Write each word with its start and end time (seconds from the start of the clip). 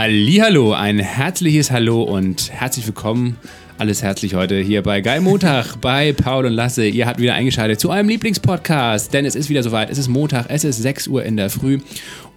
Hallo, 0.00 0.74
ein 0.74 1.00
herzliches 1.00 1.72
Hallo 1.72 2.04
und 2.04 2.52
herzlich 2.52 2.86
willkommen. 2.86 3.36
Alles 3.78 4.00
herzlich 4.00 4.36
heute 4.36 4.60
hier 4.60 4.80
bei 4.84 5.00
Geil 5.00 5.20
Montag 5.20 5.74
bei 5.80 6.12
Paul 6.12 6.46
und 6.46 6.52
Lasse. 6.52 6.86
Ihr 6.86 7.04
habt 7.04 7.18
wieder 7.18 7.34
eingeschaltet 7.34 7.80
zu 7.80 7.90
eurem 7.90 8.08
Lieblingspodcast, 8.08 9.12
denn 9.12 9.24
es 9.24 9.34
ist 9.34 9.48
wieder 9.48 9.64
soweit. 9.64 9.90
Es 9.90 9.98
ist 9.98 10.06
Montag, 10.06 10.46
es 10.50 10.62
ist 10.62 10.80
6 10.80 11.08
Uhr 11.08 11.24
in 11.24 11.36
der 11.36 11.50
Früh 11.50 11.80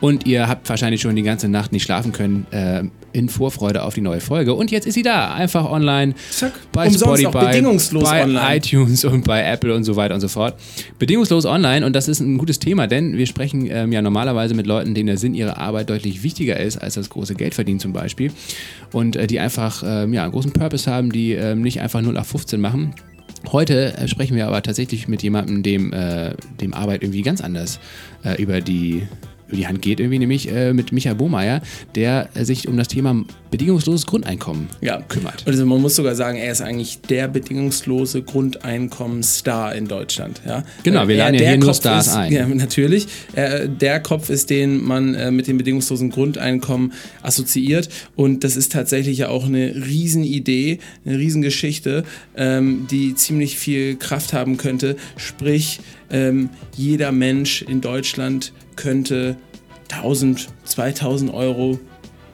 und 0.02 0.26
ihr 0.26 0.48
habt 0.48 0.68
wahrscheinlich 0.68 1.00
schon 1.00 1.16
die 1.16 1.22
ganze 1.24 1.48
Nacht 1.48 1.72
nicht 1.72 1.84
schlafen 1.84 2.12
können 2.12 2.46
äh, 2.52 2.84
in 3.14 3.30
Vorfreude 3.30 3.84
auf 3.84 3.94
die 3.94 4.02
neue 4.02 4.20
Folge. 4.20 4.54
Und 4.54 4.72
jetzt 4.72 4.88
ist 4.88 4.96
sie 4.96 5.04
da, 5.04 5.34
einfach 5.34 5.70
online 5.70 6.16
Zack. 6.32 6.54
bei 6.72 6.88
Umsonst 6.88 7.22
Spotify, 7.22 7.46
bedingungslos 7.46 8.04
bei 8.04 8.24
online. 8.24 8.58
iTunes 8.58 9.06
und 9.06 9.26
bei 9.26 9.44
Apple 9.44 9.74
und 9.74 9.84
so 9.84 9.96
weiter 9.96 10.16
und 10.16 10.22
so 10.22 10.28
fort. 10.28 10.56
Bedingungslos 11.00 11.46
online 11.46 11.86
und 11.86 11.96
das 11.96 12.08
ist 12.08 12.20
ein 12.20 12.38
gutes 12.38 12.60
Thema, 12.60 12.88
denn 12.88 13.18
wir 13.18 13.28
sprechen 13.28 13.68
ähm, 13.70 13.92
ja 13.92 14.02
normalerweise 14.02 14.56
mit 14.56 14.66
Leuten, 14.66 14.96
denen 14.96 15.08
der 15.08 15.18
Sinn 15.18 15.34
ihrer 15.34 15.58
Arbeit 15.58 15.90
deutlich 15.90 16.24
wichtiger 16.24 16.60
ist 16.60 16.78
als 16.78 16.96
das 16.96 17.10
große 17.10 17.36
Geldverdienen 17.36 17.80
zum 17.80 17.94
Beispiel 17.94 18.32
und 18.92 19.16
äh, 19.16 19.28
die 19.28 19.40
einfach 19.40 19.84
ähm, 19.86 20.14
ja, 20.14 20.24
einen 20.24 20.32
großen 20.32 20.52
Purpose 20.52 20.90
haben, 20.90 21.12
die 21.12 21.34
ähm, 21.34 21.62
nicht 21.62 21.80
einfach 21.80 22.02
0 22.02 22.18
auf 22.18 22.28
15 22.28 22.60
machen. 22.60 22.96
Heute 23.52 23.98
äh, 23.98 24.08
sprechen 24.08 24.36
wir 24.36 24.48
aber 24.48 24.62
tatsächlich 24.62 25.08
mit 25.08 25.24
jemandem, 25.24 25.64
dem, 25.64 25.94
äh, 25.94 26.36
dem 26.60 26.74
Arbeit 26.74 27.04
irgendwie 27.04 27.22
ganz 27.22 27.42
anders 27.42 27.80
äh, 28.24 28.42
über 28.42 28.62
die 28.62 29.04
die 29.56 29.68
Hand 29.68 29.82
geht, 29.82 30.00
irgendwie 30.00 30.20
nämlich 30.20 30.52
äh, 30.52 30.74
mit 30.74 30.92
Michael 30.92 31.16
Bohmeier, 31.16 31.62
der 31.96 32.30
äh, 32.34 32.46
sich 32.46 32.68
um 32.68 32.78
das 32.78 32.88
Thema 32.88 33.24
bedingungsloses 33.52 34.06
Grundeinkommen 34.06 34.70
ja. 34.80 35.02
kümmert. 35.02 35.44
Also 35.46 35.66
man 35.66 35.82
muss 35.82 35.96
sogar 35.96 36.16
sagen, 36.16 36.38
er 36.38 36.52
ist 36.52 36.62
eigentlich 36.62 37.02
der 37.02 37.28
bedingungslose 37.28 38.22
Grundeinkommensstar 38.24 39.76
in 39.76 39.88
Deutschland. 39.88 40.42
Ja? 40.46 40.64
Genau, 40.84 41.08
wir 41.08 41.16
Er- 41.16 41.26
laden 41.26 41.36
ja 41.36 41.50
hier 41.50 41.58
nur 41.58 41.68
Kopf 41.68 41.78
Stars 41.78 42.08
ist, 42.08 42.16
ein. 42.16 42.32
Ja, 42.32 42.48
natürlich. 42.48 43.08
Er, 43.34 43.68
der 43.68 44.00
Kopf 44.00 44.30
ist, 44.30 44.50
den 44.50 44.82
man 44.84 45.14
äh, 45.16 45.32
mit 45.32 45.48
dem 45.48 45.58
bedingungslosen 45.58 46.10
Grundeinkommen 46.10 46.94
assoziiert. 47.22 47.90
Und 48.16 48.44
das 48.44 48.56
ist 48.56 48.72
tatsächlich 48.72 49.18
ja 49.20 49.28
auch 49.30 49.46
eine 49.46 49.76
Riesenidee, 49.76 50.80
eine 51.06 51.18
Riesengeschichte, 51.18 52.06
ähm, 52.38 52.88
die 52.90 53.16
ziemlich 53.16 53.58
viel 53.58 53.98
Kraft 53.98 54.34
haben 54.34 54.58
könnte. 54.58 54.96
Sprich, 55.18 55.82
ähm, 56.12 56.50
jeder 56.76 57.12
Mensch 57.12 57.62
in 57.62 57.82
Deutschland 57.82 58.54
könnte 58.76 59.38
1000, 59.90 60.50
2000 60.66 61.34
Euro 61.34 61.80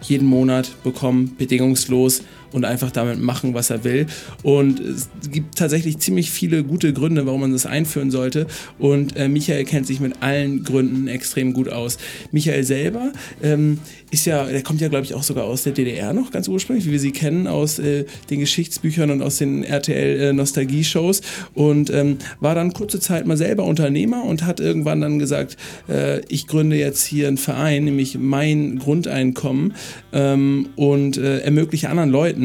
jeden 0.02 0.28
Monat 0.28 0.84
bekommen, 0.84 1.36
bedingungslos 1.38 2.24
und 2.52 2.66
einfach 2.66 2.92
damit 2.92 3.20
machen, 3.20 3.54
was 3.54 3.70
er 3.70 3.84
will. 3.84 4.08
Und 4.44 4.80
es 4.80 5.10
gibt 5.32 5.58
tatsächlich 5.58 6.00
ziemlich 6.00 6.32
viele 6.32 6.64
gute 6.64 6.94
Gründe, 6.94 7.26
warum 7.26 7.42
man 7.42 7.52
das 7.52 7.66
einführen 7.66 8.12
sollte. 8.12 8.48
Und 8.80 9.16
äh, 9.16 9.28
Michael 9.28 9.66
kennt 9.66 9.88
sich 9.88 10.00
mit 10.00 10.22
allen 10.22 10.64
Gründen 10.64 11.08
extrem 11.08 11.54
gut 11.54 11.70
aus. 11.70 11.98
Michael 12.32 12.64
selber 12.64 13.12
ähm, 13.42 13.80
ist 14.12 14.26
ja, 14.26 14.46
der 14.46 14.64
kommt 14.64 14.82
ja, 14.82 14.88
glaube 14.88 15.06
ich, 15.06 15.14
auch 15.14 15.24
sogar 15.24 15.46
aus 15.46 15.64
der 15.64 15.74
DDR 15.74 16.14
noch, 16.14 16.32
ganz 16.32 16.48
ursprünglich, 16.48 16.86
wie 16.86 16.92
wir 16.92 17.00
sie 17.00 17.12
kennen, 17.12 17.48
aus 17.48 17.80
äh, 17.80 18.06
den 18.30 18.40
Geschichtsbüchern 18.40 19.12
und 19.12 19.22
aus 19.22 19.38
den 19.38 19.64
RTL-Nostalgie-Shows. 19.64 21.22
und 21.54 21.90
ähm, 21.90 22.18
war 22.40 22.56
dann 22.56 22.74
kurze 22.74 23.00
Zeit 23.00 23.26
mal 23.28 23.38
selber 23.38 23.66
Unternehmer 23.66 24.24
und 24.24 24.46
hat 24.46 24.60
irgendwann 24.60 25.02
dann 25.02 25.20
gesagt, 25.20 25.58
äh, 25.90 26.22
ich 26.30 26.48
gründe 26.48 26.78
jetzt 26.78 27.06
hier 27.06 27.28
einen 27.28 27.38
Verein, 27.38 27.86
nämlich 27.86 28.18
mein 28.18 28.80
Grundeinkommen 28.80 29.74
ähm, 30.14 30.70
und 30.76 31.18
äh, 31.18 31.40
ermögliche 31.40 31.90
anderen 31.90 32.10
Leuten 32.10 32.37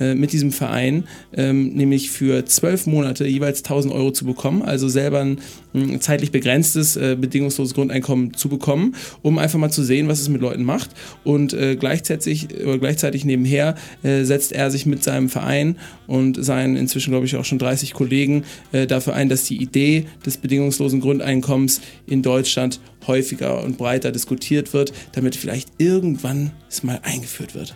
äh, 0.00 0.14
mit 0.14 0.32
diesem 0.32 0.52
Verein 0.52 1.04
ähm, 1.36 1.74
nämlich 1.74 2.10
für 2.10 2.44
zwölf 2.44 2.86
Monate 2.86 3.26
jeweils 3.26 3.58
1000 3.58 3.94
Euro 3.94 4.10
zu 4.10 4.24
bekommen, 4.24 4.62
also 4.62 4.88
selber 4.88 5.20
ein, 5.20 5.38
ein 5.74 6.00
zeitlich 6.00 6.30
begrenztes, 6.30 6.96
äh, 6.96 7.16
bedingungsloses 7.18 7.74
Grundeinkommen 7.74 8.34
zu 8.34 8.48
bekommen, 8.48 8.94
um 9.22 9.38
einfach 9.38 9.58
mal 9.58 9.70
zu 9.70 9.82
sehen, 9.82 10.08
was 10.08 10.20
es 10.20 10.28
mit 10.28 10.40
Leuten 10.40 10.64
macht. 10.64 10.90
Und 11.24 11.52
äh, 11.52 11.76
gleichzeitig, 11.76 12.48
oder 12.64 12.78
gleichzeitig 12.78 13.24
nebenher 13.24 13.74
äh, 14.02 14.24
setzt 14.24 14.52
er 14.52 14.70
sich 14.70 14.86
mit 14.86 15.02
seinem 15.02 15.28
Verein 15.28 15.76
und 16.06 16.42
seinen 16.42 16.76
inzwischen, 16.76 17.10
glaube 17.10 17.26
ich, 17.26 17.36
auch 17.36 17.44
schon 17.44 17.58
30 17.58 17.92
Kollegen 17.94 18.44
äh, 18.72 18.86
dafür 18.86 19.14
ein, 19.14 19.28
dass 19.28 19.44
die 19.44 19.60
Idee 19.60 20.06
des 20.24 20.36
bedingungslosen 20.36 21.00
Grundeinkommens 21.00 21.80
in 22.06 22.22
Deutschland 22.22 22.80
häufiger 23.06 23.62
und 23.62 23.78
breiter 23.78 24.12
diskutiert 24.12 24.72
wird, 24.72 24.92
damit 25.12 25.36
vielleicht 25.36 25.68
irgendwann 25.78 26.52
es 26.68 26.82
mal 26.82 27.00
eingeführt 27.02 27.54
wird. 27.54 27.74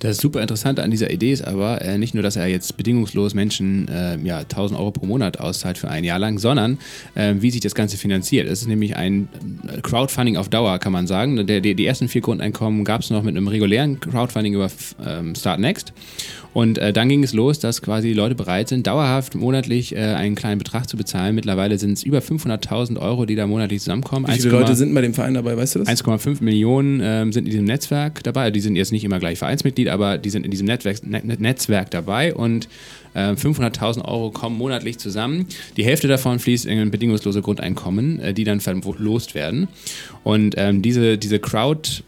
Das 0.00 0.18
super 0.18 0.42
Interessante 0.42 0.82
an 0.82 0.90
dieser 0.90 1.10
Idee 1.10 1.32
ist 1.32 1.46
aber 1.46 1.80
äh, 1.82 1.98
nicht 1.98 2.14
nur, 2.14 2.22
dass 2.22 2.36
er 2.36 2.46
jetzt 2.46 2.76
bedingungslos 2.76 3.34
Menschen 3.34 3.88
äh, 3.88 4.18
ja, 4.18 4.38
1000 4.38 4.78
Euro 4.78 4.90
pro 4.90 5.06
Monat 5.06 5.40
auszahlt 5.40 5.78
für 5.78 5.88
ein 5.88 6.04
Jahr 6.04 6.18
lang, 6.18 6.38
sondern 6.38 6.78
äh, 7.14 7.34
wie 7.38 7.50
sich 7.50 7.60
das 7.60 7.74
Ganze 7.74 7.96
finanziert. 7.96 8.46
Es 8.46 8.62
ist 8.62 8.68
nämlich 8.68 8.96
ein 8.96 9.28
äh, 9.66 9.80
Crowdfunding 9.80 10.36
auf 10.36 10.48
Dauer, 10.48 10.78
kann 10.78 10.92
man 10.92 11.06
sagen. 11.06 11.46
Der, 11.46 11.60
die, 11.60 11.74
die 11.74 11.86
ersten 11.86 12.08
vier 12.08 12.20
Grundeinkommen 12.20 12.84
gab 12.84 13.00
es 13.00 13.10
noch 13.10 13.22
mit 13.22 13.36
einem 13.36 13.48
regulären 13.48 14.00
Crowdfunding 14.00 14.54
über 14.54 14.70
ähm, 15.04 15.34
Start 15.34 15.60
Next. 15.60 15.92
Und 16.54 16.78
äh, 16.78 16.92
dann 16.92 17.08
ging 17.08 17.24
es 17.24 17.32
los, 17.32 17.58
dass 17.58 17.82
quasi 17.82 18.08
die 18.08 18.14
Leute 18.14 18.36
bereit 18.36 18.68
sind, 18.68 18.86
dauerhaft 18.86 19.34
monatlich 19.34 19.94
äh, 19.94 19.98
einen 19.98 20.36
kleinen 20.36 20.58
Betrag 20.58 20.88
zu 20.88 20.96
bezahlen. 20.96 21.34
Mittlerweile 21.34 21.78
sind 21.78 21.94
es 21.94 22.04
über 22.04 22.18
500.000 22.18 22.96
Euro, 23.00 23.26
die 23.26 23.34
da 23.34 23.48
monatlich 23.48 23.80
zusammenkommen. 23.80 24.28
Wie 24.28 24.32
viele 24.38 24.56
1,- 24.58 24.63
Leute 24.64 24.76
sind 24.76 24.94
bei 24.94 25.00
dem 25.00 25.14
Verein 25.14 25.34
dabei, 25.34 25.56
weißt 25.56 25.76
du 25.76 25.78
das? 25.80 25.88
1,5 25.88 26.42
Millionen 26.42 27.00
ähm, 27.02 27.32
sind 27.32 27.44
in 27.46 27.50
diesem 27.50 27.64
Netzwerk 27.66 28.22
dabei. 28.22 28.50
Die 28.50 28.60
sind 28.60 28.76
jetzt 28.76 28.92
nicht 28.92 29.04
immer 29.04 29.18
gleich 29.18 29.38
Vereinsmitglied, 29.38 29.88
aber 29.88 30.18
die 30.18 30.30
sind 30.30 30.44
in 30.44 30.50
diesem 30.50 30.66
Netzwerk, 30.66 31.04
Net 31.06 31.40
Netzwerk 31.40 31.90
dabei 31.90 32.34
und 32.34 32.68
äh, 33.14 33.32
500.000 33.32 34.04
Euro 34.04 34.30
kommen 34.30 34.58
monatlich 34.58 34.98
zusammen. 34.98 35.46
Die 35.76 35.84
Hälfte 35.84 36.08
davon 36.08 36.38
fließt 36.38 36.66
in 36.66 36.90
bedingungslose 36.90 37.42
Grundeinkommen, 37.42 38.20
äh, 38.20 38.34
die 38.34 38.44
dann 38.44 38.60
verlost 38.60 39.34
werden. 39.34 39.68
Und 40.22 40.54
ähm, 40.56 40.82
diese, 40.82 41.18
diese 41.18 41.38
Crowd 41.38 42.02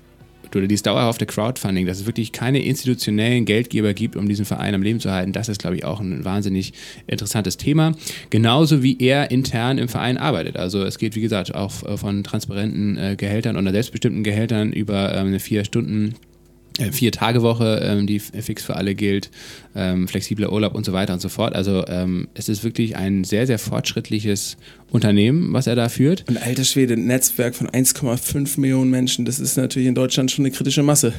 oder 0.56 0.67
dieses 0.67 0.83
dauerhafte 0.83 1.27
Crowdfunding, 1.27 1.87
dass 1.87 2.00
es 2.00 2.06
wirklich 2.06 2.33
keine 2.33 2.62
institutionellen 2.62 3.44
Geldgeber 3.44 3.94
gibt, 3.94 4.17
um 4.17 4.28
diesen 4.28 4.44
Verein 4.44 4.75
am 4.75 4.83
Leben 4.83 5.00
zu 5.00 5.11
halten, 5.11 5.33
das 5.33 5.49
ist, 5.49 5.61
glaube 5.61 5.77
ich, 5.77 5.84
auch 5.84 6.00
ein 6.00 6.25
wahnsinnig 6.25 6.72
interessantes 7.06 7.56
Thema. 7.56 7.93
Genauso 8.31 8.83
wie 8.83 8.99
er 8.99 9.31
intern 9.31 9.78
im 9.78 9.89
Verein 9.89 10.19
arbeitet. 10.19 10.56
Also 10.56 10.83
es 10.84 10.99
geht, 10.99 11.16
wie 11.16 11.21
gesagt, 11.21 11.55
auch 11.55 11.83
äh, 11.83 11.97
von 11.97 12.25
transparenten 12.25 12.97
äh, 12.97 13.16
Gehältern 13.16 13.56
oder 13.56 13.71
selbstbestimmten 13.71 14.22
Gehältern 14.22 14.72
über 14.72 15.15
ähm, 15.15 15.28
eine 15.28 15.41
vier 15.41 15.65
Stunden 15.65 16.15
Vier-Tage-Woche, 16.79 17.81
ähm, 17.83 18.07
die 18.07 18.19
fix 18.19 18.63
für 18.63 18.77
alle 18.77 18.95
gilt, 18.95 19.31
ähm, 19.75 20.09
flexibler 20.09 20.53
Urlaub 20.53 20.75
und 20.75 20.85
so 20.85 20.93
weiter 20.93 21.13
und 21.13 21.21
so 21.21 21.29
fort. 21.29 21.55
Also 21.55 21.85
ähm, 21.89 22.29
es 22.35 22.49
ist 22.49 22.65
wirklich 22.65 22.97
ein 22.97 23.25
sehr, 23.25 23.47
sehr 23.47 23.59
fortschrittliches 23.59 24.57
Unternehmen, 24.91 25.53
was 25.53 25.67
er 25.67 25.75
da 25.75 25.89
führt. 25.89 26.25
Und 26.29 26.41
alter 26.43 26.65
Schwede, 26.65 26.95
ein 26.95 27.07
Netzwerk 27.07 27.55
von 27.55 27.69
1,5 27.69 28.61
Millionen 28.61 28.91
Menschen, 28.91 29.25
das 29.25 29.39
ist 29.39 29.57
natürlich 29.57 29.89
in 29.89 29.95
Deutschland 29.95 30.31
schon 30.31 30.45
eine 30.45 30.53
kritische 30.53 30.83
Masse. 30.83 31.13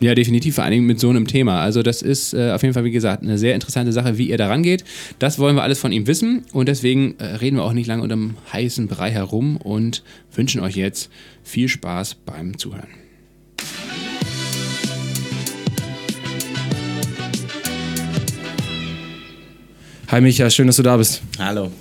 Ja, 0.00 0.16
definitiv, 0.16 0.56
vor 0.56 0.64
allen 0.64 0.72
Dingen 0.72 0.86
mit 0.86 0.98
so 0.98 1.10
einem 1.10 1.28
Thema. 1.28 1.60
Also 1.60 1.82
das 1.82 2.02
ist 2.02 2.34
äh, 2.34 2.50
auf 2.50 2.62
jeden 2.62 2.74
Fall, 2.74 2.82
wie 2.84 2.90
gesagt, 2.90 3.22
eine 3.22 3.38
sehr 3.38 3.54
interessante 3.54 3.92
Sache, 3.92 4.18
wie 4.18 4.30
er 4.30 4.38
da 4.38 4.48
rangeht. 4.48 4.82
Das 5.20 5.38
wollen 5.38 5.54
wir 5.54 5.62
alles 5.62 5.78
von 5.78 5.92
ihm 5.92 6.08
wissen 6.08 6.42
und 6.52 6.68
deswegen 6.68 7.14
äh, 7.18 7.24
reden 7.36 7.56
wir 7.56 7.62
auch 7.62 7.72
nicht 7.72 7.86
lange 7.86 8.02
unterm 8.02 8.34
heißen 8.52 8.88
Brei 8.88 9.12
herum 9.12 9.56
und 9.58 10.02
wünschen 10.34 10.60
euch 10.60 10.74
jetzt 10.74 11.08
viel 11.44 11.68
Spaß 11.68 12.16
beim 12.26 12.58
Zuhören. 12.58 13.01
Hi 20.12 20.20
Micha, 20.20 20.50
schön, 20.50 20.66
dass 20.66 20.76
du 20.76 20.82
da 20.82 20.98
bist. 20.98 21.22
Hallo. 21.38 21.72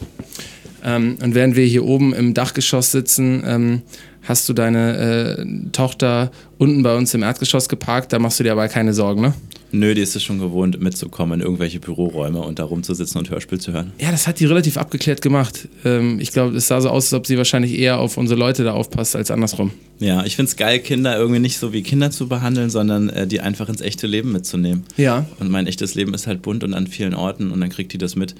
Ähm, 0.86 1.18
und 1.22 1.36
während 1.36 1.58
wir 1.58 1.66
hier 1.66 1.84
oben 1.84 2.14
im 2.14 2.34
Dachgeschoss 2.34 2.90
sitzen, 2.90 3.44
ähm, 3.46 3.82
hast 4.24 4.48
du 4.48 4.54
deine 4.54 5.38
äh, 5.38 5.70
Tochter 5.72 6.32
unten 6.58 6.84
bei 6.84 6.96
uns 6.96 7.14
im 7.14 7.24
Erdgeschoss 7.24 7.70
geparkt. 7.70 8.14
Da 8.14 8.20
machst 8.20 8.40
du 8.40 8.44
dir 8.44 8.52
aber 8.52 8.68
keine 8.68 8.94
Sorgen, 8.94 9.22
ne? 9.22 9.34
Nö, 9.74 9.94
die 9.94 10.02
ist 10.02 10.16
es 10.16 10.24
schon 10.24 10.40
gewohnt, 10.40 10.82
mitzukommen 10.82 11.40
in 11.40 11.46
irgendwelche 11.46 11.80
Büroräume 11.80 12.40
und 12.40 12.60
da 12.60 12.66
rumzusitzen 12.66 13.20
und 13.20 13.30
Hörspiel 13.30 13.60
zu 13.60 13.72
hören. 13.72 13.94
Ja, 14.00 14.12
das 14.12 14.28
hat 14.28 14.40
die 14.42 14.46
relativ 14.46 14.78
abgeklärt 14.78 15.22
gemacht. 15.22 15.70
Ähm, 15.86 16.20
ich 16.20 16.34
glaube, 16.34 16.58
es 16.58 16.68
sah 16.68 16.82
so 16.82 16.90
aus, 16.90 17.06
als 17.06 17.14
ob 17.14 17.26
sie 17.26 17.38
wahrscheinlich 17.38 17.80
eher 17.80 18.00
auf 18.00 18.18
unsere 18.18 18.38
Leute 18.38 18.66
da 18.66 18.74
aufpasst 18.74 19.16
als 19.16 19.32
andersrum. 19.32 19.72
Ja, 20.00 20.26
ich 20.26 20.36
find's 20.36 20.58
geil, 20.58 20.80
Kinder 20.80 21.18
irgendwie 21.18 21.40
nicht 21.40 21.58
so 21.58 21.72
wie 21.72 21.84
Kinder 21.84 22.12
zu 22.12 22.28
behandeln, 22.28 22.70
sondern 22.70 23.10
äh, 23.10 23.28
die 23.28 23.40
einfach 23.40 23.70
ins 23.70 23.82
echte 23.82 24.08
Leben 24.08 24.34
mitzunehmen. 24.34 24.84
Ja. 24.98 25.26
Und 25.40 25.50
mein 25.50 25.68
echtes 25.68 25.96
Leben 25.96 26.14
ist 26.14 26.28
halt 26.28 26.42
bunt 26.42 26.66
und 26.66 26.74
an 26.74 26.88
vielen 26.88 27.14
Orten 27.14 27.52
und 27.52 27.62
dann 27.62 27.70
kriegt 27.70 27.94
die 27.94 27.98
das 27.98 28.18
mit. 28.18 28.36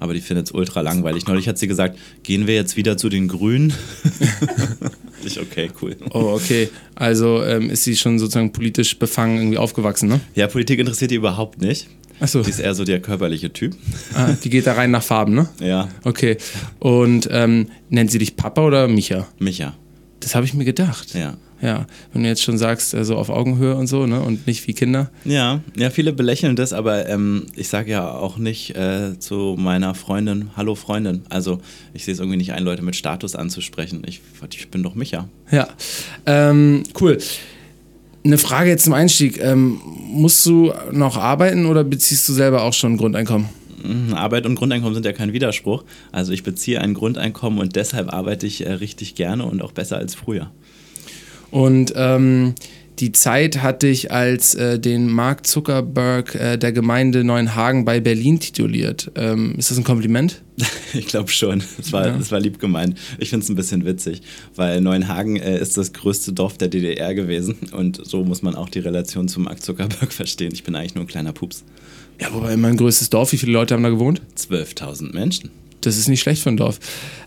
Aber 0.00 0.14
die 0.14 0.20
findet 0.20 0.46
es 0.46 0.52
ultra 0.52 0.80
langweilig. 0.80 1.26
Neulich 1.26 1.48
hat 1.48 1.58
sie 1.58 1.66
gesagt, 1.66 1.98
gehen 2.22 2.46
wir 2.46 2.54
jetzt 2.54 2.76
wieder 2.76 2.96
zu 2.96 3.08
den 3.08 3.28
Grünen? 3.28 3.72
ich, 5.24 5.40
okay, 5.40 5.70
cool. 5.82 5.96
Oh, 6.10 6.34
okay. 6.36 6.68
Also 6.94 7.42
ähm, 7.42 7.70
ist 7.70 7.84
sie 7.84 7.96
schon 7.96 8.18
sozusagen 8.18 8.52
politisch 8.52 8.98
befangen 8.98 9.38
irgendwie 9.38 9.58
aufgewachsen, 9.58 10.08
ne? 10.08 10.20
Ja, 10.34 10.46
Politik 10.46 10.78
interessiert 10.78 11.10
die 11.10 11.16
überhaupt 11.16 11.60
nicht. 11.60 11.88
Achso. 12.20 12.42
Die 12.42 12.50
ist 12.50 12.58
eher 12.58 12.74
so 12.74 12.84
der 12.84 13.00
körperliche 13.00 13.52
Typ. 13.52 13.76
Ah, 14.14 14.32
die 14.32 14.50
geht 14.50 14.66
da 14.66 14.72
rein 14.72 14.90
nach 14.90 15.02
Farben, 15.02 15.34
ne? 15.34 15.48
Ja, 15.60 15.88
Okay. 16.04 16.36
Und 16.78 17.28
ähm, 17.30 17.68
nennt 17.90 18.10
sie 18.10 18.18
dich 18.18 18.36
Papa 18.36 18.62
oder 18.64 18.88
Micha? 18.88 19.28
Micha. 19.38 19.76
Das 20.20 20.34
habe 20.34 20.44
ich 20.44 20.54
mir 20.54 20.64
gedacht. 20.64 21.14
Ja. 21.14 21.36
Ja, 21.60 21.86
wenn 22.12 22.22
du 22.22 22.28
jetzt 22.28 22.42
schon 22.42 22.56
sagst, 22.56 22.94
äh, 22.94 23.04
so 23.04 23.16
auf 23.16 23.30
Augenhöhe 23.30 23.74
und 23.74 23.88
so, 23.88 24.06
ne? 24.06 24.20
Und 24.20 24.46
nicht 24.46 24.66
wie 24.68 24.74
Kinder. 24.74 25.10
Ja, 25.24 25.60
ja, 25.76 25.90
viele 25.90 26.12
belächeln 26.12 26.54
das, 26.54 26.72
aber 26.72 27.08
ähm, 27.08 27.46
ich 27.56 27.68
sage 27.68 27.90
ja 27.90 28.10
auch 28.10 28.38
nicht 28.38 28.76
äh, 28.76 29.18
zu 29.18 29.56
meiner 29.58 29.94
Freundin, 29.94 30.50
hallo 30.56 30.74
Freundin. 30.76 31.22
Also 31.30 31.60
ich 31.94 32.04
sehe 32.04 32.14
es 32.14 32.20
irgendwie 32.20 32.36
nicht 32.36 32.52
ein, 32.52 32.62
Leute 32.62 32.82
mit 32.82 32.94
Status 32.94 33.34
anzusprechen. 33.34 34.02
Ich, 34.06 34.20
ich 34.54 34.68
bin 34.68 34.82
doch 34.82 34.94
Micha. 34.94 35.28
Ja. 35.50 35.68
Ähm, 36.26 36.84
cool. 37.00 37.18
Eine 38.24 38.38
Frage 38.38 38.70
jetzt 38.70 38.84
zum 38.84 38.92
Einstieg. 38.92 39.40
Ähm, 39.42 39.80
musst 39.84 40.44
du 40.46 40.72
noch 40.92 41.16
arbeiten 41.16 41.66
oder 41.66 41.82
beziehst 41.82 42.28
du 42.28 42.32
selber 42.32 42.62
auch 42.62 42.72
schon 42.72 42.96
Grundeinkommen? 42.96 43.48
Mhm, 43.82 44.14
Arbeit 44.14 44.46
und 44.46 44.54
Grundeinkommen 44.56 44.94
sind 44.94 45.06
ja 45.06 45.12
kein 45.12 45.32
Widerspruch. 45.32 45.84
Also 46.12 46.32
ich 46.32 46.42
beziehe 46.42 46.80
ein 46.80 46.94
Grundeinkommen 46.94 47.58
und 47.58 47.76
deshalb 47.76 48.12
arbeite 48.12 48.46
ich 48.46 48.66
äh, 48.66 48.72
richtig 48.72 49.14
gerne 49.14 49.44
und 49.44 49.62
auch 49.62 49.72
besser 49.72 49.96
als 49.96 50.14
früher. 50.14 50.50
Und 51.50 51.92
ähm, 51.96 52.54
die 52.98 53.12
Zeit 53.12 53.62
hat 53.62 53.84
dich 53.84 54.10
als 54.10 54.56
äh, 54.56 54.78
den 54.80 55.08
Mark 55.08 55.46
Zuckerberg 55.46 56.34
äh, 56.34 56.56
der 56.56 56.72
Gemeinde 56.72 57.22
Neuenhagen 57.22 57.84
bei 57.84 58.00
Berlin 58.00 58.40
tituliert. 58.40 59.12
Ähm, 59.14 59.54
ist 59.56 59.70
das 59.70 59.78
ein 59.78 59.84
Kompliment? 59.84 60.42
ich 60.94 61.06
glaube 61.06 61.28
schon. 61.30 61.62
Das 61.76 61.92
war, 61.92 62.08
Ja. 62.08 62.16
das 62.18 62.32
war 62.32 62.40
lieb 62.40 62.58
gemeint. 62.58 62.98
Ich 63.18 63.30
finde 63.30 63.44
es 63.44 63.48
ein 63.50 63.54
bisschen 63.54 63.84
witzig, 63.84 64.22
weil 64.56 64.80
Neuenhagen 64.80 65.36
äh, 65.36 65.60
ist 65.60 65.76
das 65.76 65.92
größte 65.92 66.32
Dorf 66.32 66.58
der 66.58 66.68
DDR 66.68 67.14
gewesen 67.14 67.54
und 67.70 68.00
so 68.04 68.24
muss 68.24 68.42
man 68.42 68.56
auch 68.56 68.68
die 68.68 68.80
Relation 68.80 69.28
zu 69.28 69.38
Mark 69.40 69.62
Zuckerberg 69.62 70.12
verstehen. 70.12 70.50
Ich 70.52 70.64
bin 70.64 70.74
eigentlich 70.74 70.96
nur 70.96 71.04
ein 71.04 71.08
kleiner 71.08 71.32
Pups. 71.32 71.62
Ja, 72.20 72.32
wobei 72.32 72.56
mein 72.56 72.76
größtes 72.76 73.10
Dorf, 73.10 73.30
wie 73.30 73.38
viele 73.38 73.52
Leute 73.52 73.74
haben 73.74 73.84
da 73.84 73.90
gewohnt? 73.90 74.20
12.000 74.36 75.14
Menschen. 75.14 75.50
Das 75.80 75.96
ist 75.96 76.08
nicht 76.08 76.20
schlecht 76.20 76.42
für 76.42 76.50
ein 76.50 76.56
Dorf. 76.56 76.78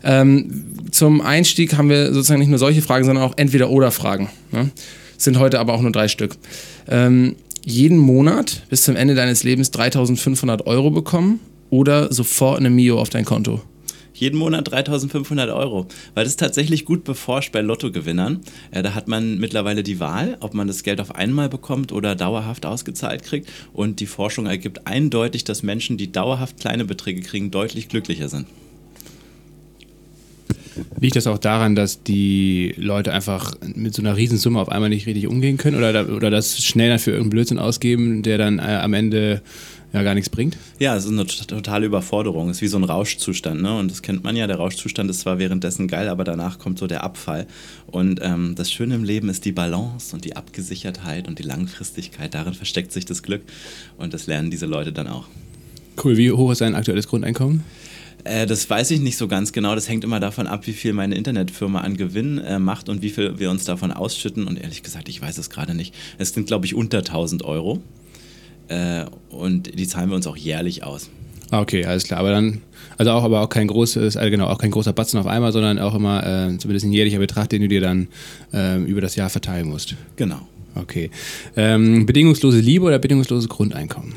Ähm, 0.04 0.64
zum 0.90 1.20
Einstieg 1.20 1.74
haben 1.76 1.88
wir 1.88 2.12
sozusagen 2.12 2.40
nicht 2.40 2.48
nur 2.48 2.58
solche 2.58 2.82
Fragen, 2.82 3.04
sondern 3.04 3.24
auch 3.24 3.34
Entweder-Oder-Fragen. 3.36 4.28
Ne? 4.50 4.70
Sind 5.16 5.38
heute 5.38 5.60
aber 5.60 5.74
auch 5.74 5.80
nur 5.80 5.92
drei 5.92 6.08
Stück. 6.08 6.36
Ähm, 6.88 7.36
jeden 7.64 7.98
Monat 7.98 8.64
bis 8.68 8.82
zum 8.82 8.96
Ende 8.96 9.14
deines 9.14 9.44
Lebens 9.44 9.70
3500 9.70 10.66
Euro 10.66 10.90
bekommen 10.90 11.40
oder 11.70 12.12
sofort 12.12 12.58
eine 12.58 12.70
Mio 12.70 13.00
auf 13.00 13.08
dein 13.08 13.24
Konto. 13.24 13.62
Jeden 14.22 14.38
Monat 14.38 14.70
3500 14.70 15.50
Euro, 15.50 15.88
weil 16.14 16.22
das 16.22 16.34
ist 16.34 16.38
tatsächlich 16.38 16.84
gut 16.84 17.02
beforscht 17.02 17.50
bei 17.50 17.60
Lottogewinnern. 17.60 18.38
Äh, 18.70 18.84
da 18.84 18.94
hat 18.94 19.08
man 19.08 19.38
mittlerweile 19.38 19.82
die 19.82 19.98
Wahl, 19.98 20.36
ob 20.38 20.54
man 20.54 20.68
das 20.68 20.84
Geld 20.84 21.00
auf 21.00 21.16
einmal 21.16 21.48
bekommt 21.48 21.90
oder 21.90 22.14
dauerhaft 22.14 22.64
ausgezahlt 22.64 23.24
kriegt. 23.24 23.50
Und 23.72 23.98
die 23.98 24.06
Forschung 24.06 24.46
ergibt 24.46 24.86
eindeutig, 24.86 25.42
dass 25.42 25.64
Menschen, 25.64 25.96
die 25.96 26.12
dauerhaft 26.12 26.60
kleine 26.60 26.84
Beträge 26.84 27.20
kriegen, 27.20 27.50
deutlich 27.50 27.88
glücklicher 27.88 28.28
sind. 28.28 28.46
Liegt 31.00 31.16
das 31.16 31.26
auch 31.26 31.38
daran, 31.38 31.74
dass 31.74 32.04
die 32.04 32.74
Leute 32.76 33.12
einfach 33.12 33.54
mit 33.74 33.92
so 33.92 34.02
einer 34.02 34.16
Riesensumme 34.16 34.60
auf 34.60 34.68
einmal 34.68 34.88
nicht 34.88 35.08
richtig 35.08 35.26
umgehen 35.26 35.56
können 35.56 35.76
oder, 35.76 36.08
oder 36.14 36.30
das 36.30 36.62
schnell 36.62 36.90
dann 36.90 37.00
für 37.00 37.10
irgendeinen 37.10 37.30
Blödsinn 37.30 37.58
ausgeben, 37.58 38.22
der 38.22 38.38
dann 38.38 38.60
äh, 38.60 38.78
am 38.80 38.94
Ende 38.94 39.42
ja 39.92 40.02
gar 40.02 40.14
nichts 40.14 40.30
bringt? 40.30 40.56
Ja, 40.78 40.96
es 40.96 41.04
ist 41.04 41.10
eine 41.10 41.26
tot- 41.26 41.48
totale 41.48 41.86
Überforderung. 41.86 42.48
Es 42.48 42.58
ist 42.58 42.62
wie 42.62 42.68
so 42.68 42.78
ein 42.78 42.84
Rauschzustand, 42.84 43.60
ne? 43.62 43.76
Und 43.78 43.90
das 43.90 44.02
kennt 44.02 44.24
man 44.24 44.36
ja. 44.36 44.46
Der 44.46 44.56
Rauschzustand 44.56 45.10
ist 45.10 45.20
zwar 45.20 45.38
währenddessen 45.38 45.88
geil, 45.88 46.08
aber 46.08 46.24
danach 46.24 46.58
kommt 46.58 46.78
so 46.78 46.86
der 46.86 47.04
Abfall. 47.04 47.46
Und 47.86 48.20
ähm, 48.22 48.54
das 48.56 48.70
Schöne 48.72 48.94
im 48.94 49.04
Leben 49.04 49.28
ist 49.28 49.44
die 49.44 49.52
Balance 49.52 50.14
und 50.14 50.24
die 50.24 50.34
Abgesichertheit 50.36 51.28
und 51.28 51.38
die 51.38 51.42
Langfristigkeit. 51.42 52.34
Darin 52.34 52.54
versteckt 52.54 52.92
sich 52.92 53.04
das 53.04 53.22
Glück. 53.22 53.42
Und 53.98 54.14
das 54.14 54.26
lernen 54.26 54.50
diese 54.50 54.66
Leute 54.66 54.92
dann 54.92 55.08
auch. 55.08 55.26
Cool, 56.02 56.16
wie 56.16 56.32
hoch 56.32 56.50
ist 56.52 56.60
dein 56.62 56.74
aktuelles 56.74 57.06
Grundeinkommen? 57.06 57.62
Äh, 58.24 58.46
das 58.46 58.70
weiß 58.70 58.90
ich 58.92 59.00
nicht 59.00 59.16
so 59.18 59.28
ganz 59.28 59.52
genau. 59.52 59.74
Das 59.74 59.88
hängt 59.88 60.04
immer 60.04 60.20
davon 60.20 60.46
ab, 60.46 60.66
wie 60.66 60.72
viel 60.72 60.92
meine 60.92 61.16
Internetfirma 61.16 61.80
an 61.80 61.96
Gewinn 61.96 62.38
äh, 62.38 62.58
macht 62.58 62.88
und 62.88 63.02
wie 63.02 63.10
viel 63.10 63.38
wir 63.38 63.50
uns 63.50 63.64
davon 63.64 63.92
ausschütten. 63.92 64.46
Und 64.46 64.58
ehrlich 64.58 64.82
gesagt, 64.82 65.08
ich 65.08 65.20
weiß 65.20 65.38
es 65.38 65.50
gerade 65.50 65.74
nicht. 65.74 65.94
Es 66.18 66.32
sind, 66.32 66.46
glaube 66.46 66.64
ich, 66.66 66.74
unter 66.74 66.98
1000 66.98 67.44
Euro. 67.44 67.82
Äh, 68.72 69.04
und 69.30 69.78
die 69.78 69.86
zahlen 69.86 70.08
wir 70.08 70.16
uns 70.16 70.26
auch 70.26 70.36
jährlich 70.36 70.84
aus. 70.84 71.10
Ah, 71.50 71.60
Okay, 71.60 71.84
alles 71.84 72.04
klar. 72.04 72.20
Aber 72.20 72.30
dann, 72.30 72.62
also 72.96 73.12
auch, 73.12 73.24
aber 73.24 73.42
auch 73.42 73.48
kein 73.48 73.66
großes, 73.66 74.16
also 74.16 74.30
genau, 74.30 74.46
auch 74.46 74.58
kein 74.58 74.70
großer 74.70 74.92
Batzen 74.92 75.20
auf 75.20 75.26
einmal, 75.26 75.52
sondern 75.52 75.78
auch 75.78 75.94
immer 75.94 76.26
äh, 76.26 76.58
zumindest 76.58 76.86
ein 76.86 76.92
jährlicher 76.92 77.18
Betrag, 77.18 77.50
den 77.50 77.62
du 77.62 77.68
dir 77.68 77.80
dann 77.80 78.08
ähm, 78.52 78.86
über 78.86 79.00
das 79.00 79.16
Jahr 79.16 79.28
verteilen 79.28 79.68
musst. 79.68 79.94
Genau. 80.16 80.40
Okay. 80.74 81.10
Ähm, 81.54 82.06
bedingungslose 82.06 82.60
Liebe 82.60 82.86
oder 82.86 82.98
bedingungsloses 82.98 83.48
Grundeinkommen? 83.50 84.14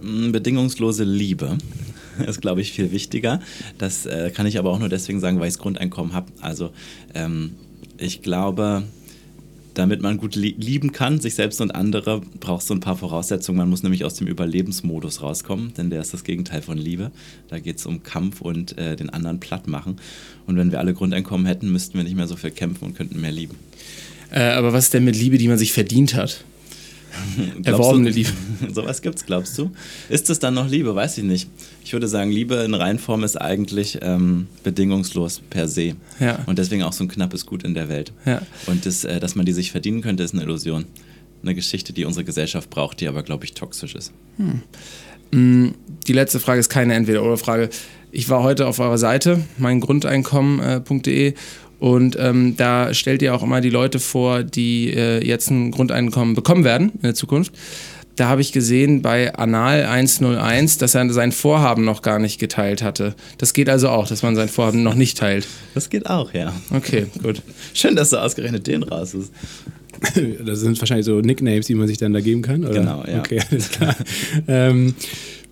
Mm, 0.00 0.32
Bedingungslose 0.32 1.04
Liebe 1.04 1.58
ist, 2.26 2.40
glaube 2.40 2.62
ich, 2.62 2.72
viel 2.72 2.90
wichtiger. 2.90 3.40
Das 3.76 4.06
äh, 4.06 4.30
kann 4.34 4.46
ich 4.46 4.58
aber 4.58 4.70
auch 4.70 4.78
nur 4.78 4.88
deswegen 4.88 5.20
sagen, 5.20 5.38
weil 5.38 5.48
ich 5.48 5.54
das 5.54 5.62
Grundeinkommen 5.62 6.14
habe. 6.14 6.32
Also 6.40 6.70
ähm, 7.14 7.52
ich 7.98 8.22
glaube, 8.22 8.84
damit 9.78 10.02
man 10.02 10.18
gut 10.18 10.34
li 10.34 10.56
lieben 10.58 10.90
kann, 10.90 11.20
sich 11.20 11.36
selbst 11.36 11.60
und 11.60 11.70
andere, 11.70 12.20
braucht 12.40 12.66
so 12.66 12.74
ein 12.74 12.80
paar 12.80 12.96
Voraussetzungen. 12.96 13.58
Man 13.58 13.70
muss 13.70 13.84
nämlich 13.84 14.04
aus 14.04 14.14
dem 14.14 14.26
Überlebensmodus 14.26 15.22
rauskommen, 15.22 15.72
denn 15.74 15.88
der 15.88 16.00
ist 16.00 16.12
das 16.12 16.24
Gegenteil 16.24 16.62
von 16.62 16.76
Liebe. 16.76 17.12
Da 17.48 17.60
geht 17.60 17.78
es 17.78 17.86
um 17.86 18.02
Kampf 18.02 18.40
und 18.40 18.76
äh, 18.76 18.96
den 18.96 19.08
anderen 19.10 19.38
platt 19.38 19.68
machen. 19.68 19.96
Und 20.46 20.56
wenn 20.56 20.72
wir 20.72 20.80
alle 20.80 20.94
Grundeinkommen 20.94 21.46
hätten, 21.46 21.70
müssten 21.70 21.96
wir 21.96 22.02
nicht 22.02 22.16
mehr 22.16 22.26
so 22.26 22.34
viel 22.34 22.50
kämpfen 22.50 22.86
und 22.86 22.96
könnten 22.96 23.20
mehr 23.20 23.30
lieben. 23.30 23.56
Äh, 24.32 24.40
aber 24.40 24.72
was 24.72 24.86
ist 24.86 24.94
denn 24.94 25.04
mit 25.04 25.16
Liebe, 25.16 25.38
die 25.38 25.46
man 25.46 25.58
sich 25.58 25.72
verdient 25.72 26.14
hat? 26.14 26.44
Erworbene 27.64 28.10
Liebe. 28.10 28.30
Sowas 28.72 29.02
gibt's, 29.02 29.24
glaubst 29.24 29.56
du? 29.58 29.70
Ist 30.08 30.30
es 30.30 30.38
dann 30.38 30.54
noch 30.54 30.68
Liebe? 30.68 30.94
Weiß 30.94 31.18
ich 31.18 31.24
nicht. 31.24 31.48
Ich 31.84 31.92
würde 31.92 32.08
sagen, 32.08 32.30
Liebe 32.30 32.56
in 32.56 32.74
Reinform 32.74 33.24
ist 33.24 33.36
eigentlich 33.36 33.98
ähm, 34.02 34.46
bedingungslos 34.64 35.40
per 35.50 35.68
se. 35.68 35.94
Ja. 36.20 36.40
Und 36.46 36.58
deswegen 36.58 36.82
auch 36.82 36.92
so 36.92 37.04
ein 37.04 37.08
knappes 37.08 37.46
Gut 37.46 37.62
in 37.62 37.74
der 37.74 37.88
Welt. 37.88 38.12
Ja. 38.24 38.42
Und 38.66 38.86
das, 38.86 39.04
äh, 39.04 39.20
dass 39.20 39.34
man 39.34 39.46
die 39.46 39.52
sich 39.52 39.70
verdienen 39.72 40.00
könnte, 40.02 40.22
ist 40.22 40.34
eine 40.34 40.42
Illusion. 40.42 40.84
Eine 41.42 41.54
Geschichte, 41.54 41.92
die 41.92 42.04
unsere 42.04 42.24
Gesellschaft 42.24 42.68
braucht, 42.68 43.00
die 43.00 43.08
aber, 43.08 43.22
glaube 43.22 43.44
ich, 43.44 43.54
toxisch 43.54 43.94
ist. 43.94 44.12
Mm, 45.30 45.68
Die 46.06 46.12
letzte 46.12 46.40
Frage 46.40 46.60
ist 46.60 46.68
keine 46.68 46.94
Entweder-Oder-Frage. 46.94 47.70
Ich 48.10 48.28
war 48.28 48.42
heute 48.42 48.66
auf 48.66 48.78
eurer 48.80 48.98
Seite, 48.98 49.44
meingrundeinkommen.de, 49.58 51.34
und 51.78 52.16
ähm, 52.18 52.56
da 52.56 52.92
stellt 52.94 53.22
ihr 53.22 53.34
auch 53.34 53.42
immer 53.42 53.60
die 53.60 53.70
Leute 53.70 53.98
vor, 53.98 54.42
die 54.42 54.92
äh, 54.92 55.24
jetzt 55.24 55.50
ein 55.50 55.70
Grundeinkommen 55.70 56.34
bekommen 56.34 56.64
werden 56.64 56.90
in 56.94 57.02
der 57.02 57.14
Zukunft. 57.14 57.52
Da 58.16 58.28
habe 58.28 58.40
ich 58.40 58.50
gesehen 58.50 59.00
bei 59.00 59.32
Anal 59.34 59.84
101, 59.84 60.78
dass 60.78 60.96
er 60.96 61.08
sein 61.12 61.30
Vorhaben 61.30 61.84
noch 61.84 62.02
gar 62.02 62.18
nicht 62.18 62.40
geteilt 62.40 62.82
hatte. 62.82 63.14
Das 63.38 63.52
geht 63.52 63.68
also 63.68 63.90
auch, 63.90 64.08
dass 64.08 64.24
man 64.24 64.34
sein 64.34 64.48
Vorhaben 64.48 64.82
noch 64.82 64.96
nicht 64.96 65.18
teilt. 65.18 65.46
Das 65.74 65.88
geht 65.88 66.06
auch, 66.10 66.34
ja. 66.34 66.52
Okay, 66.70 67.06
gut. 67.22 67.42
Schön, 67.74 67.94
dass 67.94 68.10
du 68.10 68.16
ausgerechnet 68.16 68.66
den 68.66 68.82
raus 68.82 69.14
ist. 69.14 69.32
Das 70.44 70.60
sind 70.60 70.80
wahrscheinlich 70.80 71.06
so 71.06 71.20
Nicknames, 71.20 71.66
die 71.66 71.74
man 71.74 71.86
sich 71.86 71.98
dann 71.98 72.12
da 72.12 72.20
geben 72.20 72.42
kann, 72.42 72.64
oder? 72.64 72.74
Genau, 72.74 73.04
ja. 73.06 73.18
Okay, 73.18 73.40
alles 73.50 73.70
klar. 73.70 73.96
ähm, 74.48 74.94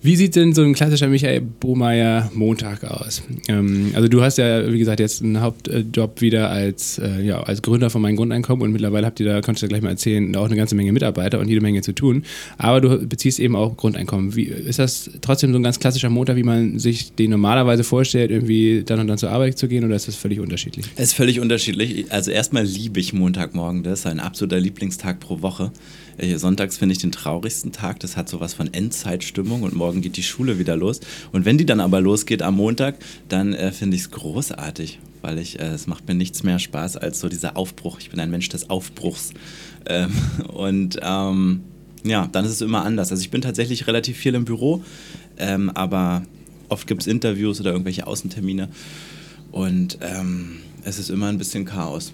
wie 0.07 0.15
sieht 0.15 0.37
denn 0.37 0.53
so 0.53 0.63
ein 0.63 0.73
klassischer 0.73 1.09
Michael 1.09 1.41
Bohmeier 1.41 2.31
Montag 2.33 2.85
aus? 2.85 3.21
Ähm, 3.49 3.91
also 3.93 4.07
du 4.07 4.21
hast 4.21 4.37
ja, 4.37 4.71
wie 4.71 4.79
gesagt, 4.79 5.01
jetzt 5.01 5.21
einen 5.21 5.41
Hauptjob 5.41 6.21
wieder 6.21 6.49
als, 6.49 6.97
äh, 6.97 7.21
ja, 7.21 7.41
als 7.41 7.61
Gründer 7.61 7.89
von 7.89 8.01
meinem 8.01 8.15
Grundeinkommen 8.15 8.63
und 8.63 8.71
mittlerweile 8.71 9.05
habt 9.05 9.19
ihr 9.19 9.25
da, 9.25 9.41
konntest 9.41 9.63
du 9.63 9.67
gleich 9.67 9.81
mal 9.81 9.89
erzählen, 9.89 10.33
auch 10.37 10.45
eine 10.45 10.55
ganze 10.55 10.75
Menge 10.75 10.93
Mitarbeiter 10.93 11.39
und 11.39 11.49
jede 11.49 11.59
Menge 11.59 11.81
zu 11.81 11.91
tun. 11.91 12.23
Aber 12.57 12.79
du 12.79 13.05
beziehst 13.05 13.37
eben 13.41 13.57
auch 13.57 13.75
Grundeinkommen. 13.75 14.33
Wie, 14.33 14.43
ist 14.43 14.79
das 14.79 15.09
trotzdem 15.19 15.51
so 15.51 15.59
ein 15.59 15.63
ganz 15.63 15.77
klassischer 15.77 16.09
Montag, 16.09 16.37
wie 16.37 16.43
man 16.43 16.79
sich 16.79 17.13
den 17.13 17.31
normalerweise 17.31 17.83
vorstellt, 17.83 18.31
irgendwie 18.31 18.83
dann 18.85 19.01
und 19.01 19.07
dann 19.07 19.17
zur 19.17 19.31
Arbeit 19.31 19.57
zu 19.57 19.67
gehen 19.67 19.83
oder 19.83 19.97
ist 19.97 20.07
das 20.07 20.15
völlig 20.15 20.39
unterschiedlich? 20.39 20.85
Es 20.95 21.09
ist 21.09 21.13
völlig 21.15 21.41
unterschiedlich. 21.41 22.09
Also 22.13 22.31
erstmal 22.31 22.63
liebe 22.63 23.01
ich 23.01 23.11
Montagmorgen, 23.11 23.83
das 23.83 23.99
ist 23.99 24.05
ein 24.05 24.21
absoluter 24.21 24.61
Lieblingstag 24.61 25.19
pro 25.19 25.41
Woche. 25.41 25.73
Äh, 26.17 26.37
Sonntags 26.37 26.77
finde 26.77 26.93
ich 26.93 26.99
den 26.99 27.11
traurigsten 27.11 27.71
Tag, 27.71 27.99
das 27.99 28.17
hat 28.17 28.29
sowas 28.29 28.53
von 28.53 28.73
Endzeitstimmung 28.73 29.63
und 29.63 29.75
morgen 29.75 30.01
geht 30.01 30.17
die 30.17 30.23
Schule 30.23 30.59
wieder 30.59 30.75
los. 30.75 30.99
Und 31.31 31.45
wenn 31.45 31.57
die 31.57 31.65
dann 31.65 31.79
aber 31.79 32.01
losgeht 32.01 32.41
am 32.41 32.55
Montag, 32.55 32.95
dann 33.29 33.53
äh, 33.53 33.71
finde 33.71 33.95
ich 33.95 34.03
es 34.03 34.11
großartig, 34.11 34.99
weil 35.21 35.39
ich, 35.39 35.59
äh, 35.59 35.67
es 35.67 35.87
macht 35.87 36.07
mir 36.07 36.15
nichts 36.15 36.43
mehr 36.43 36.59
Spaß 36.59 36.97
als 36.97 37.19
so 37.19 37.29
dieser 37.29 37.57
Aufbruch. 37.57 37.99
Ich 37.99 38.09
bin 38.09 38.19
ein 38.19 38.31
Mensch 38.31 38.49
des 38.49 38.69
Aufbruchs. 38.69 39.33
Ähm, 39.87 40.11
und 40.53 40.99
ähm, 41.01 41.61
ja, 42.03 42.27
dann 42.31 42.45
ist 42.45 42.51
es 42.51 42.61
immer 42.61 42.83
anders. 42.83 43.11
Also 43.11 43.21
ich 43.21 43.31
bin 43.31 43.41
tatsächlich 43.41 43.87
relativ 43.87 44.17
viel 44.17 44.35
im 44.35 44.45
Büro, 44.45 44.83
ähm, 45.37 45.69
aber 45.71 46.23
oft 46.69 46.87
gibt 46.87 47.01
es 47.01 47.07
Interviews 47.07 47.59
oder 47.59 47.71
irgendwelche 47.71 48.07
Außentermine. 48.07 48.69
Und 49.51 49.99
ähm, 50.01 50.57
es 50.83 50.99
ist 50.99 51.09
immer 51.09 51.27
ein 51.27 51.37
bisschen 51.37 51.65
Chaos. 51.65 52.13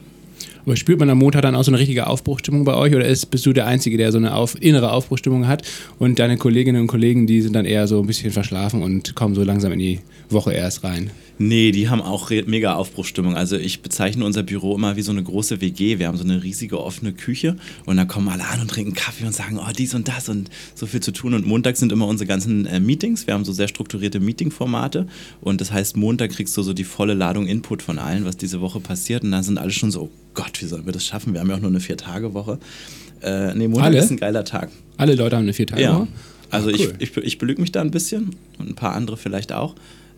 Aber 0.65 0.75
spürt 0.75 0.99
man 0.99 1.09
am 1.09 1.19
Montag 1.19 1.41
dann 1.41 1.55
auch 1.55 1.63
so 1.63 1.71
eine 1.71 1.79
richtige 1.79 2.07
Aufbruchstimmung 2.07 2.63
bei 2.63 2.75
euch 2.75 2.95
oder 2.95 3.05
ist, 3.05 3.25
bist 3.27 3.45
du 3.45 3.53
der 3.53 3.67
Einzige, 3.67 3.97
der 3.97 4.11
so 4.11 4.17
eine 4.17 4.33
auf, 4.35 4.61
innere 4.61 4.91
Aufbruchstimmung 4.91 5.47
hat 5.47 5.63
und 5.99 6.19
deine 6.19 6.37
Kolleginnen 6.37 6.81
und 6.81 6.87
Kollegen, 6.87 7.27
die 7.27 7.41
sind 7.41 7.53
dann 7.53 7.65
eher 7.65 7.87
so 7.87 7.99
ein 7.99 8.07
bisschen 8.07 8.31
verschlafen 8.31 8.81
und 8.81 9.15
kommen 9.15 9.35
so 9.35 9.43
langsam 9.43 9.73
in 9.73 9.79
die 9.79 9.99
Woche 10.29 10.53
erst 10.53 10.83
rein? 10.83 11.11
Nee, 11.39 11.71
die 11.71 11.89
haben 11.89 12.01
auch 12.01 12.29
mega 12.45 12.75
Aufbruchstimmung. 12.75 13.35
Also 13.35 13.57
ich 13.57 13.81
bezeichne 13.81 14.23
unser 14.23 14.43
Büro 14.43 14.75
immer 14.75 14.95
wie 14.95 15.01
so 15.01 15.11
eine 15.11 15.23
große 15.23 15.61
WG. 15.61 15.97
Wir 15.97 16.07
haben 16.07 16.17
so 16.17 16.23
eine 16.23 16.43
riesige 16.43 16.79
offene 16.83 17.11
Küche 17.11 17.57
und 17.85 17.97
da 17.97 18.05
kommen 18.05 18.29
alle 18.29 18.45
an 18.45 18.61
und 18.61 18.69
trinken 18.69 18.93
Kaffee 18.93 19.25
und 19.25 19.33
sagen, 19.33 19.59
oh, 19.59 19.71
dies 19.75 19.95
und 19.95 20.07
das 20.07 20.29
und 20.29 20.49
so 20.75 20.85
viel 20.85 20.99
zu 21.01 21.11
tun. 21.11 21.33
Und 21.33 21.45
Montag 21.47 21.77
sind 21.77 21.91
immer 21.91 22.07
unsere 22.07 22.27
ganzen 22.27 22.65
äh, 22.67 22.79
Meetings. 22.79 23.25
Wir 23.25 23.33
haben 23.33 23.45
so 23.45 23.51
sehr 23.51 23.67
strukturierte 23.67 24.19
Meetingformate 24.19 25.07
und 25.41 25.59
das 25.59 25.71
heißt, 25.71 25.97
Montag 25.97 26.31
kriegst 26.31 26.55
du 26.55 26.61
so 26.61 26.73
die 26.73 26.83
volle 26.83 27.13
Ladung 27.15 27.47
Input 27.47 27.81
von 27.81 27.97
allen, 27.99 28.25
was 28.25 28.37
diese 28.37 28.61
Woche 28.61 28.79
passiert. 28.79 29.23
Und 29.23 29.31
dann 29.31 29.43
sind 29.43 29.57
alle 29.57 29.71
schon 29.71 29.89
so, 29.91 30.01
oh 30.03 30.09
Gott, 30.35 30.61
wie 30.61 30.65
sollen 30.65 30.85
wir 30.85 30.93
das 30.93 31.05
schaffen? 31.05 31.33
Wir 31.33 31.39
haben 31.41 31.49
ja 31.49 31.55
auch 31.55 31.61
nur 31.61 31.69
eine 31.71 31.79
Vier-Tage-Woche. 31.79 32.59
Äh, 33.21 33.55
nee, 33.55 33.67
Montag 33.67 33.85
Alle? 33.87 33.99
ist 33.99 34.11
ein 34.11 34.17
geiler 34.17 34.43
Tag. 34.45 34.69
Alle 34.97 35.15
Leute 35.15 35.35
haben 35.37 35.43
eine 35.43 35.53
vier 35.53 35.65
Tage 35.65 35.81
Ja. 35.81 36.07
Also 36.51 36.69
Ah, 36.69 36.73
cool. 36.77 36.93
ich, 36.99 37.09
ich, 37.09 37.17
ich 37.23 37.37
belüge 37.39 37.61
mich 37.61 37.71
da 37.71 37.81
ein 37.81 37.89
bisschen 37.89 38.35
und 38.59 38.69
ein 38.69 38.75
paar 38.75 38.93
andere 38.93 39.17
vielleicht 39.17 39.51
auch, 39.53 39.73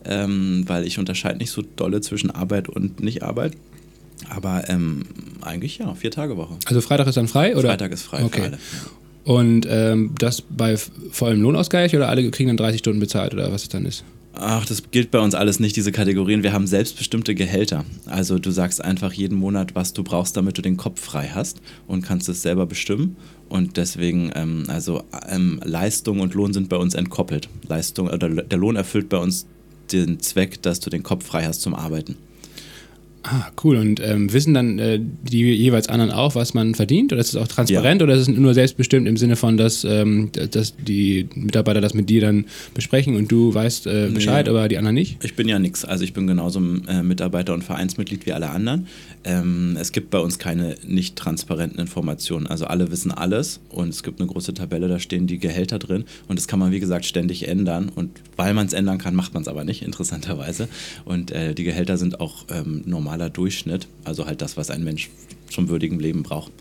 ähm, 0.08 0.64
weil 0.68 0.86
ich 0.86 1.00
unterscheide 1.00 1.38
nicht 1.40 1.52
so 1.52 1.62
dolle 1.76 2.02
zwischen 2.02 2.32
Arbeit 2.32 2.70
und 2.70 3.00
Nicht-Arbeit. 3.02 3.54
Aber 4.30 4.70
ähm, 4.70 5.04
Eigentlich 5.42 5.78
ja, 5.78 5.94
vier 5.94 6.12
Tage 6.12 6.38
Woche. 6.38 6.56
Also 6.66 6.82
Freitag 6.82 7.08
ist 7.08 7.18
dann 7.18 7.28
frei? 7.28 7.56
Oder? 7.56 7.70
Freitag 7.70 7.92
ist 7.92 8.04
frei 8.04 8.24
Okay. 8.24 8.42
für 8.42 8.46
alle. 8.48 8.58
Und 9.26 9.68
ähm, 9.70 10.12
das 10.20 10.42
bei 10.42 10.78
vollem 10.78 11.42
Lohnausgleich 11.42 11.96
oder 11.96 12.10
alle 12.10 12.30
kriegen 12.32 12.48
dann 12.48 12.58
30 12.58 12.80
Stunden 12.80 13.00
bezahlt 13.00 13.34
oder 13.34 13.52
was 13.52 13.64
es 13.64 13.70
dann 13.70 13.86
ist? 13.86 14.04
Ach, 14.38 14.66
das 14.66 14.92
gilt 14.92 15.12
bei 15.12 15.20
uns 15.20 15.34
alles 15.34 15.60
nicht, 15.60 15.76
diese 15.78 15.92
Kategorien. 15.92 16.44
Wir 16.44 16.52
haben 16.52 16.68
selbstbestimmte 16.68 17.36
Gehälter. 17.36 17.86
Also 18.06 18.38
du 18.38 18.52
sagst 18.52 18.84
einfach 18.84 19.14
jeden 19.14 19.38
Monat, 19.38 19.76
was 19.76 19.94
du 19.94 20.04
brauchst, 20.04 20.36
damit 20.36 20.58
du 20.58 20.62
den 20.62 20.76
Kopf 20.78 21.00
frei 21.00 21.32
hast 21.34 21.62
und 21.88 22.02
kannst 22.04 22.28
es 22.30 22.42
selber 22.42 22.66
bestimmen. 22.66 23.16
Und 23.48 23.78
deswegen, 23.78 24.32
ähm, 24.36 24.66
also 24.68 25.04
ähm, 25.30 25.62
Leistung 25.64 26.20
und 26.20 26.34
Lohn 26.34 26.52
sind 26.54 26.68
bei 26.70 26.78
uns 26.78 26.96
entkoppelt. 26.96 27.48
Leistung 27.68 28.08
oder 28.10 28.30
der 28.30 28.58
Lohn 28.60 28.76
erfüllt 28.76 29.10
bei 29.10 29.18
uns 29.18 29.48
den 29.92 30.20
Zweck, 30.20 30.62
dass 30.62 30.80
du 30.80 30.90
den 30.90 31.04
Kopf 31.04 31.26
frei 31.26 31.44
hast 31.46 31.62
zum 31.62 31.74
Arbeiten. 31.76 32.16
Ah, 33.28 33.48
cool. 33.64 33.78
Und 33.78 34.00
ähm, 34.02 34.32
wissen 34.32 34.54
dann 34.54 34.78
äh, 34.78 35.00
die 35.00 35.42
jeweils 35.52 35.90
anderen 35.90 36.12
auch, 36.12 36.36
was 36.36 36.54
man 36.54 36.76
verdient? 36.76 37.12
Oder 37.12 37.22
ist 37.22 37.30
es 37.30 37.36
auch 37.36 37.48
transparent 37.48 38.04
oder 38.04 38.14
ist 38.14 38.22
es 38.22 38.28
nur 38.28 38.54
selbstbestimmt 38.54 39.08
im 39.08 39.18
Sinne 39.18 39.36
von, 39.36 39.58
dass, 39.58 39.84
ähm, 39.84 40.30
dass 40.52 40.76
die 40.78 41.28
Mitarbeiter 41.34 41.82
das 41.82 41.96
mit 41.96 42.08
dir 42.08 42.22
dann 42.22 42.46
besprechen 42.76 43.16
und 43.16 43.32
du 43.32 43.52
weißt 43.52 43.88
äh, 43.88 44.10
Bescheid, 44.14 44.46
Nee. 44.46 44.52
aber 44.52 44.68
die 44.68 44.78
anderen 44.78 44.94
nicht? 44.94 45.18
Ich 45.24 45.36
bin 45.36 45.48
ja 45.48 45.58
nix. 45.58 45.84
Also 45.86 46.04
ich 46.04 46.14
bin 46.14 46.28
genauso 46.28 46.60
äh, 46.88 47.02
Mitarbeiter 47.02 47.56
und 47.56 47.64
Vereinsmitglied 47.64 48.28
wie 48.28 48.34
alle 48.34 48.52
anderen. 48.52 48.86
Ähm, 49.26 49.76
es 49.80 49.92
gibt 49.92 50.12
bei 50.12 50.20
uns 50.20 50.38
keine 50.38 50.76
nicht 50.86 51.16
transparenten 51.16 51.80
Informationen. 51.80 52.46
Also 52.46 52.66
alle 52.66 52.92
wissen 52.92 53.12
alles 53.12 53.60
und 53.70 53.90
es 53.90 54.04
gibt 54.04 54.22
eine 54.22 54.30
große 54.30 54.54
Tabelle, 54.54 54.88
da 54.88 55.00
stehen 55.00 55.26
die 55.26 55.40
Gehälter 55.40 55.80
drin 55.80 56.06
und 56.28 56.38
das 56.38 56.48
kann 56.48 56.60
man 56.60 56.72
wie 56.72 56.80
gesagt 56.80 57.06
ständig 57.06 57.48
ändern. 57.48 57.90
Und 57.94 58.12
weil 58.36 58.54
man 58.54 58.68
es 58.68 58.74
ändern 58.74 59.00
kann, 59.00 59.16
macht 59.16 59.34
man 59.34 59.42
es 59.42 59.50
aber 59.50 59.64
nicht, 59.64 59.82
interessanterweise. 59.86 60.70
Und 61.04 61.32
äh, 61.32 61.56
die 61.56 61.64
Gehälter 61.64 61.98
sind 61.98 62.20
auch 62.20 62.46
ähm, 62.50 62.84
normaler 62.86 63.30
Durchschnitt, 63.30 63.88
also 64.04 64.28
halt 64.28 64.42
das, 64.42 64.58
was 64.58 64.70
ein 64.70 64.84
Mensch 64.84 65.10
zum 65.50 65.70
würdigen 65.70 66.00
Leben 66.00 66.22
braucht. 66.24 66.52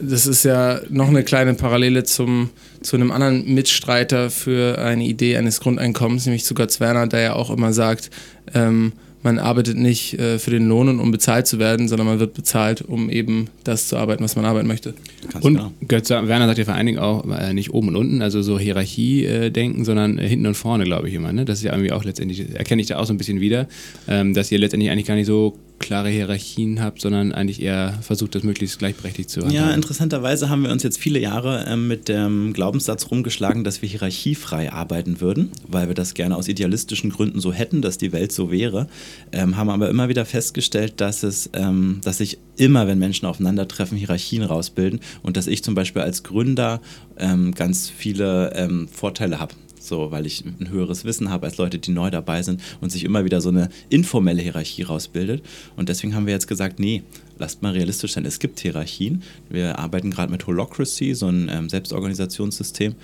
Das 0.00 0.26
ist 0.26 0.44
ja 0.44 0.80
noch 0.88 1.08
eine 1.08 1.24
kleine 1.24 1.54
Parallele 1.54 2.04
zum, 2.04 2.50
zu 2.82 2.96
einem 2.96 3.10
anderen 3.10 3.52
Mitstreiter 3.52 4.30
für 4.30 4.78
eine 4.78 5.04
Idee 5.04 5.36
eines 5.36 5.60
Grundeinkommens, 5.60 6.24
nämlich 6.24 6.44
zu 6.44 6.54
Götz 6.54 6.78
Werner, 6.78 7.08
der 7.08 7.20
ja 7.20 7.32
auch 7.32 7.50
immer 7.50 7.72
sagt, 7.72 8.10
ähm, 8.54 8.92
man 9.22 9.38
arbeitet 9.38 9.76
nicht 9.76 10.18
äh, 10.18 10.38
für 10.38 10.50
den 10.50 10.68
Lohn 10.68 10.88
und 10.88 11.00
um 11.00 11.10
bezahlt 11.10 11.46
zu 11.46 11.58
werden, 11.58 11.88
sondern 11.88 12.06
man 12.06 12.20
wird 12.20 12.34
bezahlt, 12.34 12.82
um 12.82 13.10
eben 13.10 13.48
das 13.64 13.88
zu 13.88 13.96
arbeiten, 13.96 14.22
was 14.22 14.36
man 14.36 14.44
arbeiten 14.44 14.68
möchte. 14.68 14.94
Ganz 15.32 15.44
Und 15.44 15.54
genau. 15.54 15.72
Götz 15.86 16.10
Werner 16.10 16.46
sagt 16.46 16.58
ja 16.58 16.64
vor 16.64 16.74
allen 16.74 16.86
Dingen 16.86 16.98
auch 16.98 17.24
äh, 17.28 17.52
nicht 17.52 17.72
oben 17.72 17.88
und 17.88 17.96
unten, 17.96 18.22
also 18.22 18.42
so 18.42 18.58
Hierarchie 18.58 19.24
äh, 19.24 19.50
denken, 19.50 19.84
sondern 19.84 20.18
äh, 20.18 20.28
hinten 20.28 20.46
und 20.46 20.54
vorne, 20.54 20.84
glaube 20.84 21.08
ich 21.08 21.14
immer. 21.14 21.32
Ne? 21.32 21.44
Das 21.44 21.58
ist 21.58 21.64
ja 21.64 21.72
irgendwie 21.72 21.92
auch 21.92 22.04
letztendlich, 22.04 22.54
erkenne 22.54 22.80
ich 22.80 22.88
da 22.88 22.98
auch 22.98 23.06
so 23.06 23.12
ein 23.12 23.18
bisschen 23.18 23.40
wieder, 23.40 23.66
ähm, 24.06 24.34
dass 24.34 24.52
ihr 24.52 24.58
letztendlich 24.58 24.90
eigentlich 24.90 25.06
gar 25.06 25.14
nicht 25.14 25.26
so 25.26 25.56
klare 25.78 26.08
Hierarchien 26.10 26.80
habt, 26.80 27.00
sondern 27.00 27.32
eigentlich 27.32 27.62
eher 27.62 27.98
versucht, 28.02 28.34
das 28.34 28.42
möglichst 28.42 28.78
gleichberechtigt 28.78 29.30
zu 29.30 29.40
Ja, 29.40 29.46
handhaben. 29.46 29.74
interessanterweise 29.74 30.48
haben 30.48 30.62
wir 30.62 30.70
uns 30.70 30.82
jetzt 30.82 30.98
viele 30.98 31.18
Jahre 31.18 31.64
ähm, 31.68 31.88
mit 31.88 32.08
dem 32.08 32.52
Glaubenssatz 32.52 33.10
rumgeschlagen, 33.10 33.64
dass 33.64 33.82
wir 33.82 33.88
hierarchiefrei 33.88 34.72
arbeiten 34.72 35.20
würden, 35.20 35.50
weil 35.66 35.88
wir 35.88 35.94
das 35.94 36.14
gerne 36.14 36.36
aus 36.36 36.48
idealistischen 36.48 37.10
Gründen 37.10 37.40
so 37.40 37.52
hätten, 37.52 37.82
dass 37.82 37.98
die 37.98 38.12
Welt 38.12 38.32
so 38.32 38.50
wäre. 38.50 38.88
Ähm, 39.32 39.56
haben 39.56 39.70
aber 39.70 39.88
immer 39.88 40.08
wieder 40.08 40.24
festgestellt, 40.24 40.94
dass 41.00 41.22
es, 41.22 41.50
ähm, 41.54 42.00
dass 42.02 42.18
sich 42.18 42.38
immer, 42.56 42.86
wenn 42.86 42.98
Menschen 42.98 43.26
aufeinandertreffen, 43.26 43.96
Hierarchien 43.96 44.42
rausbilden 44.42 45.00
und 45.22 45.36
dass 45.36 45.46
ich 45.46 45.62
zum 45.62 45.74
Beispiel 45.74 46.02
als 46.02 46.22
Gründer 46.22 46.80
ähm, 47.18 47.54
ganz 47.54 47.88
viele 47.88 48.52
ähm, 48.54 48.88
Vorteile 48.88 49.38
habe. 49.40 49.54
So, 49.88 50.10
weil 50.10 50.26
ich 50.26 50.44
ein 50.44 50.68
höheres 50.70 51.04
Wissen 51.04 51.30
habe 51.30 51.46
als 51.46 51.56
Leute, 51.56 51.78
die 51.78 51.90
neu 51.90 52.10
dabei 52.10 52.42
sind 52.42 52.60
und 52.80 52.90
sich 52.90 53.04
immer 53.04 53.24
wieder 53.24 53.40
so 53.40 53.48
eine 53.48 53.68
informelle 53.88 54.42
Hierarchie 54.42 54.82
rausbildet. 54.82 55.42
Und 55.76 55.88
deswegen 55.88 56.14
haben 56.14 56.26
wir 56.26 56.34
jetzt 56.34 56.46
gesagt, 56.46 56.78
nee, 56.78 57.02
lasst 57.38 57.62
mal 57.62 57.72
realistisch 57.72 58.12
sein. 58.12 58.24
Es 58.24 58.38
gibt 58.38 58.60
Hierarchien. 58.60 59.22
Wir 59.48 59.78
arbeiten 59.78 60.10
gerade 60.10 60.30
mit 60.30 60.46
Holocracy, 60.46 61.14
so 61.14 61.28
ein 61.28 61.48
ähm, 61.50 61.68
Selbstorganisationssystem. 61.68 62.94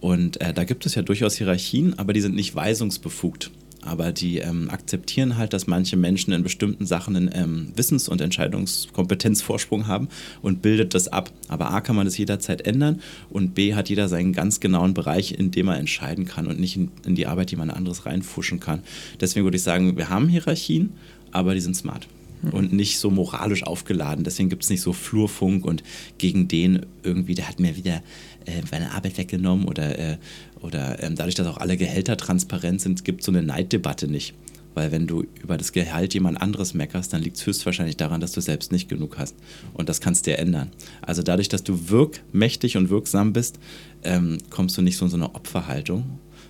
Und 0.00 0.40
äh, 0.40 0.54
da 0.54 0.64
gibt 0.64 0.86
es 0.86 0.94
ja 0.94 1.02
durchaus 1.02 1.36
Hierarchien, 1.36 1.98
aber 1.98 2.12
die 2.12 2.22
sind 2.22 2.34
nicht 2.34 2.54
weisungsbefugt. 2.54 3.50
Aber 3.82 4.12
die 4.12 4.38
ähm, 4.38 4.68
akzeptieren 4.68 5.38
halt, 5.38 5.52
dass 5.52 5.66
manche 5.66 5.96
Menschen 5.96 6.32
in 6.32 6.42
bestimmten 6.42 6.84
Sachen 6.84 7.16
einen 7.16 7.30
ähm, 7.32 7.72
Wissens- 7.76 8.08
und 8.08 8.20
Entscheidungskompetenzvorsprung 8.20 9.86
haben 9.86 10.08
und 10.42 10.60
bildet 10.60 10.94
das 10.94 11.08
ab. 11.08 11.30
Aber 11.48 11.70
A 11.70 11.80
kann 11.80 11.96
man 11.96 12.04
das 12.04 12.18
jederzeit 12.18 12.66
ändern 12.66 13.00
und 13.30 13.54
B 13.54 13.74
hat 13.74 13.88
jeder 13.88 14.08
seinen 14.08 14.32
ganz 14.32 14.60
genauen 14.60 14.92
Bereich, 14.92 15.32
in 15.32 15.50
dem 15.50 15.68
er 15.68 15.78
entscheiden 15.78 16.26
kann 16.26 16.46
und 16.46 16.60
nicht 16.60 16.76
in, 16.76 16.90
in 17.06 17.14
die 17.14 17.26
Arbeit 17.26 17.50
jemand 17.50 17.72
anderes 17.72 18.04
reinfuschen 18.04 18.60
kann. 18.60 18.80
Deswegen 19.20 19.44
würde 19.44 19.56
ich 19.56 19.62
sagen, 19.62 19.96
wir 19.96 20.10
haben 20.10 20.28
Hierarchien, 20.28 20.92
aber 21.32 21.54
die 21.54 21.60
sind 21.60 21.76
smart 21.76 22.06
und 22.52 22.72
nicht 22.72 22.98
so 22.98 23.10
moralisch 23.10 23.62
aufgeladen. 23.62 24.24
Deswegen 24.24 24.48
gibt 24.48 24.64
es 24.64 24.70
nicht 24.70 24.80
so 24.80 24.92
Flurfunk 24.92 25.64
und 25.64 25.82
gegen 26.18 26.48
den 26.48 26.86
irgendwie, 27.02 27.34
der 27.34 27.48
hat 27.48 27.60
mir 27.60 27.76
wieder 27.76 28.02
äh, 28.46 28.62
meine 28.70 28.92
Arbeit 28.92 29.18
weggenommen 29.18 29.66
oder, 29.66 29.98
äh, 29.98 30.16
oder 30.62 31.02
ähm, 31.02 31.16
dadurch, 31.16 31.34
dass 31.34 31.46
auch 31.46 31.58
alle 31.58 31.76
Gehälter 31.76 32.16
transparent 32.16 32.80
sind, 32.80 33.04
gibt 33.04 33.20
es 33.20 33.26
so 33.26 33.32
eine 33.32 33.42
Neiddebatte 33.42 34.08
nicht. 34.08 34.34
Weil 34.74 34.92
wenn 34.92 35.06
du 35.06 35.24
über 35.42 35.56
das 35.56 35.72
Gehalt 35.72 36.14
jemand 36.14 36.40
anderes 36.40 36.74
meckerst, 36.74 37.12
dann 37.12 37.22
liegt 37.22 37.36
es 37.36 37.46
höchstwahrscheinlich 37.46 37.96
daran, 37.96 38.20
dass 38.20 38.32
du 38.32 38.40
selbst 38.40 38.70
nicht 38.70 38.88
genug 38.88 39.18
hast. 39.18 39.34
Und 39.74 39.88
das 39.88 40.00
kannst 40.00 40.26
du 40.26 40.30
dir 40.30 40.38
ändern. 40.38 40.70
Also 41.02 41.22
dadurch, 41.22 41.48
dass 41.48 41.64
du 41.64 41.88
wirkmächtig 41.88 42.76
und 42.76 42.88
wirksam 42.88 43.32
bist, 43.32 43.58
ähm, 44.04 44.38
kommst 44.48 44.78
du 44.78 44.82
nicht 44.82 44.96
so 44.96 45.06
in 45.06 45.10
so 45.10 45.16
eine 45.16 45.34
Opferhaltung, 45.34 46.04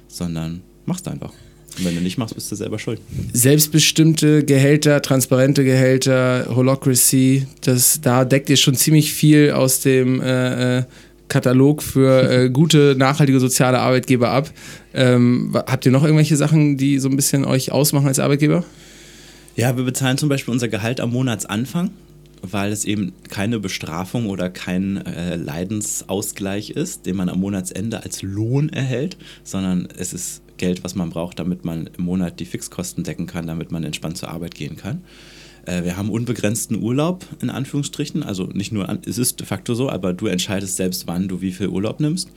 sondern 0.06 0.60
machst 0.84 1.08
einfach. 1.08 1.32
Und 1.78 1.84
wenn 1.84 1.94
du 1.94 2.00
nicht 2.00 2.18
machst, 2.18 2.34
bist 2.34 2.50
du 2.50 2.56
selber 2.56 2.78
schuld. 2.78 3.00
Selbstbestimmte 3.32 4.44
Gehälter, 4.44 5.00
transparente 5.02 5.64
Gehälter, 5.64 6.46
Holocracy, 6.50 7.46
das, 7.62 8.00
da 8.00 8.24
deckt 8.24 8.50
ihr 8.50 8.56
schon 8.56 8.74
ziemlich 8.74 9.12
viel 9.12 9.52
aus 9.52 9.80
dem 9.80 10.20
äh, 10.20 10.78
äh, 10.78 10.84
Katalog 11.30 11.82
für 11.82 12.30
äh, 12.30 12.50
gute, 12.50 12.94
nachhaltige 12.98 13.40
soziale 13.40 13.78
Arbeitgeber 13.78 14.30
ab. 14.30 14.50
Ähm, 14.92 15.52
habt 15.54 15.86
ihr 15.86 15.92
noch 15.92 16.04
irgendwelche 16.04 16.36
Sachen, 16.36 16.76
die 16.76 16.98
so 16.98 17.08
ein 17.08 17.16
bisschen 17.16 17.46
euch 17.46 17.72
ausmachen 17.72 18.08
als 18.08 18.18
Arbeitgeber? 18.18 18.64
Ja, 19.56 19.76
wir 19.76 19.84
bezahlen 19.84 20.18
zum 20.18 20.28
Beispiel 20.28 20.52
unser 20.52 20.68
Gehalt 20.68 21.00
am 21.00 21.12
Monatsanfang, 21.12 21.90
weil 22.42 22.72
es 22.72 22.84
eben 22.84 23.12
keine 23.28 23.60
Bestrafung 23.60 24.28
oder 24.28 24.50
kein 24.50 25.04
äh, 25.06 25.36
Leidensausgleich 25.36 26.70
ist, 26.70 27.06
den 27.06 27.16
man 27.16 27.28
am 27.28 27.40
Monatsende 27.40 28.02
als 28.02 28.22
Lohn 28.22 28.68
erhält, 28.68 29.16
sondern 29.44 29.88
es 29.96 30.12
ist 30.12 30.42
Geld, 30.56 30.84
was 30.84 30.94
man 30.94 31.10
braucht, 31.10 31.38
damit 31.38 31.64
man 31.64 31.88
im 31.96 32.04
Monat 32.04 32.38
die 32.40 32.44
Fixkosten 32.44 33.04
decken 33.04 33.26
kann, 33.26 33.46
damit 33.46 33.72
man 33.72 33.84
entspannt 33.84 34.18
zur 34.18 34.30
Arbeit 34.30 34.54
gehen 34.54 34.76
kann. 34.76 35.02
Äh, 35.70 35.84
Wir 35.84 35.96
haben 35.96 36.10
unbegrenzten 36.10 36.82
Urlaub, 36.82 37.24
in 37.42 37.50
Anführungsstrichen. 37.50 38.22
Also 38.22 38.44
nicht 38.52 38.72
nur, 38.72 38.88
es 39.06 39.18
ist 39.18 39.40
de 39.40 39.46
facto 39.46 39.74
so, 39.74 39.88
aber 39.88 40.12
du 40.12 40.26
entscheidest 40.26 40.76
selbst, 40.76 41.06
wann 41.06 41.28
du 41.28 41.40
wie 41.40 41.52
viel 41.52 41.68
Urlaub 41.68 42.00
nimmst. 42.00 42.28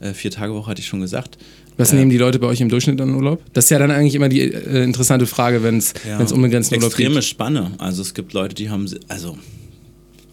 Äh, 0.00 0.14
Vier 0.14 0.30
Tage 0.30 0.54
Woche 0.54 0.70
hatte 0.70 0.80
ich 0.80 0.86
schon 0.86 1.00
gesagt. 1.00 1.38
Was 1.76 1.92
Äh, 1.92 1.96
nehmen 1.96 2.10
die 2.10 2.18
Leute 2.18 2.38
bei 2.38 2.46
euch 2.46 2.60
im 2.60 2.68
Durchschnitt 2.68 3.00
an 3.00 3.14
Urlaub? 3.14 3.42
Das 3.52 3.64
ist 3.64 3.70
ja 3.70 3.78
dann 3.78 3.90
eigentlich 3.90 4.14
immer 4.14 4.28
die 4.28 4.40
äh, 4.40 4.82
interessante 4.84 5.26
Frage, 5.26 5.62
wenn 5.62 5.78
es 5.78 5.94
Ja, 6.06 6.18
unbegrenzten 6.18 6.76
Urlaub 6.76 6.90
extreme 6.90 7.14
gibt. 7.14 7.24
Spanne. 7.24 7.72
Also 7.78 8.02
es 8.02 8.14
gibt 8.14 8.32
Leute, 8.32 8.54
die 8.54 8.68
haben, 8.70 8.86
also, 9.08 9.38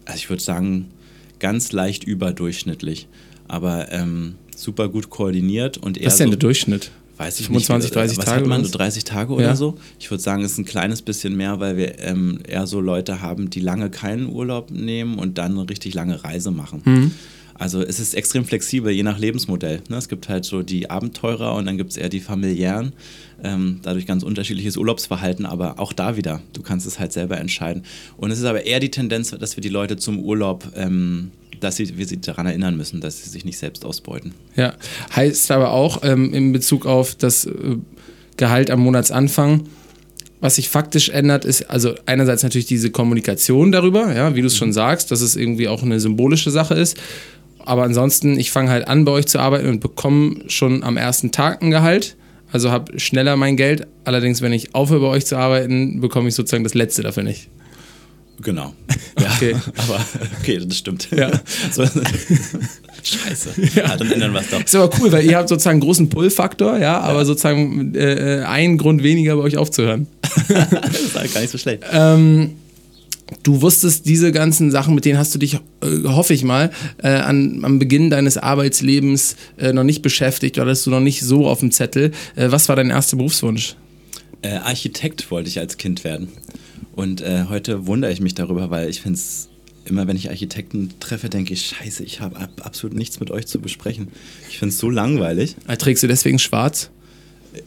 also 0.04 0.16
ich 0.16 0.28
würde 0.28 0.42
sagen, 0.42 0.88
ganz 1.38 1.72
leicht 1.72 2.04
überdurchschnittlich, 2.04 3.08
aber 3.48 3.90
ähm, 3.92 4.34
super 4.54 4.88
gut 4.90 5.08
koordiniert 5.10 5.78
und 5.78 5.96
eher 5.98 6.06
Was 6.06 6.14
ist 6.14 6.20
denn 6.20 6.26
so, 6.28 6.32
der 6.32 6.38
Durchschnitt? 6.40 6.90
Weiß 7.20 7.40
ich 7.40 7.46
25, 7.46 7.90
nicht, 7.90 7.90
wie- 7.90 7.98
30 8.00 8.18
was 8.18 8.24
Tage 8.24 8.40
hat 8.40 8.46
man, 8.48 8.60
oder 8.60 8.68
so 8.68 8.74
was? 8.74 8.78
30 8.78 9.04
Tage 9.04 9.32
oder 9.34 9.44
Ja. 9.44 9.56
so? 9.56 9.76
Ich 9.98 10.10
würde 10.10 10.22
sagen, 10.22 10.42
es 10.42 10.52
ist 10.52 10.58
ein 10.58 10.64
kleines 10.64 11.02
bisschen 11.02 11.36
mehr, 11.36 11.60
weil 11.60 11.76
wir 11.76 11.98
ähm, 12.00 12.40
eher 12.46 12.66
so 12.66 12.80
Leute 12.80 13.20
haben, 13.20 13.50
die 13.50 13.60
lange 13.60 13.90
keinen 13.90 14.28
Urlaub 14.28 14.70
nehmen 14.70 15.18
und 15.18 15.38
dann 15.38 15.52
eine 15.58 15.68
richtig 15.68 15.94
lange 15.94 16.24
Reise 16.24 16.50
machen. 16.50 16.82
Mhm. 16.84 17.10
Also 17.54 17.82
es 17.82 18.00
ist 18.00 18.14
extrem 18.14 18.46
flexibel, 18.46 18.90
je 18.90 19.02
nach 19.02 19.18
Lebensmodell. 19.18 19.82
Ne? 19.90 19.96
Es 19.98 20.08
gibt 20.08 20.30
halt 20.30 20.46
so 20.46 20.62
die 20.62 20.88
Abenteurer 20.88 21.54
und 21.56 21.66
dann 21.66 21.76
gibt 21.76 21.90
es 21.90 21.98
eher 21.98 22.08
die 22.08 22.20
familiären. 22.20 22.94
Ähm, 23.44 23.80
dadurch 23.82 24.06
ganz 24.06 24.22
unterschiedliches 24.22 24.78
Urlaubsverhalten, 24.78 25.44
aber 25.44 25.78
auch 25.78 25.92
da 25.92 26.16
wieder, 26.16 26.40
du 26.54 26.62
kannst 26.62 26.86
es 26.86 26.98
halt 26.98 27.12
selber 27.12 27.36
entscheiden. 27.38 27.82
Und 28.16 28.30
es 28.30 28.38
ist 28.38 28.44
aber 28.46 28.64
eher 28.64 28.80
die 28.80 28.90
Tendenz, 28.90 29.30
dass 29.30 29.56
wir 29.58 29.60
die 29.62 29.68
Leute 29.68 29.96
zum 29.98 30.18
Urlaub, 30.20 30.72
ähm, 30.74 31.32
dass 31.60 31.76
sie, 31.76 31.96
wir 31.96 32.06
sie 32.06 32.20
daran 32.20 32.46
erinnern 32.46 32.76
müssen, 32.76 33.00
dass 33.00 33.22
sie 33.22 33.30
sich 33.30 33.44
nicht 33.44 33.58
selbst 33.58 33.84
ausbeuten. 33.84 34.34
Ja, 34.56 34.74
heißt 35.14 35.50
aber 35.50 35.72
auch 35.72 36.02
ähm, 36.02 36.34
in 36.34 36.52
Bezug 36.52 36.86
auf 36.86 37.14
das 37.14 37.46
äh, 37.46 37.76
Gehalt 38.36 38.70
am 38.70 38.80
Monatsanfang, 38.80 39.64
was 40.40 40.56
sich 40.56 40.70
faktisch 40.70 41.10
ändert, 41.10 41.44
ist 41.44 41.68
also 41.68 41.94
einerseits 42.06 42.42
natürlich 42.42 42.66
diese 42.66 42.90
Kommunikation 42.90 43.72
darüber, 43.72 44.14
ja, 44.14 44.34
wie 44.34 44.40
du 44.40 44.46
es 44.46 44.56
schon 44.56 44.72
sagst, 44.72 45.10
dass 45.10 45.20
es 45.20 45.36
irgendwie 45.36 45.68
auch 45.68 45.82
eine 45.82 46.00
symbolische 46.00 46.50
Sache 46.50 46.74
ist. 46.74 46.96
Aber 47.58 47.82
ansonsten, 47.82 48.38
ich 48.38 48.50
fange 48.50 48.70
halt 48.70 48.88
an, 48.88 49.04
bei 49.04 49.12
euch 49.12 49.26
zu 49.26 49.38
arbeiten 49.38 49.68
und 49.68 49.80
bekomme 49.80 50.36
schon 50.48 50.82
am 50.82 50.96
ersten 50.96 51.30
Tag 51.30 51.62
ein 51.62 51.70
Gehalt. 51.70 52.16
Also 52.52 52.70
habe 52.70 52.98
schneller 52.98 53.36
mein 53.36 53.56
Geld. 53.56 53.86
Allerdings, 54.04 54.40
wenn 54.40 54.52
ich 54.52 54.74
aufhöre, 54.74 55.02
bei 55.02 55.06
euch 55.08 55.26
zu 55.26 55.36
arbeiten, 55.36 56.00
bekomme 56.00 56.28
ich 56.28 56.34
sozusagen 56.34 56.64
das 56.64 56.74
Letzte 56.74 57.02
dafür 57.02 57.22
nicht. 57.22 57.50
Genau. 58.42 58.74
Ja, 59.20 59.32
Okay. 59.36 59.54
aber 59.76 60.00
okay, 60.40 60.60
das 60.64 60.78
stimmt. 60.78 61.08
Ja. 61.10 61.30
So, 61.72 61.84
Scheiße. 63.02 63.50
Ja. 63.74 63.96
dann 63.96 64.10
ändern 64.10 64.32
wir 64.32 64.40
es 64.40 64.50
doch. 64.50 64.62
Ist 64.62 64.74
aber 64.74 64.90
cool, 65.00 65.10
weil 65.12 65.24
ihr 65.24 65.36
habt 65.36 65.48
sozusagen 65.48 65.76
einen 65.76 65.80
großen 65.80 66.08
Pull-Faktor, 66.08 66.78
ja, 66.78 67.00
aber 67.00 67.24
sozusagen 67.24 67.94
äh, 67.94 68.40
äh, 68.40 68.44
einen 68.44 68.78
Grund 68.78 69.02
weniger 69.02 69.36
bei 69.36 69.42
euch 69.42 69.56
aufzuhören. 69.56 70.06
Das 70.48 71.00
ist 71.00 71.14
halt 71.14 71.32
gar 71.32 71.40
nicht 71.40 71.50
so 71.50 71.58
schlecht. 71.58 71.82
Ähm, 71.92 72.52
Du 73.42 73.62
wusstest 73.62 74.06
diese 74.06 74.32
ganzen 74.32 74.70
Sachen, 74.70 74.94
mit 74.94 75.04
denen 75.04 75.18
hast 75.18 75.34
du 75.34 75.38
dich, 75.38 75.54
äh, 75.54 75.58
hoffe 76.04 76.34
ich 76.34 76.42
mal, 76.42 76.70
äh, 77.02 77.08
an, 77.08 77.60
am 77.62 77.78
Beginn 77.78 78.10
deines 78.10 78.36
Arbeitslebens 78.36 79.36
äh, 79.56 79.72
noch 79.72 79.84
nicht 79.84 80.02
beschäftigt 80.02 80.58
oder 80.58 80.66
hattest 80.66 80.86
du 80.86 80.90
noch 80.90 81.00
nicht 81.00 81.22
so 81.22 81.46
auf 81.46 81.60
dem 81.60 81.70
Zettel. 81.70 82.10
Äh, 82.34 82.50
was 82.50 82.68
war 82.68 82.76
dein 82.76 82.90
erster 82.90 83.16
Berufswunsch? 83.16 83.76
Äh, 84.42 84.54
Architekt 84.56 85.30
wollte 85.30 85.48
ich 85.48 85.58
als 85.58 85.76
Kind 85.76 86.02
werden. 86.02 86.28
Und 86.92 87.20
äh, 87.20 87.44
heute 87.48 87.86
wundere 87.86 88.12
ich 88.12 88.20
mich 88.20 88.34
darüber, 88.34 88.70
weil 88.70 88.88
ich 88.88 89.00
finde 89.00 89.18
es 89.18 89.48
immer, 89.84 90.06
wenn 90.06 90.16
ich 90.16 90.28
Architekten 90.30 90.90
treffe, 91.00 91.28
denke 91.28 91.52
ich, 91.54 91.66
scheiße, 91.66 92.02
ich 92.04 92.20
habe 92.20 92.36
ab, 92.36 92.50
absolut 92.62 92.96
nichts 92.96 93.20
mit 93.20 93.30
euch 93.30 93.46
zu 93.46 93.60
besprechen. 93.60 94.08
Ich 94.48 94.58
finde 94.58 94.72
es 94.74 94.78
so 94.78 94.90
langweilig. 94.90 95.56
Trägst 95.78 96.02
du 96.02 96.06
deswegen 96.08 96.38
schwarz? 96.38 96.90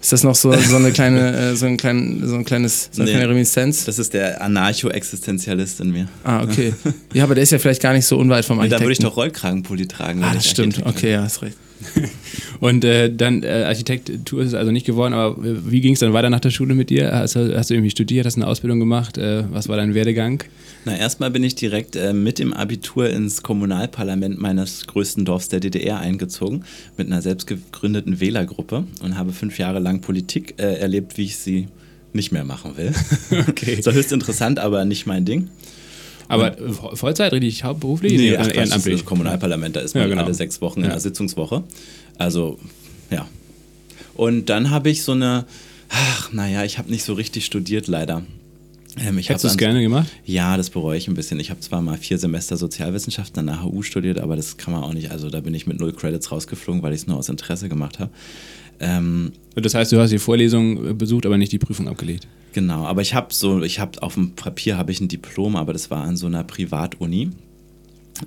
Ist 0.01 0.13
das 0.13 0.23
noch 0.23 0.35
so, 0.35 0.53
so 0.53 0.75
eine 0.77 0.91
kleine, 0.93 1.35
äh, 1.35 1.55
so 1.57 1.65
ein, 1.65 1.75
klein, 1.75 2.21
so 2.25 2.35
ein 2.35 2.45
kleines, 2.45 2.89
so 2.93 3.01
eine 3.01 3.11
Nee. 3.11 3.17
kleine 3.17 3.29
Reminiszenz? 3.31 3.83
Das 3.83 3.99
ist 3.99 4.13
der 4.13 4.41
Anarcho-Existenzialist 4.41 5.81
in 5.81 5.91
mir. 5.91 6.07
Ah, 6.23 6.41
okay. 6.43 6.73
Ja, 7.13 7.23
aber 7.25 7.35
der 7.35 7.43
ist 7.43 7.51
ja 7.51 7.59
vielleicht 7.59 7.81
gar 7.81 7.91
nicht 7.91 8.05
so 8.05 8.17
unweit 8.17 8.45
vom 8.45 8.59
Und 8.59 8.63
dann 8.65 8.73
Architekten. 8.73 8.83
würde 8.85 8.93
ich 8.93 8.99
doch 8.99 9.17
Rollkragenpulli 9.17 9.87
tragen. 9.87 10.23
Ah, 10.23 10.33
das 10.33 10.49
stimmt. 10.49 10.85
Okay, 10.85 11.11
ja, 11.11 11.23
hast 11.23 11.41
recht. 11.41 11.57
Und 12.59 12.83
äh, 12.85 13.13
dann 13.13 13.43
äh, 13.43 13.63
Architektur 13.65 14.41
ist 14.41 14.49
es 14.49 14.53
also 14.53 14.71
nicht 14.71 14.85
geworden, 14.85 15.13
aber 15.13 15.43
äh, 15.45 15.55
wie 15.71 15.81
ging 15.81 15.93
es 15.93 15.99
dann 15.99 16.13
weiter 16.13 16.29
nach 16.29 16.39
der 16.39 16.51
Schule 16.51 16.75
mit 16.75 16.89
dir? 16.89 17.11
Hast, 17.11 17.35
du- 17.35 17.55
hast 17.57 17.69
du 17.69 17.73
irgendwie 17.73 17.89
studiert, 17.91 18.25
hast 18.25 18.35
eine 18.35 18.47
Ausbildung 18.47 18.79
gemacht? 18.79 19.17
Äh, 19.17 19.43
was 19.51 19.67
war 19.67 19.77
dein 19.77 19.93
Werdegang? 19.93 20.43
Na, 20.85 20.97
erstmal 20.97 21.31
bin 21.31 21.43
ich 21.43 21.55
direkt 21.55 21.95
äh, 21.95 22.13
mit 22.13 22.39
dem 22.39 22.53
Abitur 22.53 23.09
ins 23.09 23.41
Kommunalparlament 23.43 24.39
meines 24.39 24.85
größten 24.87 25.25
Dorfs 25.25 25.49
der 25.49 25.59
DDR 25.59 25.99
eingezogen, 25.99 26.63
mit 26.97 27.07
einer 27.07 27.21
selbst 27.21 27.47
gegründeten 27.47 28.19
Wählergruppe 28.19 28.83
und 29.01 29.17
habe 29.17 29.31
fünf 29.33 29.57
Jahre 29.59 29.79
lang 29.79 30.01
Politik 30.01 30.55
äh, 30.57 30.75
erlebt, 30.79 31.17
wie 31.17 31.23
ich 31.23 31.37
sie 31.37 31.67
nicht 32.13 32.31
mehr 32.31 32.43
machen 32.45 32.77
will. 32.77 32.91
Okay. 33.49 33.79
so 33.81 33.91
höchst 33.91 34.11
interessant, 34.11 34.59
aber 34.59 34.85
nicht 34.85 35.05
mein 35.07 35.25
Ding. 35.25 35.49
Aber 36.27 36.51
Vo- 36.57 36.95
Vollzeit, 36.95 37.31
richtig 37.33 37.63
hauptberuflich? 37.63 38.13
Nee, 38.13 38.37
ach, 38.37 38.47
ehrenamtlich? 38.53 38.95
das 39.01 39.05
Kommunalparlament, 39.05 39.75
da 39.75 39.81
ist 39.81 39.93
Ja, 39.95 40.01
man 40.01 40.09
genau. 40.11 40.23
alle 40.23 40.33
sechs 40.33 40.61
Wochen 40.61 40.79
in 40.79 40.85
Ja. 40.85 40.91
einer 40.91 40.99
Sitzungswoche. 40.99 41.63
Also, 42.17 42.59
ja. 43.11 43.27
Und 44.15 44.49
dann 44.49 44.69
habe 44.69 44.89
ich 44.89 45.03
so 45.03 45.11
eine, 45.13 45.45
ach, 45.89 46.31
naja, 46.31 46.63
ich 46.63 46.77
habe 46.77 46.89
nicht 46.91 47.03
so 47.03 47.13
richtig 47.13 47.45
studiert, 47.45 47.87
leider. 47.87 48.23
Ähm, 49.03 49.17
Hättest 49.17 49.43
du 49.43 49.47
es 49.47 49.57
gerne 49.57 49.81
gemacht? 49.81 50.07
Ja, 50.23 50.55
das 50.55 50.69
bereue 50.69 50.95
ich 50.99 51.07
ein 51.07 51.15
bisschen. 51.15 51.39
Ich 51.39 51.49
habe 51.49 51.59
zwar 51.61 51.81
mal 51.81 51.97
vier 51.97 52.19
Semester 52.19 52.57
Sozialwissenschaften 52.57 53.39
an 53.39 53.47
der 53.47 53.63
HU 53.63 53.81
studiert, 53.81 54.19
aber 54.19 54.35
das 54.35 54.57
kann 54.57 54.71
man 54.71 54.83
auch 54.83 54.93
nicht. 54.93 55.09
Also 55.09 55.31
da 55.31 55.39
bin 55.39 55.55
ich 55.55 55.65
mit 55.65 55.79
null 55.79 55.93
Credits 55.93 56.31
rausgeflogen, 56.31 56.83
weil 56.83 56.93
ich 56.93 57.01
es 57.01 57.07
nur 57.07 57.17
aus 57.17 57.27
Interesse 57.27 57.69
gemacht 57.69 57.97
habe. 57.97 58.11
Ähm, 58.79 59.31
Das 59.55 59.73
heißt, 59.75 59.91
du 59.91 59.99
hast 59.99 60.11
die 60.11 60.19
Vorlesung 60.19 60.97
besucht, 60.97 61.25
aber 61.25 61.37
nicht 61.37 61.51
die 61.51 61.59
Prüfung 61.59 61.87
abgelegt. 61.87 62.27
genau, 62.53 62.85
aber 62.85 63.01
ich 63.01 63.13
habe 63.13 63.33
so, 63.33 63.61
ich 63.63 63.79
habe 63.79 64.01
auf 64.01 64.15
dem 64.15 64.31
Papier 64.35 64.77
habe 64.77 64.91
ich 64.91 64.99
ein 65.01 65.07
Diplom, 65.07 65.55
aber 65.55 65.73
das 65.73 65.89
war 65.91 66.03
an 66.03 66.17
so 66.17 66.27
einer 66.27 66.43
Privatuni. 66.43 67.29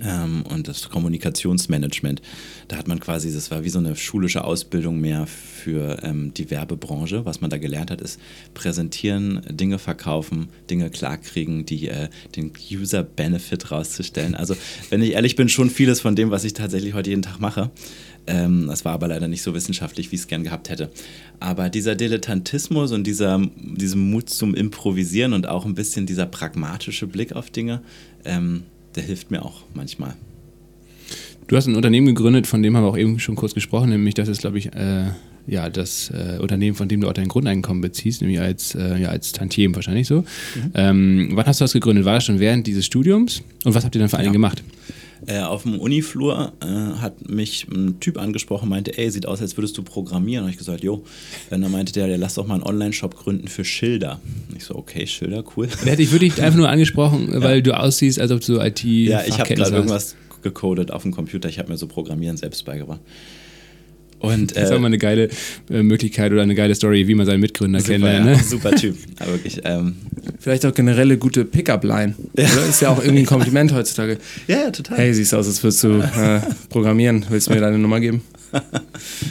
Ähm, 0.04 0.42
und 0.50 0.66
das 0.66 0.88
Kommunikationsmanagement. 0.90 2.20
Da 2.66 2.76
hat 2.76 2.88
man 2.88 2.98
quasi, 2.98 3.32
das 3.32 3.52
war 3.52 3.62
wie 3.62 3.68
so 3.68 3.78
eine 3.78 3.94
schulische 3.94 4.42
Ausbildung 4.42 5.00
mehr 5.00 5.26
für 5.28 6.02
ähm, 6.02 6.34
die 6.34 6.50
Werbebranche. 6.50 7.24
Was 7.24 7.40
man 7.40 7.50
da 7.50 7.56
gelernt 7.56 7.92
hat, 7.92 8.00
ist 8.00 8.18
präsentieren, 8.52 9.42
Dinge 9.48 9.78
verkaufen, 9.78 10.48
Dinge 10.68 10.90
klarkriegen, 10.90 11.66
die, 11.66 11.88
äh, 11.88 12.08
den 12.34 12.50
User-Benefit 12.70 13.70
rauszustellen. 13.70 14.34
Also, 14.34 14.56
wenn 14.90 15.02
ich 15.02 15.12
ehrlich 15.12 15.36
bin, 15.36 15.48
schon 15.48 15.70
vieles 15.70 16.00
von 16.00 16.16
dem, 16.16 16.30
was 16.32 16.42
ich 16.42 16.52
tatsächlich 16.52 16.94
heute 16.94 17.10
jeden 17.10 17.22
Tag 17.22 17.38
mache. 17.38 17.70
Ähm, 18.26 18.66
das 18.68 18.84
war 18.84 18.92
aber 18.92 19.08
leider 19.08 19.28
nicht 19.28 19.42
so 19.42 19.54
wissenschaftlich, 19.54 20.10
wie 20.10 20.16
ich 20.16 20.22
es 20.22 20.26
gern 20.28 20.42
gehabt 20.42 20.68
hätte. 20.68 20.90
Aber 21.40 21.68
dieser 21.70 21.94
Dilettantismus 21.94 22.92
und 22.92 23.06
dieser, 23.06 23.40
diesem 23.56 24.10
Mut 24.10 24.30
zum 24.30 24.54
Improvisieren 24.54 25.32
und 25.32 25.46
auch 25.48 25.64
ein 25.64 25.74
bisschen 25.74 26.06
dieser 26.06 26.26
pragmatische 26.26 27.06
Blick 27.06 27.32
auf 27.34 27.50
Dinge, 27.50 27.82
ähm, 28.24 28.64
der 28.94 29.04
hilft 29.04 29.30
mir 29.30 29.44
auch 29.44 29.62
manchmal. 29.74 30.14
Du 31.46 31.56
hast 31.56 31.66
ein 31.68 31.76
Unternehmen 31.76 32.06
gegründet, 32.08 32.46
von 32.48 32.62
dem 32.62 32.76
haben 32.76 32.82
wir 32.84 32.88
auch 32.88 32.98
eben 32.98 33.20
schon 33.20 33.36
kurz 33.36 33.54
gesprochen, 33.54 33.90
nämlich 33.90 34.14
das 34.14 34.28
ist, 34.28 34.40
glaube 34.40 34.58
ich, 34.58 34.74
äh, 34.74 35.04
ja, 35.46 35.70
das 35.70 36.10
äh, 36.10 36.38
Unternehmen, 36.40 36.74
von 36.74 36.88
dem 36.88 37.00
du 37.00 37.08
auch 37.08 37.12
dein 37.12 37.28
Grundeinkommen 37.28 37.80
beziehst, 37.80 38.20
nämlich 38.20 38.40
als, 38.40 38.74
äh, 38.74 39.00
ja, 39.00 39.10
als 39.10 39.30
Tantiem 39.30 39.72
wahrscheinlich 39.76 40.08
so. 40.08 40.24
Ähm, 40.74 41.30
wann 41.34 41.46
hast 41.46 41.60
du 41.60 41.64
das 41.64 41.72
gegründet? 41.72 42.04
War 42.04 42.14
das 42.14 42.24
schon 42.24 42.40
während 42.40 42.66
dieses 42.66 42.84
Studiums? 42.84 43.42
Und 43.64 43.74
was 43.76 43.84
habt 43.84 43.94
ihr 43.94 44.00
dann 44.00 44.08
vor 44.08 44.18
allem 44.18 44.26
Ja. 44.26 44.32
gemacht? 44.32 44.64
Äh, 45.26 45.40
auf 45.40 45.62
dem 45.62 45.78
Uniflur 45.78 46.52
äh, 46.60 46.66
hat 47.00 47.28
mich 47.28 47.66
ein 47.68 48.00
Typ 48.00 48.18
angesprochen, 48.18 48.68
meinte, 48.68 48.96
ey, 48.98 49.10
sieht 49.10 49.26
aus, 49.26 49.40
als 49.40 49.56
würdest 49.56 49.76
du 49.78 49.82
programmieren. 49.82 50.44
Und 50.44 50.50
ich 50.50 50.58
gesagt, 50.58 50.82
jo. 50.82 51.04
Und 51.50 51.60
dann 51.62 51.70
meinte 51.70 51.92
der, 51.92 52.06
der 52.06 52.18
lass 52.18 52.34
doch 52.34 52.46
mal 52.46 52.54
einen 52.54 52.62
Online-Shop 52.62 53.16
gründen 53.16 53.48
für 53.48 53.64
Schilder. 53.64 54.20
Und 54.48 54.56
ich 54.56 54.64
so, 54.64 54.74
okay, 54.76 55.06
Schilder, 55.06 55.42
cool. 55.56 55.68
Ich 55.98 56.12
wirklich 56.12 56.40
einfach 56.42 56.58
nur 56.58 56.68
angesprochen, 56.68 57.28
weil 57.42 57.62
du 57.62 57.78
aussiehst, 57.78 58.20
als 58.20 58.30
ob 58.30 58.40
du 58.40 58.60
IT 58.60 58.84
Ja, 58.84 59.22
ich 59.26 59.38
habe 59.38 59.54
gerade 59.54 59.74
irgendwas 59.74 60.16
gecodet 60.42 60.90
auf 60.90 61.02
dem 61.02 61.12
Computer. 61.12 61.48
Ich 61.48 61.58
habe 61.58 61.70
mir 61.70 61.78
so 61.78 61.86
Programmieren 61.86 62.36
selbst 62.36 62.64
beigebracht. 62.64 63.00
Und 64.18 64.56
Das 64.56 64.64
ist 64.64 64.70
äh, 64.70 64.74
auch 64.74 64.80
mal 64.80 64.86
eine 64.86 64.98
geile 64.98 65.28
äh, 65.70 65.82
Möglichkeit 65.82 66.32
oder 66.32 66.42
eine 66.42 66.54
geile 66.54 66.74
Story, 66.74 67.06
wie 67.06 67.14
man 67.14 67.26
seinen 67.26 67.40
Mitgründer 67.40 67.80
super, 67.80 67.92
kennenlernt. 67.92 68.26
ja, 68.26 68.32
Ne? 68.36 68.42
super 68.48 68.70
Typ. 68.72 68.96
Aber 69.18 69.32
wirklich, 69.32 69.60
ähm, 69.64 69.96
Vielleicht 70.38 70.64
auch 70.66 70.74
generelle 70.74 71.18
gute 71.18 71.44
Pickup-Line. 71.44 72.14
oder? 72.32 72.66
Ist 72.68 72.80
ja 72.82 72.90
auch 72.90 72.98
irgendwie 73.00 73.20
ein 73.20 73.26
Kompliment 73.26 73.72
heutzutage. 73.74 74.18
ja, 74.46 74.58
ja, 74.64 74.70
total. 74.70 74.98
Hey, 74.98 75.14
siehst 75.14 75.34
aus, 75.34 75.46
als 75.46 75.62
würdest 75.62 75.84
du 75.84 76.00
äh, 76.00 76.40
programmieren. 76.68 77.26
Willst 77.28 77.48
du 77.48 77.52
mir 77.52 77.60
deine 77.60 77.78
Nummer 77.78 78.00
geben? 78.00 78.22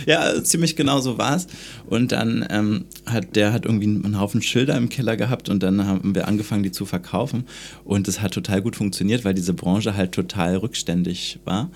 Ja, 0.05 0.43
ziemlich 0.43 0.75
genau 0.75 0.99
so 0.99 1.17
war 1.17 1.35
es. 1.35 1.47
Und 1.87 2.11
dann 2.11 2.45
ähm, 2.49 2.85
hat 3.05 3.35
der 3.35 3.53
hat 3.53 3.65
irgendwie 3.65 3.85
einen 3.87 4.19
Haufen 4.19 4.41
Schilder 4.41 4.75
im 4.77 4.89
Keller 4.89 5.17
gehabt 5.17 5.49
und 5.49 5.63
dann 5.63 5.85
haben 5.85 6.13
wir 6.15 6.27
angefangen, 6.27 6.63
die 6.63 6.71
zu 6.71 6.85
verkaufen. 6.85 7.45
Und 7.83 8.07
es 8.07 8.21
hat 8.21 8.33
total 8.33 8.61
gut 8.61 8.75
funktioniert, 8.75 9.25
weil 9.25 9.33
diese 9.33 9.53
Branche 9.53 9.95
halt 9.95 10.11
total 10.11 10.57
rückständig 10.57 11.39
war. 11.45 11.71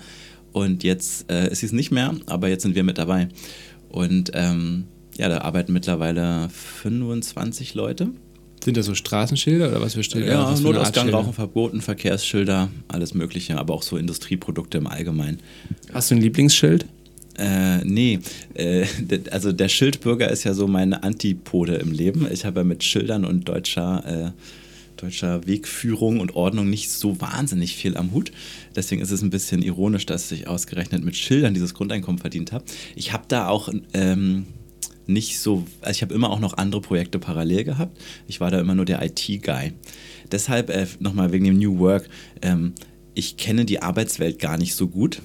Und 0.52 0.82
jetzt 0.82 1.30
äh, 1.30 1.50
ist 1.50 1.60
sie 1.60 1.66
es 1.66 1.72
nicht 1.72 1.90
mehr, 1.90 2.14
aber 2.26 2.48
jetzt 2.48 2.62
sind 2.62 2.74
wir 2.74 2.84
mit 2.84 2.98
dabei. 2.98 3.28
Und 3.88 4.32
ähm, 4.34 4.84
ja, 5.16 5.28
da 5.28 5.38
arbeiten 5.38 5.72
mittlerweile 5.72 6.48
25 6.48 7.74
Leute. 7.74 8.08
Sind 8.62 8.76
das 8.76 8.86
so 8.86 8.94
Straßenschilder 8.94 9.70
oder 9.70 9.80
was 9.80 9.94
für 9.94 10.02
Schilder? 10.02 10.26
Ja, 10.32 10.44
was 10.44 10.60
für 10.60 10.66
Notausgang? 10.66 11.08
Rauchen 11.08 11.32
verboten, 11.32 11.80
Verkehrsschilder, 11.80 12.68
alles 12.88 13.14
Mögliche, 13.14 13.58
aber 13.58 13.74
auch 13.74 13.82
so 13.82 13.96
Industrieprodukte 13.96 14.78
im 14.78 14.86
Allgemeinen. 14.86 15.38
Hast 15.92 16.10
du 16.10 16.14
ein 16.14 16.20
Lieblingsschild? 16.20 16.86
Äh, 17.38 17.84
nee, 17.84 18.18
äh, 18.54 18.86
also 19.30 19.52
der 19.52 19.68
Schildbürger 19.68 20.30
ist 20.30 20.44
ja 20.44 20.52
so 20.52 20.66
meine 20.66 21.02
Antipode 21.02 21.76
im 21.76 21.90
Leben. 21.90 22.26
Ich 22.30 22.44
habe 22.44 22.60
ja 22.60 22.64
mit 22.64 22.84
Schildern 22.84 23.24
und 23.24 23.48
deutscher, 23.48 24.04
äh, 24.06 25.00
deutscher 25.00 25.46
Wegführung 25.46 26.20
und 26.20 26.34
Ordnung 26.34 26.68
nicht 26.68 26.90
so 26.90 27.18
wahnsinnig 27.20 27.76
viel 27.76 27.96
am 27.96 28.12
Hut. 28.12 28.30
Deswegen 28.74 29.02
ist 29.02 29.10
es 29.10 29.22
ein 29.22 29.30
bisschen 29.30 29.62
ironisch, 29.62 30.06
dass 30.06 30.30
ich 30.32 30.46
ausgerechnet 30.48 31.04
mit 31.04 31.16
Schildern 31.16 31.54
dieses 31.54 31.74
Grundeinkommen 31.74 32.18
verdient 32.18 32.52
habe. 32.52 32.64
Ich 32.94 33.12
habe 33.12 33.24
da 33.28 33.48
auch 33.48 33.68
ähm, 33.92 34.46
nicht 35.06 35.40
so, 35.40 35.64
also 35.80 35.90
ich 35.90 36.02
habe 36.02 36.14
immer 36.14 36.30
auch 36.30 36.40
noch 36.40 36.56
andere 36.56 36.80
Projekte 36.80 37.18
parallel 37.18 37.64
gehabt. 37.64 38.00
Ich 38.26 38.40
war 38.40 38.50
da 38.50 38.60
immer 38.60 38.74
nur 38.74 38.84
der 38.84 39.04
IT-Guy. 39.04 39.72
Deshalb 40.30 40.70
äh, 40.70 40.86
nochmal 41.00 41.32
wegen 41.32 41.44
dem 41.44 41.58
New 41.58 41.78
Work. 41.78 42.08
Ähm, 42.42 42.74
ich 43.14 43.36
kenne 43.36 43.64
die 43.64 43.82
Arbeitswelt 43.82 44.38
gar 44.38 44.56
nicht 44.56 44.74
so 44.74 44.88
gut. 44.88 45.20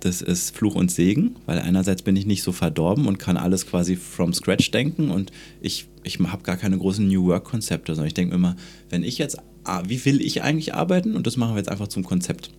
Das 0.00 0.22
ist 0.22 0.56
Fluch 0.56 0.76
und 0.76 0.92
Segen, 0.92 1.36
weil 1.46 1.58
einerseits 1.58 2.02
bin 2.02 2.14
ich 2.14 2.24
nicht 2.24 2.42
so 2.42 2.52
verdorben 2.52 3.06
und 3.06 3.18
kann 3.18 3.36
alles 3.36 3.66
quasi 3.66 3.96
from 3.96 4.32
scratch 4.32 4.70
denken 4.70 5.10
und 5.10 5.32
ich, 5.60 5.88
ich 6.04 6.20
habe 6.20 6.44
gar 6.44 6.56
keine 6.56 6.78
großen 6.78 7.06
New 7.06 7.26
Work-Konzepte, 7.26 7.94
sondern 7.94 8.06
ich 8.06 8.14
denke 8.14 8.34
immer, 8.34 8.54
wenn 8.90 9.02
ich 9.02 9.18
jetzt, 9.18 9.38
ah, 9.64 9.82
wie 9.88 10.04
will 10.04 10.20
ich 10.20 10.42
eigentlich 10.42 10.74
arbeiten 10.74 11.16
und 11.16 11.26
das 11.26 11.36
machen 11.36 11.54
wir 11.54 11.58
jetzt 11.58 11.68
einfach 11.68 11.88
zum 11.88 12.04
Konzept. 12.04 12.50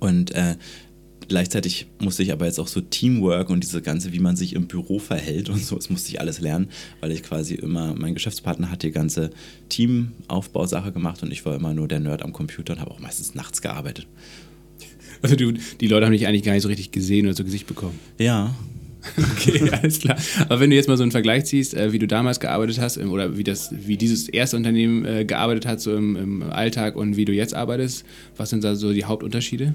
Und 0.00 0.32
äh, 0.32 0.56
gleichzeitig 1.28 1.86
musste 1.98 2.22
ich 2.22 2.32
aber 2.32 2.46
jetzt 2.46 2.58
auch 2.58 2.68
so 2.68 2.80
Teamwork 2.80 3.50
und 3.50 3.62
diese 3.62 3.82
ganze, 3.82 4.12
wie 4.12 4.18
man 4.18 4.36
sich 4.36 4.54
im 4.54 4.66
Büro 4.66 4.98
verhält 4.98 5.48
und 5.48 5.64
so, 5.64 5.76
das 5.76 5.90
musste 5.90 6.10
ich 6.10 6.20
alles 6.20 6.40
lernen, 6.40 6.68
weil 7.00 7.12
ich 7.12 7.22
quasi 7.22 7.54
immer, 7.54 7.94
mein 7.94 8.14
Geschäftspartner 8.14 8.70
hat 8.70 8.82
die 8.82 8.90
ganze 8.90 9.30
Teamaufbausache 9.68 10.92
gemacht 10.92 11.22
und 11.22 11.32
ich 11.32 11.44
war 11.46 11.54
immer 11.56 11.74
nur 11.74 11.88
der 11.88 12.00
Nerd 12.00 12.22
am 12.22 12.32
Computer 12.32 12.74
und 12.74 12.80
habe 12.80 12.90
auch 12.90 13.00
meistens 13.00 13.34
nachts 13.34 13.62
gearbeitet. 13.62 14.06
Also 15.22 15.36
du, 15.36 15.52
die 15.52 15.86
Leute 15.86 16.06
haben 16.06 16.12
dich 16.12 16.26
eigentlich 16.26 16.42
gar 16.42 16.52
nicht 16.52 16.62
so 16.62 16.68
richtig 16.68 16.90
gesehen 16.90 17.26
oder 17.26 17.36
zu 17.36 17.44
Gesicht 17.44 17.66
bekommen. 17.66 17.98
Ja, 18.18 18.54
Okay, 19.32 19.70
alles 19.70 19.98
klar. 19.98 20.16
Aber 20.48 20.60
wenn 20.60 20.70
du 20.70 20.76
jetzt 20.76 20.88
mal 20.88 20.96
so 20.96 21.02
einen 21.02 21.12
Vergleich 21.12 21.44
ziehst, 21.46 21.74
äh, 21.74 21.92
wie 21.92 21.98
du 21.98 22.06
damals 22.06 22.40
gearbeitet 22.40 22.80
hast 22.80 22.96
ähm, 22.96 23.10
oder 23.10 23.36
wie, 23.36 23.44
das, 23.44 23.70
wie 23.72 23.96
dieses 23.96 24.28
erste 24.28 24.56
Unternehmen 24.56 25.04
äh, 25.04 25.24
gearbeitet 25.24 25.66
hat, 25.66 25.80
so 25.80 25.94
im, 25.94 26.16
im 26.16 26.42
Alltag 26.42 26.96
und 26.96 27.16
wie 27.16 27.24
du 27.24 27.32
jetzt 27.32 27.54
arbeitest, 27.54 28.04
was 28.36 28.50
sind 28.50 28.64
da 28.64 28.76
so 28.76 28.92
die 28.92 29.04
Hauptunterschiede? 29.04 29.74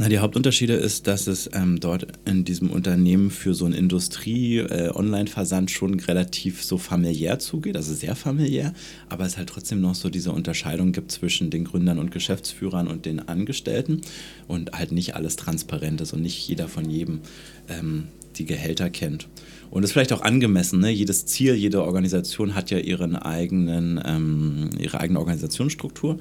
Na, 0.00 0.08
die 0.08 0.20
Hauptunterschiede 0.20 0.74
ist, 0.74 1.08
dass 1.08 1.26
es 1.26 1.50
ähm, 1.52 1.80
dort 1.80 2.06
in 2.24 2.44
diesem 2.44 2.70
Unternehmen 2.70 3.32
für 3.32 3.52
so 3.52 3.64
einen 3.64 3.74
Industrie-Online-Versand 3.74 5.72
schon 5.72 5.98
relativ 5.98 6.62
so 6.62 6.78
familiär 6.78 7.40
zugeht, 7.40 7.76
also 7.76 7.92
sehr 7.92 8.14
familiär, 8.14 8.74
aber 9.08 9.24
es 9.26 9.36
halt 9.36 9.48
trotzdem 9.48 9.80
noch 9.80 9.96
so 9.96 10.08
diese 10.08 10.30
Unterscheidung 10.30 10.92
gibt 10.92 11.10
zwischen 11.10 11.50
den 11.50 11.64
Gründern 11.64 11.98
und 11.98 12.12
Geschäftsführern 12.12 12.86
und 12.86 13.06
den 13.06 13.28
Angestellten 13.28 14.02
und 14.46 14.70
halt 14.72 14.92
nicht 14.92 15.16
alles 15.16 15.34
transparent 15.34 16.00
ist 16.00 16.12
und 16.12 16.22
nicht 16.22 16.46
jeder 16.46 16.68
von 16.68 16.88
jedem 16.88 17.20
ähm, 17.68 18.04
die 18.38 18.46
Gehälter 18.46 18.90
kennt. 18.90 19.28
Und 19.70 19.82
ist 19.82 19.92
vielleicht 19.92 20.12
auch 20.12 20.22
angemessen, 20.22 20.80
ne? 20.80 20.90
jedes 20.90 21.26
Ziel, 21.26 21.54
jede 21.54 21.84
Organisation 21.84 22.54
hat 22.54 22.70
ja 22.70 22.78
ihren 22.78 23.16
eigenen, 23.16 24.00
ähm, 24.04 24.70
ihre 24.78 25.00
eigene 25.00 25.18
Organisationsstruktur. 25.18 26.18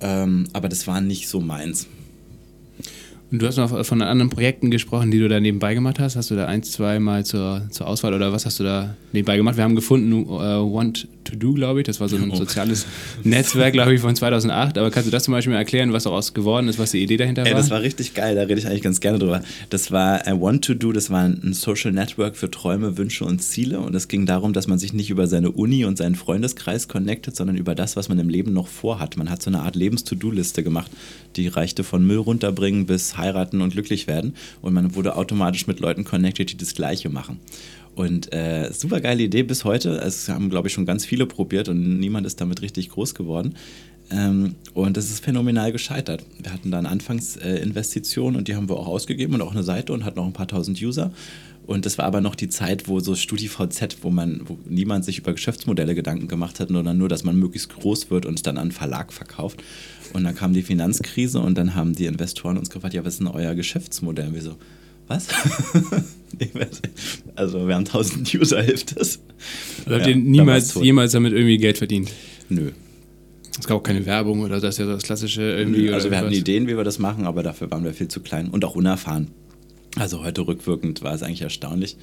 Ähm, 0.00 0.44
aber 0.52 0.68
das 0.68 0.86
war 0.86 1.00
nicht 1.00 1.28
so 1.28 1.40
meins. 1.40 1.86
Und 3.30 3.42
du 3.42 3.46
hast 3.46 3.56
noch 3.56 3.84
von 3.84 4.02
anderen 4.02 4.30
Projekten 4.30 4.70
gesprochen, 4.70 5.10
die 5.10 5.18
du 5.18 5.28
da 5.28 5.40
nebenbei 5.40 5.74
gemacht 5.74 5.98
hast. 5.98 6.16
Hast 6.16 6.30
du 6.30 6.36
da 6.36 6.46
ein, 6.46 6.62
zwei 6.62 7.00
Mal 7.00 7.24
zur, 7.24 7.66
zur 7.70 7.88
Auswahl 7.88 8.14
oder 8.14 8.32
was 8.32 8.46
hast 8.46 8.60
du 8.60 8.64
da 8.64 8.94
nebenbei 9.12 9.36
gemacht? 9.36 9.56
Wir 9.56 9.64
haben 9.64 9.74
gefunden, 9.74 10.12
uh, 10.12 10.72
Want 10.72 11.08
to 11.26 11.36
Do, 11.36 11.52
glaube 11.52 11.80
ich. 11.80 11.86
Das 11.86 12.00
war 12.00 12.08
so 12.08 12.16
ein 12.16 12.30
oh. 12.30 12.36
soziales 12.36 12.86
Netzwerk, 13.22 13.72
glaube 13.72 13.94
ich, 13.94 14.00
von 14.00 14.14
2008. 14.16 14.78
Aber 14.78 14.90
kannst 14.90 15.06
du 15.06 15.10
das 15.10 15.24
zum 15.24 15.32
Beispiel 15.32 15.52
mal 15.52 15.58
erklären, 15.58 15.92
was 15.92 16.04
daraus 16.04 16.34
geworden 16.34 16.68
ist, 16.68 16.78
was 16.78 16.92
die 16.92 17.02
Idee 17.02 17.16
dahinter 17.16 17.42
war? 17.42 17.50
Ja, 17.50 17.56
das 17.56 17.70
war 17.70 17.82
richtig 17.82 18.14
geil. 18.14 18.34
Da 18.34 18.42
rede 18.42 18.58
ich 18.58 18.66
eigentlich 18.66 18.82
ganz 18.82 19.00
gerne 19.00 19.18
drüber. 19.18 19.42
Das 19.70 19.92
war 19.92 20.22
uh, 20.26 20.40
Want 20.40 20.64
to 20.64 20.74
Do, 20.74 20.92
das 20.92 21.10
war 21.10 21.24
ein 21.24 21.52
Social 21.52 21.92
Network 21.92 22.36
für 22.36 22.50
Träume, 22.50 22.96
Wünsche 22.96 23.24
und 23.24 23.40
Ziele. 23.42 23.80
Und 23.80 23.94
es 23.94 24.08
ging 24.08 24.26
darum, 24.26 24.52
dass 24.52 24.66
man 24.66 24.78
sich 24.78 24.92
nicht 24.92 25.10
über 25.10 25.26
seine 25.26 25.50
Uni 25.50 25.84
und 25.84 25.98
seinen 25.98 26.14
Freundeskreis 26.14 26.88
connectet, 26.88 27.36
sondern 27.36 27.56
über 27.56 27.74
das, 27.74 27.96
was 27.96 28.08
man 28.08 28.18
im 28.18 28.28
Leben 28.28 28.52
noch 28.52 28.68
vorhat. 28.68 29.16
Man 29.16 29.30
hat 29.30 29.42
so 29.42 29.50
eine 29.50 29.60
Art 29.60 29.76
Lebens-To-Do-Liste 29.76 30.62
gemacht. 30.62 30.90
Die 31.36 31.48
reichte 31.48 31.84
von 31.84 32.06
Müll 32.06 32.18
runterbringen 32.18 32.86
bis 32.86 33.16
heiraten 33.16 33.60
und 33.60 33.72
glücklich 33.72 34.06
werden. 34.06 34.34
Und 34.62 34.74
man 34.74 34.94
wurde 34.94 35.16
automatisch 35.16 35.66
mit 35.66 35.80
Leuten 35.80 36.04
connected, 36.04 36.50
die 36.50 36.56
das 36.56 36.74
Gleiche 36.74 37.08
machen. 37.08 37.38
Und 37.96 38.30
äh, 38.34 38.70
super 38.72 39.00
geile 39.00 39.22
Idee 39.22 39.42
bis 39.42 39.64
heute. 39.64 39.96
Es 39.96 40.28
haben, 40.28 40.50
glaube 40.50 40.68
ich, 40.68 40.74
schon 40.74 40.84
ganz 40.84 41.06
viele 41.06 41.24
probiert 41.24 41.70
und 41.70 41.98
niemand 41.98 42.26
ist 42.26 42.40
damit 42.42 42.60
richtig 42.60 42.90
groß 42.90 43.14
geworden. 43.14 43.54
Ähm, 44.10 44.54
und 44.74 44.98
das 44.98 45.06
ist 45.06 45.24
phänomenal 45.24 45.72
gescheitert. 45.72 46.22
Wir 46.38 46.52
hatten 46.52 46.70
da 46.70 46.78
eine 46.78 46.90
Anfangsinvestition 46.90 48.34
äh, 48.34 48.38
und 48.38 48.48
die 48.48 48.54
haben 48.54 48.68
wir 48.68 48.76
auch 48.76 48.86
ausgegeben 48.86 49.34
und 49.34 49.40
auch 49.40 49.52
eine 49.52 49.62
Seite 49.62 49.94
und 49.94 50.04
hatten 50.04 50.18
auch 50.18 50.26
ein 50.26 50.34
paar 50.34 50.46
tausend 50.46 50.80
User. 50.80 51.10
Und 51.66 51.86
das 51.86 51.96
war 51.96 52.04
aber 52.04 52.20
noch 52.20 52.34
die 52.34 52.50
Zeit, 52.50 52.86
wo 52.86 53.00
so 53.00 53.14
StudiVZ, 53.14 53.96
wo 54.02 54.10
man, 54.10 54.42
wo 54.44 54.58
niemand 54.68 55.06
sich 55.06 55.18
über 55.18 55.32
Geschäftsmodelle 55.32 55.94
Gedanken 55.94 56.28
gemacht 56.28 56.60
hat, 56.60 56.68
sondern 56.68 56.98
nur, 56.98 57.08
dass 57.08 57.24
man 57.24 57.36
möglichst 57.36 57.70
groß 57.70 58.10
wird 58.10 58.26
und 58.26 58.34
es 58.34 58.42
dann 58.42 58.58
an 58.58 58.64
einen 58.64 58.72
Verlag 58.72 59.10
verkauft. 59.10 59.64
Und 60.12 60.24
dann 60.24 60.34
kam 60.34 60.52
die 60.52 60.62
Finanzkrise 60.62 61.40
und 61.40 61.56
dann 61.56 61.74
haben 61.74 61.94
die 61.94 62.04
Investoren 62.04 62.58
uns 62.58 62.68
gefragt, 62.68 62.92
ja, 62.92 63.04
was 63.06 63.14
ist 63.14 63.20
denn 63.20 63.26
euer 63.26 63.54
Geschäftsmodell? 63.54 64.28
Und 64.28 64.34
wir 64.34 64.42
so, 64.42 64.56
was? 65.08 65.28
also 67.34 67.66
wir 67.66 67.74
haben 67.74 67.86
1000 67.86 68.34
User, 68.34 68.62
hilft 68.62 68.98
das? 68.98 69.20
Also 69.84 69.98
habt 69.98 70.06
ihr 70.06 70.16
niemals, 70.16 70.74
jemals 70.74 71.12
damit 71.12 71.32
irgendwie 71.32 71.58
Geld 71.58 71.78
verdient? 71.78 72.10
Nö. 72.48 72.72
Es 73.58 73.66
gab 73.66 73.78
auch 73.78 73.82
keine 73.82 74.04
Werbung 74.04 74.40
oder 74.40 74.60
das 74.60 74.74
ist 74.74 74.78
ja 74.78 74.86
das 74.86 75.02
klassische 75.02 75.42
irgendwie. 75.42 75.90
Also 75.90 76.10
wir 76.10 76.18
hatten 76.18 76.32
Ideen, 76.32 76.68
wie 76.68 76.76
wir 76.76 76.84
das 76.84 76.98
machen, 76.98 77.26
aber 77.26 77.42
dafür 77.42 77.70
waren 77.70 77.84
wir 77.84 77.94
viel 77.94 78.08
zu 78.08 78.20
klein 78.20 78.48
und 78.48 78.64
auch 78.64 78.74
unerfahren. 78.74 79.28
Also 79.96 80.22
heute 80.22 80.46
rückwirkend 80.46 81.02
war 81.02 81.14
es 81.14 81.22
eigentlich 81.22 81.42
erstaunlich, 81.42 81.96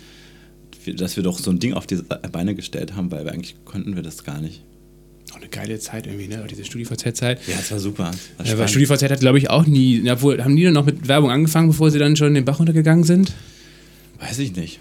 dass 0.96 1.16
wir 1.16 1.24
doch 1.24 1.38
so 1.38 1.52
ein 1.52 1.60
Ding 1.60 1.74
auf 1.74 1.86
die 1.86 2.00
Beine 2.32 2.56
gestellt 2.56 2.96
haben, 2.96 3.12
weil 3.12 3.30
eigentlich 3.30 3.56
konnten 3.66 3.96
wir 3.96 4.02
das 4.02 4.24
gar 4.24 4.42
nicht. 4.42 4.64
Auch 5.34 5.38
eine 5.38 5.50
geile 5.50 5.80
Zeit 5.80 6.06
irgendwie, 6.06 6.28
ne? 6.28 6.44
Auch 6.44 6.48
diese 6.48 6.64
StudiVZ-Zeit. 6.64 7.40
Ja, 7.48 7.56
es 7.60 7.72
war 7.72 7.80
super. 7.80 8.12
War 8.38 8.46
ja, 8.46 8.58
weil 8.58 8.68
StudiVZ 8.68 9.10
hat, 9.10 9.20
glaube 9.20 9.40
ich, 9.40 9.50
auch 9.50 9.66
nie. 9.66 10.08
Obwohl, 10.10 10.44
haben 10.44 10.56
die 10.56 10.64
dann 10.64 10.74
noch 10.74 10.86
mit 10.86 11.08
Werbung 11.08 11.32
angefangen, 11.32 11.70
bevor 11.70 11.90
sie 11.90 11.98
dann 11.98 12.16
schon 12.16 12.28
in 12.28 12.36
den 12.36 12.46
Bach 12.46 12.60
runtergegangen 12.60 13.04
sind? 13.04 13.34
Weiß 14.20 14.38
ich 14.38 14.56
nicht. 14.56 14.80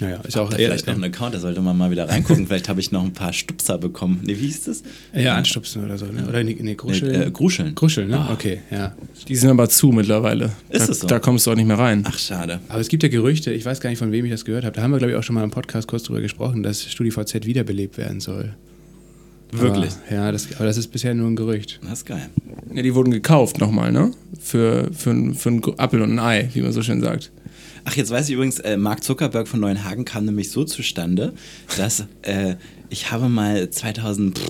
Naja, 0.00 0.20
ist 0.20 0.36
auch 0.36 0.50
da 0.50 0.56
vielleicht 0.56 0.86
noch 0.86 0.94
ein 0.94 1.04
Account, 1.04 1.34
da 1.34 1.38
sollte 1.38 1.60
man 1.62 1.76
mal 1.76 1.90
wieder 1.90 2.08
reingucken. 2.08 2.46
vielleicht 2.48 2.68
habe 2.68 2.80
ich 2.80 2.92
noch 2.92 3.02
ein 3.02 3.14
paar 3.14 3.32
Stupser 3.32 3.78
bekommen. 3.78 4.20
Ne, 4.24 4.38
wie 4.38 4.46
hieß 4.46 4.64
das? 4.64 4.82
Ja, 5.14 5.36
Anstupsen 5.36 5.84
oder 5.84 5.96
so, 5.96 6.06
ne? 6.06 6.26
Oder 6.28 6.44
ne, 6.44 6.54
ne 6.54 6.74
Gruscheln? 6.74 7.18
Nee, 7.18 7.26
äh, 7.26 7.30
Gruscheln. 7.30 7.74
Gruscheln, 7.74 8.08
ne? 8.08 8.26
Oh. 8.28 8.32
Okay, 8.34 8.60
ja. 8.70 8.94
Die 9.26 9.36
sind 9.36 9.48
aber 9.48 9.68
zu 9.70 9.88
mittlerweile. 9.92 10.52
Ist 10.68 10.88
da, 10.88 10.92
es 10.92 11.00
so? 11.00 11.06
Da 11.06 11.18
kommst 11.18 11.46
du 11.46 11.50
auch 11.50 11.56
nicht 11.56 11.66
mehr 11.66 11.78
rein. 11.78 12.04
Ach, 12.06 12.18
schade. 12.18 12.60
Aber 12.68 12.80
es 12.80 12.88
gibt 12.88 13.02
ja 13.04 13.08
Gerüchte, 13.08 13.52
ich 13.52 13.64
weiß 13.64 13.80
gar 13.80 13.88
nicht, 13.88 13.98
von 13.98 14.12
wem 14.12 14.26
ich 14.26 14.30
das 14.30 14.44
gehört 14.44 14.64
habe. 14.64 14.76
Da 14.76 14.82
haben 14.82 14.90
wir, 14.90 14.98
glaube 14.98 15.12
ich, 15.12 15.18
auch 15.18 15.22
schon 15.22 15.34
mal 15.34 15.44
im 15.44 15.50
Podcast 15.50 15.88
kurz 15.88 16.02
drüber 16.02 16.20
gesprochen, 16.20 16.62
dass 16.62 16.82
StudiVZ 16.82 17.46
wiederbelebt 17.46 17.96
werden 17.96 18.20
soll. 18.20 18.54
Wirklich? 19.52 19.92
Aber, 20.06 20.14
ja, 20.14 20.32
das, 20.32 20.54
aber 20.56 20.64
das 20.64 20.76
ist 20.76 20.88
bisher 20.88 21.14
nur 21.14 21.28
ein 21.28 21.36
Gerücht. 21.36 21.80
Das 21.82 22.00
ist 22.00 22.06
geil. 22.06 22.28
Ja, 22.74 22.82
die 22.82 22.94
wurden 22.94 23.10
gekauft 23.10 23.58
nochmal, 23.58 23.92
ne? 23.92 24.10
Für, 24.40 24.90
für, 24.92 25.34
für 25.34 25.48
einen 25.48 25.78
Apfel 25.78 26.02
und 26.02 26.12
ein 26.12 26.18
Ei, 26.18 26.50
wie 26.52 26.62
man 26.62 26.72
so 26.72 26.82
schön 26.82 27.00
sagt. 27.00 27.30
Ach, 27.84 27.94
jetzt 27.94 28.10
weiß 28.10 28.28
ich 28.28 28.34
übrigens, 28.34 28.58
äh, 28.58 28.76
Mark 28.76 29.04
Zuckerberg 29.04 29.46
von 29.46 29.60
Neuenhagen 29.60 30.04
kam 30.04 30.24
nämlich 30.24 30.50
so 30.50 30.64
zustande, 30.64 31.32
dass 31.76 32.04
äh, 32.22 32.56
ich 32.90 33.12
habe 33.12 33.28
mal 33.28 33.70
2003, 33.70 34.42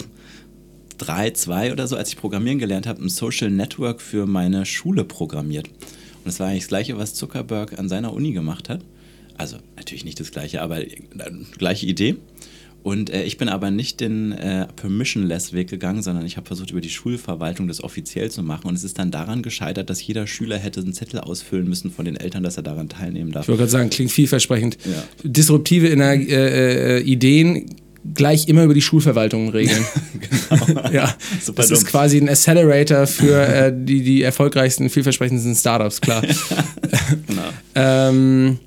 2002 0.96 1.72
oder 1.72 1.87
so, 1.87 1.96
als 1.96 2.09
ich 2.09 2.16
Programmieren 2.16 2.59
gelernt 2.59 2.87
habe, 2.87 3.02
ein 3.02 3.11
Social 3.11 3.50
Network 3.50 4.00
für 4.00 4.26
meine 4.26 4.64
Schule 4.64 5.04
programmiert. 5.04 5.68
Und 5.68 6.24
das 6.24 6.40
war 6.40 6.48
eigentlich 6.48 6.62
das 6.62 6.68
Gleiche, 6.68 6.96
was 6.96 7.12
Zuckerberg 7.14 7.78
an 7.78 7.90
seiner 7.90 8.14
Uni 8.14 8.32
gemacht 8.32 8.70
hat. 8.70 8.80
Also 9.37 9.59
natürlich 9.76 10.06
nicht 10.06 10.18
das 10.18 10.30
Gleiche, 10.30 10.62
aber 10.62 10.80
äh, 10.80 10.96
gleiche 11.59 11.85
Idee. 11.85 12.16
Und 12.87 13.11
äh, 13.11 13.25
ich 13.25 13.37
bin 13.37 13.49
aber 13.49 13.72
nicht 13.72 13.99
den 13.99 14.31
äh, 14.31 14.68
Permissionless-Weg 14.77 15.68
gegangen, 15.68 16.05
sondern 16.05 16.25
ich 16.25 16.37
habe 16.37 16.46
versucht, 16.46 16.70
über 16.70 16.81
die 16.81 16.88
Schulverwaltung 16.88 17.66
das 17.66 17.83
offiziell 17.83 18.31
zu 18.31 18.44
machen. 18.44 18.68
Und 18.68 18.77
es 18.77 18.85
ist 18.85 18.96
dann 19.01 19.11
daran 19.11 19.42
gescheitert, 19.42 19.90
dass 19.90 20.07
jeder 20.07 20.29
Schüler 20.29 20.57
hätte 20.57 20.83
einen 20.83 20.92
Zettel 20.92 21.18
ausfüllen 21.18 21.68
müssen 21.68 21.90
von 21.90 22.05
den 22.05 22.14
Eltern, 22.14 22.44
dass 22.44 22.57
er 22.59 22.62
daran 22.62 22.88
teilnehmen 22.88 23.33
darf. 23.33 23.42
Ich 23.42 23.49
wollte 23.49 23.62
gerade 23.62 23.72
sagen, 23.72 23.90
klingt 23.90 24.12
vielversprechend. 24.12 24.79
Ja. 24.85 25.03
Disruptive 25.25 25.90
Ener 25.90 26.12
äh, 26.12 26.99
äh, 26.99 27.03
Ideen 27.03 27.75
gleich 28.14 28.46
immer 28.46 28.62
über 28.62 28.75
die 28.75 28.83
Schulverwaltung 28.83 29.49
regeln. 29.49 29.85
genau. 30.68 30.88
ja, 30.90 31.12
Super 31.42 31.62
das 31.62 31.70
dumm. 31.70 31.79
ist 31.79 31.87
quasi 31.87 32.18
ein 32.18 32.29
Accelerator 32.29 33.09
für 33.09 33.49
äh, 33.49 33.72
die, 33.75 34.03
die 34.03 34.22
erfolgreichsten, 34.22 34.90
vielversprechendsten 34.90 35.57
Startups, 35.57 36.01
klar. 36.01 36.22
genau. 37.27 37.42
ähm, 37.75 38.59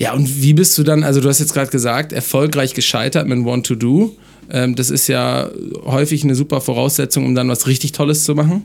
ja, 0.00 0.14
und 0.14 0.40
wie 0.40 0.54
bist 0.54 0.78
du 0.78 0.82
dann, 0.82 1.04
also 1.04 1.20
du 1.20 1.28
hast 1.28 1.40
jetzt 1.40 1.52
gerade 1.52 1.70
gesagt, 1.70 2.14
erfolgreich 2.14 2.72
gescheitert 2.72 3.28
mit 3.28 3.44
Want 3.44 3.66
to 3.66 3.74
Do. 3.74 4.16
Ähm, 4.50 4.74
das 4.74 4.88
ist 4.88 5.08
ja 5.08 5.50
häufig 5.84 6.24
eine 6.24 6.34
super 6.34 6.62
Voraussetzung, 6.62 7.26
um 7.26 7.34
dann 7.34 7.50
was 7.50 7.66
richtig 7.66 7.92
Tolles 7.92 8.24
zu 8.24 8.34
machen. 8.34 8.62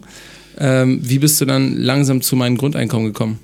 Ähm, 0.58 1.02
wie 1.04 1.20
bist 1.20 1.42
du 1.42 1.46
dann 1.46 1.76
langsam 1.76 2.22
zu 2.22 2.38
meinem 2.38 2.56
Grundeinkommen 2.56 3.08
gekommen? 3.08 3.40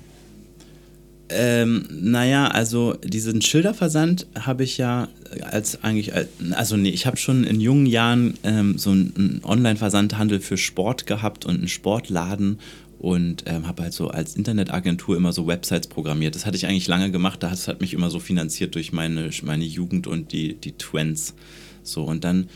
Ähm, 1.28 1.86
naja, 1.90 2.48
also 2.48 2.94
diesen 3.04 3.42
Schilderversand 3.42 4.26
habe 4.40 4.64
ich 4.64 4.78
ja 4.78 5.08
als 5.42 5.82
eigentlich, 5.84 6.12
also 6.52 6.78
nee, 6.78 6.90
ich 6.90 7.04
habe 7.06 7.18
schon 7.18 7.44
in 7.44 7.60
jungen 7.60 7.86
Jahren 7.86 8.34
ähm, 8.42 8.78
so 8.78 8.90
einen 8.90 9.40
Online-Versandhandel 9.44 10.40
für 10.40 10.56
Sport 10.56 11.06
gehabt 11.06 11.44
und 11.44 11.56
einen 11.56 11.68
Sportladen 11.68 12.58
und 13.02 13.42
ähm, 13.46 13.66
habe 13.66 13.82
halt 13.82 13.92
so 13.92 14.08
als 14.08 14.36
Internetagentur 14.36 15.16
immer 15.16 15.32
so 15.32 15.48
Websites 15.48 15.88
programmiert. 15.88 16.36
Das 16.36 16.46
hatte 16.46 16.56
ich 16.56 16.66
eigentlich 16.66 16.86
lange 16.86 17.10
gemacht, 17.10 17.42
das 17.42 17.66
hat 17.66 17.80
mich 17.80 17.94
immer 17.94 18.10
so 18.10 18.20
finanziert 18.20 18.76
durch 18.76 18.92
meine, 18.92 19.28
meine 19.42 19.64
Jugend 19.64 20.06
und 20.06 20.30
die, 20.30 20.54
die 20.54 20.72
Twents. 20.72 21.34
So, 21.82 22.04
und 22.04 22.22
dann 22.22 22.48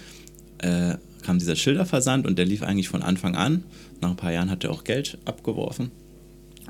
äh, 0.59 0.95
kam 1.23 1.41
dieser 1.41 1.57
Schilderversand 1.57 2.29
und 2.29 2.39
der 2.39 2.47
lief 2.47 2.63
eigentlich 2.63 2.89
von 2.89 3.03
Anfang 3.03 3.35
an. 3.35 3.65
Nach 4.01 4.11
ein 4.11 4.17
paar 4.17 4.33
Jahren 4.33 4.49
hat 4.49 4.63
er 4.63 4.71
auch 4.71 4.85
Geld 4.85 5.19
abgeworfen. 5.25 5.91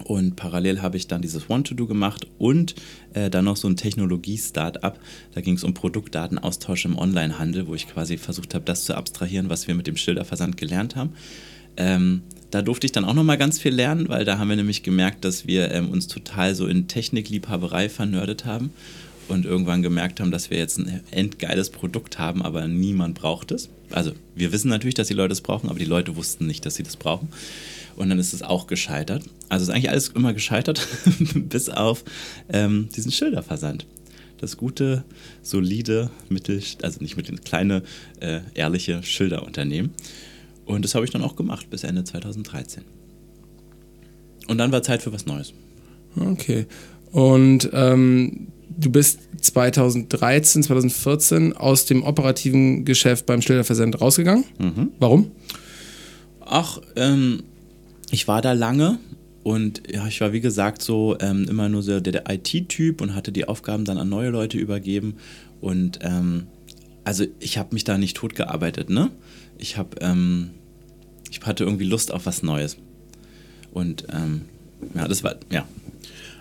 Und 0.05 0.37
parallel 0.37 0.81
habe 0.81 0.97
ich 0.97 1.07
dann 1.07 1.21
dieses 1.21 1.51
Want-to-Do 1.51 1.87
gemacht 1.87 2.27
und 2.39 2.75
äh, 3.13 3.29
dann 3.29 3.45
noch 3.45 3.57
so 3.59 3.69
ein 3.69 3.77
Technologie-Startup. 3.77 4.99
Da 5.35 5.41
ging 5.43 5.55
es 5.55 5.65
um 5.65 5.75
Produktdatenaustausch 5.75 6.87
im 6.87 6.97
Onlinehandel, 6.97 7.67
wo 7.67 7.75
ich 7.75 7.89
quasi 7.89 8.17
versucht 8.17 8.55
habe, 8.55 8.65
das 8.65 8.87
zu 8.87 8.97
abstrahieren, 8.97 9.51
was 9.51 9.69
wir 9.69 9.75
mit 9.75 9.87
dem 9.87 9.99
Schilderversand 9.99 10.57
gelernt 10.57 10.97
haben. 10.97 11.13
Ähm, 11.77 12.23
da 12.51 12.63
durfte 12.63 12.87
ich 12.87 12.93
dann 12.93 13.05
auch 13.05 13.15
nochmal 13.15 13.39
ganz 13.39 13.59
viel 13.59 13.75
lernen, 13.75 14.09
weil 14.09 14.25
da 14.25 14.39
haben 14.39 14.49
wir 14.49 14.57
nämlich 14.57 14.83
gemerkt, 14.83 15.25
dass 15.25 15.47
wir 15.47 15.71
ähm, 15.73 15.91
uns 15.91 16.07
total 16.07 16.55
so 16.55 16.67
in 16.67 16.89
Technikliebhaberei 16.89 17.89
vernördet 17.89 18.45
haben 18.45 18.71
und 19.29 19.45
irgendwann 19.45 19.83
gemerkt 19.83 20.21
haben, 20.21 20.31
dass 20.31 20.51
wir 20.51 20.59
jetzt 20.59 20.79
ein 20.79 21.03
endgeiles 21.11 21.71
Produkt 21.71 22.19
haben, 22.19 22.43
aber 22.43 22.69
niemand 22.69 23.15
braucht 23.15 23.51
es. 23.51 23.69
Also 23.91 24.13
wir 24.35 24.53
wissen 24.53 24.69
natürlich, 24.69 24.95
dass 24.95 25.09
die 25.09 25.15
Leute 25.15 25.33
es 25.33 25.41
brauchen, 25.41 25.69
aber 25.69 25.79
die 25.79 25.85
Leute 25.85 26.17
wussten 26.17 26.47
nicht, 26.47 26.65
dass 26.67 26.77
sie 26.77 26.83
das 26.83 26.97
brauchen. 26.97 27.29
Und 27.97 28.11
dann 28.11 28.19
ist 28.19 28.35
es 28.35 28.43
auch 28.43 28.67
gescheitert. 28.67 29.25
Also 29.49 29.65
ist 29.65 29.71
eigentlich 29.71 29.91
alles 29.91 30.09
immer 30.09 30.35
gescheitert, 30.35 30.87
bis 31.35 31.69
auf 31.69 32.05
ähm, 32.49 32.89
diesen 32.95 33.11
Schilderversand. 33.11 33.87
Das 34.39 34.59
gute, 34.59 35.05
solide, 35.43 36.11
mittel, 36.29 36.63
also 36.83 37.01
nicht 37.01 37.17
mittel, 37.17 37.39
kleine, 37.39 37.83
äh, 38.21 38.41
ehrliche 38.55 39.03
Schilderunternehmen. 39.03 39.93
Und 40.67 40.85
das 40.85 40.95
habe 40.95 41.05
ich 41.05 41.11
dann 41.11 41.23
auch 41.23 41.37
gemacht 41.37 41.71
bis 41.71 41.85
Ende 41.85 42.05
2013. 42.05 42.85
Und 44.49 44.59
dann 44.59 44.73
war 44.73 44.83
Zeit 44.83 45.03
für 45.03 45.13
was 45.13 45.27
Neues. 45.27 45.55
Okay. 46.19 46.67
Und 47.13 47.71
ähm, 47.73 48.49
du 48.77 48.91
bist 48.91 49.21
2013, 49.41 50.65
2014 50.65 51.53
aus 51.55 51.87
dem 51.87 52.03
operativen 52.03 52.85
Geschäft 52.85 53.27
beim 53.27 53.43
Schilderversand 53.43 54.01
rausgegangen. 54.01 54.45
Mhm. 54.59 54.91
Warum? 54.99 55.31
Ach, 56.41 56.81
ähm, 56.95 57.43
ich 58.11 58.29
war 58.29 58.43
da 58.43 58.53
lange 58.53 58.99
und 59.43 59.83
ja, 59.91 60.07
ich 60.07 60.21
war 60.21 60.33
wie 60.33 60.41
gesagt 60.41 60.83
so 60.83 61.17
ähm, 61.21 61.47
immer 61.49 61.69
nur 61.69 61.83
so 61.83 62.01
der, 62.01 62.13
der 62.13 62.25
IT-Typ 62.29 63.01
und 63.01 63.15
hatte 63.15 63.33
die 63.33 63.49
Aufgaben 63.49 63.85
dann 63.85 63.99
an 63.99 64.09
neue 64.09 64.31
Leute 64.31 64.59
übergeben. 64.59 65.17
Und 65.61 66.01
ähm, 66.03 66.47
also 67.05 67.25
ich 67.41 67.59
habe 67.59 67.69
mich 67.73 67.85
da 67.85 67.99
nicht 67.99 68.17
tot 68.17 68.35
gearbeitet, 68.35 68.91
ne? 68.91 69.11
Ich 69.59 69.77
habe 69.77 69.97
ähm, 70.01 70.51
ich 71.41 71.47
hatte 71.47 71.65
irgendwie 71.65 71.85
Lust 71.85 72.13
auf 72.13 72.27
was 72.27 72.43
Neues. 72.43 72.77
Und 73.73 74.07
ähm, 74.13 74.43
ja, 74.95 75.07
das 75.07 75.23
war, 75.23 75.37
ja. 75.51 75.67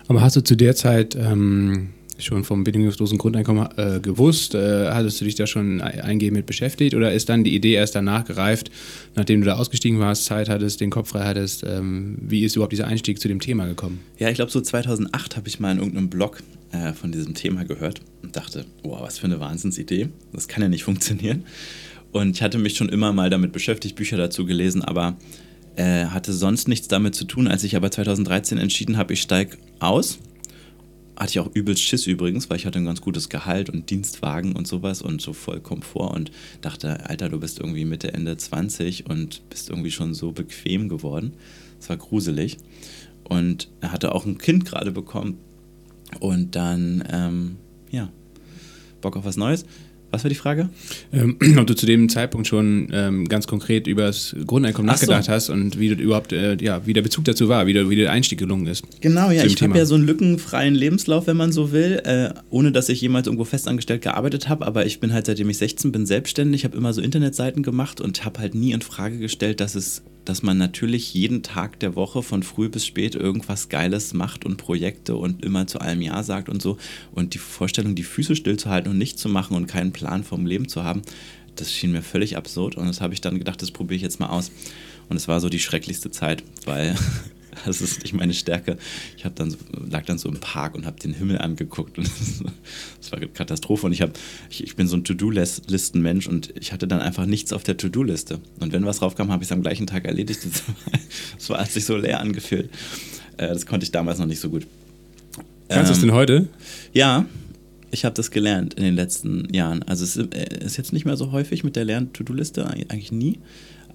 Aber 0.08 0.20
hast 0.20 0.36
du 0.36 0.40
zu 0.42 0.56
der 0.56 0.76
Zeit 0.76 1.16
ähm, 1.16 1.90
schon 2.18 2.44
vom 2.44 2.64
bedingungslosen 2.64 3.18
Grundeinkommen 3.18 3.68
äh, 3.76 4.00
gewusst? 4.00 4.54
Äh, 4.54 4.90
hattest 4.90 5.20
du 5.20 5.24
dich 5.24 5.34
da 5.34 5.46
schon 5.46 5.80
eingehend 5.80 6.34
mit 6.34 6.46
beschäftigt 6.46 6.94
oder 6.94 7.12
ist 7.12 7.28
dann 7.28 7.44
die 7.44 7.54
Idee 7.54 7.74
erst 7.74 7.94
danach 7.94 8.24
gereift, 8.24 8.70
nachdem 9.16 9.40
du 9.40 9.46
da 9.46 9.56
ausgestiegen 9.56 9.98
warst, 9.98 10.24
Zeit 10.24 10.48
hattest, 10.48 10.80
den 10.80 10.90
Kopf 10.90 11.10
frei 11.10 11.24
hattest? 11.24 11.64
Ähm, 11.66 12.16
wie 12.20 12.44
ist 12.44 12.56
überhaupt 12.56 12.72
dieser 12.72 12.86
Einstieg 12.86 13.20
zu 13.20 13.28
dem 13.28 13.40
Thema 13.40 13.66
gekommen? 13.66 14.00
Ja, 14.18 14.28
ich 14.28 14.36
glaube, 14.36 14.50
so 14.50 14.60
2008 14.60 15.36
habe 15.36 15.48
ich 15.48 15.60
mal 15.60 15.72
in 15.72 15.78
irgendeinem 15.78 16.08
Blog 16.08 16.42
äh, 16.72 16.92
von 16.92 17.12
diesem 17.12 17.34
Thema 17.34 17.64
gehört 17.64 18.00
und 18.22 18.36
dachte, 18.36 18.64
wow, 18.82 19.00
was 19.02 19.18
für 19.18 19.26
eine 19.26 19.40
Wahnsinnsidee. 19.40 20.08
Das 20.32 20.48
kann 20.48 20.62
ja 20.62 20.68
nicht 20.68 20.84
funktionieren. 20.84 21.44
Und 22.16 22.36
ich 22.36 22.42
hatte 22.42 22.58
mich 22.58 22.76
schon 22.76 22.88
immer 22.88 23.12
mal 23.12 23.28
damit 23.28 23.52
beschäftigt, 23.52 23.94
Bücher 23.94 24.16
dazu 24.16 24.46
gelesen, 24.46 24.82
aber 24.82 25.16
äh, 25.76 26.06
hatte 26.06 26.32
sonst 26.32 26.66
nichts 26.66 26.88
damit 26.88 27.14
zu 27.14 27.26
tun. 27.26 27.46
Als 27.46 27.62
ich 27.62 27.76
aber 27.76 27.90
2013 27.90 28.56
entschieden 28.56 28.96
habe, 28.96 29.12
ich 29.12 29.20
steige 29.20 29.58
aus 29.80 30.18
hatte 31.18 31.30
ich 31.30 31.40
auch 31.40 31.50
übelst 31.54 31.82
Schiss 31.82 32.06
übrigens, 32.06 32.50
weil 32.50 32.58
ich 32.58 32.66
hatte 32.66 32.78
ein 32.78 32.84
ganz 32.84 33.00
gutes 33.00 33.30
Gehalt 33.30 33.70
und 33.70 33.88
Dienstwagen 33.88 34.54
und 34.54 34.66
sowas 34.66 35.00
und 35.00 35.22
so 35.22 35.32
voll 35.32 35.60
Komfort 35.60 36.14
und 36.14 36.30
dachte, 36.60 37.08
Alter, 37.08 37.30
du 37.30 37.40
bist 37.40 37.58
irgendwie 37.58 37.86
Mitte, 37.86 38.12
Ende 38.12 38.36
20 38.36 39.08
und 39.08 39.48
bist 39.48 39.70
irgendwie 39.70 39.90
schon 39.90 40.12
so 40.12 40.32
bequem 40.32 40.90
geworden. 40.90 41.32
Das 41.78 41.88
war 41.88 41.96
gruselig. 41.96 42.58
Und 43.24 43.68
hatte 43.82 44.14
auch 44.14 44.26
ein 44.26 44.38
Kind 44.38 44.66
gerade 44.66 44.92
bekommen 44.92 45.38
und 46.20 46.54
dann, 46.54 47.02
ähm, 47.10 47.56
ja, 47.90 48.10
Bock 49.00 49.16
auf 49.16 49.24
was 49.24 49.36
Neues. 49.36 49.64
Was 50.16 50.24
war 50.24 50.30
die 50.30 50.34
Frage? 50.34 50.70
Ähm, 51.12 51.36
ob 51.58 51.66
du 51.66 51.74
zu 51.74 51.84
dem 51.84 52.08
Zeitpunkt 52.08 52.46
schon 52.46 52.88
ähm, 52.90 53.28
ganz 53.28 53.46
konkret 53.46 53.86
über 53.86 54.04
das 54.04 54.34
Grundeinkommen 54.46 54.86
nachgedacht 54.86 55.24
so. 55.24 55.32
hast 55.32 55.50
und 55.50 55.78
wie 55.78 55.94
du 55.94 56.02
überhaupt, 56.02 56.32
äh, 56.32 56.56
ja, 56.58 56.86
wie 56.86 56.94
der 56.94 57.02
Bezug 57.02 57.26
dazu 57.26 57.50
war, 57.50 57.66
wie, 57.66 57.74
der, 57.74 57.90
wie 57.90 57.96
der 57.96 58.10
Einstieg 58.10 58.38
gelungen 58.38 58.66
ist. 58.66 58.82
Genau, 59.02 59.30
ja, 59.30 59.44
ich 59.44 59.60
habe 59.60 59.76
ja 59.76 59.84
so 59.84 59.94
einen 59.94 60.06
lückenfreien 60.06 60.74
Lebenslauf, 60.74 61.26
wenn 61.26 61.36
man 61.36 61.52
so 61.52 61.70
will, 61.70 62.00
äh, 62.04 62.30
ohne 62.48 62.72
dass 62.72 62.88
ich 62.88 62.98
jemals 63.02 63.26
irgendwo 63.26 63.44
festangestellt 63.44 64.00
gearbeitet 64.00 64.48
habe, 64.48 64.66
aber 64.66 64.86
ich 64.86 65.00
bin 65.00 65.12
halt 65.12 65.26
seitdem 65.26 65.50
ich 65.50 65.58
16 65.58 65.92
bin 65.92 66.06
selbstständig, 66.06 66.64
habe 66.64 66.78
immer 66.78 66.94
so 66.94 67.02
Internetseiten 67.02 67.62
gemacht 67.62 68.00
und 68.00 68.24
habe 68.24 68.40
halt 68.40 68.54
nie 68.54 68.72
in 68.72 68.80
Frage 68.80 69.18
gestellt, 69.18 69.60
dass 69.60 69.74
es 69.74 70.02
dass 70.26 70.42
man 70.42 70.58
natürlich 70.58 71.14
jeden 71.14 71.42
Tag 71.42 71.80
der 71.80 71.96
Woche 71.96 72.22
von 72.22 72.42
früh 72.42 72.68
bis 72.68 72.84
spät 72.84 73.14
irgendwas 73.14 73.68
Geiles 73.68 74.12
macht 74.12 74.44
und 74.44 74.56
Projekte 74.56 75.16
und 75.16 75.44
immer 75.44 75.66
zu 75.66 75.80
allem 75.80 76.02
Ja 76.02 76.22
sagt 76.22 76.48
und 76.48 76.60
so. 76.60 76.76
Und 77.12 77.34
die 77.34 77.38
Vorstellung, 77.38 77.94
die 77.94 78.02
Füße 78.02 78.36
stillzuhalten 78.36 78.90
und 78.90 78.98
nichts 78.98 79.22
zu 79.22 79.28
machen 79.28 79.56
und 79.56 79.66
keinen 79.66 79.92
Plan 79.92 80.24
vom 80.24 80.44
Leben 80.44 80.68
zu 80.68 80.84
haben, 80.84 81.02
das 81.54 81.72
schien 81.72 81.92
mir 81.92 82.02
völlig 82.02 82.36
absurd. 82.36 82.76
Und 82.76 82.86
das 82.86 83.00
habe 83.00 83.14
ich 83.14 83.20
dann 83.20 83.38
gedacht, 83.38 83.62
das 83.62 83.70
probiere 83.70 83.96
ich 83.96 84.02
jetzt 84.02 84.20
mal 84.20 84.28
aus. 84.28 84.50
Und 85.08 85.16
es 85.16 85.28
war 85.28 85.40
so 85.40 85.48
die 85.48 85.60
schrecklichste 85.60 86.10
Zeit, 86.10 86.42
weil 86.64 86.96
Das 87.64 87.80
ist 87.80 88.02
nicht 88.02 88.12
meine 88.12 88.34
Stärke. 88.34 88.76
Ich 89.16 89.24
dann 89.34 89.50
so, 89.50 89.56
lag 89.90 90.04
dann 90.04 90.18
so 90.18 90.28
im 90.28 90.38
Park 90.38 90.74
und 90.74 90.86
habe 90.86 90.98
den 91.00 91.14
Himmel 91.14 91.38
angeguckt 91.38 91.98
und 91.98 92.06
das 93.00 93.12
war 93.12 93.18
eine 93.18 93.28
Katastrophe. 93.28 93.86
Und 93.86 93.92
ich, 93.92 94.02
hab, 94.02 94.10
ich, 94.50 94.62
ich 94.62 94.76
bin 94.76 94.86
so 94.86 94.96
ein 94.96 95.04
To-Do-Listen-Mensch 95.04 96.26
und 96.26 96.52
ich 96.58 96.72
hatte 96.72 96.86
dann 96.86 97.00
einfach 97.00 97.26
nichts 97.26 97.52
auf 97.52 97.62
der 97.62 97.76
To-Do-Liste. 97.76 98.40
Und 98.60 98.72
wenn 98.72 98.84
was 98.84 99.02
raufkam, 99.02 99.30
habe 99.30 99.42
ich 99.42 99.48
es 99.48 99.52
am 99.52 99.62
gleichen 99.62 99.86
Tag 99.86 100.04
erledigt. 100.04 100.40
Das 101.38 101.50
war, 101.50 101.60
hat 101.60 101.70
sich 101.70 101.84
so 101.84 101.96
leer 101.96 102.20
angefühlt. 102.20 102.70
Äh, 103.36 103.48
das 103.48 103.66
konnte 103.66 103.84
ich 103.84 103.92
damals 103.92 104.18
noch 104.18 104.26
nicht 104.26 104.40
so 104.40 104.50
gut. 104.50 104.66
Kannst 105.68 105.90
du 105.90 105.94
es 105.94 106.00
denn 106.00 106.10
ähm, 106.10 106.14
heute? 106.14 106.48
Ja, 106.92 107.26
ich 107.90 108.04
habe 108.04 108.14
das 108.14 108.30
gelernt 108.30 108.74
in 108.74 108.84
den 108.84 108.94
letzten 108.94 109.52
Jahren. 109.52 109.82
Also 109.82 110.04
es 110.04 110.16
äh, 110.16 110.64
ist 110.64 110.76
jetzt 110.76 110.92
nicht 110.92 111.04
mehr 111.04 111.16
so 111.16 111.32
häufig 111.32 111.64
mit 111.64 111.76
der 111.76 111.84
Lern-To-Do-Liste, 111.84 112.66
eigentlich 112.66 113.12
nie 113.12 113.38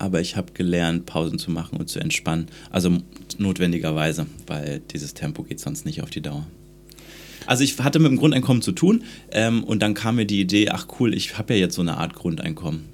aber 0.01 0.19
ich 0.19 0.35
habe 0.35 0.53
gelernt, 0.53 1.05
Pausen 1.05 1.37
zu 1.37 1.51
machen 1.51 1.77
und 1.77 1.87
zu 1.87 1.99
entspannen. 1.99 2.47
Also 2.71 2.97
notwendigerweise, 3.37 4.25
weil 4.47 4.81
dieses 4.91 5.13
Tempo 5.13 5.43
geht 5.43 5.59
sonst 5.59 5.85
nicht 5.85 6.01
auf 6.01 6.09
die 6.09 6.21
Dauer. 6.21 6.47
Also 7.45 7.63
ich 7.63 7.77
hatte 7.79 7.99
mit 7.99 8.09
dem 8.09 8.17
Grundeinkommen 8.17 8.63
zu 8.63 8.71
tun 8.71 9.03
ähm, 9.31 9.63
und 9.63 9.81
dann 9.81 9.93
kam 9.93 10.15
mir 10.15 10.25
die 10.25 10.41
Idee, 10.41 10.69
ach 10.69 10.87
cool, 10.99 11.13
ich 11.13 11.37
habe 11.37 11.53
ja 11.53 11.59
jetzt 11.59 11.75
so 11.75 11.81
eine 11.81 11.97
Art 11.97 12.15
Grundeinkommen. 12.15 12.85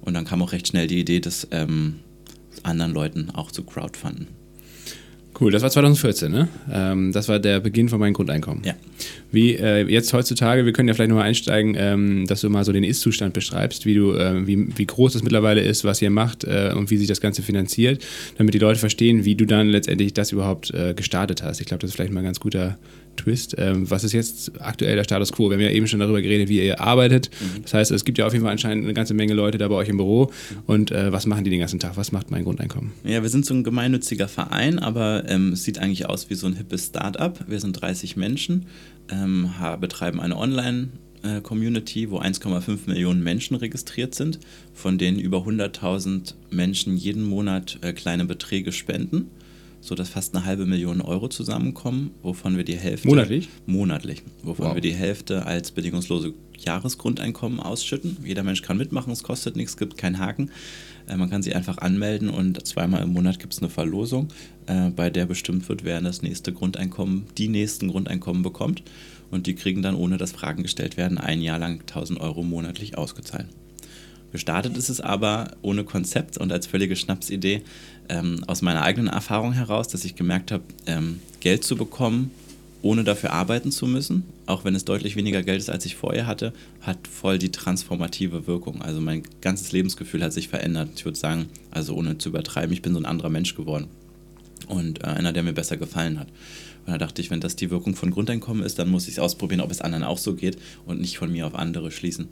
Und 0.00 0.14
dann 0.14 0.24
kam 0.24 0.42
auch 0.42 0.52
recht 0.52 0.68
schnell 0.68 0.86
die 0.86 1.00
Idee, 1.00 1.20
das 1.20 1.48
ähm, 1.50 2.00
anderen 2.62 2.92
Leuten 2.92 3.30
auch 3.30 3.52
zu 3.52 3.64
crowdfunden. 3.64 4.37
Cool, 5.40 5.52
das 5.52 5.62
war 5.62 5.70
2014, 5.70 6.32
ne? 6.32 6.48
Ähm, 6.72 7.12
das 7.12 7.28
war 7.28 7.38
der 7.38 7.60
Beginn 7.60 7.88
von 7.88 8.00
meinem 8.00 8.12
Grundeinkommen. 8.12 8.64
Ja. 8.64 8.74
Wie 9.30 9.54
äh, 9.54 9.86
jetzt 9.86 10.12
heutzutage, 10.12 10.64
wir 10.64 10.72
können 10.72 10.88
ja 10.88 10.94
vielleicht 10.94 11.10
nochmal 11.10 11.26
einsteigen, 11.26 11.76
ähm, 11.78 12.26
dass 12.26 12.40
du 12.40 12.50
mal 12.50 12.64
so 12.64 12.72
den 12.72 12.82
Ist-Zustand 12.82 13.34
beschreibst, 13.34 13.86
wie 13.86 13.94
du, 13.94 14.14
äh, 14.14 14.46
wie, 14.46 14.76
wie 14.76 14.86
groß 14.86 15.12
das 15.12 15.22
mittlerweile 15.22 15.60
ist, 15.60 15.84
was 15.84 16.02
ihr 16.02 16.10
macht 16.10 16.42
äh, 16.42 16.72
und 16.74 16.90
wie 16.90 16.96
sich 16.96 17.06
das 17.06 17.20
Ganze 17.20 17.42
finanziert, 17.42 18.04
damit 18.36 18.54
die 18.54 18.58
Leute 18.58 18.80
verstehen, 18.80 19.24
wie 19.24 19.36
du 19.36 19.44
dann 19.44 19.68
letztendlich 19.68 20.12
das 20.12 20.32
überhaupt 20.32 20.74
äh, 20.74 20.94
gestartet 20.94 21.42
hast. 21.42 21.60
Ich 21.60 21.66
glaube, 21.66 21.82
das 21.82 21.90
ist 21.90 21.96
vielleicht 21.96 22.12
mal 22.12 22.20
ein 22.20 22.26
ganz 22.26 22.40
guter 22.40 22.76
Twist. 23.18 23.54
Ähm, 23.58 23.90
was 23.90 24.04
ist 24.04 24.12
jetzt 24.12 24.52
aktuell 24.60 24.96
der 24.96 25.04
Status 25.04 25.32
quo? 25.32 25.50
Wir 25.50 25.56
haben 25.56 25.62
ja 25.62 25.70
eben 25.70 25.86
schon 25.86 26.00
darüber 26.00 26.22
geredet, 26.22 26.48
wie 26.48 26.64
ihr 26.64 26.80
arbeitet. 26.80 27.30
Mhm. 27.40 27.62
Das 27.62 27.74
heißt, 27.74 27.90
es 27.90 28.04
gibt 28.04 28.18
ja 28.18 28.26
auf 28.26 28.32
jeden 28.32 28.44
Fall 28.44 28.52
anscheinend 28.52 28.84
eine 28.84 28.94
ganze 28.94 29.14
Menge 29.14 29.34
Leute 29.34 29.58
da 29.58 29.68
bei 29.68 29.74
euch 29.74 29.88
im 29.88 29.96
Büro. 29.96 30.30
Und 30.66 30.90
äh, 30.90 31.12
was 31.12 31.26
machen 31.26 31.44
die 31.44 31.50
den 31.50 31.60
ganzen 31.60 31.78
Tag? 31.78 31.96
Was 31.96 32.12
macht 32.12 32.30
mein 32.30 32.44
Grundeinkommen? 32.44 32.92
Ja, 33.04 33.22
wir 33.22 33.28
sind 33.28 33.44
so 33.44 33.54
ein 33.54 33.64
gemeinnütziger 33.64 34.28
Verein, 34.28 34.78
aber 34.78 35.24
ähm, 35.28 35.52
es 35.52 35.64
sieht 35.64 35.78
eigentlich 35.78 36.06
aus 36.06 36.30
wie 36.30 36.34
so 36.34 36.46
ein 36.46 36.54
hippes 36.54 36.86
Start-up. 36.86 37.44
Wir 37.48 37.60
sind 37.60 37.72
30 37.80 38.16
Menschen, 38.16 38.66
ähm, 39.10 39.50
betreiben 39.80 40.20
eine 40.20 40.36
Online- 40.36 40.88
Community, 41.42 42.12
wo 42.12 42.20
1,5 42.20 42.86
Millionen 42.86 43.24
Menschen 43.24 43.56
registriert 43.56 44.14
sind, 44.14 44.38
von 44.72 44.98
denen 44.98 45.18
über 45.18 45.38
100.000 45.38 46.34
Menschen 46.50 46.96
jeden 46.96 47.24
Monat 47.24 47.80
äh, 47.82 47.92
kleine 47.92 48.24
Beträge 48.24 48.70
spenden 48.70 49.28
sodass 49.88 50.10
fast 50.10 50.36
eine 50.36 50.44
halbe 50.44 50.66
Million 50.66 51.00
Euro 51.00 51.28
zusammenkommen, 51.28 52.10
wovon 52.22 52.56
wir 52.56 52.64
die 52.64 52.76
Hälfte. 52.76 53.08
Monatlich? 53.08 53.48
Monatlich. 53.66 54.22
Wovon 54.42 54.66
wow. 54.66 54.74
wir 54.74 54.80
die 54.82 54.94
Hälfte 54.94 55.46
als 55.46 55.72
bedingungslose 55.72 56.34
Jahresgrundeinkommen 56.58 57.60
ausschütten. 57.60 58.18
Jeder 58.24 58.42
Mensch 58.42 58.62
kann 58.62 58.76
mitmachen, 58.76 59.12
es 59.12 59.22
kostet 59.22 59.56
nichts, 59.56 59.76
gibt 59.76 59.96
keinen 59.96 60.18
Haken. 60.18 60.50
Äh, 61.08 61.16
man 61.16 61.30
kann 61.30 61.42
sich 61.42 61.56
einfach 61.56 61.78
anmelden 61.78 62.28
und 62.28 62.64
zweimal 62.66 63.02
im 63.02 63.12
Monat 63.12 63.38
gibt 63.40 63.54
es 63.54 63.60
eine 63.60 63.70
Verlosung, 63.70 64.28
äh, 64.66 64.90
bei 64.90 65.10
der 65.10 65.26
bestimmt 65.26 65.68
wird, 65.68 65.84
wer 65.84 66.00
das 66.00 66.22
nächste 66.22 66.52
Grundeinkommen, 66.52 67.24
die 67.38 67.48
nächsten 67.48 67.88
Grundeinkommen 67.88 68.42
bekommt. 68.42 68.82
Und 69.30 69.46
die 69.46 69.54
kriegen 69.54 69.82
dann, 69.82 69.94
ohne 69.94 70.16
dass 70.16 70.32
Fragen 70.32 70.62
gestellt 70.62 70.96
werden, 70.96 71.18
ein 71.18 71.42
Jahr 71.42 71.58
lang 71.58 71.80
1000 71.80 72.20
Euro 72.20 72.42
monatlich 72.42 72.96
ausgezahlt. 72.96 73.46
Gestartet 74.32 74.76
ist 74.76 74.88
es 74.88 75.00
aber 75.00 75.52
ohne 75.62 75.84
Konzept 75.84 76.38
und 76.38 76.52
als 76.52 76.66
völlige 76.66 76.96
Schnapsidee 76.96 77.62
ähm, 78.08 78.44
aus 78.46 78.62
meiner 78.62 78.82
eigenen 78.82 79.08
Erfahrung 79.08 79.52
heraus, 79.52 79.88
dass 79.88 80.04
ich 80.04 80.16
gemerkt 80.16 80.52
habe, 80.52 80.64
ähm, 80.86 81.20
Geld 81.40 81.64
zu 81.64 81.76
bekommen, 81.76 82.30
ohne 82.82 83.04
dafür 83.04 83.32
arbeiten 83.32 83.72
zu 83.72 83.86
müssen, 83.86 84.24
auch 84.46 84.64
wenn 84.64 84.74
es 84.74 84.84
deutlich 84.84 85.16
weniger 85.16 85.42
Geld 85.42 85.58
ist, 85.58 85.70
als 85.70 85.84
ich 85.84 85.96
vorher 85.96 86.26
hatte, 86.26 86.52
hat 86.82 87.08
voll 87.08 87.38
die 87.38 87.50
transformative 87.50 88.46
Wirkung. 88.46 88.82
Also 88.82 89.00
mein 89.00 89.22
ganzes 89.40 89.72
Lebensgefühl 89.72 90.22
hat 90.22 90.32
sich 90.32 90.48
verändert. 90.48 90.90
Ich 90.96 91.04
würde 91.04 91.18
sagen, 91.18 91.46
also 91.70 91.94
ohne 91.94 92.18
zu 92.18 92.28
übertreiben, 92.28 92.72
ich 92.72 92.82
bin 92.82 92.92
so 92.92 93.00
ein 93.00 93.06
anderer 93.06 93.30
Mensch 93.30 93.54
geworden 93.56 93.88
und 94.68 95.02
äh, 95.02 95.06
einer, 95.06 95.32
der 95.32 95.42
mir 95.42 95.52
besser 95.52 95.76
gefallen 95.76 96.18
hat. 96.18 96.28
Und 96.86 96.92
da 96.92 96.98
dachte 96.98 97.20
ich, 97.20 97.30
wenn 97.30 97.40
das 97.40 97.56
die 97.56 97.70
Wirkung 97.70 97.96
von 97.96 98.10
Grundeinkommen 98.10 98.62
ist, 98.62 98.78
dann 98.78 98.88
muss 98.88 99.08
ich 99.08 99.14
es 99.14 99.18
ausprobieren, 99.18 99.60
ob 99.60 99.70
es 99.70 99.80
anderen 99.80 100.04
auch 100.04 100.18
so 100.18 100.34
geht 100.34 100.58
und 100.86 101.00
nicht 101.00 101.18
von 101.18 101.32
mir 101.32 101.46
auf 101.46 101.54
andere 101.54 101.90
schließen. 101.90 102.28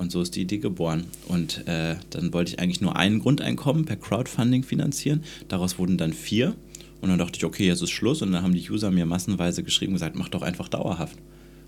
Und 0.00 0.10
so 0.10 0.22
ist 0.22 0.34
die 0.34 0.40
Idee 0.40 0.56
geboren. 0.56 1.04
Und 1.28 1.68
äh, 1.68 1.96
dann 2.08 2.32
wollte 2.32 2.52
ich 2.52 2.58
eigentlich 2.58 2.80
nur 2.80 2.96
ein 2.96 3.18
Grundeinkommen 3.18 3.84
per 3.84 3.96
Crowdfunding 3.96 4.62
finanzieren. 4.62 5.22
Daraus 5.48 5.78
wurden 5.78 5.98
dann 5.98 6.14
vier. 6.14 6.54
Und 7.02 7.10
dann 7.10 7.18
dachte 7.18 7.36
ich, 7.36 7.44
okay, 7.44 7.66
jetzt 7.66 7.82
ist 7.82 7.90
Schluss. 7.90 8.22
Und 8.22 8.32
dann 8.32 8.42
haben 8.42 8.54
die 8.54 8.70
User 8.70 8.90
mir 8.90 9.04
massenweise 9.04 9.62
geschrieben 9.62 9.92
und 9.92 9.96
gesagt, 9.96 10.16
mach 10.16 10.30
doch 10.30 10.40
einfach 10.40 10.68
dauerhaft. 10.68 11.18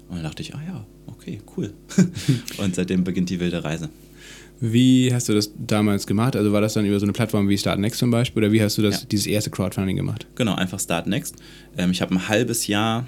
Und 0.08 0.16
dann 0.16 0.24
dachte 0.24 0.40
ich, 0.40 0.54
ah 0.54 0.62
ja, 0.66 0.86
okay, 1.08 1.42
cool. 1.58 1.74
und 2.56 2.74
seitdem 2.74 3.04
beginnt 3.04 3.28
die 3.28 3.38
wilde 3.38 3.64
Reise. 3.64 3.90
Wie 4.60 5.12
hast 5.12 5.28
du 5.28 5.34
das 5.34 5.52
damals 5.58 6.06
gemacht? 6.06 6.34
Also 6.34 6.54
war 6.54 6.62
das 6.62 6.72
dann 6.72 6.86
über 6.86 6.98
so 6.98 7.04
eine 7.04 7.12
Plattform 7.12 7.50
wie 7.50 7.58
Startnext 7.58 7.98
zum 7.98 8.10
Beispiel 8.10 8.44
oder 8.44 8.52
wie 8.52 8.62
hast 8.62 8.78
du 8.78 8.82
das, 8.82 9.02
ja. 9.02 9.08
dieses 9.10 9.26
erste 9.26 9.50
Crowdfunding 9.50 9.96
gemacht? 9.96 10.26
Genau, 10.36 10.54
einfach 10.54 10.80
Startnext. 10.80 11.36
Ähm, 11.76 11.90
ich 11.90 12.00
habe 12.00 12.14
ein 12.14 12.28
halbes 12.28 12.66
Jahr 12.66 13.06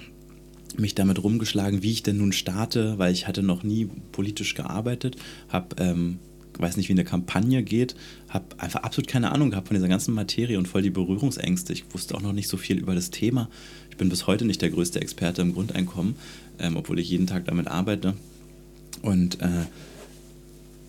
mich 0.79 0.95
damit 0.95 1.23
rumgeschlagen, 1.23 1.83
wie 1.83 1.91
ich 1.91 2.03
denn 2.03 2.17
nun 2.17 2.31
starte, 2.31 2.97
weil 2.97 3.13
ich 3.13 3.27
hatte 3.27 3.43
noch 3.43 3.63
nie 3.63 3.89
politisch 4.11 4.55
gearbeitet, 4.55 5.17
habe 5.49 5.75
ähm, 5.79 6.19
weiß 6.59 6.77
nicht, 6.77 6.89
wie 6.89 6.93
eine 6.93 7.03
Kampagne 7.03 7.63
geht, 7.63 7.95
habe 8.29 8.45
einfach 8.57 8.83
absolut 8.83 9.07
keine 9.07 9.31
Ahnung 9.31 9.49
gehabt 9.49 9.67
von 9.67 9.75
dieser 9.75 9.87
ganzen 9.87 10.13
Materie 10.13 10.57
und 10.57 10.67
voll 10.67 10.81
die 10.81 10.89
Berührungsängste. 10.89 11.73
Ich 11.73 11.85
wusste 11.93 12.15
auch 12.15 12.21
noch 12.21 12.33
nicht 12.33 12.47
so 12.47 12.57
viel 12.57 12.77
über 12.77 12.95
das 12.95 13.11
Thema. 13.11 13.49
Ich 13.89 13.97
bin 13.97 14.09
bis 14.09 14.27
heute 14.27 14.45
nicht 14.45 14.61
der 14.61 14.69
größte 14.69 15.01
Experte 15.01 15.41
im 15.41 15.53
Grundeinkommen, 15.53 16.15
ähm, 16.59 16.77
obwohl 16.77 16.99
ich 16.99 17.09
jeden 17.09 17.27
Tag 17.27 17.45
damit 17.45 17.67
arbeite. 17.67 18.13
Und, 19.01 19.41
äh, 19.41 19.65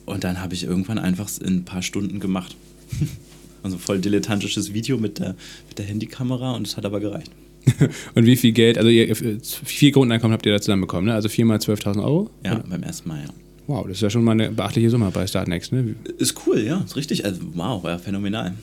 und 0.07 0.25
dann 0.25 0.41
habe 0.41 0.55
ich 0.55 0.65
irgendwann 0.65 0.99
einfach 0.99 1.29
in 1.41 1.59
ein 1.59 1.65
paar 1.65 1.83
Stunden 1.83 2.21
gemacht. 2.21 2.57
also 3.63 3.79
voll 3.79 4.01
dilettantisches 4.01 4.73
Video 4.73 4.99
mit 4.99 5.19
der, 5.19 5.35
mit 5.69 5.79
der 5.79 5.87
Handykamera 5.87 6.53
und 6.53 6.67
es 6.67 6.77
hat 6.77 6.85
aber 6.85 7.01
gereicht. 7.01 7.33
und 8.15 8.27
wie 8.27 8.37
viel 8.37 8.53
Geld, 8.53 8.79
also 8.79 8.91
ihr, 8.91 9.15
vier 9.15 9.93
Grundeinkommen 9.93 10.33
habt 10.33 10.47
ihr 10.47 10.53
da 10.53 10.61
zusammen 10.61 10.83
bekommen, 10.83 11.07
ne? 11.07 11.15
Also 11.15 11.29
viermal 11.29 11.59
12.000 11.59 12.03
Euro? 12.03 12.31
Ja, 12.45 12.63
beim 12.69 12.83
ersten 12.83 13.09
Mal, 13.09 13.23
ja. 13.23 13.31
Wow, 13.67 13.87
das 13.87 13.97
ist 13.97 14.03
ja 14.03 14.11
schon 14.11 14.23
mal 14.23 14.33
eine 14.33 14.51
beachtliche 14.51 14.91
Summe 14.91 15.11
bei 15.13 15.27
Startnext, 15.27 15.73
ne? 15.73 15.97
Ist 16.19 16.47
cool, 16.47 16.61
ja, 16.61 16.83
ist 16.85 16.97
richtig. 16.97 17.25
Also, 17.25 17.41
wow, 17.55 17.83
ja, 17.85 17.99
phänomenal. 17.99 18.55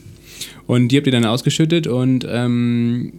Und 0.66 0.88
die 0.88 0.96
habt 0.96 1.06
ihr 1.06 1.12
dann 1.12 1.26
ausgeschüttet 1.26 1.86
und 1.86 2.26
ähm, 2.28 3.12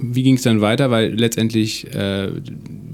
wie 0.00 0.22
ging 0.22 0.34
es 0.34 0.42
dann 0.42 0.60
weiter? 0.60 0.90
Weil 0.90 1.14
letztendlich 1.14 1.92
äh, 1.94 2.28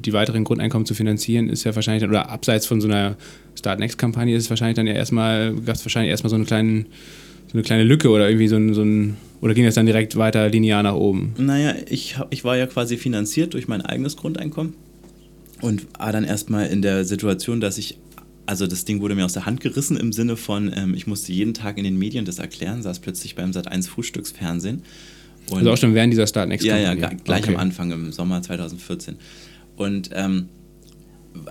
die 0.04 0.12
weiteren 0.12 0.44
Grundeinkommen 0.44 0.86
zu 0.86 0.94
finanzieren 0.94 1.48
ist 1.48 1.64
ja 1.64 1.74
wahrscheinlich, 1.74 2.08
oder 2.08 2.30
abseits 2.30 2.66
von 2.66 2.80
so 2.80 2.88
einer 2.88 3.16
Start 3.58 3.80
Next-Kampagne 3.80 4.36
ist 4.36 4.44
es 4.44 4.50
wahrscheinlich 4.50 4.76
dann 4.76 4.86
ja 4.86 4.94
erstmal, 4.94 5.54
gab 5.54 5.74
es 5.74 5.84
wahrscheinlich 5.84 6.10
erstmal 6.10 6.30
so, 6.30 6.36
einen 6.36 6.46
kleinen, 6.46 6.86
so 7.48 7.54
eine 7.54 7.62
kleine 7.62 7.84
Lücke 7.84 8.08
oder 8.08 8.28
irgendwie 8.28 8.48
so 8.48 8.56
ein, 8.56 8.72
so 8.74 8.82
ein, 8.82 9.16
oder 9.42 9.52
ging 9.52 9.64
das 9.64 9.74
dann 9.74 9.86
direkt 9.86 10.16
weiter 10.16 10.48
linear 10.48 10.82
nach 10.82 10.94
oben? 10.94 11.34
Naja, 11.36 11.74
ich, 11.90 12.16
ich 12.30 12.44
war 12.44 12.56
ja 12.56 12.66
quasi 12.66 12.96
finanziert 12.96 13.52
durch 13.52 13.68
mein 13.68 13.82
eigenes 13.82 14.16
Grundeinkommen 14.16 14.74
und 15.60 15.86
war 15.98 16.12
dann 16.12 16.24
erstmal 16.24 16.68
in 16.68 16.80
der 16.80 17.04
Situation, 17.04 17.60
dass 17.60 17.76
ich 17.76 17.98
also 18.46 18.66
das 18.66 18.84
Ding 18.84 19.00
wurde 19.00 19.14
mir 19.14 19.24
aus 19.24 19.34
der 19.34 19.46
Hand 19.46 19.60
gerissen 19.60 19.96
im 19.96 20.12
Sinne 20.12 20.36
von, 20.36 20.72
ähm, 20.74 20.94
ich 20.94 21.06
musste 21.06 21.32
jeden 21.32 21.54
Tag 21.54 21.78
in 21.78 21.84
den 21.84 21.96
Medien 21.96 22.24
das 22.24 22.38
erklären, 22.38 22.82
saß 22.82 22.98
plötzlich 22.98 23.36
beim 23.36 23.52
Sat1 23.52 23.88
Frühstücksfernsehen. 23.88 24.82
Und 25.48 25.58
also 25.58 25.72
auch 25.72 25.76
schon 25.76 25.94
während 25.94 26.12
dieser 26.12 26.26
Start 26.26 26.48
Next 26.48 26.66
Ja, 26.66 26.76
ja, 26.76 26.94
gleich 26.94 27.44
okay. 27.44 27.54
am 27.54 27.60
Anfang 27.60 27.92
im 27.92 28.10
Sommer 28.12 28.42
2014. 28.42 29.16
Und 29.76 30.10
ähm, 30.12 30.48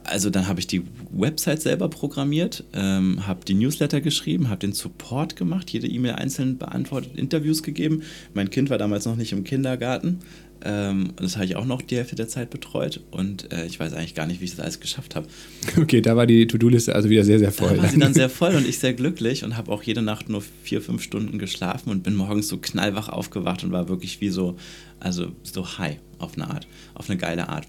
also 0.04 0.30
dann 0.30 0.48
habe 0.48 0.60
ich 0.60 0.67
die 0.67 0.84
Website 1.12 1.62
selber 1.62 1.89
programmiert, 1.89 2.63
ähm, 2.74 3.28
habe 3.28 3.46
die 3.46 3.54
Newsletter 3.54 4.02
geschrieben, 4.02 4.50
habe 4.50 4.60
den 4.60 4.74
Support 4.74 5.36
gemacht, 5.36 5.70
jede 5.70 5.88
E-Mail 5.88 6.13
einzeln 6.13 6.58
beantwortet, 6.58 7.15
Interviews 7.15 7.63
gegeben. 7.63 8.04
Mein 8.34 8.50
Kind 8.50 8.70
war 8.70 8.78
damals 8.78 9.06
noch 9.06 9.15
nicht 9.15 9.32
im 9.32 9.44
Kindergarten. 9.44 10.20
Ähm, 10.63 11.13
das 11.15 11.36
habe 11.36 11.46
ich 11.46 11.56
auch 11.56 11.65
noch 11.65 11.82
die 11.82 11.98
Hälfte 11.98 12.15
der 12.15 12.28
Zeit 12.28 12.52
betreut 12.52 13.02
und 13.10 13.52
äh, 13.52 13.65
ich 13.65 13.80
weiß 13.80 13.94
eigentlich 13.94 14.13
gar 14.13 14.28
nicht, 14.28 14.41
wie 14.41 14.46
ich 14.46 14.52
das 14.52 14.60
alles 14.60 14.80
geschafft 14.80 15.15
habe. 15.15 15.28
Okay, 15.82 16.02
da 16.02 16.15
war 16.15 16.28
die 16.28 16.46
To-Do-Liste 16.46 16.94
also 16.94 17.10
wieder 17.10 17.24
sehr, 17.24 17.39
sehr 17.39 17.52
voll. 17.52 17.76
Da 17.76 17.84
war 17.84 17.89
sie 17.89 17.98
dann 18.00 18.13
sehr 18.13 18.30
voll 18.30 18.56
und 18.56 18.67
ich 18.67 18.78
sehr 18.78 18.94
glücklich 18.94 19.44
und 19.44 19.58
habe 19.58 19.72
auch 19.72 19.82
jede 19.82 20.02
Nacht 20.02 20.30
nur 20.30 20.44
vier, 20.63 20.82
fünf 20.82 21.02
Stunden 21.02 21.39
geschlafen 21.39 21.89
und 21.89 22.04
bin 22.04 22.15
morgens 22.15 22.48
so 22.48 22.58
knallwach 22.58 23.10
aufgewacht 23.10 23.63
und 23.63 23.72
war 23.72 23.89
wirklich 23.89 24.22
wie 24.22 24.30
so, 24.30 24.58
also 25.00 25.32
so 25.44 25.80
high 25.80 25.98
auf 26.20 26.36
eine 26.36 26.50
Art, 26.50 26.67
auf 26.94 27.10
eine 27.10 27.17
geile 27.17 27.50
Art. 27.50 27.65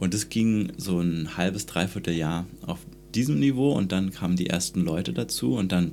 Und 0.00 0.14
es 0.14 0.28
ging 0.28 0.72
so 0.76 0.98
ein 0.98 1.36
halbes, 1.36 1.66
dreiviertel 1.66 2.14
Jahr 2.14 2.46
auf 2.66 2.80
diesem 3.14 3.38
Niveau 3.38 3.72
und 3.72 3.92
dann 3.92 4.10
kamen 4.10 4.34
die 4.34 4.48
ersten 4.48 4.80
Leute 4.80 5.12
dazu 5.12 5.54
und 5.54 5.70
dann 5.70 5.92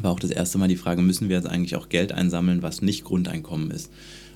war 0.00 0.12
auch 0.12 0.20
das 0.20 0.30
erste 0.30 0.56
Mal 0.56 0.68
die 0.68 0.76
Frage, 0.76 1.02
müssen 1.02 1.28
wir 1.28 1.36
jetzt 1.36 1.48
eigentlich 1.48 1.76
auch 1.76 1.90
Geld 1.90 2.12
einsammeln, 2.12 2.62
was 2.62 2.80
nicht 2.80 3.04
Grundeinkommen 3.04 3.70
ist? 3.70 3.90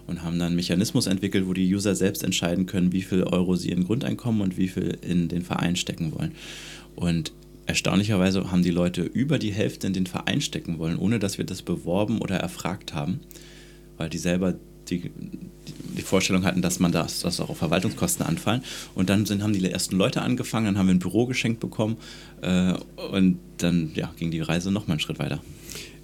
und 0.07 0.23
haben 0.23 0.39
dann 0.39 0.49
einen 0.49 0.57
Mechanismus 0.57 1.07
entwickelt, 1.07 1.47
wo 1.47 1.53
die 1.53 1.75
User 1.75 1.95
selbst 1.95 2.23
entscheiden 2.23 2.67
können, 2.67 2.93
wie 2.93 3.03
viel 3.03 3.25
Euro 3.25 3.57
sie 3.57 3.71
in 3.71 3.85
Grundeinkommen 3.85 4.41
und 4.41 4.57
wie 4.57 4.69
viel 4.69 4.97
in 5.03 5.29
den 5.29 5.43
Verein 5.43 5.77
stecken 5.77 6.13
wollen. 6.17 6.33
Und 6.95 7.33
erstaunlicherweise 7.67 8.51
haben 8.51 8.63
die 8.63 8.71
Leute 8.71 9.03
über 9.03 9.39
die 9.39 9.53
Hälfte 9.53 9.87
in 9.87 9.93
den 9.93 10.07
Verein 10.07 10.41
stecken 10.41 10.79
wollen, 10.79 10.99
ohne 10.99 11.19
dass 11.19 11.39
wir 11.39 11.45
das 11.45 11.63
beworben 11.63 12.21
oder 12.21 12.37
erfragt 12.37 12.95
haben, 12.95 13.21
weil 13.97 14.09
die 14.09 14.19
selber 14.19 14.55
die, 14.91 15.11
die 15.97 16.03
Vorstellung 16.03 16.45
hatten, 16.45 16.63
dass 16.63 16.79
man 16.79 16.93
das, 16.93 17.21
dass 17.21 17.41
auch 17.41 17.55
Verwaltungskosten 17.57 18.25
anfallen. 18.25 18.63
Und 18.95 19.11
dann 19.11 19.27
sind, 19.27 19.43
haben 19.43 19.53
die 19.53 19.65
ersten 19.71 19.97
Leute 19.97 20.23
angefangen, 20.23 20.67
dann 20.67 20.79
haben 20.79 20.87
wir 20.87 20.95
ein 20.95 20.99
Büro 20.99 21.27
geschenkt 21.27 21.61
bekommen 21.61 21.97
äh, 22.43 22.75
und 23.13 23.39
dann 23.59 23.91
ja, 23.95 24.13
ging 24.17 24.31
die 24.31 24.41
Reise 24.41 24.71
nochmal 24.71 24.95
einen 24.95 25.01
Schritt 25.01 25.19
weiter. 25.19 25.41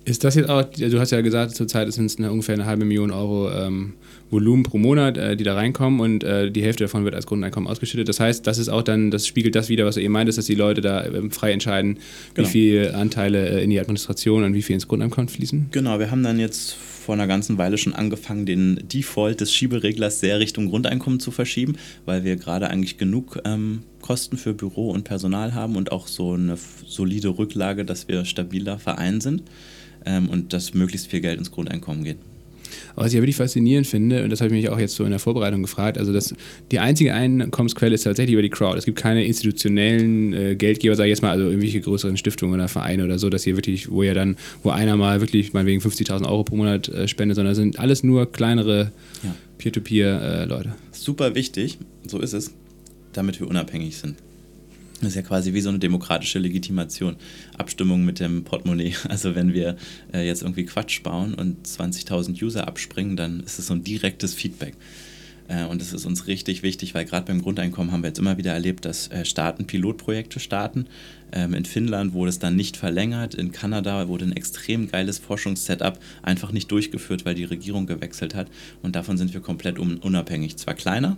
Ist 0.05 0.25
das 0.25 0.35
jetzt 0.35 0.51
auch, 0.51 0.65
du 0.65 0.99
hast 0.99 1.13
ja 1.13 1.21
gesagt, 1.21 1.55
zurzeit 1.55 1.93
sind 1.93 2.07
es 2.07 2.17
ungefähr 2.17 2.57
eine 2.57 2.67
halbe 2.67 2.85
Million 2.85 3.13
Euro 3.13 3.53
ähm, 3.53 3.93
Volumen 4.31 4.65
pro 4.65 4.79
Monat, 4.79 5.17
äh, 5.17 5.37
die 5.37 5.45
da 5.45 5.55
reinkommen 5.55 6.01
und 6.01 6.25
äh, 6.25 6.51
die 6.51 6.63
Hälfte 6.63 6.85
davon 6.85 7.05
wird 7.05 7.15
als 7.15 7.27
Grundeinkommen 7.27 7.69
ausgeschüttet. 7.69 8.09
Das 8.09 8.19
heißt, 8.19 8.45
das 8.47 8.59
ist 8.59 8.69
auch 8.69 8.83
dann, 8.83 9.13
das 9.13 9.27
spiegelt 9.27 9.55
das 9.55 9.69
wieder, 9.69 9.85
was 9.85 9.95
du 9.95 10.01
eben 10.01 10.13
meintest, 10.13 10.39
dass 10.39 10.47
die 10.47 10.57
Leute 10.57 10.81
da 10.81 11.05
ähm, 11.05 11.31
frei 11.31 11.53
entscheiden, 11.53 11.99
genau. 12.35 12.49
wie 12.49 12.51
viele 12.51 12.95
Anteile 12.95 13.49
äh, 13.49 13.63
in 13.63 13.71
die 13.71 13.79
Administration 13.79 14.43
und 14.43 14.55
wie 14.55 14.63
viel 14.63 14.75
ins 14.75 14.89
Grundeinkommen 14.89 15.29
fließen. 15.29 15.69
Genau, 15.71 16.01
wir 16.01 16.11
haben 16.11 16.25
dann 16.25 16.41
jetzt 16.41 16.77
vor 17.03 17.15
einer 17.15 17.27
ganzen 17.27 17.59
Weile 17.59 17.77
schon 17.77 17.95
angefangen, 17.95 18.47
den 18.47 18.81
Default 18.89 19.41
des 19.41 19.53
Schiebereglers 19.53 20.21
sehr 20.21 20.39
Richtung 20.39 20.69
Grundeinkommen 20.69 21.21
zu 21.21 21.31
verschieben, 21.31 21.77
weil 22.07 22.25
wir 22.25 22.37
gerade 22.37 22.71
eigentlich 22.71 22.97
genug 22.97 23.41
ähm, 23.45 23.83
Kosten 24.01 24.37
für 24.37 24.55
Büro 24.55 24.91
und 24.91 25.05
Personal 25.05 25.55
haben 25.55 25.77
und 25.77 25.93
auch 25.93 26.07
so 26.07 26.33
eine 26.33 26.57
solide 26.87 27.37
Rücklage, 27.39 27.85
dass 27.85 28.09
wir 28.09 28.25
stabiler 28.25 28.79
Verein 28.79 29.21
sind 29.21 29.43
ähm, 30.07 30.29
und 30.29 30.53
dass 30.53 30.75
möglichst 30.75 31.09
viel 31.09 31.21
Geld 31.21 31.39
ins 31.39 31.51
Grundeinkommen 31.51 32.05
geht. 32.05 32.19
Aber 32.95 33.05
was 33.05 33.13
ich 33.13 33.17
ja 33.17 33.23
wirklich 33.23 33.37
faszinierend 33.37 33.87
finde, 33.87 34.25
und 34.25 34.31
das 34.31 34.41
habe 34.41 34.49
ich 34.49 34.63
mich 34.63 34.71
auch 34.71 34.79
jetzt 34.79 34.95
so 34.95 35.05
in 35.05 35.11
der 35.11 35.19
Vorbereitung 35.19 35.63
gefragt, 35.63 35.99
also 35.99 36.13
dass 36.13 36.35
die 36.71 36.79
einzige 36.79 37.15
Einkommensquelle 37.15 37.95
ist 37.95 38.03
tatsächlich 38.03 38.35
über 38.35 38.43
die 38.43 38.51
Crowd. 38.51 38.79
Es 38.79 38.85
gibt 38.85 38.99
keine 38.99 39.25
institutionellen 39.25 40.33
äh, 40.33 40.57
Geldgeber, 40.57 40.95
sage 40.97 41.09
ich 41.09 41.13
jetzt 41.13 41.23
mal, 41.23 41.31
also 41.31 41.47
irgendwelche 41.47 41.81
größeren 41.81 42.17
Stiftungen 42.17 42.55
oder 42.55 42.69
Vereine 42.69 43.05
oder 43.05 43.19
so, 43.19 43.31
dass 43.31 43.45
hier 43.45 43.57
wirklich, 43.57 43.91
wo 43.91 44.03
ja 44.03 44.15
dann, 44.15 44.37
wo 44.63 44.71
einer 44.71 44.97
mal 44.97 45.21
wirklich 45.21 45.53
meinetwegen 45.53 45.81
50.000 45.81 46.27
Euro 46.27 46.45
pro 46.45 46.57
Monat 46.57 46.89
äh, 46.89 47.09
spendet, 47.09 47.37
sondern 47.37 47.53
es 47.53 47.59
sind 47.59 47.79
alles 47.79 48.03
nur 48.03 48.31
kleinere 48.31 48.93
ja. 49.23 49.35
Peer-to-Peer-Leute. 49.59 50.69
Äh, 50.69 50.73
Super 50.93 51.35
wichtig, 51.35 51.79
so 52.07 52.19
ist 52.19 52.33
es, 52.33 52.53
damit 53.13 53.41
wir 53.41 53.49
unabhängig 53.49 53.97
sind. 53.97 54.17
Das 55.03 55.11
ist 55.11 55.17
ja 55.17 55.23
quasi 55.23 55.53
wie 55.53 55.61
so 55.61 55.69
eine 55.69 55.81
demokratische 55.81 56.39
Legitimation. 56.39 57.17
Abstimmung 57.59 58.05
mit 58.05 58.21
dem 58.21 58.45
Portemonnaie. 58.45 58.95
Also 59.09 59.35
wenn 59.35 59.53
wir 59.53 59.77
äh, 60.15 60.25
jetzt 60.25 60.43
irgendwie 60.43 60.65
Quatsch 60.65 61.03
bauen 61.03 61.35
und 61.35 61.67
20.000 61.67 62.43
User 62.43 62.69
abspringen, 62.69 63.17
dann 63.17 63.41
ist 63.41 63.59
es 63.59 63.67
so 63.67 63.75
ein 63.75 63.83
direktes 63.83 64.33
Feedback. 64.33 64.75
Äh, 65.49 65.65
und 65.65 65.81
das 65.81 65.93
ist 65.93 66.07
uns 66.07 66.29
richtig 66.29 66.63
wichtig, 66.63 66.95
weil 66.95 67.05
gerade 67.05 67.27
beim 67.27 67.43
Grundeinkommen 67.43 67.91
haben 67.93 68.03
wir 68.03 68.09
jetzt 68.09 68.21
immer 68.21 68.39
wieder 68.39 68.53
erlebt, 68.53 68.85
dass 68.85 69.09
äh, 69.09 69.25
Staaten 69.25 69.67
Pilotprojekte 69.67 70.39
starten. 70.39 70.87
Ähm, 71.33 71.55
in 71.55 71.65
Finnland 71.65 72.13
wurde 72.13 72.31
es 72.31 72.39
dann 72.39 72.55
nicht 72.55 72.77
verlängert. 72.77 73.35
In 73.35 73.51
Kanada 73.51 74.07
wurde 74.09 74.27
ein 74.27 74.37
extrem 74.37 74.89
geiles 74.89 75.19
Forschungssetup 75.19 75.99
einfach 76.23 76.53
nicht 76.53 76.71
durchgeführt, 76.71 77.25
weil 77.25 77.35
die 77.35 77.45
Regierung 77.45 77.87
gewechselt 77.87 78.37
hat. 78.37 78.47
Und 78.83 78.95
davon 78.95 79.19
sind 79.19 79.35
wir 79.35 79.41
komplett 79.41 79.79
unabhängig. 79.79 80.57
Zwar 80.59 80.75
kleiner, 80.75 81.17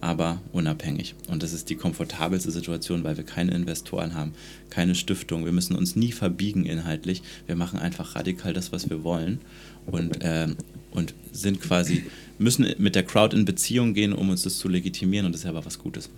aber 0.00 0.40
unabhängig. 0.52 1.14
Und 1.28 1.42
das 1.42 1.52
ist 1.52 1.70
die 1.70 1.76
komfortabelste 1.76 2.50
Situation, 2.50 3.04
weil 3.04 3.16
wir 3.16 3.24
keine 3.24 3.52
Investoren 3.52 4.14
haben, 4.14 4.32
keine 4.70 4.94
Stiftung. 4.94 5.44
Wir 5.44 5.52
müssen 5.52 5.76
uns 5.76 5.96
nie 5.96 6.12
verbiegen 6.12 6.64
inhaltlich. 6.64 7.22
Wir 7.46 7.56
machen 7.56 7.78
einfach 7.78 8.14
radikal 8.14 8.52
das, 8.52 8.72
was 8.72 8.90
wir 8.90 9.04
wollen 9.04 9.40
und, 9.86 10.22
äh, 10.22 10.48
und 10.90 11.14
sind 11.32 11.60
quasi, 11.60 12.04
müssen 12.38 12.66
mit 12.78 12.94
der 12.94 13.04
Crowd 13.04 13.36
in 13.36 13.44
Beziehung 13.44 13.94
gehen, 13.94 14.12
um 14.12 14.30
uns 14.30 14.42
das 14.42 14.58
zu 14.58 14.68
legitimieren 14.68 15.26
und 15.26 15.32
das 15.32 15.42
ist 15.42 15.46
aber 15.46 15.64
was 15.64 15.78
Gutes. 15.78 16.10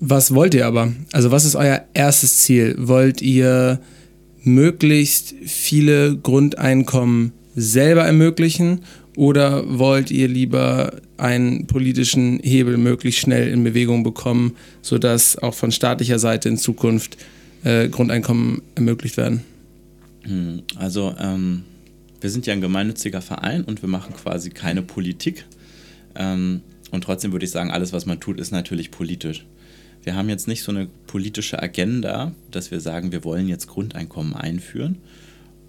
Was 0.00 0.34
wollt 0.34 0.54
ihr 0.54 0.66
aber? 0.66 0.92
Also 1.12 1.30
was 1.30 1.44
ist 1.44 1.56
euer 1.56 1.84
erstes 1.92 2.38
Ziel? 2.38 2.74
Wollt 2.78 3.20
ihr 3.20 3.80
möglichst 4.42 5.34
viele 5.44 6.16
Grundeinkommen 6.16 7.32
selber 7.54 8.04
ermöglichen 8.04 8.80
oder 9.20 9.78
wollt 9.78 10.10
ihr 10.10 10.28
lieber 10.28 10.94
einen 11.18 11.66
politischen 11.66 12.38
Hebel 12.38 12.78
möglichst 12.78 13.20
schnell 13.20 13.48
in 13.48 13.62
Bewegung 13.62 14.02
bekommen, 14.02 14.56
sodass 14.80 15.36
auch 15.36 15.52
von 15.52 15.72
staatlicher 15.72 16.18
Seite 16.18 16.48
in 16.48 16.56
Zukunft 16.56 17.18
äh, 17.62 17.90
Grundeinkommen 17.90 18.62
ermöglicht 18.76 19.18
werden? 19.18 19.42
Hm, 20.22 20.62
also 20.76 21.14
ähm, 21.20 21.64
wir 22.22 22.30
sind 22.30 22.46
ja 22.46 22.54
ein 22.54 22.62
gemeinnütziger 22.62 23.20
Verein 23.20 23.62
und 23.62 23.82
wir 23.82 23.90
machen 23.90 24.14
quasi 24.14 24.48
keine 24.48 24.80
Politik. 24.80 25.44
Ähm, 26.14 26.62
und 26.90 27.04
trotzdem 27.04 27.32
würde 27.32 27.44
ich 27.44 27.50
sagen, 27.50 27.70
alles, 27.70 27.92
was 27.92 28.06
man 28.06 28.20
tut, 28.20 28.40
ist 28.40 28.52
natürlich 28.52 28.90
politisch. 28.90 29.44
Wir 30.02 30.14
haben 30.14 30.30
jetzt 30.30 30.48
nicht 30.48 30.62
so 30.62 30.72
eine 30.72 30.88
politische 31.06 31.62
Agenda, 31.62 32.32
dass 32.50 32.70
wir 32.70 32.80
sagen, 32.80 33.12
wir 33.12 33.22
wollen 33.22 33.48
jetzt 33.48 33.66
Grundeinkommen 33.66 34.32
einführen, 34.32 34.96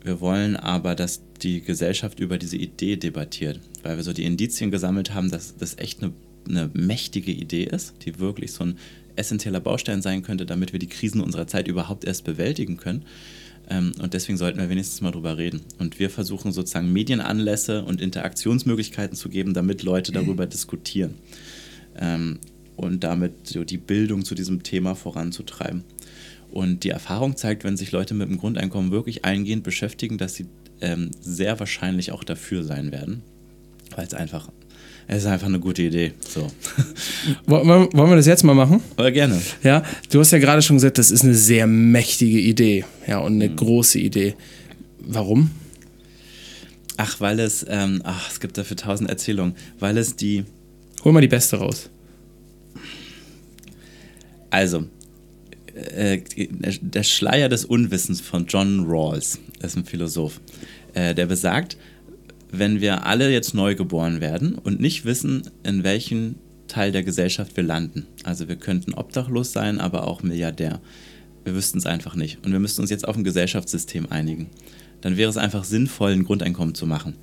wir 0.04 0.20
wollen 0.20 0.56
aber, 0.56 0.96
dass 0.96 1.22
die 1.42 1.62
Gesellschaft 1.62 2.20
über 2.20 2.38
diese 2.38 2.58
Idee 2.58 2.98
debattiert, 2.98 3.60
weil 3.84 3.98
wir 3.98 4.04
so 4.04 4.14
die 4.14 4.24
Indizien 4.24 4.72
gesammelt 4.72 5.14
haben, 5.14 5.30
dass 5.30 5.56
das 5.58 5.78
echt 5.78 6.02
eine, 6.02 6.14
eine 6.48 6.70
mächtige 6.74 7.32
Idee 7.32 7.64
ist, 7.64 7.94
die 8.06 8.20
wirklich 8.20 8.52
so 8.52 8.64
ein 8.64 8.78
essentieller 9.16 9.60
Baustein 9.60 10.02
sein 10.02 10.24
könnte, 10.24 10.46
damit 10.46 10.72
wir 10.72 10.80
die 10.80 10.88
Krisen 10.88 11.22
unserer 11.22 11.48
Zeit 11.48 11.68
überhaupt 11.68 12.06
erst 12.06 12.24
bewältigen 12.24 12.78
können. 12.78 13.06
Ähm, 13.70 13.92
und 14.02 14.14
deswegen 14.14 14.38
sollten 14.38 14.60
wir 14.60 14.70
wenigstens 14.70 15.02
mal 15.02 15.12
drüber 15.12 15.38
reden. 15.38 15.62
Und 15.80 16.00
wir 16.00 16.10
versuchen 16.10 16.52
sozusagen 16.52 16.92
Medienanlässe 16.92 17.84
und 17.84 18.02
Interaktionsmöglichkeiten 18.02 19.16
zu 19.16 19.30
geben, 19.30 19.54
damit 19.54 19.84
Leute 19.84 20.12
darüber 20.12 20.46
diskutieren. 20.48 21.16
Ähm, 22.00 22.40
und 22.76 23.04
damit 23.04 23.48
so 23.48 23.64
die 23.64 23.78
Bildung 23.78 24.26
zu 24.26 24.34
diesem 24.34 24.64
Thema 24.64 24.96
voranzutreiben. 24.96 25.84
Und 26.52 26.84
die 26.84 26.90
Erfahrung 26.90 27.38
zeigt, 27.38 27.64
wenn 27.64 27.78
sich 27.78 27.92
Leute 27.92 28.14
mit 28.14 28.30
dem 28.30 28.38
Grundeinkommen 28.38 28.92
wirklich 28.92 29.24
eingehend 29.24 29.64
beschäftigen, 29.64 30.18
dass 30.18 30.36
sie 30.36 30.48
ähm, 30.82 31.12
sehr 31.22 31.60
wahrscheinlich 31.60 32.12
auch 32.12 32.24
dafür 32.24 32.64
sein 32.64 32.92
werden. 32.92 33.24
Weil 33.96 34.06
es 34.06 34.14
einfach, 34.14 34.50
es 35.08 35.20
ist 35.20 35.26
einfach 35.28 35.48
eine 35.48 35.60
gute 35.60 35.82
Idee. 35.84 36.14
So. 36.28 36.48
Wollen 37.46 37.90
wir 37.94 38.16
das 38.16 38.26
jetzt 38.26 38.44
mal 38.44 38.54
machen? 38.54 38.82
Aber 38.98 39.12
gerne. 39.12 39.42
Ja, 39.64 39.84
du 40.10 40.20
hast 40.20 40.32
ja 40.32 40.40
gerade 40.40 40.62
schon 40.62 40.76
gesagt, 40.78 40.98
das 40.98 41.12
ist 41.12 41.24
eine 41.24 41.36
sehr 41.36 41.68
mächtige 41.68 42.40
Idee. 42.40 42.86
Ja, 43.08 43.20
und 43.20 43.34
eine 43.34 43.50
mhm. 43.50 43.56
große 43.56 44.00
Idee. 44.00 44.36
Warum? 45.00 45.52
Ach, 46.98 47.20
weil 47.20 47.40
es, 47.40 47.66
ähm, 47.68 48.02
ach, 48.04 48.30
es 48.30 48.40
gibt 48.40 48.58
dafür 48.58 48.78
tausend 48.78 49.10
Erzählungen. 49.10 49.56
Weil 49.80 49.98
es 49.98 50.16
die. 50.16 50.44
Hol 51.04 51.14
mal 51.14 51.22
die 51.22 51.28
beste 51.28 51.58
raus. 51.58 51.90
Also, 54.52 54.86
äh, 55.76 56.22
der 56.82 57.04
Schleier 57.04 57.50
des 57.50 57.66
Unwissens 57.66 58.22
von 58.22 58.46
John 58.48 58.86
Rawls, 58.88 59.40
ist 59.62 59.78
ein 59.78 59.86
Philosoph, 59.86 60.40
äh, 60.94 61.14
der 61.16 61.26
besagt, 61.26 61.78
wenn 62.52 62.82
wir 62.82 63.06
alle 63.06 63.32
jetzt 63.32 63.54
neu 63.54 63.76
geboren 63.76 64.22
werden 64.22 64.56
und 64.56 64.80
nicht 64.80 65.06
wissen, 65.06 65.44
in 65.64 65.84
welchen 65.84 66.36
Teil 66.68 66.92
der 66.92 67.04
Gesellschaft 67.04 67.56
wir 67.56 67.64
landen. 67.64 68.08
Also 68.24 68.48
wir 68.48 68.56
könnten 68.56 68.94
obdachlos 68.94 69.52
sein, 69.52 69.80
aber 69.80 70.08
auch 70.08 70.24
Milliardär. 70.24 70.82
Wir 71.44 71.56
wüssten 71.56 71.78
es 71.78 71.86
einfach 71.86 72.16
nicht. 72.16 72.46
Und 72.46 72.52
wir 72.52 72.60
müssten 72.60 72.82
uns 72.82 72.90
jetzt 72.90 73.08
auf 73.08 73.18
ein 73.18 73.24
Gesellschaftssystem 73.24 74.08
einigen. 74.10 74.50
Dann 75.02 75.18
wäre 75.18 75.30
es 75.30 75.38
einfach 75.38 75.64
sinnvoll, 75.64 76.12
ein 76.12 76.24
Grundeinkommen 76.24 76.76
zu 76.76 76.86
machen. 76.86 77.16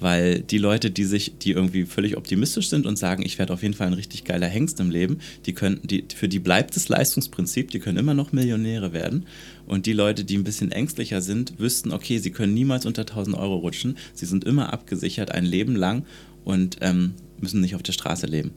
Weil 0.00 0.40
die 0.40 0.58
Leute, 0.58 0.90
die 0.90 1.04
sich, 1.04 1.38
die 1.38 1.52
irgendwie 1.52 1.84
völlig 1.84 2.16
optimistisch 2.16 2.68
sind 2.68 2.86
und 2.86 2.96
sagen, 2.96 3.22
ich 3.24 3.38
werde 3.38 3.52
auf 3.52 3.62
jeden 3.62 3.74
Fall 3.74 3.86
ein 3.86 3.92
richtig 3.92 4.24
geiler 4.24 4.48
Hengst 4.48 4.80
im 4.80 4.90
Leben, 4.90 5.18
die 5.46 5.52
können, 5.52 5.80
die, 5.84 6.04
für 6.14 6.28
die 6.28 6.38
bleibt 6.38 6.74
das 6.74 6.88
Leistungsprinzip, 6.88 7.70
die 7.70 7.78
können 7.78 7.98
immer 7.98 8.14
noch 8.14 8.32
Millionäre 8.32 8.92
werden. 8.92 9.26
Und 9.66 9.86
die 9.86 9.92
Leute, 9.92 10.24
die 10.24 10.36
ein 10.36 10.44
bisschen 10.44 10.72
ängstlicher 10.72 11.20
sind, 11.20 11.58
wüssten, 11.58 11.92
okay, 11.92 12.18
sie 12.18 12.30
können 12.30 12.54
niemals 12.54 12.86
unter 12.86 13.02
1000 13.02 13.36
Euro 13.36 13.56
rutschen, 13.56 13.96
sie 14.14 14.26
sind 14.26 14.44
immer 14.44 14.72
abgesichert 14.72 15.30
ein 15.30 15.44
Leben 15.44 15.76
lang 15.76 16.04
und 16.44 16.78
ähm, 16.80 17.14
müssen 17.40 17.60
nicht 17.60 17.74
auf 17.74 17.82
der 17.82 17.92
Straße 17.92 18.26
leben. 18.26 18.52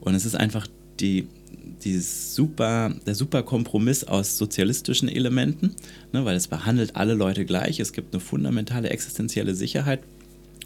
Und 0.00 0.14
es 0.14 0.24
ist 0.24 0.34
einfach 0.34 0.66
die, 1.00 1.28
dieses 1.84 2.34
super, 2.34 2.94
der 3.06 3.14
super 3.14 3.42
Kompromiss 3.42 4.04
aus 4.04 4.36
sozialistischen 4.36 5.08
Elementen, 5.08 5.74
ne, 6.12 6.24
weil 6.24 6.36
es 6.36 6.48
behandelt 6.48 6.96
alle 6.96 7.14
Leute 7.14 7.44
gleich, 7.44 7.80
es 7.80 7.92
gibt 7.92 8.12
eine 8.12 8.20
fundamentale 8.20 8.90
existenzielle 8.90 9.54
Sicherheit 9.54 10.00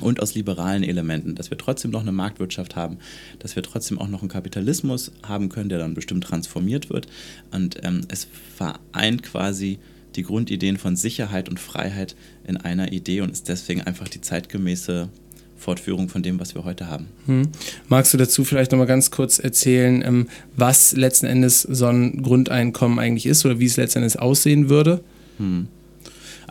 und 0.02 0.20
aus 0.20 0.34
liberalen 0.34 0.82
Elementen, 0.82 1.34
dass 1.34 1.50
wir 1.50 1.58
trotzdem 1.58 1.90
noch 1.90 2.02
eine 2.02 2.12
Marktwirtschaft 2.12 2.76
haben, 2.76 2.98
dass 3.38 3.56
wir 3.56 3.62
trotzdem 3.62 3.98
auch 3.98 4.08
noch 4.08 4.20
einen 4.20 4.28
Kapitalismus 4.28 5.12
haben 5.22 5.48
können, 5.48 5.68
der 5.68 5.78
dann 5.78 5.94
bestimmt 5.94 6.24
transformiert 6.24 6.90
wird. 6.90 7.06
Und 7.50 7.78
ähm, 7.82 8.02
es 8.08 8.26
vereint 8.56 9.22
quasi 9.22 9.78
die 10.16 10.22
Grundideen 10.22 10.76
von 10.76 10.96
Sicherheit 10.96 11.48
und 11.48 11.58
Freiheit 11.58 12.14
in 12.46 12.56
einer 12.56 12.92
Idee 12.92 13.22
und 13.22 13.30
ist 13.30 13.48
deswegen 13.48 13.82
einfach 13.82 14.08
die 14.08 14.20
zeitgemäße 14.20 15.08
Fortführung 15.56 16.08
von 16.08 16.22
dem, 16.22 16.40
was 16.40 16.54
wir 16.54 16.64
heute 16.64 16.88
haben. 16.88 17.06
Hm. 17.26 17.48
Magst 17.88 18.12
du 18.12 18.18
dazu 18.18 18.44
vielleicht 18.44 18.72
nochmal 18.72 18.86
ganz 18.86 19.10
kurz 19.10 19.38
erzählen, 19.38 20.02
ähm, 20.04 20.28
was 20.56 20.94
letzten 20.94 21.26
Endes 21.26 21.62
so 21.62 21.86
ein 21.86 22.22
Grundeinkommen 22.22 22.98
eigentlich 22.98 23.26
ist 23.26 23.46
oder 23.46 23.58
wie 23.60 23.66
es 23.66 23.76
letzten 23.76 23.98
Endes 23.98 24.16
aussehen 24.16 24.68
würde? 24.68 25.02
Hm. 25.38 25.68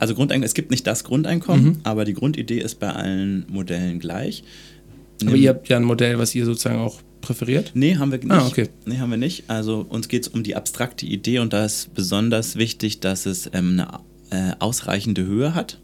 Also 0.01 0.15
Grundeinkommen, 0.15 0.47
es 0.47 0.55
gibt 0.55 0.71
nicht 0.71 0.87
das 0.87 1.03
Grundeinkommen, 1.03 1.63
mhm. 1.63 1.77
aber 1.83 2.05
die 2.05 2.15
Grundidee 2.15 2.57
ist 2.57 2.79
bei 2.79 2.91
allen 2.91 3.45
Modellen 3.47 3.99
gleich. 3.99 4.43
Aber 5.23 5.35
ihr 5.35 5.49
habt 5.49 5.69
ja 5.69 5.77
ein 5.77 5.83
Modell, 5.83 6.17
was 6.17 6.33
ihr 6.33 6.43
sozusagen 6.43 6.79
auch 6.79 7.01
präferiert? 7.21 7.73
Nee, 7.75 7.97
haben 7.97 8.11
wir 8.11 8.17
nicht. 8.17 8.31
Ah, 8.31 8.47
okay. 8.47 8.69
Nee, 8.87 8.97
haben 8.97 9.11
wir 9.11 9.17
nicht. 9.17 9.43
Also 9.47 9.85
uns 9.87 10.07
geht 10.07 10.23
es 10.23 10.27
um 10.29 10.41
die 10.41 10.55
abstrakte 10.55 11.05
Idee 11.05 11.37
und 11.37 11.53
da 11.53 11.65
ist 11.65 11.93
besonders 11.93 12.55
wichtig, 12.55 12.99
dass 12.99 13.27
es 13.27 13.51
ähm, 13.53 13.79
eine 14.31 14.53
äh, 14.53 14.55
ausreichende 14.57 15.23
Höhe 15.23 15.53
hat 15.53 15.77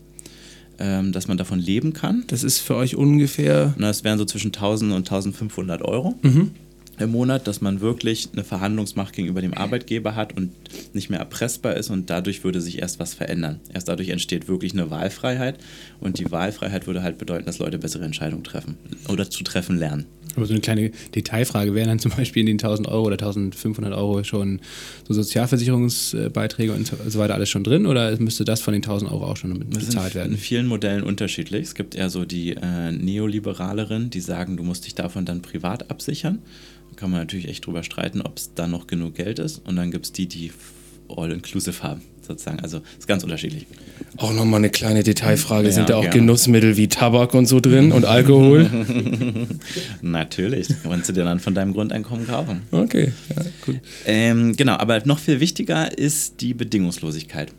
ähm, 0.80 1.12
dass 1.12 1.28
man 1.28 1.38
davon 1.38 1.60
leben 1.60 1.94
kann. 1.94 2.24
Das 2.28 2.44
ist 2.44 2.60
für 2.60 2.76
euch 2.76 2.96
ungefähr? 2.96 3.76
Na, 3.78 3.88
das 3.88 4.04
wären 4.04 4.18
so 4.18 4.26
zwischen 4.26 4.48
1000 4.48 4.94
und 4.94 5.12
1500 5.12 5.84
Euro. 5.84 6.16
Mhm 6.24 6.52
im 7.00 7.12
Monat, 7.12 7.48
dass 7.48 7.62
man 7.62 7.82
wirklich 7.82 8.30
eine 8.34 8.44
Verhandlungsmacht 8.44 9.14
gegenüber 9.14 9.42
dem 9.42 9.54
Arbeitgeber 9.54 10.16
hat 10.16 10.36
und 10.36 10.52
nicht 10.94 11.10
mehr 11.10 11.20
erpressbar 11.20 11.76
ist 11.76 11.90
und 11.90 12.10
dadurch 12.10 12.44
würde 12.44 12.62
sich 12.62 12.80
erst 12.80 13.00
was 13.00 13.14
verändern. 13.14 13.60
Erst 13.74 13.88
dadurch 13.88 14.10
entsteht 14.10 14.48
wirklich 14.48 14.74
eine 14.74 14.90
Wahlfreiheit 14.90 15.60
und 16.00 16.20
die 16.20 16.32
Wahlfreiheit 16.32 16.88
würde 16.88 17.04
halt 17.04 17.18
bedeuten, 17.18 17.46
dass 17.46 17.60
Leute 17.60 17.78
bessere 17.78 18.06
Entscheidungen 18.06 18.44
treffen 18.44 18.78
oder 19.10 19.30
zu 19.30 19.44
treffen 19.44 19.78
lernen. 19.78 20.06
Aber 20.36 20.46
so 20.46 20.54
eine 20.54 20.62
kleine 20.62 20.92
Detailfrage, 21.16 21.74
wären 21.74 21.88
dann 21.88 22.00
zum 22.00 22.12
Beispiel 22.12 22.42
in 22.42 22.46
den 22.46 22.58
1000 22.58 22.88
Euro 22.88 23.08
oder 23.08 23.16
1500 23.16 23.92
Euro 23.94 24.24
schon 24.24 24.60
so 25.08 25.16
Sozialversicherungsbeiträge 25.16 26.74
und 26.74 26.92
so 27.08 27.20
weiter 27.20 27.34
alles 27.34 27.50
schon 27.50 27.64
drin 27.64 27.88
oder 27.88 28.16
müsste 28.20 28.46
das 28.46 28.62
von 28.62 28.74
den 28.74 28.84
1000 28.84 29.12
Euro 29.12 29.26
auch 29.26 29.38
schon 29.38 29.68
bezahlt 29.68 30.14
werden? 30.14 30.34
In 30.34 30.38
vielen 30.38 30.68
Modellen 30.68 31.04
unterschiedlich. 31.04 31.64
Es 31.64 31.76
gibt 31.76 31.96
eher 31.96 32.12
so 32.12 32.24
die 32.24 32.52
äh, 32.52 32.92
Neoliberaleren, 32.92 34.12
die 34.12 34.22
sagen, 34.22 34.58
du 34.58 34.64
musst 34.64 34.86
dich 34.86 34.94
davon 34.94 35.26
dann 35.26 35.42
privat 35.42 35.90
absichern 35.90 36.40
kann 36.98 37.12
man 37.12 37.20
natürlich 37.22 37.48
echt 37.48 37.66
drüber 37.66 37.84
streiten, 37.84 38.22
ob 38.22 38.38
es 38.38 38.54
da 38.54 38.68
noch 38.68 38.88
genug 38.88 39.16
Geld 39.16 39.40
ist. 39.40 39.66
Und 39.66 39.76
dann 39.76 39.92
gibt 39.92 40.06
es 40.06 40.12
die, 40.12 40.28
die 40.28 40.52
all-inclusive 41.08 41.84
haben, 41.84 42.02
sozusagen. 42.22 42.60
Also 42.60 42.82
ist 42.98 43.08
ganz 43.08 43.24
unterschiedlich. 43.24 43.66
Auch 44.18 44.34
nochmal 44.34 44.60
eine 44.60 44.70
kleine 44.70 45.04
Detailfrage. 45.04 45.68
Ja, 45.68 45.74
Sind 45.74 45.90
da 45.90 45.96
auch 45.96 46.02
gerne. 46.02 46.20
Genussmittel 46.20 46.76
wie 46.76 46.88
Tabak 46.88 47.34
und 47.34 47.46
so 47.46 47.60
drin 47.60 47.92
und 47.92 48.06
Alkohol? 48.06 48.70
Natürlich. 50.02 50.68
Kannst 50.84 51.10
du 51.10 51.14
dir 51.14 51.24
dann 51.24 51.40
von 51.40 51.54
deinem 51.54 51.74
Grundeinkommen 51.74 52.28
kaufen. 52.28 52.64
Okay, 52.72 53.14
ja, 53.36 53.44
gut. 53.66 53.80
Ähm, 54.06 54.56
genau, 54.56 54.74
aber 54.74 55.06
noch 55.06 55.20
viel 55.20 55.40
wichtiger 55.40 55.98
ist 55.98 56.42
die 56.42 56.54
Bedingungslosigkeit. 56.54 57.54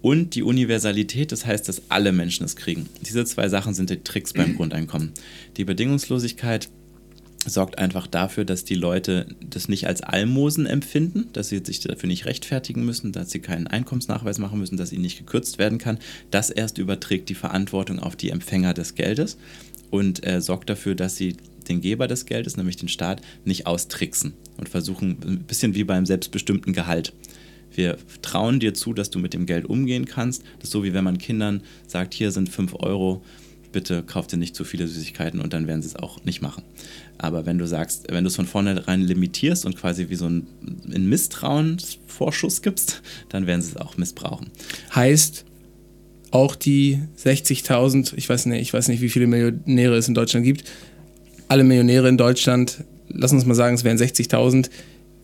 Und 0.00 0.34
die 0.34 0.42
Universalität, 0.42 1.30
das 1.30 1.46
heißt, 1.46 1.68
dass 1.68 1.82
alle 1.88 2.10
Menschen 2.10 2.44
es 2.44 2.56
kriegen. 2.56 2.88
Diese 3.06 3.24
zwei 3.24 3.48
Sachen 3.48 3.72
sind 3.72 3.88
die 3.88 4.02
Tricks 4.02 4.32
beim 4.32 4.56
Grundeinkommen. 4.56 5.12
Die 5.56 5.64
Bedingungslosigkeit 5.64 6.68
sorgt 7.44 7.78
einfach 7.78 8.06
dafür, 8.06 8.44
dass 8.44 8.64
die 8.64 8.74
Leute 8.74 9.26
das 9.40 9.68
nicht 9.68 9.86
als 9.86 10.02
Almosen 10.02 10.66
empfinden, 10.66 11.28
dass 11.32 11.48
sie 11.48 11.60
sich 11.64 11.80
dafür 11.80 12.06
nicht 12.06 12.26
rechtfertigen 12.26 12.84
müssen, 12.84 13.12
dass 13.12 13.30
sie 13.30 13.40
keinen 13.40 13.66
Einkommensnachweis 13.66 14.38
machen 14.38 14.58
müssen, 14.58 14.76
dass 14.76 14.92
ihnen 14.92 15.02
nicht 15.02 15.18
gekürzt 15.18 15.58
werden 15.58 15.78
kann. 15.78 15.98
Das 16.30 16.50
erst 16.50 16.78
überträgt 16.78 17.28
die 17.28 17.34
Verantwortung 17.34 17.98
auf 17.98 18.16
die 18.16 18.30
Empfänger 18.30 18.74
des 18.74 18.94
Geldes 18.94 19.38
und 19.90 20.26
äh, 20.26 20.40
sorgt 20.40 20.70
dafür, 20.70 20.94
dass 20.94 21.16
sie 21.16 21.36
den 21.68 21.80
Geber 21.80 22.08
des 22.08 22.26
Geldes, 22.26 22.56
nämlich 22.56 22.76
den 22.76 22.88
Staat, 22.88 23.22
nicht 23.44 23.66
austricksen 23.66 24.34
und 24.56 24.68
versuchen, 24.68 25.18
ein 25.24 25.38
bisschen 25.40 25.74
wie 25.74 25.84
beim 25.84 26.06
selbstbestimmten 26.06 26.72
Gehalt. 26.72 27.12
Wir 27.74 27.96
trauen 28.20 28.60
dir 28.60 28.74
zu, 28.74 28.92
dass 28.92 29.10
du 29.10 29.18
mit 29.18 29.32
dem 29.32 29.46
Geld 29.46 29.64
umgehen 29.64 30.04
kannst. 30.04 30.42
Das 30.58 30.64
ist 30.64 30.72
so, 30.72 30.84
wie 30.84 30.92
wenn 30.92 31.04
man 31.04 31.18
Kindern 31.18 31.62
sagt, 31.86 32.14
hier 32.14 32.30
sind 32.30 32.48
5 32.48 32.74
Euro, 32.74 33.22
bitte 33.72 34.02
kauft 34.02 34.32
ihr 34.32 34.38
nicht 34.38 34.54
zu 34.54 34.64
viele 34.64 34.86
Süßigkeiten 34.86 35.40
und 35.40 35.52
dann 35.52 35.66
werden 35.66 35.82
sie 35.82 35.88
es 35.88 35.96
auch 35.96 36.24
nicht 36.24 36.42
machen. 36.42 36.62
Aber 37.18 37.46
wenn 37.46 37.58
du 37.58 37.66
sagst, 37.66 38.06
wenn 38.10 38.24
du 38.24 38.28
es 38.28 38.36
von 38.36 38.46
vornherein 38.46 39.00
limitierst 39.00 39.64
und 39.66 39.76
quasi 39.76 40.08
wie 40.08 40.14
so 40.14 40.26
ein, 40.26 40.46
ein 40.92 41.08
Misstrauensvorschuss 41.08 42.62
gibst, 42.62 43.02
dann 43.28 43.46
werden 43.46 43.62
sie 43.62 43.70
es 43.70 43.76
auch 43.76 43.96
missbrauchen. 43.96 44.50
Heißt, 44.94 45.44
auch 46.30 46.56
die 46.56 47.00
60.000, 47.22 48.14
ich 48.16 48.30
ich 48.30 48.72
weiß 48.72 48.88
nicht, 48.88 49.00
wie 49.00 49.08
viele 49.08 49.26
Millionäre 49.26 49.96
es 49.96 50.08
in 50.08 50.14
Deutschland 50.14 50.44
gibt, 50.44 50.64
alle 51.48 51.64
Millionäre 51.64 52.08
in 52.08 52.16
Deutschland, 52.16 52.84
lass 53.08 53.32
uns 53.32 53.44
mal 53.44 53.54
sagen, 53.54 53.74
es 53.74 53.84
wären 53.84 53.98
60.000, 53.98 54.70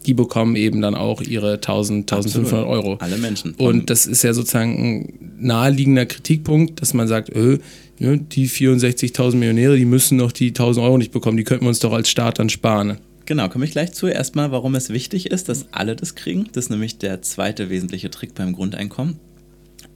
die 0.06 0.14
bekommen 0.14 0.56
eben 0.56 0.80
dann 0.80 0.94
auch 0.94 1.20
ihre 1.20 1.54
1000, 1.54 2.10
1500 2.10 2.66
Euro. 2.66 2.96
Alle 3.00 3.18
Menschen. 3.18 3.54
Und 3.54 3.90
das 3.90 4.06
ist 4.06 4.22
ja 4.22 4.32
sozusagen 4.32 4.78
ein 4.78 5.36
naheliegender 5.38 6.06
Kritikpunkt, 6.06 6.80
dass 6.80 6.94
man 6.94 7.08
sagt, 7.08 7.34
öh, 7.34 7.58
die 7.98 8.48
64.000 8.48 9.36
Millionäre, 9.36 9.76
die 9.76 9.84
müssen 9.84 10.16
noch 10.16 10.32
die 10.32 10.48
1000 10.48 10.84
Euro 10.84 10.98
nicht 10.98 11.12
bekommen, 11.12 11.36
die 11.36 11.44
könnten 11.44 11.64
wir 11.64 11.70
uns 11.70 11.80
doch 11.80 11.92
als 11.92 12.08
Staat 12.08 12.38
dann 12.38 12.48
sparen. 12.48 12.98
Genau, 13.26 13.48
komme 13.48 13.66
ich 13.66 13.72
gleich 13.72 13.92
zu. 13.92 14.06
Erstmal, 14.06 14.52
warum 14.52 14.74
es 14.74 14.88
wichtig 14.88 15.30
ist, 15.30 15.50
dass 15.50 15.66
alle 15.72 15.96
das 15.96 16.14
kriegen. 16.14 16.48
Das 16.52 16.64
ist 16.64 16.70
nämlich 16.70 16.96
der 16.96 17.20
zweite 17.20 17.68
wesentliche 17.68 18.10
Trick 18.10 18.34
beim 18.34 18.54
Grundeinkommen. 18.54 19.18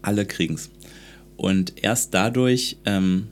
Alle 0.03 0.27
kriegen 0.27 0.55
es. 0.57 0.71
Und 1.37 1.83
erst 1.83 2.13
dadurch 2.13 2.77
ähm, 2.85 3.29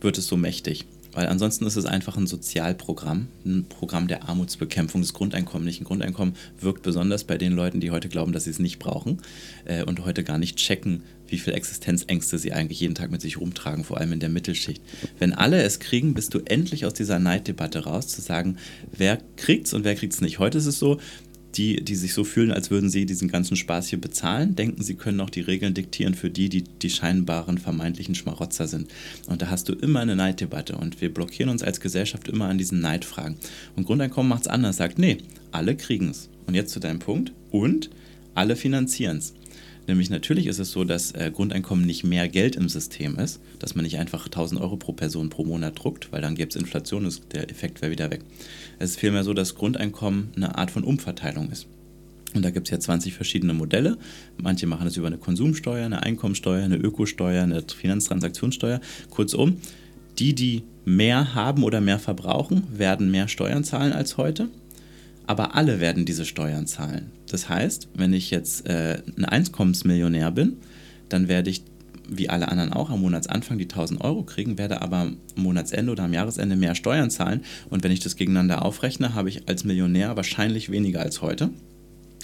wird 0.00 0.18
es 0.18 0.28
so 0.28 0.36
mächtig. 0.36 0.86
Weil 1.12 1.26
ansonsten 1.26 1.66
ist 1.66 1.76
es 1.76 1.86
einfach 1.86 2.16
ein 2.16 2.26
Sozialprogramm, 2.26 3.28
ein 3.44 3.66
Programm 3.68 4.08
der 4.08 4.28
Armutsbekämpfung. 4.28 5.00
Das 5.00 5.12
Grundeinkommen 5.12 5.64
nicht. 5.64 5.80
Ein 5.80 5.84
Grundeinkommen 5.84 6.34
wirkt 6.60 6.82
besonders 6.82 7.24
bei 7.24 7.38
den 7.38 7.52
Leuten, 7.52 7.80
die 7.80 7.90
heute 7.90 8.08
glauben, 8.08 8.32
dass 8.32 8.44
sie 8.44 8.50
es 8.50 8.58
nicht 8.58 8.78
brauchen 8.78 9.18
äh, 9.64 9.82
und 9.82 10.04
heute 10.04 10.24
gar 10.24 10.38
nicht 10.38 10.56
checken, 10.56 11.02
wie 11.26 11.38
viel 11.38 11.54
Existenzängste 11.54 12.38
sie 12.38 12.52
eigentlich 12.52 12.80
jeden 12.80 12.94
Tag 12.94 13.10
mit 13.10 13.20
sich 13.20 13.40
rumtragen, 13.40 13.84
vor 13.84 13.98
allem 13.98 14.12
in 14.12 14.20
der 14.20 14.28
Mittelschicht. 14.28 14.82
Wenn 15.18 15.32
alle 15.32 15.62
es 15.62 15.78
kriegen, 15.78 16.14
bist 16.14 16.34
du 16.34 16.40
endlich 16.44 16.86
aus 16.86 16.94
dieser 16.94 17.18
Neiddebatte 17.18 17.84
raus, 17.84 18.08
zu 18.08 18.20
sagen, 18.20 18.58
wer 18.92 19.18
kriegt's 19.36 19.72
und 19.72 19.84
wer 19.84 19.94
kriegt's 19.94 20.20
nicht. 20.20 20.38
Heute 20.38 20.58
ist 20.58 20.66
es 20.66 20.78
so, 20.78 20.98
die, 21.56 21.82
die 21.84 21.94
sich 21.94 22.14
so 22.14 22.24
fühlen, 22.24 22.52
als 22.52 22.70
würden 22.70 22.90
sie 22.90 23.06
diesen 23.06 23.28
ganzen 23.28 23.56
Spaß 23.56 23.88
hier 23.88 24.00
bezahlen, 24.00 24.56
denken, 24.56 24.82
sie 24.82 24.94
können 24.94 25.20
auch 25.20 25.30
die 25.30 25.40
Regeln 25.40 25.74
diktieren 25.74 26.14
für 26.14 26.30
die, 26.30 26.48
die 26.48 26.62
die 26.62 26.90
scheinbaren 26.90 27.58
vermeintlichen 27.58 28.14
Schmarotzer 28.14 28.68
sind. 28.68 28.88
Und 29.26 29.42
da 29.42 29.50
hast 29.50 29.68
du 29.68 29.72
immer 29.72 30.00
eine 30.00 30.16
Neiddebatte 30.16 30.76
und 30.76 31.00
wir 31.00 31.12
blockieren 31.12 31.50
uns 31.50 31.62
als 31.62 31.80
Gesellschaft 31.80 32.28
immer 32.28 32.46
an 32.46 32.58
diesen 32.58 32.80
Neidfragen. 32.80 33.36
Und 33.76 33.86
Grundeinkommen 33.86 34.28
macht 34.28 34.42
es 34.42 34.48
anders, 34.48 34.76
sagt, 34.76 34.98
nee, 34.98 35.18
alle 35.50 35.76
kriegen 35.76 36.10
es. 36.10 36.28
Und 36.46 36.54
jetzt 36.54 36.72
zu 36.72 36.80
deinem 36.80 36.98
Punkt. 36.98 37.32
Und 37.50 37.90
alle 38.34 38.56
finanzieren 38.56 39.18
es. 39.18 39.34
Nämlich 39.90 40.08
natürlich 40.08 40.46
ist 40.46 40.60
es 40.60 40.70
so, 40.70 40.84
dass 40.84 41.10
äh, 41.16 41.32
Grundeinkommen 41.34 41.84
nicht 41.84 42.04
mehr 42.04 42.28
Geld 42.28 42.54
im 42.54 42.68
System 42.68 43.18
ist, 43.18 43.40
dass 43.58 43.74
man 43.74 43.84
nicht 43.84 43.98
einfach 43.98 44.26
1000 44.26 44.60
Euro 44.60 44.76
pro 44.76 44.92
Person 44.92 45.30
pro 45.30 45.42
Monat 45.42 45.82
druckt, 45.82 46.12
weil 46.12 46.22
dann 46.22 46.36
gäbe 46.36 46.48
es 46.48 46.54
Inflation, 46.54 47.06
ist, 47.06 47.24
der 47.32 47.50
Effekt 47.50 47.82
wäre 47.82 47.90
wieder 47.90 48.08
weg. 48.08 48.20
Es 48.78 48.90
ist 48.90 49.00
vielmehr 49.00 49.24
so, 49.24 49.34
dass 49.34 49.56
Grundeinkommen 49.56 50.28
eine 50.36 50.56
Art 50.56 50.70
von 50.70 50.84
Umverteilung 50.84 51.50
ist. 51.50 51.66
Und 52.36 52.44
da 52.44 52.50
gibt 52.50 52.68
es 52.68 52.70
ja 52.70 52.78
20 52.78 53.14
verschiedene 53.14 53.52
Modelle. 53.52 53.98
Manche 54.40 54.68
machen 54.68 54.86
es 54.86 54.96
über 54.96 55.08
eine 55.08 55.18
Konsumsteuer, 55.18 55.86
eine 55.86 56.04
Einkommensteuer, 56.04 56.62
eine 56.62 56.76
Ökosteuer, 56.76 57.42
eine 57.42 57.60
Finanztransaktionssteuer. 57.62 58.80
Kurzum, 59.10 59.56
die, 60.20 60.36
die 60.36 60.62
mehr 60.84 61.34
haben 61.34 61.64
oder 61.64 61.80
mehr 61.80 61.98
verbrauchen, 61.98 62.62
werden 62.72 63.10
mehr 63.10 63.26
Steuern 63.26 63.64
zahlen 63.64 63.92
als 63.92 64.18
heute 64.18 64.50
aber 65.30 65.54
alle 65.54 65.78
werden 65.78 66.06
diese 66.06 66.24
Steuern 66.24 66.66
zahlen. 66.66 67.12
Das 67.28 67.48
heißt, 67.48 67.90
wenn 67.94 68.12
ich 68.12 68.32
jetzt 68.32 68.68
äh, 68.68 69.00
ein 69.16 69.24
Einkommensmillionär 69.24 70.32
bin, 70.32 70.56
dann 71.08 71.28
werde 71.28 71.50
ich 71.50 71.62
wie 72.08 72.28
alle 72.28 72.48
anderen 72.48 72.72
auch 72.72 72.90
am 72.90 73.02
Monatsanfang 73.02 73.56
die 73.56 73.66
1000 73.66 74.00
Euro 74.00 74.24
kriegen, 74.24 74.58
werde 74.58 74.82
aber 74.82 74.96
am 74.96 75.18
Monatsende 75.36 75.92
oder 75.92 76.02
am 76.02 76.12
Jahresende 76.12 76.56
mehr 76.56 76.74
Steuern 76.74 77.12
zahlen. 77.12 77.42
Und 77.68 77.84
wenn 77.84 77.92
ich 77.92 78.00
das 78.00 78.16
gegeneinander 78.16 78.64
aufrechne, 78.64 79.14
habe 79.14 79.28
ich 79.28 79.48
als 79.48 79.62
Millionär 79.62 80.16
wahrscheinlich 80.16 80.72
weniger 80.72 80.98
als 80.98 81.22
heute. 81.22 81.50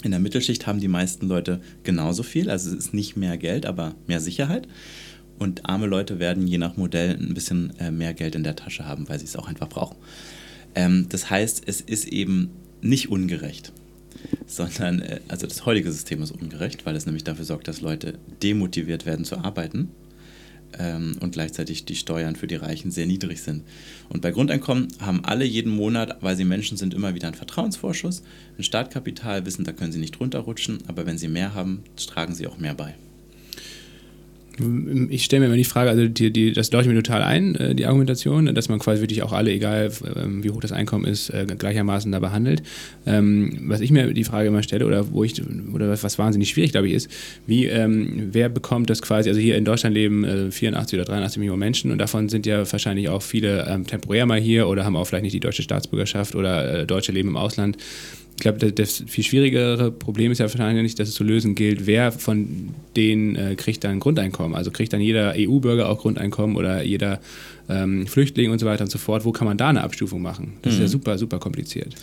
In 0.03 0.11
der 0.11 0.19
Mittelschicht 0.19 0.67
haben 0.67 0.81
die 0.81 0.89
meisten 0.89 1.29
Leute 1.29 1.61
genauso 1.83 2.23
viel, 2.23 2.49
also 2.49 2.69
es 2.69 2.75
ist 2.75 2.93
nicht 2.93 3.15
mehr 3.15 3.37
Geld, 3.37 3.65
aber 3.65 3.95
mehr 4.07 4.19
Sicherheit. 4.19 4.67
Und 5.39 5.65
arme 5.65 5.85
Leute 5.85 6.19
werden 6.19 6.45
je 6.45 6.57
nach 6.57 6.75
Modell 6.75 7.11
ein 7.11 7.33
bisschen 7.33 7.71
äh, 7.79 7.89
mehr 7.89 8.13
Geld 8.13 8.35
in 8.35 8.43
der 8.43 8.57
Tasche 8.57 8.85
haben, 8.85 9.07
weil 9.07 9.17
sie 9.17 9.25
es 9.25 9.37
auch 9.37 9.47
einfach 9.47 9.69
brauchen. 9.69 9.95
Ähm, 10.75 11.05
das 11.07 11.29
heißt, 11.29 11.63
es 11.65 11.79
ist 11.79 12.09
eben 12.09 12.49
nicht 12.81 13.09
ungerecht, 13.09 13.71
sondern 14.45 15.01
äh, 15.01 15.19
also 15.27 15.47
das 15.47 15.65
heutige 15.65 15.91
System 15.91 16.21
ist 16.21 16.31
ungerecht, 16.31 16.85
weil 16.85 16.95
es 16.95 17.05
nämlich 17.05 17.23
dafür 17.23 17.45
sorgt, 17.45 17.67
dass 17.67 17.81
Leute 17.81 18.17
demotiviert 18.41 19.05
werden 19.05 19.25
zu 19.25 19.37
arbeiten 19.37 19.89
ähm, 20.77 21.17
und 21.19 21.31
gleichzeitig 21.31 21.85
die 21.85 21.95
Steuern 21.95 22.35
für 22.35 22.47
die 22.47 22.55
Reichen 22.55 22.91
sehr 22.91 23.05
niedrig 23.05 23.41
sind. 23.41 23.63
Und 24.09 24.21
bei 24.21 24.31
Grundeinkommen 24.31 24.87
haben 24.99 25.23
alle 25.23 25.45
jeden 25.45 25.71
Monat, 25.71 26.17
weil 26.21 26.35
sie 26.35 26.45
Menschen 26.45 26.77
sind, 26.77 26.93
immer 26.93 27.15
wieder 27.15 27.27
einen 27.27 27.35
Vertrauensvorschuss, 27.35 28.23
ein 28.57 28.63
Startkapital, 28.63 29.45
wissen, 29.45 29.65
da 29.65 29.71
können 29.71 29.91
sie 29.91 29.99
nicht 29.99 30.19
runterrutschen, 30.19 30.79
aber 30.87 31.05
wenn 31.05 31.17
sie 31.17 31.27
mehr 31.27 31.53
haben, 31.53 31.83
tragen 31.95 32.35
sie 32.35 32.47
auch 32.47 32.57
mehr 32.57 32.73
bei. 32.73 32.95
Ich 35.09 35.23
stelle 35.23 35.41
mir 35.41 35.45
immer 35.47 35.55
die 35.55 35.63
Frage, 35.63 35.89
also 35.89 36.07
die, 36.07 36.31
die, 36.31 36.51
das 36.51 36.71
leuchtet 36.71 36.93
mir 36.93 37.01
total 37.03 37.21
ein, 37.21 37.55
äh, 37.55 37.75
die 37.75 37.85
Argumentation, 37.85 38.53
dass 38.55 38.69
man 38.69 38.79
quasi 38.79 39.01
wirklich 39.01 39.21
auch 39.21 39.31
alle, 39.31 39.51
egal 39.51 39.91
ähm, 40.15 40.43
wie 40.43 40.49
hoch 40.49 40.61
das 40.61 40.71
Einkommen 40.71 41.05
ist, 41.05 41.29
äh, 41.29 41.45
gleichermaßen 41.45 42.11
da 42.11 42.19
behandelt. 42.19 42.63
Ähm, 43.05 43.59
was 43.67 43.81
ich 43.81 43.91
mir 43.91 44.13
die 44.13 44.23
Frage 44.23 44.47
immer 44.47 44.63
stelle, 44.63 44.85
oder 44.85 45.11
wo 45.11 45.23
ich, 45.23 45.41
oder 45.73 45.89
was 45.89 46.17
wahnsinnig 46.17 46.49
schwierig, 46.49 46.71
glaube 46.71 46.87
ich, 46.87 46.93
ist, 46.93 47.09
wie, 47.45 47.65
ähm, 47.65 48.29
wer 48.31 48.49
bekommt 48.49 48.89
das 48.89 49.01
quasi, 49.01 49.29
also 49.29 49.39
hier 49.39 49.57
in 49.57 49.65
Deutschland 49.65 49.93
leben 49.93 50.51
84 50.51 50.97
äh, 50.97 51.01
oder 51.01 51.11
83 51.11 51.39
Millionen 51.39 51.59
Menschen 51.59 51.91
und 51.91 51.99
davon 51.99 52.27
sind 52.29 52.45
ja 52.45 52.71
wahrscheinlich 52.71 53.09
auch 53.09 53.21
viele 53.21 53.83
temporär 53.87 54.25
mal 54.25 54.39
hier 54.39 54.67
oder 54.67 54.85
haben 54.85 54.95
auch 54.95 55.05
vielleicht 55.05 55.23
nicht 55.23 55.33
die 55.33 55.39
deutsche 55.39 55.61
Staatsbürgerschaft 55.61 56.35
oder 56.35 56.85
Deutsche 56.85 57.11
leben 57.11 57.29
im 57.29 57.37
Ausland 57.37 57.77
ich 58.37 58.41
glaube, 58.41 58.71
das, 58.71 59.03
viel 59.07 59.23
schwierigere 59.23 59.91
Problem 59.91 60.31
ist 60.31 60.37
ja 60.37 60.43
wahrscheinlich 60.45 60.93
dass 60.93 61.09
es 61.09 61.15
zu 61.15 61.23
lösen 61.23 61.55
gilt, 61.55 61.87
wer 61.87 62.11
von 62.11 62.69
denen 62.95 63.35
äh, 63.35 63.55
kriegt 63.55 63.83
dann 63.83 63.99
Grundeinkommen. 63.99 64.55
Also 64.55 64.69
kriegt 64.69 64.93
dann 64.93 65.01
jeder 65.01 65.33
EU-Bürger 65.35 65.89
auch 65.89 65.97
Grundeinkommen 65.97 66.55
oder 66.55 66.83
jeder 66.83 67.19
ähm, 67.67 68.05
Flüchtling 68.05 68.51
und 68.51 68.59
so 68.59 68.67
weiter 68.67 68.83
und 68.83 68.91
so 68.91 68.99
fort. 68.99 69.25
Wo 69.25 69.31
kann 69.31 69.47
man 69.47 69.57
da 69.57 69.69
eine 69.69 69.81
Abstufung 69.81 70.21
machen? 70.21 70.53
Das 70.61 70.73
mhm. 70.73 70.75
ist 70.75 70.79
ja 70.79 70.85
mhm. 70.85 70.91
super, 70.91 71.17
super 71.17 71.39
kompliziert. 71.39 71.95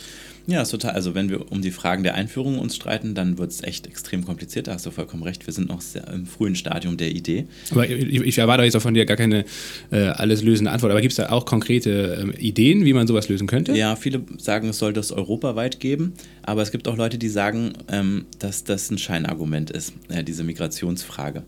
Ja, 0.47 0.61
ist 0.61 0.69
total. 0.69 0.91
Also 0.91 1.15
wenn 1.15 1.29
wir 1.29 1.51
um 1.51 1.61
die 1.61 1.71
Fragen 1.71 2.03
der 2.03 2.13
Einführung 2.13 2.59
uns 2.59 2.75
streiten, 2.75 3.15
dann 3.15 3.37
wird 3.37 3.51
es 3.51 3.63
echt 3.63 3.87
extrem 3.87 4.25
kompliziert. 4.25 4.67
Da 4.67 4.73
hast 4.73 4.85
du 4.85 4.91
vollkommen 4.91 5.23
recht. 5.23 5.45
Wir 5.47 5.53
sind 5.53 5.69
noch 5.69 5.81
im 6.13 6.27
frühen 6.27 6.55
Stadium 6.55 6.97
der 6.97 7.11
Idee. 7.11 7.47
Aber 7.71 7.89
ich, 7.89 8.21
ich 8.21 8.37
erwarte 8.37 8.63
jetzt 8.63 8.75
auch 8.75 8.81
von 8.81 8.93
dir 8.93 9.05
gar 9.05 9.17
keine 9.17 9.45
äh, 9.91 10.01
alles 10.07 10.43
lösende 10.43 10.71
Antwort. 10.71 10.91
Aber 10.91 11.01
gibt 11.01 11.13
es 11.13 11.17
da 11.17 11.29
auch 11.29 11.45
konkrete 11.45 12.33
äh, 12.35 12.39
Ideen, 12.39 12.85
wie 12.85 12.93
man 12.93 13.07
sowas 13.07 13.27
lösen 13.27 13.47
könnte? 13.47 13.75
Ja, 13.75 13.95
viele 13.95 14.21
sagen, 14.37 14.69
es 14.69 14.77
sollte 14.77 14.99
es 14.99 15.11
europaweit 15.11 15.79
geben. 15.79 16.13
Aber 16.43 16.61
es 16.61 16.71
gibt 16.71 16.87
auch 16.87 16.97
Leute, 16.97 17.17
die 17.17 17.29
sagen, 17.29 17.73
ähm, 17.89 18.25
dass 18.37 18.63
das 18.63 18.91
ein 18.91 18.99
Scheinargument 18.99 19.71
ist, 19.71 19.93
äh, 20.09 20.23
diese 20.23 20.43
Migrationsfrage 20.43 21.43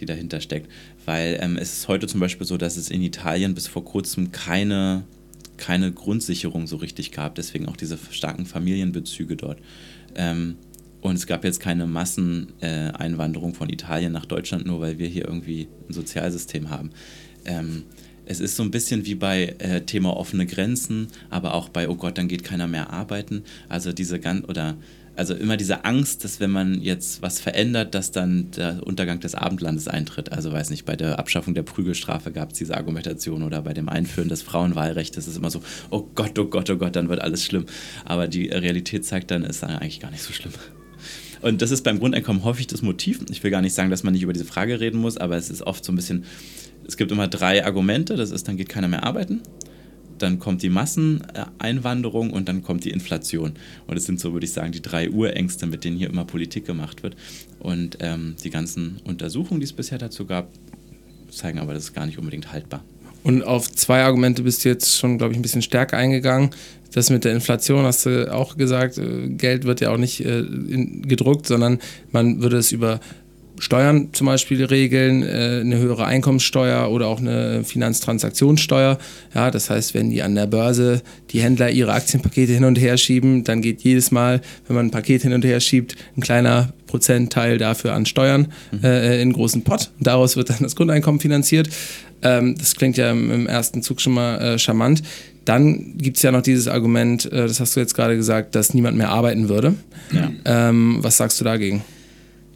die 0.00 0.06
dahinter 0.06 0.40
steckt. 0.40 0.70
Weil 1.06 1.38
ähm, 1.40 1.56
es 1.56 1.72
ist 1.72 1.88
heute 1.88 2.06
zum 2.06 2.20
Beispiel 2.20 2.46
so, 2.46 2.56
dass 2.56 2.76
es 2.76 2.90
in 2.90 3.02
Italien 3.02 3.54
bis 3.54 3.66
vor 3.66 3.84
kurzem 3.84 4.32
keine 4.32 5.04
keine 5.56 5.92
Grundsicherung 5.92 6.66
so 6.66 6.76
richtig 6.76 7.12
gab, 7.12 7.34
deswegen 7.34 7.66
auch 7.66 7.76
diese 7.76 7.98
starken 8.10 8.46
Familienbezüge 8.46 9.36
dort. 9.36 9.58
Ähm, 10.14 10.56
und 11.00 11.16
es 11.16 11.26
gab 11.26 11.44
jetzt 11.44 11.58
keine 11.58 11.86
Masseneinwanderung 11.86 13.52
äh, 13.52 13.54
von 13.54 13.68
Italien 13.68 14.12
nach 14.12 14.26
Deutschland, 14.26 14.66
nur 14.66 14.80
weil 14.80 14.98
wir 14.98 15.08
hier 15.08 15.26
irgendwie 15.26 15.68
ein 15.88 15.92
Sozialsystem 15.92 16.70
haben. 16.70 16.90
Ähm, 17.44 17.82
es 18.24 18.38
ist 18.38 18.56
so 18.56 18.62
ein 18.62 18.70
bisschen 18.70 19.04
wie 19.04 19.16
bei 19.16 19.56
äh, 19.58 19.80
Thema 19.82 20.16
offene 20.16 20.46
Grenzen, 20.46 21.08
aber 21.28 21.54
auch 21.54 21.68
bei, 21.68 21.88
oh 21.88 21.96
Gott, 21.96 22.18
dann 22.18 22.28
geht 22.28 22.44
keiner 22.44 22.68
mehr 22.68 22.90
arbeiten. 22.90 23.42
Also 23.68 23.92
diese 23.92 24.20
ganz, 24.20 24.48
oder 24.48 24.76
also 25.14 25.34
immer 25.34 25.56
diese 25.56 25.84
Angst, 25.84 26.24
dass 26.24 26.40
wenn 26.40 26.50
man 26.50 26.80
jetzt 26.80 27.20
was 27.20 27.38
verändert, 27.38 27.94
dass 27.94 28.12
dann 28.12 28.50
der 28.52 28.86
Untergang 28.86 29.20
des 29.20 29.34
Abendlandes 29.34 29.88
eintritt. 29.88 30.32
Also 30.32 30.52
weiß 30.52 30.70
nicht, 30.70 30.86
bei 30.86 30.96
der 30.96 31.18
Abschaffung 31.18 31.54
der 31.54 31.62
Prügelstrafe 31.62 32.32
gab 32.32 32.52
es 32.52 32.58
diese 32.58 32.76
Argumentation 32.76 33.42
oder 33.42 33.62
bei 33.62 33.74
dem 33.74 33.88
Einführen 33.88 34.28
des 34.28 34.42
Frauenwahlrechts 34.42 35.16
ist 35.18 35.26
es 35.26 35.36
immer 35.36 35.50
so, 35.50 35.62
oh 35.90 36.08
Gott, 36.14 36.38
oh 36.38 36.46
Gott, 36.46 36.70
oh 36.70 36.76
Gott, 36.76 36.96
dann 36.96 37.08
wird 37.08 37.20
alles 37.20 37.44
schlimm. 37.44 37.66
Aber 38.04 38.26
die 38.26 38.48
Realität 38.48 39.04
zeigt 39.04 39.30
dann, 39.30 39.44
ist 39.44 39.62
dann 39.62 39.70
eigentlich 39.70 40.00
gar 40.00 40.10
nicht 40.10 40.22
so 40.22 40.32
schlimm. 40.32 40.52
Und 41.42 41.60
das 41.60 41.72
ist 41.72 41.82
beim 41.82 41.98
Grundeinkommen 41.98 42.44
häufig 42.44 42.68
das 42.68 42.82
Motiv. 42.82 43.20
Ich 43.30 43.42
will 43.42 43.50
gar 43.50 43.60
nicht 43.60 43.74
sagen, 43.74 43.90
dass 43.90 44.04
man 44.04 44.14
nicht 44.14 44.22
über 44.22 44.32
diese 44.32 44.44
Frage 44.44 44.80
reden 44.80 44.98
muss, 44.98 45.18
aber 45.18 45.36
es 45.36 45.50
ist 45.50 45.62
oft 45.62 45.84
so 45.84 45.92
ein 45.92 45.96
bisschen, 45.96 46.24
es 46.86 46.96
gibt 46.96 47.10
immer 47.12 47.28
drei 47.28 47.66
Argumente. 47.66 48.16
Das 48.16 48.30
ist, 48.30 48.48
dann 48.48 48.56
geht 48.56 48.68
keiner 48.68 48.88
mehr 48.88 49.04
arbeiten 49.04 49.42
dann 50.22 50.38
kommt 50.38 50.62
die 50.62 50.68
Masseneinwanderung 50.68 52.30
und 52.30 52.48
dann 52.48 52.62
kommt 52.62 52.84
die 52.84 52.90
Inflation. 52.90 53.52
Und 53.86 53.94
das 53.94 54.04
sind 54.04 54.20
so, 54.20 54.32
würde 54.32 54.46
ich 54.46 54.52
sagen, 54.52 54.72
die 54.72 54.82
drei 54.82 55.10
Urängste, 55.10 55.66
mit 55.66 55.84
denen 55.84 55.96
hier 55.96 56.08
immer 56.08 56.24
Politik 56.24 56.66
gemacht 56.66 57.02
wird. 57.02 57.16
Und 57.58 57.98
ähm, 58.00 58.36
die 58.42 58.50
ganzen 58.50 59.00
Untersuchungen, 59.04 59.60
die 59.60 59.64
es 59.64 59.72
bisher 59.72 59.98
dazu 59.98 60.24
gab, 60.24 60.48
zeigen 61.30 61.58
aber, 61.58 61.74
das 61.74 61.84
ist 61.84 61.94
gar 61.94 62.06
nicht 62.06 62.18
unbedingt 62.18 62.52
haltbar. 62.52 62.84
Und 63.24 63.42
auf 63.42 63.70
zwei 63.70 64.02
Argumente 64.02 64.42
bist 64.42 64.64
du 64.64 64.68
jetzt 64.68 64.96
schon, 64.96 65.18
glaube 65.18 65.32
ich, 65.32 65.38
ein 65.38 65.42
bisschen 65.42 65.62
stärker 65.62 65.96
eingegangen. 65.96 66.50
Das 66.92 67.08
mit 67.08 67.24
der 67.24 67.32
Inflation 67.32 67.84
hast 67.84 68.04
du 68.04 68.32
auch 68.32 68.56
gesagt, 68.56 68.98
äh, 68.98 69.28
Geld 69.28 69.64
wird 69.64 69.80
ja 69.80 69.90
auch 69.90 69.96
nicht 69.96 70.20
äh, 70.24 70.44
gedruckt, 71.02 71.46
sondern 71.46 71.78
man 72.10 72.42
würde 72.42 72.58
es 72.58 72.72
über 72.72 73.00
Steuern 73.58 74.08
zum 74.12 74.26
Beispiel 74.26 74.64
regeln, 74.64 75.22
äh, 75.22 75.60
eine 75.60 75.78
höhere 75.78 76.04
Einkommenssteuer 76.04 76.90
oder 76.90 77.06
auch 77.06 77.20
eine 77.20 77.64
Finanztransaktionssteuer. 77.64 78.98
Ja, 79.34 79.50
das 79.50 79.70
heißt, 79.70 79.94
wenn 79.94 80.10
die 80.10 80.22
an 80.22 80.34
der 80.34 80.46
Börse 80.46 81.02
die 81.30 81.40
Händler 81.40 81.70
ihre 81.70 81.92
Aktienpakete 81.92 82.52
hin 82.52 82.64
und 82.64 82.78
her 82.78 82.96
schieben, 82.96 83.44
dann 83.44 83.62
geht 83.62 83.82
jedes 83.82 84.10
Mal, 84.10 84.40
wenn 84.66 84.76
man 84.76 84.86
ein 84.86 84.90
Paket 84.90 85.22
hin 85.22 85.32
und 85.32 85.44
her 85.44 85.60
schiebt, 85.60 85.96
ein 86.16 86.20
kleiner 86.20 86.72
Prozentteil 86.86 87.58
dafür 87.58 87.94
an 87.94 88.04
Steuern 88.04 88.48
mhm. 88.70 88.84
äh, 88.84 89.14
in 89.16 89.20
einen 89.22 89.32
großen 89.32 89.62
Pot. 89.62 89.90
Daraus 90.00 90.36
wird 90.36 90.50
dann 90.50 90.58
das 90.60 90.76
Grundeinkommen 90.76 91.20
finanziert. 91.20 91.68
Ähm, 92.22 92.54
das 92.58 92.74
klingt 92.74 92.96
ja 92.96 93.10
im, 93.10 93.30
im, 93.30 93.46
ersten 93.46 93.82
Zug 93.82 94.00
schon 94.00 94.14
mal 94.14 94.40
äh, 94.40 94.58
charmant. 94.58 95.02
Dann 95.44 95.96
gibt 95.98 96.18
es 96.18 96.22
ja 96.22 96.30
noch 96.30 96.42
dieses 96.42 96.68
Argument, 96.68 97.30
äh, 97.32 97.46
das 97.46 97.60
hast 97.60 97.76
du 97.76 97.80
jetzt 97.80 97.94
gerade 97.94 98.16
gesagt, 98.16 98.54
dass 98.54 98.74
niemand 98.74 98.96
mehr 98.96 99.10
arbeiten 99.10 99.48
würde. 99.48 99.74
Ja. 100.12 100.30
Ähm, 100.44 100.98
was 101.00 101.16
sagst 101.16 101.40
du 101.40 101.44
dagegen? 101.44 101.82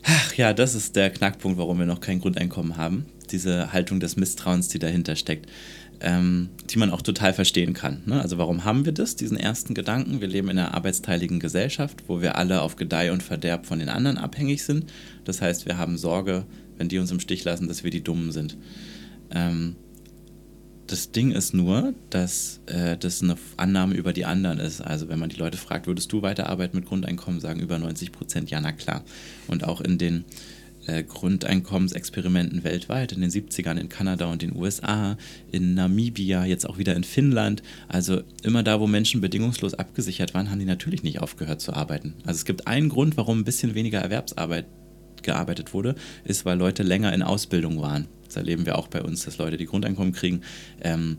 Ach 0.08 0.34
ja, 0.34 0.52
das 0.52 0.76
ist 0.76 0.94
der 0.94 1.10
Knackpunkt, 1.10 1.58
warum 1.58 1.80
wir 1.80 1.86
noch 1.86 2.00
kein 2.00 2.20
Grundeinkommen 2.20 2.76
haben. 2.76 3.06
Diese 3.32 3.72
Haltung 3.72 3.98
des 3.98 4.16
Misstrauens, 4.16 4.68
die 4.68 4.78
dahinter 4.78 5.16
steckt, 5.16 5.50
ähm, 6.00 6.50
die 6.70 6.78
man 6.78 6.92
auch 6.92 7.02
total 7.02 7.32
verstehen 7.32 7.74
kann. 7.74 8.02
Ne? 8.06 8.20
Also 8.20 8.38
warum 8.38 8.64
haben 8.64 8.84
wir 8.84 8.92
das, 8.92 9.16
diesen 9.16 9.36
ersten 9.36 9.74
Gedanken? 9.74 10.20
Wir 10.20 10.28
leben 10.28 10.48
in 10.48 10.60
einer 10.60 10.74
arbeitsteiligen 10.74 11.40
Gesellschaft, 11.40 12.04
wo 12.06 12.20
wir 12.20 12.36
alle 12.36 12.62
auf 12.62 12.76
Gedeih 12.76 13.10
und 13.10 13.24
Verderb 13.24 13.66
von 13.66 13.80
den 13.80 13.88
anderen 13.88 14.16
abhängig 14.16 14.62
sind. 14.62 14.92
Das 15.24 15.42
heißt, 15.42 15.66
wir 15.66 15.76
haben 15.76 15.98
Sorge, 15.98 16.46
wenn 16.78 16.88
die 16.88 16.98
uns 16.98 17.10
im 17.10 17.18
Stich 17.18 17.42
lassen, 17.42 17.66
dass 17.66 17.82
wir 17.82 17.90
die 17.90 18.04
Dummen 18.04 18.30
sind. 18.30 18.56
Ähm, 19.32 19.74
das 20.86 21.10
Ding 21.10 21.32
ist 21.32 21.54
nur, 21.54 21.94
dass 22.10 22.60
äh, 22.66 22.96
das 22.96 23.22
eine 23.22 23.36
Annahme 23.56 23.94
über 23.94 24.12
die 24.12 24.24
anderen 24.24 24.58
ist. 24.58 24.80
Also 24.80 25.08
wenn 25.08 25.18
man 25.18 25.28
die 25.28 25.36
Leute 25.36 25.56
fragt, 25.56 25.86
würdest 25.86 26.12
du 26.12 26.22
weiterarbeiten 26.22 26.76
mit 26.78 26.86
Grundeinkommen, 26.86 27.40
sagen 27.40 27.60
über 27.60 27.78
90 27.78 28.12
Prozent, 28.12 28.50
ja, 28.50 28.60
na 28.60 28.72
klar. 28.72 29.04
Und 29.48 29.64
auch 29.64 29.80
in 29.80 29.98
den 29.98 30.24
äh, 30.86 31.02
Grundeinkommensexperimenten 31.02 32.64
weltweit, 32.64 33.12
in 33.12 33.20
den 33.20 33.30
70ern 33.30 33.78
in 33.78 33.88
Kanada 33.88 34.26
und 34.26 34.42
den 34.42 34.54
USA, 34.54 35.16
in 35.50 35.74
Namibia, 35.74 36.44
jetzt 36.44 36.68
auch 36.68 36.78
wieder 36.78 36.94
in 36.94 37.04
Finnland. 37.04 37.62
Also 37.88 38.22
immer 38.42 38.62
da, 38.62 38.80
wo 38.80 38.86
Menschen 38.86 39.20
bedingungslos 39.20 39.74
abgesichert 39.74 40.34
waren, 40.34 40.50
haben 40.50 40.60
die 40.60 40.64
natürlich 40.64 41.02
nicht 41.02 41.20
aufgehört 41.20 41.60
zu 41.60 41.72
arbeiten. 41.72 42.14
Also 42.24 42.38
es 42.38 42.44
gibt 42.44 42.66
einen 42.66 42.88
Grund, 42.88 43.16
warum 43.16 43.40
ein 43.40 43.44
bisschen 43.44 43.74
weniger 43.74 44.00
Erwerbsarbeit 44.00 44.66
gearbeitet 45.22 45.74
wurde, 45.74 45.96
ist, 46.24 46.44
weil 46.44 46.56
Leute 46.56 46.84
länger 46.84 47.12
in 47.12 47.22
Ausbildung 47.22 47.80
waren 47.80 48.06
erleben 48.36 48.66
wir 48.66 48.78
auch 48.78 48.88
bei 48.88 49.02
uns, 49.02 49.24
dass 49.24 49.38
Leute, 49.38 49.56
die 49.56 49.66
Grundeinkommen 49.66 50.12
kriegen, 50.12 50.42
ähm, 50.82 51.18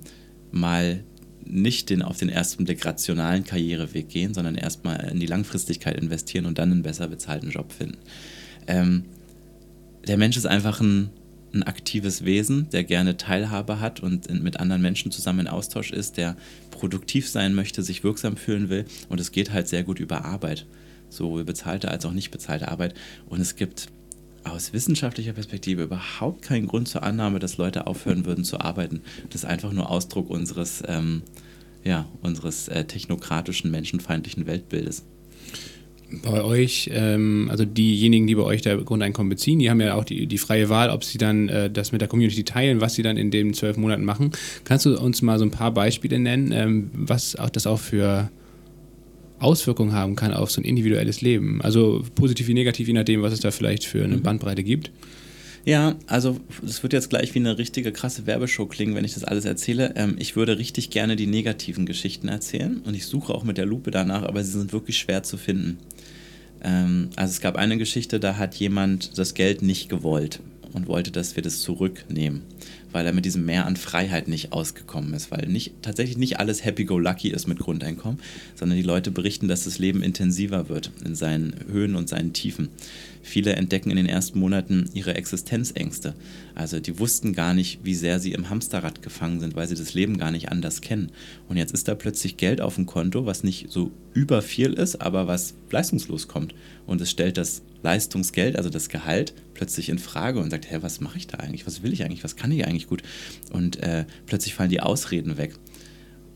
mal 0.51 1.03
nicht 1.49 1.89
den, 1.89 2.01
auf 2.01 2.18
den 2.18 2.30
ersten 2.30 2.65
Blick 2.65 2.86
rationalen 2.86 3.43
Karriereweg 3.43 4.09
gehen, 4.09 4.34
sondern 4.34 4.55
erstmal 4.55 5.09
in 5.11 5.20
die 5.20 5.26
Langfristigkeit 5.26 5.97
investieren 5.97 6.45
und 6.45 6.57
dann 6.57 6.72
einen 6.72 6.84
besser 6.84 7.07
bezahlten 7.07 7.51
Job 7.51 7.72
finden. 7.72 7.97
Ähm, 8.68 9.05
der 10.07 10.18
Mensch 10.18 10.38
ist 10.38 10.45
einfach 10.45 10.82
ein, 10.82 11.09
ein 11.53 11.63
aktives 11.63 12.26
Wesen, 12.26 12.70
der 12.72 12.84
gerne 12.84 13.18
Teilhabe 13.18 13.80
hat 13.80 14.01
und 14.01 14.28
in, 14.28 14.43
mit 14.43 14.59
anderen 14.59 14.82
Menschen 14.82 15.11
zusammen 15.11 15.41
in 15.41 15.47
Austausch 15.47 15.91
ist, 15.91 16.18
der 16.18 16.36
produktiv 16.72 17.28
sein 17.30 17.53
möchte, 17.53 17.82
sich 17.84 18.03
wirksam 18.03 18.38
fühlen 18.38 18.70
will. 18.70 18.86
Und 19.09 19.20
es 19.20 19.32
geht 19.32 19.51
halt 19.51 19.68
sehr 19.68 19.84
gut 19.84 19.99
über 19.99 20.26
Arbeit, 20.26 20.65
sowohl 21.09 21.45
bezahlte 21.45 21.89
als 21.89 22.05
auch 22.05 22.13
nicht 22.13 22.32
bezahlte 22.32 22.68
Arbeit. 22.68 22.93
Und 23.28 23.39
es 23.39 23.55
gibt 23.55 23.88
aus 24.52 24.74
wissenschaftlicher 24.74 25.34
Perspektive 25.34 25.84
überhaupt 25.84 26.41
keinen 26.41 26.68
Grund 26.68 26.88
zur 26.88 27.04
Annahme, 27.04 27.39
dass 27.39 27.58
Leute 27.58 27.88
aufhören 27.88 28.26
würden 28.26 28.43
zu 28.43 28.60
arbeiten. 28.60 29.02
Das 29.30 29.43
ist 29.43 29.50
einfach 29.50 29.72
nur 29.72 29.89
Ausdruck 29.89 30.30
unseres, 30.30 30.84
ähm, 30.88 31.22
ja, 31.84 32.06
unseres 32.22 32.68
äh, 32.68 32.86
technokratischen, 32.86 33.72
menschenfeindlichen 33.72 34.45
Weltbildes. 34.48 35.04
bei 36.24 36.41
euch, 36.41 36.89
ähm, 36.93 37.48
also 37.52 37.66
diejenigen, 37.66 38.28
die 38.28 38.36
bei 38.36 38.43
euch 38.43 38.62
der 38.62 38.78
Grundeinkommen 38.78 39.30
beziehen, 39.30 39.60
die 39.60 39.70
haben 39.70 39.82
ja 39.82 39.95
auch 39.95 40.06
die, 40.06 40.26
die 40.26 40.38
freie 40.38 40.70
Wahl, 40.70 40.89
ob 40.89 41.04
sie 41.04 41.18
dann 41.18 41.50
äh, 41.50 41.70
das 41.70 41.91
mit 41.91 42.00
der 42.02 42.08
Community 42.08 42.43
teilen, 42.43 42.80
was 42.80 42.95
sie 42.95 43.04
dann 43.04 43.18
in 43.18 43.30
den 43.30 43.54
zwölf 43.54 43.78
Monaten 43.78 44.06
machen. 44.06 44.32
Kannst 44.64 44.86
du 44.86 44.98
uns 44.98 45.22
mal 45.22 45.38
so 45.38 45.45
ein 45.45 45.52
paar 45.52 45.72
Beispiele 45.72 46.18
nennen, 46.20 46.52
ähm, 46.54 46.91
was 46.93 47.36
auch 47.36 47.50
das 47.50 47.68
auch 47.68 47.80
für 47.80 48.30
Auswirkungen 49.40 49.94
haben 49.94 50.16
kann 50.16 50.34
auf 50.34 50.52
so 50.52 50.62
ein 50.62 50.66
individuelles 50.66 51.22
Leben? 51.22 51.62
Also 51.62 52.04
positiv 52.16 52.48
wie 52.48 52.54
negativ, 52.54 52.88
je 52.88 52.94
nachdem, 52.94 53.22
was 53.22 53.34
es 53.34 53.40
da 53.40 53.52
vielleicht 53.52 53.86
für 53.86 54.04
eine 54.04 54.18
mhm. 54.18 54.24
Bandbreite 54.24 54.64
gibt. 54.64 54.92
Ja, 55.68 55.98
also 56.08 56.40
es 56.66 56.82
wird 56.82 56.94
jetzt 56.94 57.10
gleich 57.10 57.36
wie 57.36 57.40
eine 57.40 57.58
richtige 57.58 57.92
krasse 57.92 58.26
Werbeshow 58.26 58.68
klingen, 58.68 58.96
wenn 58.96 59.04
ich 59.04 59.16
das 59.16 59.26
alles 59.26 59.44
erzähle. 59.44 59.94
Ähm, 59.98 60.16
ich 60.18 60.38
würde 60.38 60.58
richtig 60.58 60.92
gerne 60.92 61.18
die 61.18 61.28
negativen 61.28 61.86
Geschichten 61.86 62.30
erzählen 62.30 62.82
und 62.86 62.96
ich 62.96 63.06
suche 63.06 63.36
auch 63.36 63.44
mit 63.44 63.58
der 63.58 63.66
Lupe 63.66 63.92
danach, 63.92 64.24
aber 64.24 64.42
sie 64.46 64.58
sind 64.58 64.72
wirklich 64.72 64.98
schwer 64.98 65.24
zu 65.24 65.36
finden. 65.36 65.80
Ähm, 66.64 67.10
also 67.18 67.32
es 67.32 67.42
gab 67.42 67.58
eine 67.58 67.78
Geschichte, 67.78 68.22
da 68.22 68.38
hat 68.38 68.56
jemand 68.56 69.18
das 69.18 69.34
Geld 69.34 69.62
nicht 69.62 69.90
gewollt 69.90 70.40
und 70.72 70.88
wollte, 70.88 71.12
dass 71.12 71.36
wir 71.36 71.44
das 71.44 71.60
zurücknehmen, 71.60 72.44
weil 72.92 73.06
er 73.06 73.14
mit 73.14 73.26
diesem 73.26 73.46
Mehr 73.46 73.66
an 73.66 73.76
Freiheit 73.76 74.28
nicht 74.28 74.52
ausgekommen 74.52 75.14
ist, 75.14 75.32
weil 75.32 75.48
nicht, 75.48 75.74
tatsächlich 75.82 76.18
nicht 76.18 76.40
alles 76.40 76.64
happy-go-lucky 76.64 77.30
ist 77.30 77.48
mit 77.48 77.60
Grundeinkommen, 77.60 78.20
sondern 78.56 78.78
die 78.78 78.84
Leute 78.84 79.12
berichten, 79.12 79.48
dass 79.48 79.64
das 79.64 79.80
Leben 79.80 80.02
intensiver 80.02 80.70
wird 80.70 80.92
in 81.06 81.16
seinen 81.16 81.56
Höhen 81.70 81.96
und 81.96 82.10
seinen 82.10 82.34
Tiefen. 82.34 82.70
Viele 83.28 83.58
entdecken 83.58 83.90
in 83.90 83.98
den 83.98 84.08
ersten 84.08 84.40
Monaten 84.40 84.90
ihre 84.94 85.16
Existenzängste. 85.16 86.16
Also 86.56 86.80
die 86.80 86.98
wussten 86.98 87.34
gar 87.34 87.54
nicht, 87.54 87.80
wie 87.84 87.94
sehr 87.94 88.22
sie 88.22 88.32
im 88.32 88.50
Hamsterrad 88.50 89.02
gefangen 89.02 89.42
sind, 89.42 89.54
weil 89.54 89.68
sie 89.68 89.76
das 89.76 89.94
Leben 89.94 90.18
gar 90.18 90.32
nicht 90.32 90.50
anders 90.50 90.80
kennen. 90.80 91.12
Und 91.50 91.58
jetzt 91.58 91.74
ist 91.74 91.90
da 91.90 91.96
plötzlich 91.96 92.38
Geld 92.38 92.62
auf 92.62 92.76
dem 92.76 92.86
Konto, 92.86 93.26
was 93.26 93.44
nicht 93.44 93.70
so 93.70 93.92
über 94.14 94.42
viel 94.42 94.72
ist, 94.72 95.02
aber 95.02 95.28
was 95.28 95.56
leistungslos 95.72 96.30
kommt. 96.30 96.56
Und 96.86 97.02
es 97.02 97.12
stellt 97.12 97.38
das 97.38 97.64
Leistungsgeld, 97.84 98.56
also 98.56 98.70
das 98.70 98.88
Gehalt, 98.88 99.34
plötzlich 99.54 99.90
in 99.90 100.00
Frage 100.00 100.40
und 100.40 100.50
sagt, 100.50 100.72
hä, 100.72 100.78
was 100.80 101.02
mache 101.02 101.18
ich 101.18 101.28
da 101.28 101.40
eigentlich? 101.40 101.68
Was 101.68 101.84
will 101.84 101.92
ich 101.92 102.06
eigentlich? 102.06 102.24
Was 102.24 102.38
kann 102.38 102.52
ich 102.52 102.66
eigentlich 102.66 102.88
gut? 102.88 103.04
Und 103.52 103.84
äh, 103.84 104.06
plötzlich 104.26 104.54
fallen 104.56 104.70
die 104.70 104.80
Ausreden 104.80 105.38
weg. 105.38 105.54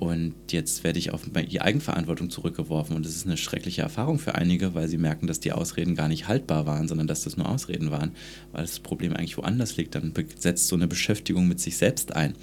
Und 0.02 0.34
jetzt 0.50 0.84
werde 0.84 0.98
ich 0.98 1.12
auf 1.12 1.22
die 1.32 1.62
Eigenverantwortung 1.62 2.32
zurückgeworfen. 2.32 2.96
Und 2.96 3.06
das 3.06 3.16
ist 3.16 3.28
eine 3.28 3.38
schreckliche 3.38 3.84
Erfahrung 3.84 4.18
für 4.18 4.34
einige, 4.34 4.74
weil 4.74 4.88
sie 4.88 4.98
merken, 4.98 5.28
dass 5.28 5.40
die 5.40 5.52
Ausreden 5.52 5.94
gar 5.94 6.08
nicht 6.08 6.28
haltbar 6.28 6.66
waren, 6.66 6.88
sondern 6.88 7.06
dass 7.06 7.24
das 7.24 7.38
nur 7.38 7.48
Ausreden 7.48 7.92
waren, 7.92 8.14
weil 8.52 8.64
das 8.64 8.80
Problem 8.80 9.14
eigentlich 9.14 9.38
woanders 9.38 9.78
liegt. 9.78 9.94
Dann 9.94 10.12
setzt 10.40 10.70
so 10.70 10.76
eine 10.76 10.88
Beschäftigung 10.88 11.48
mit 11.48 11.60
sich 11.60 11.78
selbst 11.78 12.16
ein. 12.16 12.34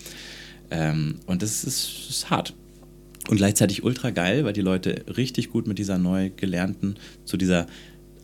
Ähm, 0.70 1.16
und 1.26 1.42
das 1.42 1.64
ist, 1.64 2.08
ist 2.08 2.30
hart. 2.30 2.54
Und 3.28 3.38
gleichzeitig 3.38 3.82
ultra 3.82 4.10
geil, 4.10 4.44
weil 4.44 4.52
die 4.52 4.60
Leute 4.60 5.04
richtig 5.16 5.50
gut 5.50 5.66
mit 5.66 5.80
dieser 5.80 5.98
neu 5.98 6.30
gelernten, 6.30 6.94
zu 7.24 7.36
dieser 7.36 7.66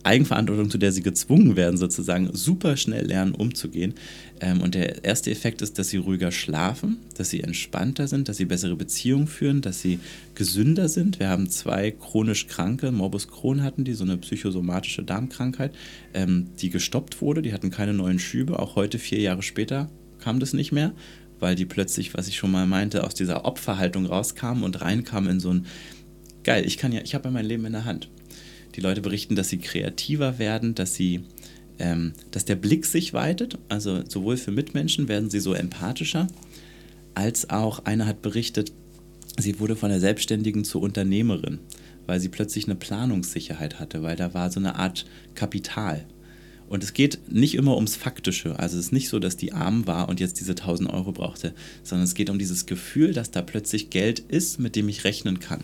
Eigenverantwortung, 0.05 0.69
zu 0.69 0.77
der 0.77 0.93
sie 0.93 1.01
gezwungen 1.01 1.57
werden, 1.57 1.77
sozusagen 1.77 2.29
super 2.33 2.77
schnell 2.77 3.07
lernen, 3.07 3.33
umzugehen. 3.33 3.95
Ähm, 4.41 4.61
und 4.61 4.75
der 4.75 5.03
erste 5.03 5.31
Effekt 5.31 5.61
ist, 5.61 5.79
dass 5.79 5.89
sie 5.89 5.97
ruhiger 5.97 6.31
schlafen, 6.31 6.97
dass 7.15 7.29
sie 7.29 7.41
entspannter 7.41 8.07
sind, 8.07 8.27
dass 8.27 8.37
sie 8.37 8.45
bessere 8.45 8.75
Beziehungen 8.75 9.27
führen, 9.27 9.61
dass 9.61 9.81
sie 9.81 9.99
gesünder 10.35 10.89
sind. 10.89 11.19
Wir 11.19 11.29
haben 11.29 11.49
zwei 11.49 11.91
chronisch 11.91 12.47
Kranke, 12.47 12.91
Morbus 12.91 13.27
Crohn 13.27 13.63
hatten 13.63 13.83
die, 13.83 13.93
so 13.93 14.03
eine 14.03 14.17
psychosomatische 14.17 15.03
Darmkrankheit, 15.03 15.73
ähm, 16.13 16.47
die 16.59 16.69
gestoppt 16.69 17.21
wurde. 17.21 17.41
Die 17.41 17.53
hatten 17.53 17.71
keine 17.71 17.93
neuen 17.93 18.19
Schübe. 18.19 18.59
Auch 18.59 18.75
heute, 18.75 18.99
vier 18.99 19.19
Jahre 19.19 19.41
später, 19.41 19.89
kam 20.19 20.39
das 20.39 20.53
nicht 20.53 20.71
mehr 20.71 20.93
weil 21.39 21.55
die 21.55 21.65
plötzlich, 21.65 22.13
was 22.13 22.27
ich 22.27 22.37
schon 22.37 22.51
mal 22.51 22.65
meinte, 22.65 23.03
aus 23.03 23.13
dieser 23.13 23.45
Opferhaltung 23.45 24.05
rauskamen 24.05 24.63
und 24.63 24.81
reinkamen 24.81 25.29
in 25.29 25.39
so 25.39 25.53
ein 25.53 25.65
geil, 26.43 26.65
ich 26.65 26.77
kann 26.77 26.91
ja, 26.91 27.01
ich 27.01 27.13
habe 27.15 27.25
ja 27.25 27.31
mein 27.31 27.45
Leben 27.45 27.65
in 27.65 27.73
der 27.73 27.85
Hand. 27.85 28.09
Die 28.75 28.81
Leute 28.81 29.01
berichten, 29.01 29.35
dass 29.35 29.49
sie 29.49 29.57
kreativer 29.57 30.37
werden, 30.37 30.75
dass 30.75 30.95
sie 30.95 31.23
ähm, 31.79 32.13
dass 32.31 32.45
der 32.45 32.55
Blick 32.55 32.85
sich 32.85 33.13
weitet. 33.13 33.57
Also 33.69 34.03
sowohl 34.07 34.37
für 34.37 34.51
Mitmenschen 34.51 35.07
werden 35.07 35.29
sie 35.29 35.39
so 35.39 35.53
empathischer, 35.53 36.27
als 37.15 37.49
auch 37.49 37.85
einer 37.85 38.05
hat 38.05 38.21
berichtet, 38.21 38.71
sie 39.37 39.59
wurde 39.59 39.75
von 39.75 39.89
der 39.89 39.99
Selbstständigen 39.99 40.63
zur 40.63 40.81
Unternehmerin, 40.81 41.59
weil 42.05 42.19
sie 42.19 42.29
plötzlich 42.29 42.65
eine 42.65 42.75
Planungssicherheit 42.75 43.79
hatte, 43.79 44.03
weil 44.03 44.15
da 44.15 44.33
war 44.33 44.51
so 44.51 44.59
eine 44.59 44.75
Art 44.75 45.05
Kapital. 45.33 46.05
Und 46.67 46.83
es 46.83 46.93
geht 46.93 47.19
nicht 47.31 47.55
immer 47.55 47.75
ums 47.75 47.95
Faktische. 47.95 48.57
Also 48.57 48.77
es 48.77 48.87
ist 48.87 48.91
nicht 48.91 49.09
so, 49.09 49.19
dass 49.19 49.37
die 49.37 49.53
arm 49.53 49.85
war 49.85 50.09
und 50.09 50.19
jetzt 50.19 50.39
diese 50.39 50.53
1000 50.53 50.89
Euro 50.89 51.11
brauchte, 51.11 51.53
sondern 51.83 52.05
es 52.05 52.15
geht 52.15 52.29
um 52.29 52.39
dieses 52.39 52.65
Gefühl, 52.65 53.13
dass 53.13 53.31
da 53.31 53.41
plötzlich 53.41 53.91
Geld 53.91 54.19
ist, 54.19 54.59
mit 54.59 54.75
dem 54.75 54.89
ich 54.89 55.03
rechnen 55.03 55.39
kann. 55.39 55.61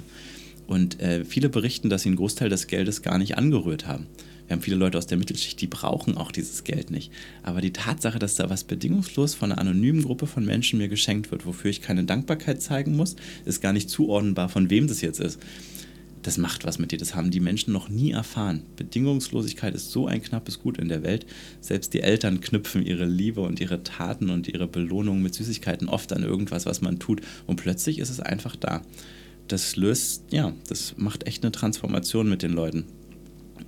Und 0.67 1.01
äh, 1.01 1.25
viele 1.25 1.49
berichten, 1.49 1.89
dass 1.89 2.03
sie 2.03 2.09
einen 2.09 2.17
Großteil 2.17 2.49
des 2.49 2.67
Geldes 2.67 3.01
gar 3.01 3.17
nicht 3.17 3.37
angerührt 3.37 3.87
haben. 3.87 4.05
Wir 4.51 4.57
haben 4.57 4.63
viele 4.63 4.75
Leute 4.75 4.97
aus 4.97 5.07
der 5.07 5.17
Mittelschicht, 5.17 5.61
die 5.61 5.67
brauchen 5.67 6.17
auch 6.17 6.29
dieses 6.29 6.65
Geld 6.65 6.91
nicht. 6.91 7.09
Aber 7.41 7.61
die 7.61 7.71
Tatsache, 7.71 8.19
dass 8.19 8.35
da 8.35 8.49
was 8.49 8.65
bedingungslos 8.65 9.33
von 9.33 9.49
einer 9.49 9.61
anonymen 9.61 10.03
Gruppe 10.03 10.27
von 10.27 10.43
Menschen 10.43 10.77
mir 10.77 10.89
geschenkt 10.89 11.31
wird, 11.31 11.45
wofür 11.45 11.71
ich 11.71 11.81
keine 11.81 12.03
Dankbarkeit 12.03 12.61
zeigen 12.61 12.97
muss, 12.97 13.15
ist 13.45 13.61
gar 13.61 13.71
nicht 13.71 13.89
zuordnenbar, 13.89 14.49
von 14.49 14.69
wem 14.69 14.87
das 14.87 14.99
jetzt 14.99 15.21
ist. 15.21 15.39
Das 16.23 16.37
macht 16.37 16.65
was 16.65 16.79
mit 16.79 16.91
dir. 16.91 16.97
Das 16.97 17.15
haben 17.15 17.31
die 17.31 17.39
Menschen 17.39 17.71
noch 17.71 17.87
nie 17.87 18.11
erfahren. 18.11 18.63
Bedingungslosigkeit 18.75 19.73
ist 19.73 19.91
so 19.91 20.07
ein 20.07 20.21
knappes 20.21 20.59
Gut 20.59 20.77
in 20.77 20.89
der 20.89 21.03
Welt. 21.03 21.25
Selbst 21.61 21.93
die 21.93 22.01
Eltern 22.01 22.41
knüpfen 22.41 22.85
ihre 22.85 23.05
Liebe 23.05 23.39
und 23.39 23.61
ihre 23.61 23.83
Taten 23.83 24.29
und 24.29 24.49
ihre 24.49 24.67
Belohnung 24.67 25.21
mit 25.21 25.33
Süßigkeiten 25.33 25.87
oft 25.87 26.11
an 26.11 26.23
irgendwas, 26.23 26.65
was 26.65 26.81
man 26.81 26.99
tut. 26.99 27.21
Und 27.47 27.55
plötzlich 27.55 27.99
ist 27.99 28.09
es 28.09 28.19
einfach 28.19 28.57
da 28.57 28.81
das 29.47 29.75
löst, 29.75 30.23
ja, 30.31 30.53
das 30.69 30.95
macht 30.97 31.27
echt 31.27 31.43
eine 31.43 31.51
Transformation 31.51 32.29
mit 32.29 32.41
den 32.41 32.53
Leuten. 32.53 32.85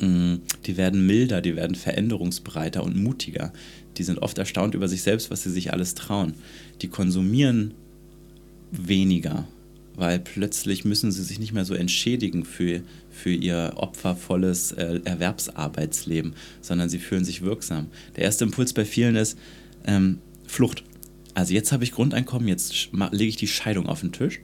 Mm, 0.03 0.41
die 0.65 0.75
werden 0.75 1.07
milder, 1.07 1.41
die 1.41 1.55
werden 1.55 1.75
veränderungsbereiter 1.75 2.83
und 2.83 3.01
mutiger. 3.01 3.53
Die 3.97 4.03
sind 4.03 4.19
oft 4.19 4.37
erstaunt 4.37 4.75
über 4.75 4.87
sich 4.87 5.01
selbst, 5.01 5.31
was 5.31 5.43
sie 5.43 5.51
sich 5.51 5.71
alles 5.71 5.95
trauen. 5.95 6.33
Die 6.81 6.89
konsumieren 6.89 7.73
weniger, 8.71 9.47
weil 9.95 10.19
plötzlich 10.19 10.83
müssen 10.83 11.11
sie 11.11 11.23
sich 11.23 11.39
nicht 11.39 11.53
mehr 11.53 11.63
so 11.63 11.73
entschädigen 11.73 12.43
für, 12.43 12.81
für 13.11 13.31
ihr 13.31 13.73
opfervolles 13.77 14.73
äh, 14.73 14.99
Erwerbsarbeitsleben, 15.05 16.33
sondern 16.59 16.89
sie 16.89 16.99
fühlen 16.99 17.23
sich 17.23 17.41
wirksam. 17.41 17.87
Der 18.17 18.25
erste 18.25 18.43
Impuls 18.43 18.73
bei 18.73 18.83
vielen 18.83 19.15
ist 19.15 19.37
ähm, 19.85 20.17
Flucht. 20.47 20.83
Also 21.33 21.53
jetzt 21.53 21.71
habe 21.71 21.83
ich 21.83 21.93
Grundeinkommen, 21.93 22.47
jetzt 22.47 22.89
lege 23.11 23.29
ich 23.29 23.37
die 23.37 23.47
Scheidung 23.47 23.87
auf 23.87 24.01
den 24.01 24.11
Tisch 24.11 24.41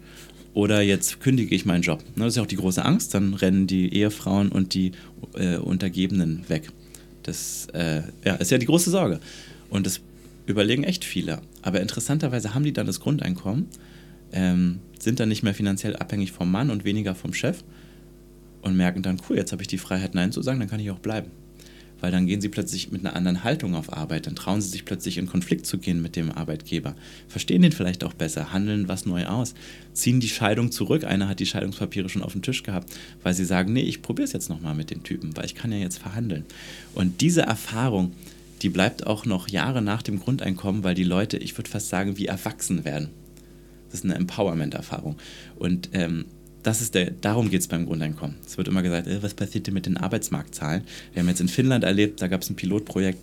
oder 0.60 0.82
jetzt 0.82 1.22
kündige 1.22 1.56
ich 1.56 1.66
meinen 1.66 1.84
Job. 1.84 2.04
Das 2.18 2.28
ist 2.28 2.36
ja 2.36 2.44
auch 2.44 2.48
die 2.48 2.58
große 2.58 2.84
Angst, 2.84 3.14
dann 3.14 3.34
rennen 3.34 3.66
die 3.66 3.94
Ehefrauen 3.94 4.52
und 4.52 4.74
die 4.74 4.92
äh, 5.36 5.56
Untergebenen 5.56 6.44
weg. 6.50 6.70
Das 7.24 7.68
äh, 7.74 8.02
ja, 8.26 8.36
ist 8.36 8.52
ja 8.52 8.58
die 8.58 8.66
große 8.66 8.90
Sorge. 8.90 9.22
Und 9.70 9.86
das 9.86 10.02
überlegen 10.48 10.84
echt 10.84 11.06
viele. 11.06 11.42
Aber 11.62 11.80
interessanterweise 11.80 12.54
haben 12.54 12.66
die 12.66 12.74
dann 12.74 12.88
das 12.88 13.00
Grundeinkommen, 13.00 13.68
ähm, 14.34 14.80
sind 15.00 15.22
dann 15.22 15.30
nicht 15.30 15.44
mehr 15.44 15.54
finanziell 15.54 15.96
abhängig 15.96 16.34
vom 16.34 16.52
Mann 16.52 16.72
und 16.72 16.84
weniger 16.84 17.16
vom 17.16 17.34
Chef 17.34 17.64
und 18.62 18.76
merken 18.76 19.02
dann, 19.02 19.22
cool, 19.30 19.38
jetzt 19.38 19.54
habe 19.54 19.62
ich 19.62 19.70
die 19.70 19.78
Freiheit, 19.78 20.14
Nein 20.14 20.34
zu 20.34 20.42
sagen, 20.42 20.60
dann 20.60 20.70
kann 20.70 20.82
ich 20.82 20.92
auch 20.92 21.00
bleiben 21.00 21.32
weil 22.02 22.12
dann 22.12 22.26
gehen 22.28 22.42
sie 22.42 22.50
plötzlich 22.50 22.92
mit 22.92 23.06
einer 23.06 23.16
anderen 23.16 23.44
Haltung 23.44 23.76
auf 23.76 23.94
Arbeit, 23.94 24.28
dann 24.28 24.36
trauen 24.36 24.62
sie 24.62 24.70
sich 24.70 24.86
plötzlich 24.86 25.18
in 25.18 25.28
Konflikt 25.28 25.66
zu 25.66 25.78
gehen 25.78 26.02
mit 26.02 26.16
dem 26.16 26.32
Arbeitgeber, 26.32 26.96
verstehen 27.28 27.62
den 27.62 27.72
vielleicht 27.72 28.04
auch 28.04 28.14
besser, 28.14 28.54
handeln 28.54 28.88
was 28.88 29.06
neu 29.06 29.26
aus, 29.26 29.54
ziehen 29.94 30.20
die 30.20 30.30
Scheidung 30.30 30.72
zurück. 30.72 31.04
Einer 31.04 31.28
hat 31.28 31.40
die 31.40 31.46
Scheidungspapiere 31.46 32.10
schon 32.10 32.24
auf 32.24 32.34
dem 32.34 32.42
Tisch 32.42 32.64
gehabt, 32.64 32.94
weil 33.24 33.34
sie 33.34 33.46
sagen, 33.46 33.74
nee, 33.74 33.82
ich 33.82 34.02
probiere 34.02 34.26
es 34.26 34.34
jetzt 34.34 34.50
nochmal 34.50 34.76
mit 34.76 34.92
dem 34.92 35.04
Typen, 35.04 35.36
weil 35.36 35.46
ich 35.46 35.56
kann 35.56 35.72
ja 35.72 35.78
jetzt 35.78 36.00
verhandeln. 36.00 36.46
Und 36.96 37.22
diese 37.22 37.42
Erfahrung, 37.42 38.14
die 38.62 38.70
bleibt 38.70 39.08
auch 39.08 39.26
noch 39.26 39.48
Jahre 39.48 39.82
nach 39.82 40.02
dem 40.02 40.20
Grundeinkommen, 40.20 40.84
weil 40.84 40.96
die 40.96 41.04
Leute, 41.04 41.38
ich 41.38 41.58
würde 41.58 41.70
fast 41.70 41.90
sagen, 41.90 42.18
wie 42.18 42.26
erwachsen 42.26 42.86
werden. 42.86 43.10
Das 43.90 44.02
ist 44.02 44.06
eine 44.06 44.16
Empowerment-Erfahrung. 44.16 45.18
Und 45.58 45.90
ähm, 45.94 46.26
das 46.64 46.82
ist 46.82 46.96
der, 46.96 47.12
darum 47.12 47.50
geht 47.50 47.62
es 47.62 47.68
beim 47.68 47.86
Grundeinkommen. 47.86 48.36
Es 48.46 48.58
wird 48.58 48.68
immer 48.68 48.82
gesagt, 48.82 49.08
äh, 49.08 49.24
was 49.24 49.34
passiert 49.34 49.68
denn 49.68 49.74
mit 49.74 49.86
den 49.86 49.98
Arbeitsmarktzahlen? 49.98 50.84
Wir 51.14 51.22
haben 51.22 51.30
jetzt 51.30 51.42
in 51.42 51.48
Finnland 51.48 51.84
erlebt, 51.84 52.22
da 52.22 52.28
gab 52.28 52.42
es 52.42 52.50
ein 52.50 52.56
Pilotprojekt, 52.56 53.20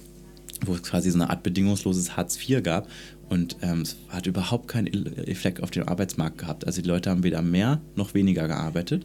wo 0.65 0.75
es 0.75 0.83
quasi 0.83 1.11
so 1.11 1.19
eine 1.19 1.29
Art 1.31 1.43
bedingungsloses 1.43 2.17
Hartz 2.17 2.39
IV 2.39 2.63
gab 2.63 2.89
und 3.29 3.57
ähm, 3.63 3.83
es 3.83 3.97
hat 4.09 4.27
überhaupt 4.27 4.69
keinen 4.69 4.87
Effekt 5.27 5.63
auf 5.63 5.71
den 5.71 5.87
Arbeitsmarkt 5.87 6.39
gehabt. 6.39 6.67
Also 6.67 6.81
die 6.81 6.89
Leute 6.89 7.11
haben 7.11 7.25
weder 7.25 7.43
mehr 7.43 7.81
noch 7.95 8.15
weniger 8.15 8.47
gearbeitet, 8.47 9.05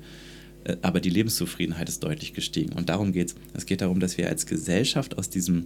äh, 0.64 0.78
aber 0.82 1.00
die 1.00 1.10
Lebenszufriedenheit 1.10 1.90
ist 1.90 2.04
deutlich 2.04 2.34
gestiegen. 2.34 2.74
Und 2.74 2.90
darum 2.90 3.12
geht 3.12 3.30
es. 3.30 3.36
Es 3.54 3.66
geht 3.66 3.82
darum, 3.82 4.00
dass 4.00 4.18
wir 4.18 4.30
als 4.30 4.46
Gesellschaft 4.46 5.18
aus 5.18 5.30
diesem 5.30 5.66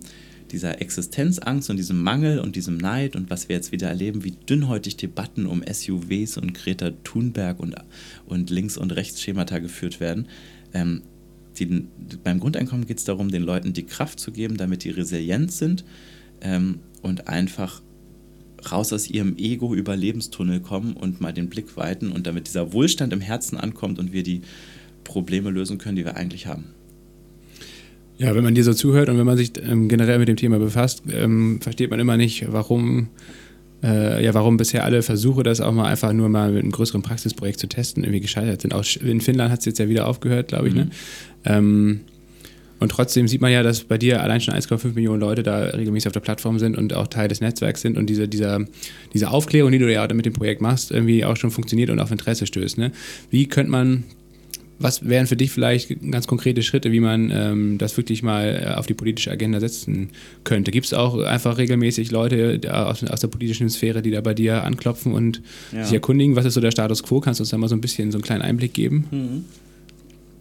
dieser 0.56 0.82
Existenzangst 0.82 1.70
und 1.70 1.76
diesem 1.76 2.02
Mangel 2.02 2.40
und 2.40 2.56
diesem 2.56 2.78
Neid 2.78 3.18
und 3.18 3.30
was 3.30 3.50
wir 3.50 3.58
jetzt 3.58 3.74
wieder 3.74 3.90
erleben, 3.90 4.24
wie 4.24 4.32
dünnhäutig 4.32 4.96
Debatten 4.96 5.46
um 5.46 5.62
SUVs 5.62 6.38
und 6.38 6.54
Greta 6.54 6.92
Thunberg 7.04 7.60
und, 7.60 7.76
und 8.26 8.50
Links- 8.50 8.78
und 8.78 8.96
Rechtsschemata 8.96 9.60
geführt 9.60 10.00
werden. 10.00 10.30
Ähm, 10.74 11.02
die, 11.60 11.88
beim 12.24 12.40
Grundeinkommen 12.40 12.88
geht 12.88 13.00
es 13.00 13.04
darum, 13.04 13.30
den 13.30 13.44
Leuten 13.44 13.74
die 13.74 13.86
Kraft 13.86 14.18
zu 14.18 14.32
geben, 14.32 14.56
damit 14.56 14.86
die 14.86 14.92
resilient 14.92 15.52
sind 15.52 15.84
ähm, 16.40 16.80
und 17.02 17.28
einfach 17.28 17.82
raus 18.72 18.94
aus 18.94 19.10
ihrem 19.10 19.38
Ego-Überlebenstunnel 19.38 20.62
kommen 20.62 20.94
und 20.94 21.20
mal 21.20 21.34
den 21.34 21.50
Blick 21.50 21.76
weiten 21.76 22.14
und 22.14 22.28
damit 22.28 22.48
dieser 22.48 22.72
Wohlstand 22.72 23.12
im 23.12 23.22
Herzen 23.22 23.58
ankommt 23.58 24.00
und 24.00 24.14
wir 24.14 24.24
die 24.24 24.42
Probleme 25.04 25.50
lösen 25.50 25.78
können, 25.78 25.98
die 25.98 26.06
wir 26.06 26.16
eigentlich 26.16 26.48
haben. 26.48 26.75
Ja, 28.18 28.34
wenn 28.34 28.44
man 28.44 28.56
dir 28.56 28.64
so 28.64 28.74
zuhört 28.74 29.10
und 29.10 29.18
wenn 29.18 29.26
man 29.26 29.38
sich 29.38 29.52
ähm, 29.62 29.90
generell 29.90 30.20
mit 30.20 30.28
dem 30.28 30.38
Thema 30.38 30.58
befasst, 30.58 31.04
ähm, 31.12 31.60
versteht 31.62 31.90
man 31.90 32.00
immer 32.00 32.16
nicht, 32.16 32.46
warum, 32.50 33.10
äh, 33.84 34.24
ja, 34.24 34.34
warum 34.34 34.56
bisher 34.56 34.86
alle 34.86 35.02
Versuche, 35.02 35.44
das 35.44 35.60
auch 35.60 35.74
mal 35.74 35.86
einfach 35.86 36.14
nur 36.14 36.30
mal 36.30 36.52
mit 36.52 36.64
einem 36.64 36.72
größeren 36.72 37.02
Praxisprojekt 37.02 37.60
zu 37.60 37.68
testen, 37.68 38.04
irgendwie 38.04 38.22
gescheitert 38.22 38.62
sind. 38.62 38.74
Auch 38.74 38.86
in 39.02 39.20
Finnland 39.20 39.52
hat 39.52 39.60
es 39.60 39.66
jetzt 39.66 39.80
ja 39.80 39.90
wieder 39.90 40.08
aufgehört, 40.08 40.50
glaube 40.50 40.70
ich. 40.70 40.74
Ne? 40.74 40.86
Mhm. 40.86 40.90
Ne? 40.90 40.96
Ähm, 41.46 42.00
und 42.80 42.90
trotzdem 42.90 43.28
sieht 43.28 43.42
man 43.42 43.52
ja, 43.52 43.64
dass 43.64 43.84
bei 43.86 43.98
dir 43.98 44.22
allein 44.22 44.42
schon 44.42 44.54
1,5 44.54 44.94
Millionen 44.94 45.22
Leute 45.22 45.44
da 45.44 45.60
regelmäßig 45.60 46.08
auf 46.08 46.14
der 46.14 46.20
Plattform 46.20 46.60
sind 46.60 46.78
und 46.78 46.94
auch 46.94 47.08
Teil 47.08 47.28
des 47.28 47.40
Netzwerks 47.40 47.82
sind 47.82 47.98
und 47.98 48.08
diese, 48.10 48.28
dieser, 48.28 48.66
diese 49.14 49.30
Aufklärung, 49.30 49.72
die 49.72 49.80
du 49.80 49.92
ja 49.92 50.06
mit 50.14 50.26
dem 50.26 50.34
Projekt 50.34 50.62
machst, 50.62 50.92
irgendwie 50.92 51.24
auch 51.24 51.38
schon 51.38 51.52
funktioniert 51.52 51.90
und 51.90 52.00
auf 52.00 52.12
Interesse 52.12 52.46
stößt. 52.46 52.78
Ne? 52.78 52.92
Wie 53.30 53.48
könnte 53.48 53.72
man 53.72 54.04
was 54.78 55.08
wären 55.08 55.28
für 55.28 55.38
dich 55.38 55.52
vielleicht 55.52 55.90
ganz 56.12 56.28
konkrete 56.28 56.62
Schritte, 56.62 56.92
wie 56.92 57.00
man 57.00 57.32
ähm, 57.32 57.78
das 57.78 57.96
wirklich 57.96 58.24
mal 58.24 58.64
äh, 58.68 58.74
auf 58.74 58.88
die 58.88 58.94
politische 58.94 59.32
Agenda 59.32 59.60
setzen 59.60 60.10
könnte? 60.44 60.72
Gibt 60.72 60.86
es 60.86 60.94
auch 60.94 61.18
einfach 61.20 61.58
regelmäßig 61.58 62.12
Leute 62.12 62.60
aus, 62.72 63.04
aus, 63.04 63.20
der 63.22 63.28
politischen 63.28 63.70
Sphäre, 63.70 64.02
die 64.02 64.12
da 64.12 64.22
bei 64.22 64.34
dir 64.34 64.64
anklopfen 64.64 65.14
und 65.14 65.42
ja. 65.72 65.84
sich 65.84 65.94
erkundigen? 65.94 66.36
Was 66.36 66.46
ist 66.46 66.56
so 66.56 66.62
der 66.62 66.72
Status 66.72 67.04
quo? 67.04 67.22
Kannst 67.22 67.40
du 67.40 67.44
uns 67.44 67.50
da 67.50 67.58
mal 67.58 67.70
so 67.70 67.76
ein 67.76 67.82
bisschen 67.82 68.12
so 68.12 68.18
einen 68.18 68.24
kleinen 68.24 68.42
Einblick 68.42 68.74
geben? 68.74 69.06
Mhm. 69.12 69.46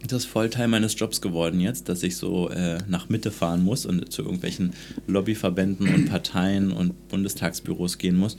Das 0.07 0.23
ist 0.23 0.29
voll 0.29 0.49
Teil 0.49 0.67
meines 0.67 0.99
Jobs 0.99 1.21
geworden 1.21 1.59
jetzt, 1.59 1.89
dass 1.89 2.03
ich 2.03 2.15
so 2.17 2.49
äh, 2.49 2.77
nach 2.87 3.09
Mitte 3.09 3.31
fahren 3.31 3.63
muss 3.63 3.85
und 3.85 4.11
zu 4.11 4.21
irgendwelchen 4.21 4.73
Lobbyverbänden 5.07 5.93
und 5.93 6.09
Parteien 6.09 6.71
und 6.71 7.07
Bundestagsbüros 7.07 7.97
gehen 7.97 8.15
muss 8.15 8.37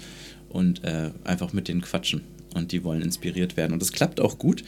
und 0.48 0.84
äh, 0.84 1.10
einfach 1.24 1.52
mit 1.52 1.68
denen 1.68 1.80
quatschen. 1.80 2.22
Und 2.54 2.72
die 2.72 2.84
wollen 2.84 3.02
inspiriert 3.02 3.56
werden. 3.56 3.72
Und 3.72 3.82
das 3.82 3.92
klappt 3.92 4.20
auch 4.20 4.38
gut. 4.38 4.62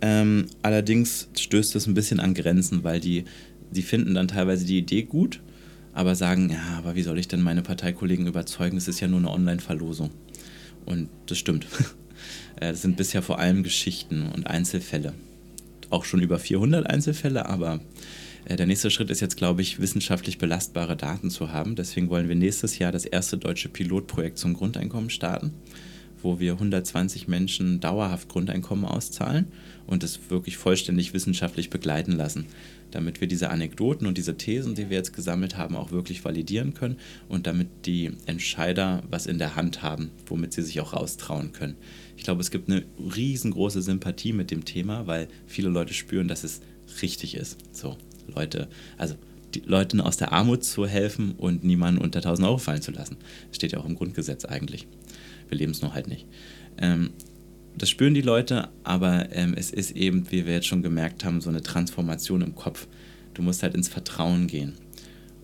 Ähm, 0.00 0.46
allerdings 0.62 1.28
stößt 1.38 1.74
es 1.76 1.86
ein 1.86 1.94
bisschen 1.94 2.20
an 2.20 2.34
Grenzen, 2.34 2.84
weil 2.84 3.00
die, 3.00 3.24
die 3.70 3.82
finden 3.82 4.14
dann 4.14 4.28
teilweise 4.28 4.64
die 4.64 4.78
Idee 4.78 5.02
gut, 5.02 5.40
aber 5.92 6.14
sagen, 6.14 6.50
ja, 6.50 6.78
aber 6.78 6.94
wie 6.94 7.02
soll 7.02 7.18
ich 7.18 7.28
denn 7.28 7.42
meine 7.42 7.62
Parteikollegen 7.62 8.26
überzeugen? 8.26 8.76
Das 8.76 8.88
ist 8.88 9.00
ja 9.00 9.08
nur 9.08 9.18
eine 9.18 9.30
Online-Verlosung. 9.30 10.10
Und 10.86 11.08
das 11.26 11.38
stimmt. 11.38 11.66
Äh, 12.60 12.72
das 12.72 12.82
sind 12.82 12.96
bisher 12.96 13.22
vor 13.22 13.38
allem 13.38 13.62
Geschichten 13.62 14.26
und 14.34 14.48
Einzelfälle. 14.48 15.14
Auch 15.90 16.04
schon 16.04 16.20
über 16.20 16.40
400 16.40 16.90
Einzelfälle, 16.90 17.46
aber 17.46 17.78
äh, 18.46 18.56
der 18.56 18.66
nächste 18.66 18.90
Schritt 18.90 19.10
ist 19.10 19.20
jetzt, 19.20 19.36
glaube 19.36 19.62
ich, 19.62 19.80
wissenschaftlich 19.80 20.38
belastbare 20.38 20.96
Daten 20.96 21.30
zu 21.30 21.52
haben. 21.52 21.76
Deswegen 21.76 22.10
wollen 22.10 22.28
wir 22.28 22.34
nächstes 22.34 22.80
Jahr 22.80 22.90
das 22.90 23.04
erste 23.04 23.38
deutsche 23.38 23.68
Pilotprojekt 23.68 24.38
zum 24.38 24.54
Grundeinkommen 24.54 25.08
starten 25.08 25.54
wo 26.22 26.40
wir 26.40 26.52
120 26.52 27.28
Menschen 27.28 27.80
dauerhaft 27.80 28.28
Grundeinkommen 28.28 28.84
auszahlen 28.84 29.46
und 29.86 30.02
es 30.04 30.30
wirklich 30.30 30.56
vollständig 30.56 31.14
wissenschaftlich 31.14 31.70
begleiten 31.70 32.12
lassen, 32.12 32.46
damit 32.90 33.20
wir 33.20 33.28
diese 33.28 33.50
Anekdoten 33.50 34.06
und 34.06 34.18
diese 34.18 34.36
Thesen, 34.36 34.74
die 34.74 34.90
wir 34.90 34.96
jetzt 34.96 35.12
gesammelt 35.12 35.56
haben, 35.56 35.76
auch 35.76 35.90
wirklich 35.90 36.24
validieren 36.24 36.74
können 36.74 36.96
und 37.28 37.46
damit 37.46 37.68
die 37.86 38.12
Entscheider 38.26 39.02
was 39.10 39.26
in 39.26 39.38
der 39.38 39.56
Hand 39.56 39.82
haben, 39.82 40.10
womit 40.26 40.52
sie 40.52 40.62
sich 40.62 40.80
auch 40.80 40.92
raustrauen 40.92 41.52
können. 41.52 41.76
Ich 42.16 42.24
glaube, 42.24 42.40
es 42.40 42.50
gibt 42.50 42.70
eine 42.70 42.84
riesengroße 42.98 43.82
Sympathie 43.82 44.32
mit 44.32 44.50
dem 44.50 44.64
Thema, 44.64 45.06
weil 45.06 45.28
viele 45.46 45.68
Leute 45.68 45.94
spüren, 45.94 46.28
dass 46.28 46.44
es 46.44 46.60
richtig 47.02 47.34
ist. 47.34 47.58
So, 47.72 47.96
Leute, 48.26 48.68
also 48.96 49.14
Leuten 49.64 50.00
aus 50.00 50.16
der 50.16 50.32
Armut 50.32 50.64
zu 50.64 50.86
helfen 50.86 51.32
und 51.32 51.64
niemanden 51.64 52.00
unter 52.00 52.18
1000 52.18 52.46
Euro 52.46 52.58
fallen 52.58 52.82
zu 52.82 52.92
lassen. 52.92 53.16
Das 53.48 53.56
steht 53.56 53.72
ja 53.72 53.78
auch 53.78 53.86
im 53.86 53.94
Grundgesetz 53.94 54.44
eigentlich. 54.44 54.86
Wir 55.48 55.58
leben 55.58 55.72
es 55.72 55.82
nur 55.82 55.94
halt 55.94 56.08
nicht. 56.08 56.26
Ähm, 56.78 57.10
das 57.76 57.90
spüren 57.90 58.14
die 58.14 58.22
Leute, 58.22 58.68
aber 58.82 59.32
ähm, 59.32 59.54
es 59.56 59.70
ist 59.70 59.92
eben, 59.92 60.30
wie 60.30 60.46
wir 60.46 60.54
jetzt 60.54 60.66
schon 60.66 60.82
gemerkt 60.82 61.24
haben, 61.24 61.40
so 61.40 61.48
eine 61.48 61.62
Transformation 61.62 62.42
im 62.42 62.54
Kopf. 62.54 62.88
Du 63.34 63.42
musst 63.42 63.62
halt 63.62 63.74
ins 63.74 63.88
Vertrauen 63.88 64.46
gehen. 64.48 64.74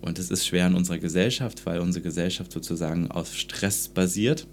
Und 0.00 0.18
es 0.18 0.30
ist 0.30 0.46
schwer 0.46 0.66
in 0.66 0.74
unserer 0.74 0.98
Gesellschaft, 0.98 1.64
weil 1.64 1.78
unsere 1.78 2.02
Gesellschaft 2.02 2.52
sozusagen 2.52 3.10
auf 3.10 3.34
Stress 3.34 3.88
basiert 3.88 4.46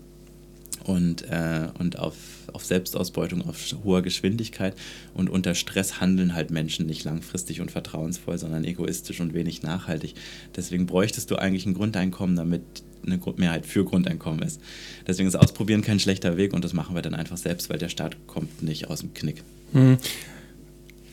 und, 0.86 1.23
äh, 1.29 1.67
und 1.77 1.99
auf, 1.99 2.15
auf 2.53 2.65
Selbstausbeutung, 2.65 3.47
auf 3.47 3.57
hoher 3.84 4.01
Geschwindigkeit. 4.01 4.75
Und 5.13 5.29
unter 5.29 5.55
Stress 5.55 5.99
handeln 6.01 6.34
halt 6.34 6.51
Menschen 6.51 6.86
nicht 6.86 7.03
langfristig 7.03 7.61
und 7.61 7.71
vertrauensvoll, 7.71 8.38
sondern 8.38 8.63
egoistisch 8.63 9.19
und 9.19 9.34
wenig 9.34 9.63
nachhaltig. 9.63 10.15
Deswegen 10.55 10.86
bräuchtest 10.86 11.32
du 11.32 11.36
eigentlich 11.36 11.65
ein 11.65 11.73
Grundeinkommen, 11.73 12.36
damit 12.36 12.61
eine 13.05 13.19
Mehrheit 13.38 13.65
für 13.65 13.84
Grundeinkommen 13.84 14.41
ist. 14.41 14.61
Deswegen 15.07 15.27
ist 15.27 15.36
Ausprobieren 15.36 15.82
kein 15.82 15.99
schlechter 15.99 16.38
Weg 16.38 16.53
und 16.53 16.63
das 16.63 16.73
machen 16.73 16.95
wir 16.95 17.01
dann 17.01 17.15
einfach 17.15 17.38
selbst, 17.38 17.69
weil 17.69 17.79
der 17.79 17.89
Staat 17.89 18.15
kommt 18.27 18.61
nicht 18.61 18.89
aus 18.89 18.99
dem 18.99 19.13
Knick. 19.13 19.43
Hm. 19.73 19.97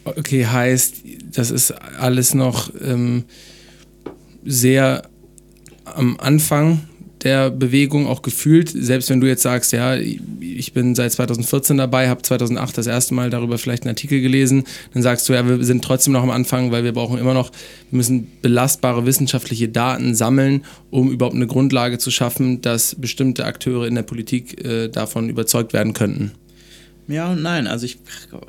Okay, 0.05 0.47
heißt, 0.47 1.03
das 1.33 1.51
ist 1.51 1.71
alles 1.73 2.35
noch 2.35 2.71
ähm, 2.81 3.25
sehr 4.45 5.03
am 5.85 6.19
Anfang 6.19 6.89
der 7.29 7.51
Bewegung 7.51 8.07
auch 8.07 8.23
gefühlt, 8.23 8.71
selbst 8.71 9.11
wenn 9.11 9.21
du 9.21 9.27
jetzt 9.27 9.43
sagst, 9.43 9.73
ja, 9.73 9.97
ich 9.97 10.73
bin 10.73 10.95
seit 10.95 11.13
2014 11.13 11.77
dabei, 11.77 12.09
habe 12.09 12.23
2008 12.23 12.79
das 12.79 12.87
erste 12.87 13.13
Mal 13.13 13.29
darüber 13.29 13.59
vielleicht 13.59 13.83
einen 13.83 13.91
Artikel 13.91 14.23
gelesen, 14.23 14.65
dann 14.95 15.03
sagst 15.03 15.29
du, 15.29 15.35
ja, 15.35 15.47
wir 15.47 15.63
sind 15.63 15.85
trotzdem 15.85 16.15
noch 16.15 16.23
am 16.23 16.31
Anfang, 16.31 16.73
weil 16.73 16.85
wir 16.85 16.93
brauchen 16.93 17.19
immer 17.19 17.35
noch, 17.35 17.51
wir 17.91 17.99
müssen 17.99 18.29
belastbare 18.41 19.05
wissenschaftliche 19.05 19.69
Daten 19.69 20.15
sammeln, 20.15 20.65
um 20.91 21.13
überhaupt 21.13 21.37
eine 21.37 21.47
Grundlage 21.47 21.99
zu 21.99 22.11
schaffen, 22.11 22.63
dass 22.63 22.95
bestimmte 22.95 23.45
Akteure 23.45 23.87
in 23.87 23.95
der 23.95 24.05
Politik 24.05 24.65
äh, 24.65 24.89
davon 24.89 25.29
überzeugt 25.29 25.75
werden 25.75 25.93
könnten. 25.93 26.33
Ja 27.09 27.33
und 27.33 27.43
nein. 27.43 27.67
Also 27.67 27.87
ich 27.87 27.99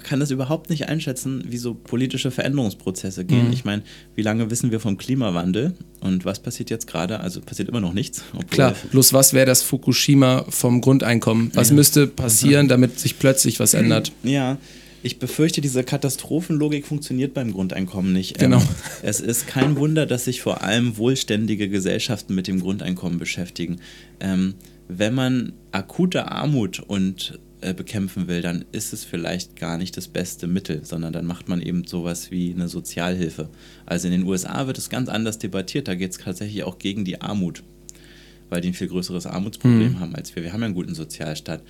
kann 0.04 0.20
das 0.20 0.32
überhaupt 0.32 0.70
nicht 0.70 0.90
einschätzen, 0.90 1.44
wie 1.48 1.58
so 1.58 1.74
politische 1.74 2.30
Veränderungsprozesse 2.30 3.24
gehen. 3.26 3.48
Mhm. 3.48 3.54
Ich 3.54 3.66
meine, 3.66 3.84
wie 4.16 4.22
lange 4.22 4.52
wissen 4.52 4.70
wir 4.70 4.82
vom 4.82 4.98
Klimawandel 4.98 5.74
und 6.02 6.26
was 6.26 6.40
passiert 6.40 6.70
jetzt 6.70 6.86
gerade? 6.86 7.22
Also 7.22 7.40
passiert 7.40 7.70
immer 7.70 7.80
noch 7.80 7.94
nichts. 7.94 8.24
Klar, 8.52 8.76
bloß 8.92 9.14
was 9.14 9.34
wäre 9.34 9.46
das 9.46 9.64
Fukushima 9.64 10.46
vom 10.50 10.82
Grundeinkommen? 10.82 11.52
Was 11.54 11.70
ja. 11.70 11.76
müsste 11.76 12.08
passieren, 12.08 12.68
damit 12.70 13.00
sich 13.00 13.18
plötzlich 13.18 13.60
was 13.62 13.74
ändert? 13.74 14.12
Ja, 14.24 14.58
ich 15.02 15.20
befürchte, 15.20 15.62
diese 15.62 15.84
Katastrophenlogik 15.84 16.86
funktioniert 16.86 17.34
beim 17.34 17.54
Grundeinkommen 17.54 18.12
nicht. 18.12 18.38
Genau. 18.38 18.58
Ähm, 18.58 18.68
es 19.02 19.22
ist 19.22 19.48
kein 19.48 19.78
Wunder, 19.78 20.06
dass 20.06 20.26
sich 20.26 20.42
vor 20.42 20.62
allem 20.62 20.98
wohlständige 20.98 21.70
Gesellschaften 21.70 22.36
mit 22.36 22.48
dem 22.48 22.60
Grundeinkommen 22.60 23.18
beschäftigen. 23.18 23.80
Ähm, 24.20 24.56
wenn 24.90 25.14
man 25.14 25.54
akute 25.72 26.32
Armut 26.32 26.80
und 26.80 27.40
äh, 27.62 27.74
bekämpfen 27.74 28.28
will, 28.28 28.42
dann 28.42 28.64
ist 28.72 28.94
es 28.94 29.04
vielleicht 29.04 29.58
gar 29.58 29.78
nicht 29.78 29.98
das 29.98 30.08
beste 30.08 30.48
Mittel, 30.48 30.86
sondern 30.86 31.12
dann 31.12 31.26
macht 31.26 31.50
man 31.50 31.62
eben 31.62 31.86
sowas 31.86 32.32
wie 32.32 32.54
eine 32.54 32.70
Sozialhilfe. 32.70 33.50
Also 33.86 34.08
in 34.08 34.14
den 34.14 34.24
USA 34.24 34.66
wird 34.68 34.78
es 34.78 34.90
ganz 34.90 35.10
anders 35.10 35.40
debattiert, 35.40 35.90
da 35.90 35.96
geht 35.96 36.12
es 36.12 36.20
tatsächlich 36.20 36.64
auch 36.64 36.80
gegen 36.80 37.04
die 37.04 37.20
Armut, 37.20 37.64
weil 38.50 38.62
die 38.62 38.70
ein 38.70 38.74
viel 38.74 38.88
größeres 38.88 39.26
Armutsproblem 39.26 39.94
mhm. 39.94 40.00
haben 40.00 40.16
als 40.16 40.36
wir. 40.36 40.44
Wir 40.44 40.54
haben 40.54 40.62
ja 40.62 40.68
einen 40.68 40.76
guten 40.76 40.96
Sozialstaat. 40.96 41.62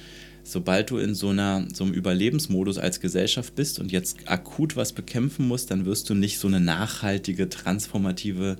Sobald 0.43 0.91
du 0.91 0.97
in 0.97 1.15
so, 1.15 1.29
einer, 1.29 1.67
so 1.73 1.83
einem 1.83 1.93
Überlebensmodus 1.93 2.77
als 2.77 2.99
Gesellschaft 2.99 3.55
bist 3.55 3.79
und 3.79 3.91
jetzt 3.91 4.29
akut 4.29 4.75
was 4.75 4.93
bekämpfen 4.93 5.47
musst, 5.47 5.71
dann 5.71 5.85
wirst 5.85 6.09
du 6.09 6.13
nicht 6.13 6.39
so 6.39 6.47
eine 6.47 6.59
nachhaltige, 6.59 7.49
transformative 7.49 8.57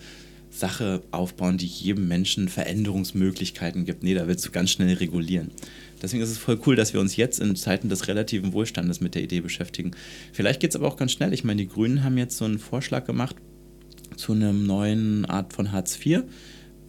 Sache 0.50 1.04
aufbauen, 1.12 1.58
die 1.58 1.68
jedem 1.68 2.08
Menschen 2.08 2.50
Veränderungsmöglichkeiten 2.50 3.86
gibt. 3.86 4.04
Nee, 4.04 4.16
da 4.16 4.28
willst 4.28 4.46
du 4.46 4.52
ganz 4.52 4.72
schnell 4.72 4.94
regulieren. 4.96 5.52
Deswegen 6.02 6.24
ist 6.24 6.30
es 6.30 6.38
voll 6.38 6.60
cool, 6.66 6.76
dass 6.76 6.93
wir 6.93 7.00
uns 7.00 7.16
jetzt 7.16 7.39
in 7.39 7.56
Zeiten 7.56 7.89
des 7.89 8.08
relativen 8.08 8.54
Wohlstandes 8.54 9.02
mit 9.02 9.16
der 9.16 9.24
Idee 9.24 9.41
beschäftigen. 9.41 9.91
Vielleicht 10.32 10.60
geht 10.60 10.72
es 10.72 10.76
aber 10.76 10.88
auch 10.88 10.97
ganz 10.97 11.12
schnell. 11.12 11.34
Ich 11.34 11.43
meine, 11.43 11.62
die 11.62 11.68
Grünen 11.68 12.04
haben 12.04 12.18
jetzt 12.18 12.38
so 12.38 12.45
einen 12.45 12.60
Vorschlag 12.60 13.06
gemacht 13.06 13.36
zu 14.16 14.34
einer 14.34 14.54
neuen 14.54 15.26
Art 15.26 15.54
von 15.54 15.72
Hartz 15.72 15.97
IV, 16.04 16.24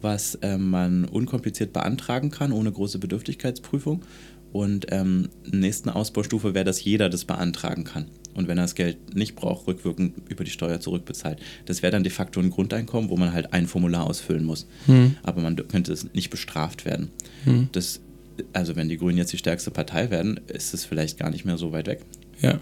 was 0.01 0.35
äh, 0.35 0.57
man 0.57 1.05
unkompliziert 1.05 1.73
beantragen 1.73 2.31
kann, 2.31 2.51
ohne 2.51 2.71
große 2.71 2.99
Bedürftigkeitsprüfung. 2.99 4.03
Und 4.51 4.87
ähm, 4.89 5.29
nächste 5.49 5.95
Ausbaustufe 5.95 6.53
wäre, 6.53 6.65
dass 6.65 6.83
jeder 6.83 7.09
das 7.09 7.23
beantragen 7.23 7.85
kann. 7.85 8.07
Und 8.33 8.47
wenn 8.47 8.57
er 8.57 8.63
das 8.63 8.75
Geld 8.75 9.15
nicht 9.15 9.35
braucht, 9.35 9.67
rückwirkend 9.67 10.29
über 10.29 10.43
die 10.43 10.51
Steuer 10.51 10.79
zurückbezahlt. 10.79 11.39
Das 11.65 11.81
wäre 11.81 11.91
dann 11.91 12.03
de 12.03 12.11
facto 12.11 12.39
ein 12.39 12.49
Grundeinkommen, 12.49 13.09
wo 13.09 13.17
man 13.17 13.33
halt 13.33 13.53
ein 13.53 13.67
Formular 13.67 14.05
ausfüllen 14.05 14.43
muss. 14.43 14.67
Hm. 14.87 15.15
Aber 15.23 15.41
man 15.41 15.55
könnte 15.67 15.93
es 15.93 16.13
nicht 16.13 16.29
bestraft 16.29 16.85
werden. 16.85 17.09
Hm. 17.45 17.69
Das 17.71 18.01
also 18.53 18.75
wenn 18.75 18.89
die 18.89 18.97
Grünen 18.97 19.17
jetzt 19.17 19.33
die 19.33 19.37
stärkste 19.37 19.71
Partei 19.71 20.09
werden, 20.09 20.39
ist 20.47 20.73
es 20.73 20.85
vielleicht 20.85 21.17
gar 21.17 21.29
nicht 21.29 21.45
mehr 21.45 21.57
so 21.57 21.71
weit 21.71 21.87
weg. 21.87 22.01
Ja. 22.41 22.59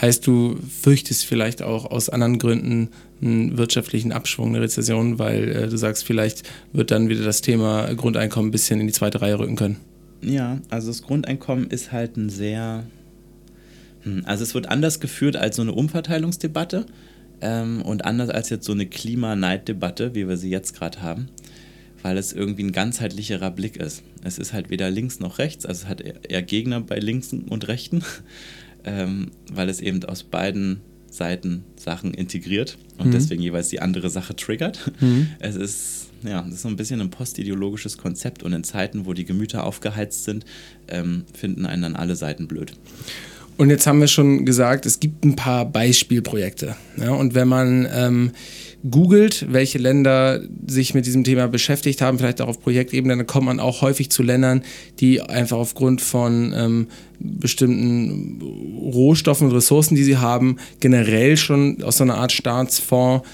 Heißt, 0.00 0.26
du 0.26 0.56
fürchtest 0.56 1.24
vielleicht 1.24 1.62
auch 1.62 1.90
aus 1.90 2.10
anderen 2.10 2.38
Gründen 2.38 2.90
einen 3.22 3.56
wirtschaftlichen 3.56 4.12
Abschwung, 4.12 4.48
eine 4.48 4.60
Rezession, 4.60 5.18
weil 5.18 5.48
äh, 5.48 5.68
du 5.68 5.76
sagst, 5.76 6.04
vielleicht 6.04 6.42
wird 6.72 6.90
dann 6.90 7.08
wieder 7.08 7.24
das 7.24 7.40
Thema 7.40 7.92
Grundeinkommen 7.94 8.48
ein 8.48 8.52
bisschen 8.52 8.80
in 8.80 8.86
die 8.86 8.92
zweite 8.92 9.22
Reihe 9.22 9.38
rücken 9.38 9.56
können. 9.56 9.76
Ja, 10.20 10.58
also 10.68 10.88
das 10.88 11.02
Grundeinkommen 11.02 11.70
ist 11.70 11.92
halt 11.92 12.16
ein 12.16 12.28
sehr. 12.28 12.84
Hm, 14.02 14.22
also 14.26 14.42
es 14.42 14.54
wird 14.54 14.68
anders 14.68 15.00
geführt 15.00 15.36
als 15.36 15.56
so 15.56 15.62
eine 15.62 15.72
Umverteilungsdebatte 15.72 16.86
ähm, 17.40 17.80
und 17.82 18.04
anders 18.04 18.28
als 18.28 18.50
jetzt 18.50 18.66
so 18.66 18.72
eine 18.72 18.86
Klimaneiddebatte, 18.86 20.14
wie 20.14 20.28
wir 20.28 20.36
sie 20.36 20.50
jetzt 20.50 20.74
gerade 20.74 21.00
haben 21.00 21.28
weil 22.02 22.18
es 22.18 22.32
irgendwie 22.32 22.64
ein 22.64 22.72
ganzheitlicherer 22.72 23.50
Blick 23.50 23.76
ist. 23.76 24.02
Es 24.22 24.38
ist 24.38 24.52
halt 24.52 24.70
weder 24.70 24.90
links 24.90 25.20
noch 25.20 25.38
rechts, 25.38 25.66
also 25.66 25.84
es 25.84 25.88
hat 25.88 26.00
eher 26.00 26.42
Gegner 26.42 26.80
bei 26.80 26.98
Linken 26.98 27.42
und 27.48 27.68
Rechten, 27.68 28.04
ähm, 28.84 29.30
weil 29.52 29.68
es 29.68 29.80
eben 29.80 30.04
aus 30.04 30.22
beiden 30.22 30.80
Seitensachen 31.10 32.14
integriert 32.14 32.78
und 32.98 33.08
mhm. 33.08 33.12
deswegen 33.12 33.42
jeweils 33.42 33.68
die 33.68 33.80
andere 33.80 34.10
Sache 34.10 34.34
triggert. 34.34 34.90
Mhm. 35.00 35.28
Es 35.40 35.56
ist 35.56 36.08
ja, 36.24 36.42
das 36.42 36.54
ist 36.54 36.62
so 36.62 36.68
ein 36.68 36.76
bisschen 36.76 37.00
ein 37.00 37.10
postideologisches 37.10 37.98
Konzept 37.98 38.42
und 38.42 38.52
in 38.52 38.64
Zeiten, 38.64 39.06
wo 39.06 39.12
die 39.12 39.24
Gemüter 39.24 39.64
aufgeheizt 39.64 40.24
sind, 40.24 40.44
ähm, 40.88 41.24
finden 41.34 41.66
einen 41.66 41.82
dann 41.82 41.96
alle 41.96 42.16
Seiten 42.16 42.46
blöd. 42.46 42.72
Und 43.58 43.70
jetzt 43.70 43.86
haben 43.86 44.00
wir 44.00 44.08
schon 44.08 44.46
gesagt, 44.46 44.86
es 44.86 44.98
gibt 44.98 45.24
ein 45.24 45.36
paar 45.36 45.66
Beispielprojekte. 45.66 46.74
Ja, 46.96 47.10
und 47.10 47.34
wenn 47.34 47.48
man 47.48 47.86
ähm, 47.92 48.32
googelt, 48.90 49.46
welche 49.50 49.78
Länder 49.78 50.40
sich 50.66 50.94
mit 50.94 51.06
diesem 51.06 51.24
Thema 51.24 51.46
beschäftigt 51.48 52.02
haben, 52.02 52.18
vielleicht 52.18 52.40
auch 52.40 52.48
auf 52.48 52.60
Projektebene, 52.60 53.16
dann 53.16 53.26
kommt 53.26 53.46
man 53.46 53.60
auch 53.60 53.82
häufig 53.82 54.10
zu 54.10 54.22
Ländern, 54.22 54.62
die 54.98 55.20
einfach 55.20 55.58
aufgrund 55.58 56.00
von 56.00 56.52
ähm, 56.56 56.86
bestimmten 57.18 58.42
Rohstoffen 58.92 59.48
und 59.48 59.54
Ressourcen, 59.54 59.94
die 59.94 60.02
sie 60.02 60.16
haben, 60.16 60.56
generell 60.80 61.36
schon 61.36 61.82
aus 61.82 61.98
so 61.98 62.04
einer 62.04 62.16
Art 62.16 62.32
Staatsfonds 62.32 63.26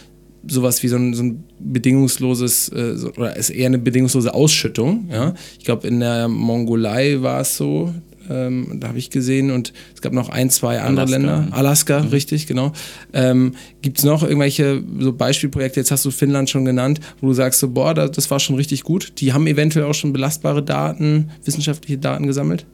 sowas 0.47 0.83
wie 0.83 0.89
so 0.89 0.97
ein, 0.97 1.15
so 1.15 1.23
ein 1.25 1.45
bedingungsloses, 1.59 2.69
äh, 2.71 2.95
oder 3.17 3.37
ist 3.37 3.51
eher 3.51 3.67
eine 3.67 3.79
bedingungslose 3.79 4.33
Ausschüttung. 4.33 5.09
Ja? 5.11 5.35
Ich 5.59 5.65
glaube, 5.65 5.87
in 5.89 6.01
der 6.01 6.29
Mongolei 6.29 7.21
war 7.21 7.41
es 7.41 7.57
so, 7.57 7.93
ähm, 8.31 8.79
da 8.81 8.89
habe 8.89 8.99
ich 8.99 9.11
gesehen 9.11 9.51
und 9.51 9.73
es 9.95 10.03
gab 10.03 10.13
noch 10.13 10.29
ein, 10.29 10.51
zwei 10.51 10.81
andere 10.81 11.07
Alaska. 11.07 11.17
Länder. 11.17 11.49
Alaska, 11.51 12.03
mhm. 12.03 12.09
richtig, 12.09 12.47
genau. 12.47 12.73
Ähm, 13.13 13.55
Gibt 13.83 13.99
es 13.99 14.05
noch 14.05 14.23
irgendwelche 14.23 14.83
so 14.99 15.13
Beispielprojekte, 15.13 15.81
jetzt 15.81 15.91
hast 15.91 16.05
du 16.05 16.11
Finnland 16.11 16.51
schon 16.51 16.65
genannt, 16.65 17.01
wo 17.21 17.29
du 17.29 17.35
sagst 17.35 17.61
so, 17.61 17.71
boah, 17.71 17.95
das, 17.95 18.13
das 18.13 18.31
war 18.31 18.41
schon 18.41 18.57
richtig 18.57 18.83
gut. 18.83 19.13
Die 19.19 19.33
haben 19.33 19.47
eventuell 19.47 19.87
auch 19.87 19.95
schon 19.95 20.13
belastbare 20.13 20.63
Daten, 20.63 21.31
wissenschaftliche 21.45 21.99
Daten 21.99 22.27
gesammelt? 22.27 22.67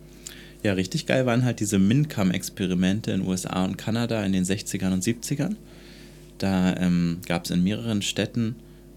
Ja, 0.63 0.73
richtig 0.73 1.07
geil 1.07 1.27
waren 1.27 1.45
halt 1.45 1.61
diese 1.61 1.79
MINCAM-Experimente 1.79 3.13
in 3.13 3.27
USA 3.27 3.65
und 3.65 3.77
Kanada 3.77 4.25
in 4.25 4.33
den 4.33 4.45
60ern 4.45 4.93
und 4.95 5.05
70ern. 5.05 5.57
Da 6.39 6.75
ähm, 6.77 7.19
gab 7.27 7.45
es 7.45 7.51
in 7.51 7.63
mehreren 7.63 8.03
Städten 8.03 8.57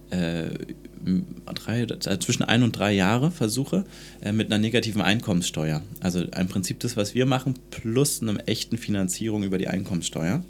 äh, 0.10 0.50
drei, 1.54 1.86
also 1.88 2.18
zwischen 2.18 2.44
ein 2.44 2.64
und 2.64 2.78
drei 2.78 2.94
Jahre 2.94 3.32
Versuche 3.32 3.86
äh, 4.22 4.32
mit 4.32 4.48
einer 4.48 4.60
negativen 4.60 5.02
Einkommenssteuer. 5.02 5.82
Also 6.00 6.22
im 6.22 6.48
Prinzip 6.48 6.80
das, 6.80 6.98
was 6.98 7.16
wir 7.16 7.26
machen, 7.26 7.56
plus 7.72 8.22
einer 8.22 8.48
echten 8.48 8.78
Finanzierung 8.78 9.44
über 9.44 9.58
die 9.58 9.68
Einkommenssteuer. 9.68 10.44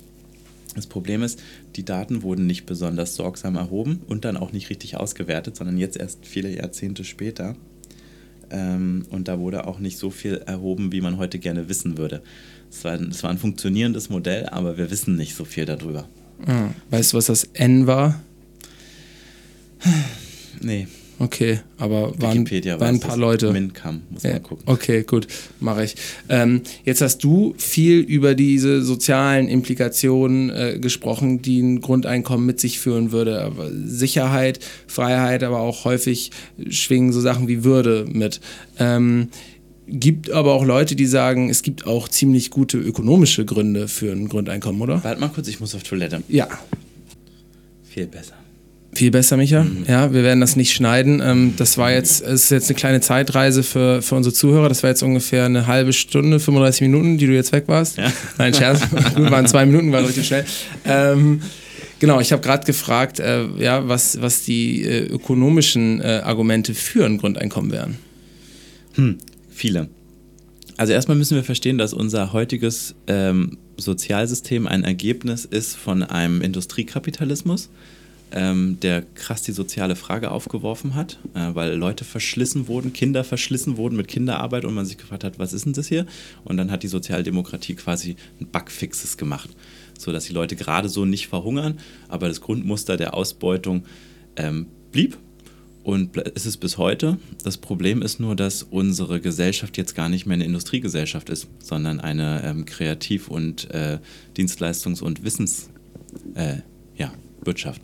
Das 0.75 0.85
Problem 0.85 1.23
ist, 1.23 1.41
die 1.75 1.83
Daten 1.83 2.21
wurden 2.21 2.45
nicht 2.45 2.65
besonders 2.65 3.15
sorgsam 3.15 3.55
erhoben 3.55 4.01
und 4.07 4.25
dann 4.25 4.37
auch 4.37 4.51
nicht 4.51 4.69
richtig 4.69 4.97
ausgewertet, 4.97 5.55
sondern 5.55 5.77
jetzt 5.77 5.97
erst 5.97 6.25
viele 6.25 6.55
Jahrzehnte 6.55 7.03
später. 7.03 7.55
Ähm, 8.51 9.05
und 9.09 9.27
da 9.27 9.39
wurde 9.39 9.65
auch 9.65 9.79
nicht 9.79 9.97
so 9.97 10.11
viel 10.11 10.35
erhoben, 10.45 10.91
wie 10.91 11.01
man 11.01 11.17
heute 11.17 11.39
gerne 11.39 11.67
wissen 11.67 11.97
würde. 11.97 12.21
Es 12.69 12.83
war, 12.83 12.93
es 13.01 13.23
war 13.23 13.31
ein 13.31 13.37
funktionierendes 13.37 14.09
Modell, 14.09 14.47
aber 14.47 14.77
wir 14.77 14.91
wissen 14.91 15.15
nicht 15.15 15.35
so 15.35 15.45
viel 15.45 15.65
darüber. 15.65 16.07
Ah, 16.45 16.69
weißt 16.91 17.13
du, 17.13 17.17
was 17.17 17.25
das 17.25 17.45
N 17.53 17.87
war? 17.87 18.21
Nee. 20.59 20.87
Okay, 21.19 21.61
aber 21.79 22.13
waren, 22.21 22.47
waren 22.47 22.95
ein 22.95 22.99
paar 22.99 23.17
Leute. 23.17 23.51
Mincam, 23.51 24.03
muss 24.11 24.23
man 24.23 24.43
gucken. 24.43 24.63
Okay, 24.67 25.03
gut, 25.03 25.27
mache 25.59 25.83
ich. 25.83 25.95
Ähm, 26.29 26.61
jetzt 26.85 27.01
hast 27.01 27.23
du 27.23 27.55
viel 27.57 28.01
über 28.01 28.35
diese 28.35 28.83
sozialen 28.83 29.47
Implikationen 29.47 30.51
äh, 30.51 30.77
gesprochen, 30.79 31.41
die 31.41 31.59
ein 31.59 31.81
Grundeinkommen 31.81 32.45
mit 32.45 32.59
sich 32.59 32.79
führen 32.79 33.11
würde. 33.11 33.41
Aber 33.41 33.71
Sicherheit, 33.71 34.59
Freiheit, 34.85 35.43
aber 35.43 35.59
auch 35.59 35.85
häufig 35.85 36.29
schwingen 36.69 37.11
so 37.11 37.19
Sachen 37.19 37.47
wie 37.47 37.63
Würde 37.63 38.05
mit. 38.07 38.39
Ähm, 38.77 39.29
gibt 39.87 40.29
aber 40.29 40.53
auch 40.53 40.65
Leute, 40.65 40.95
die 40.95 41.07
sagen, 41.07 41.49
es 41.49 41.63
gibt 41.63 41.87
auch 41.87 42.09
ziemlich 42.09 42.51
gute 42.51 42.77
ökonomische 42.77 43.43
Gründe 43.43 43.87
für 43.87 44.11
ein 44.11 44.29
Grundeinkommen, 44.29 44.81
oder? 44.81 45.03
Warte 45.03 45.19
mal 45.19 45.29
kurz, 45.29 45.47
ich 45.47 45.59
muss 45.59 45.73
auf 45.73 45.81
Toilette. 45.81 46.21
Ja. 46.27 46.47
Viel 47.83 48.05
besser. 48.05 48.35
Viel 48.97 49.11
besser, 49.11 49.37
Micha. 49.37 49.63
Mhm. 49.63 49.83
Ja, 49.87 50.11
wir 50.11 50.23
werden 50.23 50.41
das 50.41 50.55
nicht 50.55 50.73
schneiden. 50.73 51.21
Ähm, 51.23 51.53
das 51.55 51.77
war 51.77 51.91
jetzt, 51.91 52.19
es 52.19 52.45
ist 52.45 52.49
jetzt 52.49 52.69
eine 52.71 52.79
kleine 52.79 52.99
Zeitreise 52.99 53.61
für, 53.61 54.01
für 54.01 54.15
unsere 54.15 54.33
Zuhörer. 54.33 54.69
Das 54.69 54.81
war 54.81 54.89
jetzt 54.89 55.03
ungefähr 55.03 55.45
eine 55.45 55.67
halbe 55.67 55.93
Stunde, 55.93 56.39
35 56.39 56.81
Minuten, 56.81 57.19
die 57.19 57.27
du 57.27 57.33
jetzt 57.33 57.51
weg 57.51 57.65
warst. 57.67 57.99
Ja. 57.99 58.11
Nein, 58.39 58.55
Scherz. 58.55 58.81
Gut, 59.13 59.29
waren 59.29 59.45
zwei 59.45 59.67
Minuten, 59.67 59.91
war 59.91 60.01
richtig 60.01 60.25
schnell. 60.25 60.45
Ähm, 60.83 61.43
genau, 61.99 62.19
ich 62.19 62.31
habe 62.31 62.41
gerade 62.41 62.65
gefragt, 62.65 63.19
äh, 63.19 63.45
ja, 63.59 63.87
was, 63.87 64.19
was 64.19 64.45
die 64.45 64.81
äh, 64.81 65.05
ökonomischen 65.05 66.01
äh, 66.01 66.21
Argumente 66.23 66.73
für 66.73 67.05
ein 67.05 67.19
Grundeinkommen 67.19 67.71
wären. 67.71 67.99
Hm, 68.95 69.19
viele. 69.51 69.89
Also 70.75 70.93
erstmal 70.93 71.17
müssen 71.17 71.35
wir 71.35 71.43
verstehen, 71.43 71.77
dass 71.77 71.93
unser 71.93 72.33
heutiges 72.33 72.95
ähm, 73.05 73.59
Sozialsystem 73.77 74.65
ein 74.65 74.83
Ergebnis 74.83 75.45
ist 75.45 75.75
von 75.75 76.01
einem 76.01 76.41
Industriekapitalismus 76.41 77.69
ähm, 78.31 78.79
der 78.81 79.03
krass 79.15 79.41
die 79.41 79.51
soziale 79.51 79.95
Frage 79.95 80.31
aufgeworfen 80.31 80.95
hat, 80.95 81.19
äh, 81.33 81.53
weil 81.53 81.75
Leute 81.75 82.03
verschlissen 82.03 82.67
wurden, 82.67 82.93
Kinder 82.93 83.23
verschlissen 83.23 83.77
wurden 83.77 83.95
mit 83.95 84.07
Kinderarbeit 84.07 84.65
und 84.65 84.73
man 84.73 84.85
sich 84.85 84.97
gefragt 84.97 85.23
hat, 85.23 85.39
was 85.39 85.53
ist 85.53 85.65
denn 85.65 85.73
das 85.73 85.87
hier? 85.87 86.05
Und 86.43 86.57
dann 86.57 86.71
hat 86.71 86.83
die 86.83 86.87
Sozialdemokratie 86.87 87.75
quasi 87.75 88.15
ein 88.41 88.47
Bugfixes 88.47 89.17
gemacht, 89.17 89.49
sodass 89.97 90.25
die 90.25 90.33
Leute 90.33 90.55
gerade 90.55 90.89
so 90.89 91.05
nicht 91.05 91.27
verhungern, 91.27 91.79
aber 92.09 92.27
das 92.27 92.41
Grundmuster 92.41 92.97
der 92.97 93.13
Ausbeutung 93.13 93.85
ähm, 94.35 94.67
blieb 94.91 95.17
und 95.83 96.17
ist 96.17 96.45
es 96.45 96.57
bis 96.57 96.77
heute. 96.77 97.17
Das 97.45 97.57
Problem 97.57 98.01
ist 98.01 98.19
nur, 98.19 98.35
dass 98.35 98.61
unsere 98.61 99.21
Gesellschaft 99.21 99.77
jetzt 99.77 99.95
gar 99.95 100.09
nicht 100.09 100.25
mehr 100.25 100.35
eine 100.35 100.43
Industriegesellschaft 100.43 101.29
ist, 101.29 101.47
sondern 101.59 102.01
eine 102.01 102.43
ähm, 102.43 102.65
Kreativ- 102.65 103.29
und 103.29 103.71
äh, 103.71 103.99
Dienstleistungs- 104.35 105.01
und 105.01 105.23
Wissens- 105.23 105.69
äh, 106.35 106.57
Wirtschaft. 107.47 107.81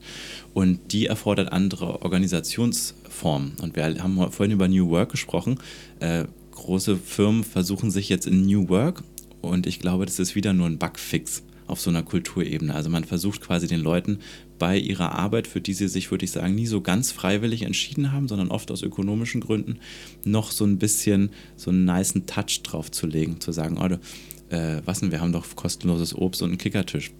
Und 0.53 0.91
die 0.91 1.07
erfordert 1.07 1.51
andere 1.51 2.03
Organisationsformen. 2.03 3.53
Und 3.59 3.75
wir 3.75 3.85
haben 3.85 4.31
vorhin 4.31 4.51
über 4.51 4.67
New 4.67 4.89
Work 4.89 5.09
gesprochen. 5.09 5.57
Äh, 5.99 6.25
große 6.51 6.97
Firmen 6.97 7.43
versuchen 7.43 7.89
sich 7.89 8.09
jetzt 8.09 8.27
in 8.27 8.45
New 8.45 8.69
Work 8.69 9.03
und 9.41 9.67
ich 9.67 9.79
glaube, 9.79 10.05
das 10.05 10.19
ist 10.19 10.35
wieder 10.35 10.53
nur 10.53 10.67
ein 10.67 10.77
Bugfix 10.77 11.43
auf 11.67 11.81
so 11.81 11.89
einer 11.89 12.03
Kulturebene. 12.03 12.73
Also 12.73 12.89
man 12.89 13.03
versucht 13.03 13.41
quasi 13.41 13.67
den 13.67 13.81
Leuten 13.81 14.19
bei 14.57 14.77
ihrer 14.77 15.11
Arbeit, 15.13 15.47
für 15.47 15.59
die 15.59 15.73
sie 15.73 15.87
sich, 15.87 16.11
würde 16.11 16.23
ich 16.23 16.31
sagen, 16.31 16.55
nie 16.55 16.67
so 16.67 16.79
ganz 16.79 17.11
freiwillig 17.11 17.63
entschieden 17.63 18.13
haben, 18.13 18.29
sondern 18.29 18.49
oft 18.49 18.71
aus 18.71 18.83
ökonomischen 18.83 19.41
Gründen, 19.41 19.79
noch 20.23 20.51
so 20.51 20.65
ein 20.65 20.77
bisschen 20.77 21.31
so 21.57 21.71
einen 21.71 21.83
niceen 21.83 22.25
Touch 22.25 22.61
drauf 22.63 22.91
zu 22.91 23.07
legen, 23.07 23.41
zu 23.41 23.51
sagen, 23.51 23.77
oh, 23.77 24.53
äh, 24.53 24.81
was 24.85 25.01
denn, 25.01 25.11
wir 25.11 25.19
haben 25.19 25.33
doch 25.33 25.45
kostenloses 25.55 26.15
Obst 26.15 26.41
und 26.41 26.49
einen 26.49 26.57
Kickertisch. 26.57 27.11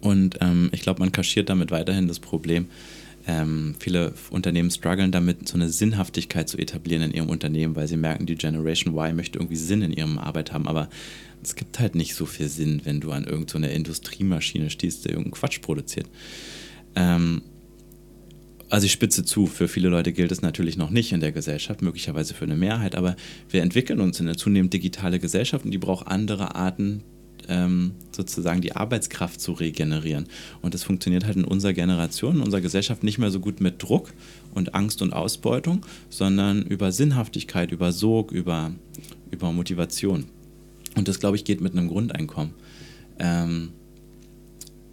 Und 0.00 0.38
ähm, 0.40 0.70
ich 0.72 0.82
glaube, 0.82 1.00
man 1.00 1.12
kaschiert 1.12 1.48
damit 1.48 1.70
weiterhin 1.70 2.08
das 2.08 2.20
Problem. 2.20 2.66
Ähm, 3.26 3.74
viele 3.78 4.14
Unternehmen 4.30 4.70
strugglen 4.70 5.12
damit, 5.12 5.48
so 5.48 5.54
eine 5.54 5.68
Sinnhaftigkeit 5.68 6.48
zu 6.48 6.58
etablieren 6.58 7.02
in 7.02 7.12
ihrem 7.12 7.28
Unternehmen, 7.28 7.76
weil 7.76 7.86
sie 7.86 7.96
merken, 7.96 8.26
die 8.26 8.34
Generation 8.34 8.94
Y 8.94 9.14
möchte 9.14 9.38
irgendwie 9.38 9.56
Sinn 9.56 9.82
in 9.82 9.92
ihrem 9.92 10.18
Arbeit 10.18 10.52
haben. 10.52 10.66
Aber 10.66 10.88
es 11.42 11.54
gibt 11.54 11.78
halt 11.78 11.94
nicht 11.94 12.14
so 12.14 12.26
viel 12.26 12.48
Sinn, 12.48 12.80
wenn 12.84 13.00
du 13.00 13.12
an 13.12 13.24
irgendeiner 13.24 13.68
so 13.68 13.74
Industriemaschine 13.74 14.70
stehst, 14.70 15.04
der 15.04 15.12
irgendeinen 15.12 15.34
Quatsch 15.34 15.60
produziert. 15.60 16.06
Ähm, 16.96 17.42
also 18.72 18.86
ich 18.86 18.92
spitze 18.92 19.22
zu, 19.22 19.46
für 19.46 19.68
viele 19.68 19.90
Leute 19.90 20.12
gilt 20.14 20.32
es 20.32 20.40
natürlich 20.40 20.78
noch 20.78 20.88
nicht 20.88 21.12
in 21.12 21.20
der 21.20 21.30
Gesellschaft, 21.30 21.82
möglicherweise 21.82 22.32
für 22.32 22.46
eine 22.46 22.56
Mehrheit, 22.56 22.94
aber 22.94 23.16
wir 23.50 23.60
entwickeln 23.60 24.00
uns 24.00 24.18
in 24.18 24.26
eine 24.26 24.36
zunehmend 24.36 24.72
digitale 24.72 25.18
Gesellschaft 25.18 25.66
und 25.66 25.72
die 25.72 25.78
braucht 25.78 26.06
andere 26.06 26.54
Arten 26.54 27.02
ähm, 27.48 27.92
sozusagen 28.12 28.60
die 28.60 28.74
Arbeitskraft 28.74 29.40
zu 29.40 29.52
regenerieren. 29.52 30.26
Und 30.60 30.74
das 30.74 30.82
funktioniert 30.82 31.24
halt 31.24 31.36
in 31.36 31.44
unserer 31.44 31.72
Generation, 31.72 32.36
in 32.36 32.42
unserer 32.42 32.60
Gesellschaft 32.60 33.02
nicht 33.02 33.18
mehr 33.18 33.30
so 33.30 33.40
gut 33.40 33.60
mit 33.60 33.82
Druck 33.82 34.12
und 34.54 34.74
Angst 34.74 35.02
und 35.02 35.12
Ausbeutung, 35.12 35.84
sondern 36.10 36.62
über 36.62 36.92
Sinnhaftigkeit, 36.92 37.72
über 37.72 37.92
Sog, 37.92 38.32
über, 38.32 38.72
über 39.30 39.52
Motivation. 39.52 40.26
Und 40.94 41.08
das, 41.08 41.20
glaube 41.20 41.36
ich, 41.36 41.44
geht 41.44 41.60
mit 41.60 41.72
einem 41.72 41.88
Grundeinkommen. 41.88 42.52
Ähm, 43.18 43.70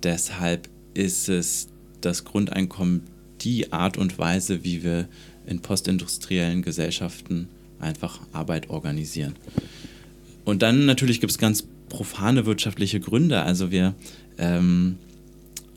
deshalb 0.03 0.69
ist 0.93 1.29
es 1.29 1.67
das 2.01 2.25
Grundeinkommen 2.25 3.01
die 3.41 3.71
Art 3.71 3.97
und 3.97 4.17
Weise, 4.17 4.63
wie 4.63 4.83
wir 4.83 5.07
in 5.45 5.61
postindustriellen 5.61 6.61
Gesellschaften 6.61 7.47
einfach 7.79 8.19
Arbeit 8.33 8.69
organisieren. 8.69 9.35
Und 10.45 10.61
dann 10.61 10.85
natürlich 10.85 11.21
gibt 11.21 11.31
es 11.31 11.37
ganz 11.37 11.65
profane 11.89 12.45
wirtschaftliche 12.45 12.99
Gründe. 12.99 13.41
Also 13.41 13.71
wir 13.71 13.95
ähm, 14.37 14.97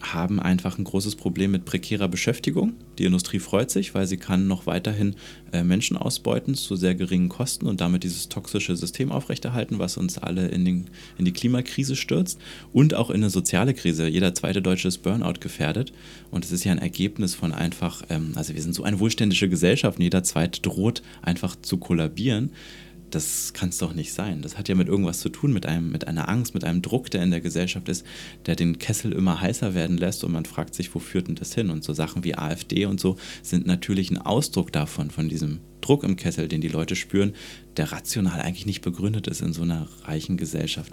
haben 0.02 0.40
einfach 0.40 0.78
ein 0.78 0.84
großes 0.84 1.16
Problem 1.16 1.52
mit 1.52 1.64
prekärer 1.64 2.08
Beschäftigung. 2.08 2.74
Die 2.98 3.04
Industrie 3.04 3.38
freut 3.38 3.70
sich, 3.70 3.94
weil 3.94 4.06
sie 4.06 4.16
kann 4.16 4.48
noch 4.48 4.66
weiterhin 4.66 5.14
äh, 5.52 5.62
Menschen 5.62 5.96
ausbeuten 5.96 6.54
zu 6.54 6.76
sehr 6.76 6.94
geringen 6.94 7.28
Kosten 7.28 7.66
und 7.66 7.80
damit 7.80 8.02
dieses 8.02 8.28
toxische 8.28 8.76
System 8.76 9.12
aufrechterhalten, 9.12 9.78
was 9.78 9.96
uns 9.96 10.18
alle 10.18 10.48
in, 10.48 10.64
den, 10.64 10.86
in 11.18 11.24
die 11.24 11.32
Klimakrise 11.32 11.96
stürzt 11.96 12.40
und 12.72 12.94
auch 12.94 13.10
in 13.10 13.16
eine 13.16 13.30
soziale 13.30 13.74
Krise. 13.74 14.06
Jeder 14.08 14.34
zweite 14.34 14.62
Deutsche 14.62 14.88
ist 14.88 14.98
Burnout 14.98 15.40
gefährdet 15.40 15.92
und 16.30 16.44
es 16.44 16.52
ist 16.52 16.64
ja 16.64 16.72
ein 16.72 16.78
Ergebnis 16.78 17.34
von 17.34 17.52
einfach, 17.52 18.02
ähm, 18.08 18.32
also 18.34 18.54
wir 18.54 18.62
sind 18.62 18.74
so 18.74 18.82
eine 18.82 18.98
wohlständische 18.98 19.48
Gesellschaft 19.48 19.98
und 19.98 20.04
jeder 20.04 20.24
zweite 20.24 20.60
droht 20.60 21.02
einfach 21.22 21.56
zu 21.60 21.76
kollabieren 21.76 22.50
das 23.14 23.52
kann 23.52 23.68
es 23.68 23.78
doch 23.78 23.94
nicht 23.94 24.12
sein. 24.12 24.42
Das 24.42 24.58
hat 24.58 24.68
ja 24.68 24.74
mit 24.74 24.88
irgendwas 24.88 25.20
zu 25.20 25.28
tun, 25.28 25.52
mit, 25.52 25.66
einem, 25.66 25.90
mit 25.92 26.08
einer 26.08 26.28
Angst, 26.28 26.54
mit 26.54 26.64
einem 26.64 26.82
Druck, 26.82 27.10
der 27.10 27.22
in 27.22 27.30
der 27.30 27.40
Gesellschaft 27.40 27.88
ist, 27.88 28.04
der 28.46 28.56
den 28.56 28.78
Kessel 28.78 29.12
immer 29.12 29.40
heißer 29.40 29.74
werden 29.74 29.98
lässt 29.98 30.24
und 30.24 30.32
man 30.32 30.44
fragt 30.44 30.74
sich, 30.74 30.94
wo 30.94 30.98
führt 30.98 31.28
denn 31.28 31.34
das 31.34 31.54
hin? 31.54 31.70
Und 31.70 31.84
so 31.84 31.92
Sachen 31.92 32.24
wie 32.24 32.36
AfD 32.36 32.86
und 32.86 33.00
so 33.00 33.16
sind 33.42 33.66
natürlich 33.66 34.10
ein 34.10 34.18
Ausdruck 34.18 34.72
davon, 34.72 35.10
von 35.10 35.28
diesem 35.28 35.60
Druck 35.80 36.04
im 36.04 36.16
Kessel, 36.16 36.48
den 36.48 36.60
die 36.60 36.68
Leute 36.68 36.96
spüren, 36.96 37.34
der 37.76 37.92
rational 37.92 38.40
eigentlich 38.40 38.66
nicht 38.66 38.82
begründet 38.82 39.26
ist 39.26 39.42
in 39.42 39.52
so 39.52 39.62
einer 39.62 39.88
reichen 40.04 40.36
Gesellschaft. 40.36 40.92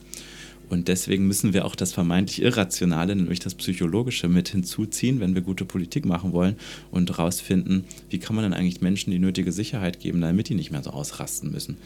Und 0.70 0.88
deswegen 0.88 1.28
müssen 1.28 1.54
wir 1.54 1.66
auch 1.66 1.76
das 1.76 1.94
vermeintlich 1.94 2.42
Irrationale, 2.42 3.16
nämlich 3.16 3.40
das 3.40 3.56
Psychologische, 3.56 4.30
mit 4.30 4.50
hinzuziehen, 4.50 5.20
wenn 5.20 5.34
wir 5.34 5.42
gute 5.42 5.66
Politik 5.66 6.06
machen 6.06 6.32
wollen 6.32 6.56
und 6.92 7.10
herausfinden, 7.10 7.86
wie 8.10 8.20
kann 8.20 8.36
man 8.36 8.44
denn 8.44 8.54
eigentlich 8.54 8.82
Menschen 8.82 9.12
die 9.12 9.20
nötige 9.20 9.52
Sicherheit 9.52 10.00
geben, 10.00 10.22
damit 10.22 10.50
die 10.50 10.56
nicht 10.56 10.72
mehr 10.72 10.84
so 10.84 10.92
ausrasten 10.92 11.52
müssen. 11.52 11.78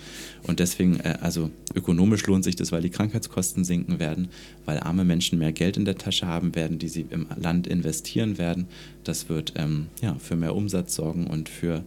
Und 0.44 0.60
deswegen, 0.60 1.00
äh, 1.00 1.18
also 1.22 1.50
ökonomisch 1.74 2.26
lohnt 2.28 2.44
sich 2.44 2.56
das, 2.56 2.72
weil 2.72 2.82
die 2.82 2.90
Krankheitskosten 2.90 3.64
sinken 3.64 4.00
werden, 4.00 4.28
weil 4.66 4.80
arme 4.80 5.06
Menschen 5.06 5.40
mehr 5.40 5.54
Geld 5.54 5.78
in 5.78 5.86
der 5.86 5.98
Tasche 5.98 6.28
haben 6.28 6.56
werden, 6.56 6.78
die 6.78 6.90
sie 6.90 7.06
im 7.10 7.28
Land 7.40 7.68
investieren 7.68 8.38
werden. 8.38 8.68
Das 9.04 9.30
wird 9.30 9.54
ähm, 9.56 9.88
ja, 10.02 10.16
für 10.20 10.36
mehr 10.36 10.56
Umsatz 10.56 10.96
sorgen 10.96 11.28
und 11.28 11.48
für 11.48 11.84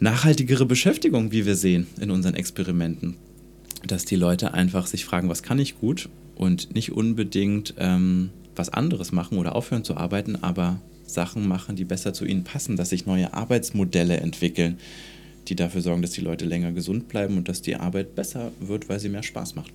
nachhaltigere 0.00 0.66
Beschäftigung, 0.66 1.30
wie 1.30 1.46
wir 1.46 1.54
sehen 1.54 1.86
in 2.00 2.10
unseren 2.10 2.34
Experimenten 2.34 3.16
dass 3.86 4.04
die 4.04 4.16
Leute 4.16 4.54
einfach 4.54 4.86
sich 4.86 5.04
fragen, 5.04 5.28
was 5.28 5.42
kann 5.42 5.58
ich 5.58 5.78
gut 5.78 6.08
und 6.34 6.74
nicht 6.74 6.92
unbedingt 6.92 7.74
ähm, 7.78 8.30
was 8.54 8.68
anderes 8.68 9.12
machen 9.12 9.38
oder 9.38 9.54
aufhören 9.54 9.84
zu 9.84 9.96
arbeiten, 9.96 10.36
aber 10.42 10.80
Sachen 11.04 11.46
machen, 11.46 11.76
die 11.76 11.84
besser 11.84 12.12
zu 12.12 12.24
ihnen 12.24 12.44
passen, 12.44 12.76
dass 12.76 12.90
sich 12.90 13.06
neue 13.06 13.34
Arbeitsmodelle 13.34 14.18
entwickeln, 14.18 14.78
die 15.48 15.56
dafür 15.56 15.82
sorgen, 15.82 16.02
dass 16.02 16.12
die 16.12 16.20
Leute 16.20 16.44
länger 16.44 16.72
gesund 16.72 17.08
bleiben 17.08 17.36
und 17.36 17.48
dass 17.48 17.62
die 17.62 17.76
Arbeit 17.76 18.14
besser 18.14 18.52
wird, 18.60 18.88
weil 18.88 19.00
sie 19.00 19.08
mehr 19.08 19.22
Spaß 19.22 19.54
macht. 19.54 19.72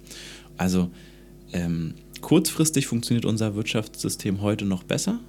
Also 0.58 0.90
ähm, 1.54 1.94
kurzfristig 2.22 2.88
funktioniert 2.88 3.26
unser 3.26 3.56
Wirtschaftssystem 3.56 4.42
heute 4.42 4.66
noch 4.66 4.84
besser, 4.84 5.20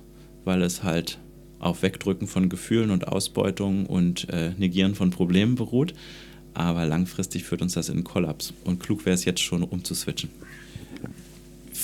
weil 0.45 0.62
es 0.62 0.83
halt 0.83 1.18
auf 1.59 1.83
Wegdrücken 1.83 2.29
von 2.29 2.49
Gefühlen 2.49 2.91
und 2.91 3.09
Ausbeutung 3.09 3.87
und 3.87 4.29
äh, 4.31 4.53
Negieren 4.57 4.95
von 4.95 5.11
Problemen 5.11 5.57
beruht 5.57 5.95
aber 6.59 6.87
langfristig 6.87 7.45
führt 7.45 7.63
uns 7.63 7.75
das 7.75 7.89
in 7.89 7.97
einen 7.97 8.05
Kollaps. 8.05 8.53
Und 8.65 8.81
klug 8.81 9.07
wäre 9.07 9.15
es 9.15 9.25
jetzt 9.25 9.41
schon, 9.41 9.63
umzuswitchen. 9.63 10.31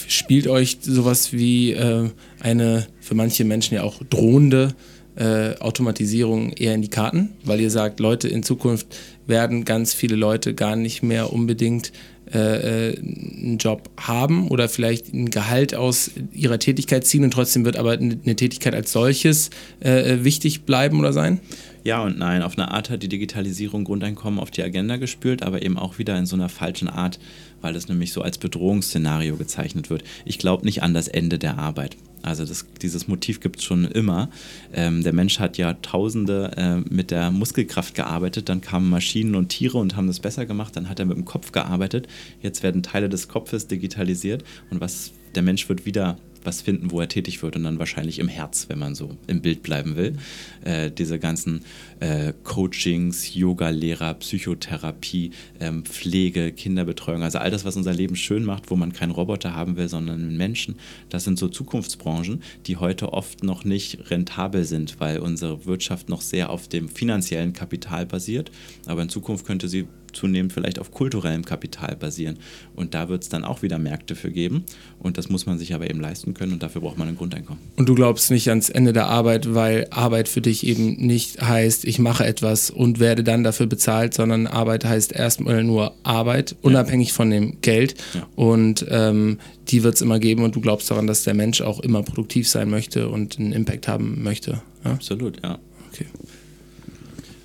Spielt 0.09 0.49
euch 0.49 0.79
sowas 0.83 1.33
wie 1.33 1.73
äh, 1.73 2.11
eine 2.41 2.87
für 3.01 3.15
manche 3.15 3.45
Menschen 3.45 3.75
ja 3.75 3.83
auch 3.83 4.03
drohende 4.11 4.75
äh, 5.17 5.57
Automatisierung 5.59 6.53
eher 6.53 6.75
in 6.75 6.83
die 6.83 6.89
Karten, 6.89 7.31
weil 7.45 7.61
ihr 7.61 7.71
sagt, 7.71 8.01
Leute, 8.01 8.27
in 8.27 8.43
Zukunft 8.43 8.97
werden 9.27 9.65
ganz 9.65 9.95
viele 9.95 10.17
Leute 10.17 10.55
gar 10.55 10.75
nicht 10.75 11.03
mehr 11.03 11.33
unbedingt 11.33 11.93
äh, 12.33 12.91
äh 12.91 12.99
einen 12.99 13.59
Job 13.59 13.91
haben 13.97 14.49
oder 14.49 14.69
vielleicht 14.69 15.15
ein 15.15 15.31
Gehalt 15.31 15.75
aus 15.75 16.11
ihrer 16.33 16.59
Tätigkeit 16.59 17.07
ziehen 17.07 17.23
und 17.23 17.31
trotzdem 17.31 17.65
wird 17.65 17.77
aber 17.77 17.93
eine 17.93 18.37
Tätigkeit 18.37 18.75
als 18.75 18.91
solches 18.91 19.51
äh, 19.81 20.15
äh, 20.15 20.25
wichtig 20.25 20.63
bleiben 20.63 20.99
oder 20.99 21.13
sein? 21.13 21.41
Ja 21.85 22.03
und 22.03 22.19
nein. 22.19 22.43
Auf 22.43 22.57
eine 22.57 22.71
Art 22.71 22.89
hat 22.89 23.03
die 23.03 23.09
Digitalisierung 23.09 23.85
Grundeinkommen 23.85 24.41
auf 24.41 24.51
die 24.51 24.63
Agenda 24.63 24.97
gespült, 24.97 25.43
aber 25.43 25.63
eben 25.63 25.79
auch 25.79 25.99
wieder 25.99 26.19
in 26.19 26.25
so 26.25 26.35
einer 26.35 26.49
falschen 26.49 26.89
Art, 26.89 27.19
weil 27.61 27.77
es 27.77 27.89
nämlich 27.89 28.13
so 28.13 28.23
als 28.23 28.39
Bedrohungsszenario 28.39 29.37
gezeichnet 29.37 29.91
wird. 29.91 30.03
Ich 30.25 30.39
glaube 30.39 30.65
nicht 30.65 30.83
an 30.83 30.95
das 30.95 31.09
Ende 31.09 31.39
der 31.39 31.59
Arbeit. 31.59 31.99
Also 32.23 32.47
das, 32.47 32.65
dieses 32.81 33.07
Motiv 33.07 33.41
gibt 33.41 33.59
es 33.59 33.65
schon 33.65 33.85
immer. 33.85 34.31
Ähm, 34.73 35.03
der 35.03 35.13
Mensch 35.13 35.39
hat 35.39 35.59
ja 35.59 35.75
Tausende 35.75 36.53
äh, 36.57 36.77
mit 36.77 37.11
der 37.11 37.31
Muskelkraft 37.31 37.95
gearbeitet, 37.95 38.49
dann 38.49 38.63
kamen 38.63 38.89
Maschinen 38.89 39.35
und 39.35 39.51
Tiere 39.51 39.77
und 39.77 39.95
haben 39.95 40.07
das 40.07 40.21
besser 40.21 40.47
gemacht, 40.47 40.75
dann 40.77 40.89
hat 40.89 41.01
er 41.01 41.05
mit 41.05 41.19
dem 41.19 41.27
Kopf 41.27 41.53
gearbeitet, 41.53 42.09
jetzt 42.41 42.63
werden 42.63 42.83
Teile 42.83 43.11
des 43.11 43.29
Kopfes 43.29 43.67
digitalisiert 43.67 44.43
und 44.71 44.81
was 44.81 45.13
der 45.35 45.43
Mensch 45.43 45.69
wird 45.69 45.85
wieder 45.85 46.17
was 46.45 46.61
finden, 46.61 46.91
wo 46.91 47.01
er 47.01 47.09
tätig 47.09 47.43
wird 47.43 47.57
und 47.57 47.65
dann 47.65 47.79
wahrscheinlich 47.79 48.19
im 48.19 48.29
Herz, 48.29 48.69
wenn 48.69 48.79
man 48.79 48.95
so 48.95 49.17
im 49.27 49.41
Bild 49.41 49.63
bleiben 49.63 49.97
will. 49.97 50.17
Äh, 50.65 50.91
diese 50.91 51.19
ganzen 51.19 51.65
äh, 52.01 52.33
Coachings, 52.43 53.35
Yoga-Lehrer, 53.35 54.15
Psychotherapie, 54.15 55.33
ähm, 55.61 55.85
Pflege, 55.85 56.53
Kinderbetreuung, 56.53 57.23
also 57.23 57.39
all 57.39 57.51
das, 57.51 57.65
was 57.65 57.77
unser 57.77 57.93
Leben 57.93 58.17
schön 58.17 58.45
macht, 58.45 58.71
wo 58.71 58.77
man 58.77 58.93
keinen 58.93 59.11
Roboter 59.11 59.55
haben 59.55 59.77
will, 59.77 59.89
sondern 59.89 60.21
einen 60.21 60.37
Menschen, 60.37 60.77
das 61.09 61.25
sind 61.25 61.39
so 61.39 61.49
Zukunftsbranchen, 61.49 62.43
die 62.67 62.77
heute 62.77 63.13
oft 63.13 63.43
noch 63.43 63.65
nicht 63.65 64.11
rentabel 64.11 64.65
sind, 64.65 65.01
weil 65.01 65.19
unsere 65.19 65.67
Wirtschaft 65.67 66.09
noch 66.09 66.21
sehr 66.21 66.51
auf 66.51 66.69
dem 66.69 66.89
finanziellen 66.89 67.53
Kapital 67.53 68.07
basiert. 68.07 68.51
Aber 68.87 69.03
in 69.03 69.09
Zukunft 69.09 69.47
könnte 69.47 69.69
sie 69.69 69.87
zunehmend 70.15 70.53
vielleicht 70.53 70.79
auf 70.79 70.91
kulturellem 70.91 71.45
Kapital 71.45 71.97
basieren. 71.97 72.39
Und 72.75 72.95
da 72.95 73.09
wird 73.09 73.23
es 73.23 73.29
dann 73.29 73.45
auch 73.45 73.63
wieder 73.63 73.79
Märkte 73.79 74.15
für 74.15 74.31
geben. 74.31 74.65
Und 74.99 75.19
das 75.19 75.29
muss 75.29 75.47
man 75.47 75.59
sich 75.59 75.75
aber 75.75 75.89
eben 75.89 76.01
leisten 76.01 76.35
können 76.35 76.53
und 76.53 76.63
dafür 76.63 76.81
braucht 76.81 76.99
man 76.99 77.09
ein 77.09 77.17
Grundeinkommen. 77.17 77.63
Und 77.77 77.89
du 77.89 77.95
glaubst 77.95 78.31
nicht 78.31 78.49
ans 78.49 78.71
Ende 78.71 78.93
der 78.93 79.07
Arbeit, 79.07 79.55
weil 79.55 79.87
Arbeit 79.91 80.29
für 80.29 80.41
dich 80.41 80.67
eben 80.67 80.97
nicht 80.97 81.41
heißt, 81.41 81.85
ich 81.85 81.99
mache 81.99 82.25
etwas 82.25 82.71
und 82.71 83.01
werde 83.01 83.25
dann 83.25 83.45
dafür 83.45 83.67
bezahlt, 83.67 84.15
sondern 84.15 84.47
Arbeit 84.47 84.85
heißt 84.85 85.13
erstmal 85.13 85.65
nur 85.65 85.95
Arbeit, 86.03 86.57
unabhängig 86.63 87.09
ja. 87.09 87.15
von 87.15 87.31
dem 87.31 87.61
Geld. 87.61 87.95
Ja. 88.15 88.27
Und 88.37 88.87
ähm, 88.89 89.39
die 89.69 89.83
wird 89.83 89.95
es 89.95 90.03
immer 90.03 90.19
geben 90.19 90.43
und 90.43 90.55
du 90.55 90.61
glaubst 90.61 90.91
daran, 90.91 91.07
dass 91.07 91.25
der 91.25 91.35
Mensch 91.35 91.61
auch 91.61 91.81
immer 91.81 92.03
produktiv 92.03 92.49
sein 92.49 92.71
möchte 92.71 93.09
und 93.09 93.39
einen 93.39 93.53
Impact 93.53 93.89
haben 93.89 94.23
möchte. 94.23 94.63
Ja? 94.85 94.93
Absolut, 94.93 95.43
ja. 95.43 95.59
Okay 95.93 96.07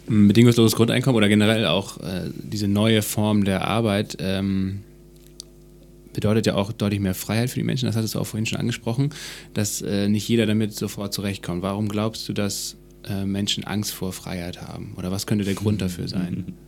bedingungsloses 0.09 0.75
Grundeinkommen 0.75 1.17
oder 1.17 1.29
generell 1.29 1.65
auch 1.65 1.97
äh, 1.97 2.29
diese 2.35 2.67
neue 2.67 3.01
Form 3.01 3.45
der 3.45 3.67
Arbeit 3.67 4.17
ähm, 4.19 4.81
bedeutet 6.13 6.47
ja 6.47 6.55
auch 6.55 6.71
deutlich 6.71 6.99
mehr 6.99 7.13
Freiheit 7.13 7.49
für 7.49 7.59
die 7.59 7.63
Menschen. 7.63 7.85
Das 7.85 7.95
hattest 7.95 8.15
du 8.15 8.19
auch 8.19 8.25
vorhin 8.25 8.45
schon 8.45 8.59
angesprochen, 8.59 9.09
dass 9.53 9.81
äh, 9.81 10.09
nicht 10.09 10.27
jeder 10.27 10.45
damit 10.45 10.73
sofort 10.73 11.13
zurechtkommt. 11.13 11.61
Warum 11.61 11.87
glaubst 11.87 12.27
du, 12.27 12.33
dass 12.33 12.77
äh, 13.07 13.25
Menschen 13.25 13.63
Angst 13.63 13.93
vor 13.93 14.11
Freiheit 14.11 14.61
haben? 14.61 14.93
Oder 14.97 15.11
was 15.11 15.27
könnte 15.27 15.45
der 15.45 15.53
Grund 15.53 15.81
dafür 15.81 16.07
sein? 16.07 16.53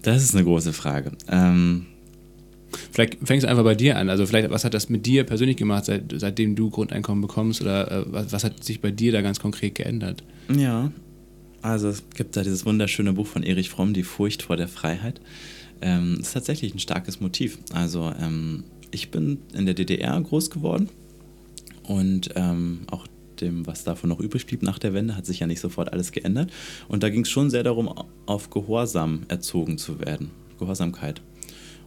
Das 0.00 0.22
ist 0.22 0.32
eine 0.34 0.44
große 0.44 0.72
Frage. 0.72 1.10
Ähm 1.28 1.86
Vielleicht 2.92 3.18
fängst 3.24 3.44
du 3.44 3.48
einfach 3.48 3.64
bei 3.64 3.74
dir 3.74 3.96
an. 3.96 4.08
Also 4.08 4.26
vielleicht, 4.26 4.48
was 4.50 4.64
hat 4.64 4.72
das 4.72 4.88
mit 4.88 5.06
dir 5.06 5.24
persönlich 5.24 5.56
gemacht, 5.56 5.86
seit, 5.86 6.14
seitdem 6.16 6.54
du 6.54 6.70
Grundeinkommen 6.70 7.20
bekommst? 7.20 7.60
Oder 7.60 7.90
äh, 7.90 8.04
was, 8.06 8.32
was, 8.32 8.44
hat 8.44 8.62
sich 8.62 8.80
bei 8.80 8.90
dir 8.90 9.12
da 9.12 9.22
ganz 9.22 9.40
konkret 9.40 9.74
geändert? 9.74 10.22
Ja, 10.54 10.92
also 11.62 11.88
es 11.88 12.02
gibt 12.14 12.36
da 12.36 12.42
dieses 12.42 12.64
wunderschöne 12.64 13.12
Buch 13.12 13.26
von 13.26 13.42
Erich 13.42 13.70
Fromm, 13.70 13.92
Die 13.92 14.02
Furcht 14.02 14.42
vor 14.42 14.56
der 14.56 14.68
Freiheit. 14.68 15.20
Ähm, 15.80 16.16
das 16.18 16.28
ist 16.28 16.34
tatsächlich 16.34 16.74
ein 16.74 16.78
starkes 16.78 17.20
Motiv. 17.20 17.58
Also 17.72 18.12
ähm, 18.20 18.64
ich 18.90 19.10
bin 19.10 19.38
in 19.54 19.66
der 19.66 19.74
DDR 19.74 20.20
groß 20.20 20.50
geworden 20.50 20.88
und 21.84 22.30
ähm, 22.36 22.80
auch 22.90 23.06
dem, 23.40 23.66
was 23.66 23.84
davon 23.84 24.10
noch 24.10 24.20
übrig 24.20 24.46
blieb 24.46 24.62
nach 24.62 24.78
der 24.78 24.94
Wende, 24.94 25.16
hat 25.16 25.26
sich 25.26 25.40
ja 25.40 25.46
nicht 25.46 25.60
sofort 25.60 25.92
alles 25.92 26.12
geändert. 26.12 26.50
Und 26.88 27.02
da 27.02 27.08
ging 27.08 27.22
es 27.22 27.28
schon 27.28 27.50
sehr 27.50 27.62
darum, 27.62 27.88
auf 28.26 28.50
Gehorsam 28.50 29.22
erzogen 29.28 29.78
zu 29.78 30.00
werden. 30.00 30.30
Gehorsamkeit. 30.58 31.22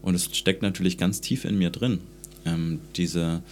Und 0.01 0.15
es 0.15 0.35
steckt 0.35 0.61
natürlich 0.61 0.97
ganz 0.97 1.21
tief 1.21 1.45
in 1.45 1.57
mir 1.57 1.69
drin. 1.69 1.99
Ähm, 2.45 2.79
diese 2.95 3.43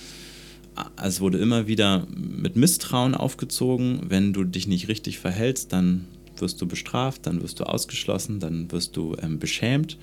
es 1.02 1.22
wurde 1.22 1.38
immer 1.38 1.68
wieder 1.68 2.08
mit 2.16 2.56
Misstrauen 2.56 3.16
aufgezogen. 3.16 4.02
Wenn 4.08 4.34
du 4.34 4.44
dich 4.44 4.68
nicht 4.68 4.88
richtig 4.88 5.20
verhältst, 5.20 5.74
dann 5.74 6.06
wirst 6.38 6.62
du 6.62 6.68
bestraft, 6.68 7.26
dann 7.26 7.42
wirst 7.42 7.60
du 7.60 7.64
ausgeschlossen, 7.64 8.40
dann 8.40 8.72
wirst 8.72 8.96
du 8.96 9.16
ähm, 9.22 9.40
beschämt. 9.40 9.98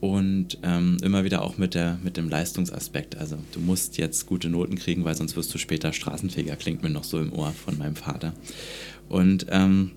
Und 0.00 0.58
ähm, 0.64 0.96
immer 1.02 1.22
wieder 1.22 1.42
auch 1.42 1.58
mit, 1.58 1.74
der, 1.74 1.98
mit 2.02 2.16
dem 2.16 2.28
Leistungsaspekt. 2.28 3.16
Also 3.16 3.38
du 3.52 3.60
musst 3.60 3.98
jetzt 3.98 4.26
gute 4.26 4.48
Noten 4.48 4.74
kriegen, 4.74 5.04
weil 5.04 5.14
sonst 5.14 5.36
wirst 5.36 5.54
du 5.54 5.58
später 5.58 5.92
Straßenfeger, 5.92 6.56
klingt 6.56 6.82
mir 6.82 6.90
noch 6.90 7.04
so 7.04 7.20
im 7.20 7.32
Ohr 7.32 7.52
von 7.52 7.78
meinem 7.78 7.94
Vater. 7.94 8.32
Und 9.08 9.46
ähm, 9.50 9.92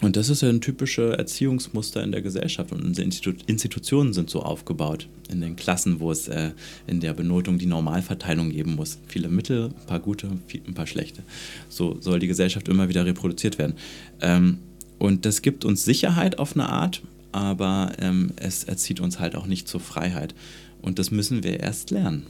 und 0.00 0.16
das 0.16 0.28
ist 0.28 0.42
ja 0.42 0.48
ein 0.48 0.60
typisches 0.60 1.16
Erziehungsmuster 1.16 2.04
in 2.04 2.12
der 2.12 2.22
Gesellschaft 2.22 2.70
und 2.70 2.84
unsere 2.84 3.04
Institu 3.04 3.32
Institutionen 3.46 4.12
sind 4.12 4.30
so 4.30 4.42
aufgebaut. 4.42 5.08
In 5.28 5.40
den 5.40 5.56
Klassen, 5.56 5.98
wo 5.98 6.12
es 6.12 6.28
äh, 6.28 6.52
in 6.86 7.00
der 7.00 7.14
Benotung 7.14 7.58
die 7.58 7.66
Normalverteilung 7.66 8.50
geben 8.50 8.76
muss. 8.76 8.98
Viele 9.08 9.28
Mittel, 9.28 9.66
ein 9.66 9.86
paar 9.86 9.98
gute, 9.98 10.28
ein 10.28 10.74
paar 10.74 10.86
schlechte. 10.86 11.22
So 11.68 12.00
soll 12.00 12.20
die 12.20 12.28
Gesellschaft 12.28 12.68
immer 12.68 12.88
wieder 12.88 13.04
reproduziert 13.04 13.58
werden. 13.58 13.74
Ähm, 14.20 14.58
und 14.98 15.26
das 15.26 15.42
gibt 15.42 15.64
uns 15.64 15.84
Sicherheit 15.84 16.38
auf 16.38 16.54
eine 16.54 16.68
Art, 16.68 17.02
aber 17.32 17.92
ähm, 17.98 18.32
es 18.36 18.64
erzieht 18.64 19.00
uns 19.00 19.18
halt 19.18 19.34
auch 19.34 19.46
nicht 19.46 19.68
zur 19.68 19.80
Freiheit. 19.80 20.34
Und 20.80 20.98
das 20.98 21.10
müssen 21.10 21.42
wir 21.42 21.60
erst 21.60 21.90
lernen. 21.90 22.24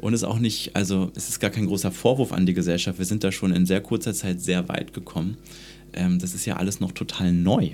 Und 0.00 0.14
es 0.14 0.20
ist 0.22 0.28
auch 0.28 0.38
nicht, 0.38 0.76
also 0.76 1.10
es 1.16 1.28
ist 1.28 1.40
gar 1.40 1.50
kein 1.50 1.66
großer 1.66 1.90
Vorwurf 1.90 2.32
an 2.32 2.46
die 2.46 2.54
Gesellschaft. 2.54 2.98
Wir 2.98 3.06
sind 3.06 3.24
da 3.24 3.32
schon 3.32 3.52
in 3.52 3.66
sehr 3.66 3.80
kurzer 3.80 4.14
Zeit 4.14 4.40
sehr 4.40 4.68
weit 4.68 4.92
gekommen 4.92 5.38
ähm, 5.92 6.18
das 6.18 6.34
ist 6.34 6.46
ja 6.46 6.56
alles 6.56 6.80
noch 6.80 6.92
total 6.92 7.32
neu, 7.32 7.70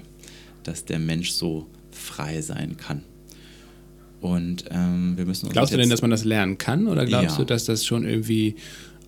dass 0.62 0.84
der 0.84 0.98
Mensch 0.98 1.30
so 1.30 1.66
frei 1.90 2.40
sein 2.42 2.76
kann. 2.76 3.02
Und 4.20 4.64
ähm, 4.70 5.16
wir 5.16 5.26
müssen 5.26 5.50
Glaubst 5.50 5.72
du 5.72 5.76
denn, 5.76 5.90
dass 5.90 6.00
man 6.00 6.10
das 6.10 6.24
lernen 6.24 6.56
kann 6.56 6.86
oder 6.86 7.04
glaubst 7.04 7.36
ja. 7.36 7.36
du, 7.36 7.44
dass 7.44 7.66
das 7.66 7.84
schon 7.84 8.06
irgendwie 8.06 8.56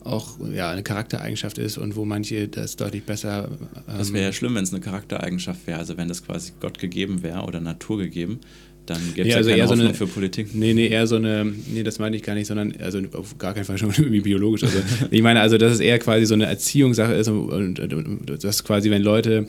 auch 0.04 0.38
ja, 0.52 0.70
eine 0.70 0.82
Charaktereigenschaft 0.82 1.58
ist 1.58 1.78
und 1.78 1.96
wo 1.96 2.04
manche 2.04 2.48
das 2.48 2.76
deutlich 2.76 3.04
besser. 3.04 3.48
Ähm, 3.88 3.98
das 3.98 4.12
wäre 4.12 4.26
ja 4.26 4.32
schlimm, 4.32 4.54
wenn 4.54 4.64
es 4.64 4.72
eine 4.72 4.80
Charaktereigenschaft 4.80 5.66
wäre, 5.66 5.78
also 5.78 5.96
wenn 5.96 6.08
das 6.08 6.24
quasi 6.24 6.52
Gott 6.60 6.78
gegeben 6.78 7.22
wäre 7.22 7.42
oder 7.42 7.60
Natur 7.60 7.98
gegeben 7.98 8.40
dann 8.86 9.00
gibt 9.14 9.26
es 9.26 9.32
ja, 9.32 9.36
also 9.38 9.50
ja 9.50 9.56
keine 9.56 9.68
Hoffnung 9.68 9.78
so 9.78 9.84
eine, 9.86 9.94
für 9.94 10.06
Politik. 10.06 10.54
Nee, 10.54 10.74
nee, 10.74 10.88
eher 10.88 11.06
so 11.06 11.16
eine, 11.16 11.44
nee, 11.44 11.82
das 11.82 11.98
meine 11.98 12.16
ich 12.16 12.22
gar 12.22 12.34
nicht, 12.34 12.46
sondern, 12.46 12.74
also 12.80 13.00
auf 13.12 13.36
gar 13.38 13.54
keinen 13.54 13.64
Fall 13.64 13.78
schon 13.78 13.90
irgendwie 13.96 14.20
biologisch. 14.20 14.64
Also 14.64 14.78
ich 15.10 15.22
meine, 15.22 15.40
also 15.40 15.58
dass 15.58 15.72
es 15.72 15.80
eher 15.80 15.98
quasi 15.98 16.26
so 16.26 16.34
eine 16.34 16.46
Erziehungssache 16.46 17.14
ist 17.14 17.28
und, 17.28 17.78
und, 17.78 17.92
und 17.92 18.44
dass 18.44 18.64
quasi, 18.64 18.90
wenn 18.90 19.02
Leute 19.02 19.46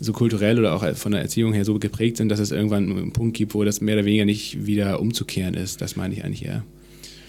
so 0.00 0.12
kulturell 0.12 0.58
oder 0.58 0.74
auch 0.74 0.86
von 0.96 1.12
der 1.12 1.22
Erziehung 1.22 1.52
her 1.52 1.64
so 1.64 1.78
geprägt 1.78 2.16
sind, 2.16 2.28
dass 2.28 2.40
es 2.40 2.50
irgendwann 2.50 2.90
einen 2.90 3.12
Punkt 3.12 3.36
gibt, 3.36 3.54
wo 3.54 3.64
das 3.64 3.80
mehr 3.80 3.96
oder 3.96 4.04
weniger 4.04 4.24
nicht 4.24 4.66
wieder 4.66 5.00
umzukehren 5.00 5.54
ist. 5.54 5.80
Das 5.80 5.96
meine 5.96 6.14
ich 6.14 6.24
eigentlich 6.24 6.44
eher. 6.44 6.64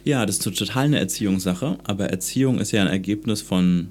Ja, 0.06 0.26
das 0.26 0.38
ist 0.38 0.58
total 0.58 0.86
eine 0.86 1.00
Erziehungssache, 1.00 1.78
aber 1.84 2.10
Erziehung 2.10 2.60
ist 2.60 2.72
ja 2.72 2.82
ein 2.82 2.88
Ergebnis 2.88 3.42
von 3.42 3.90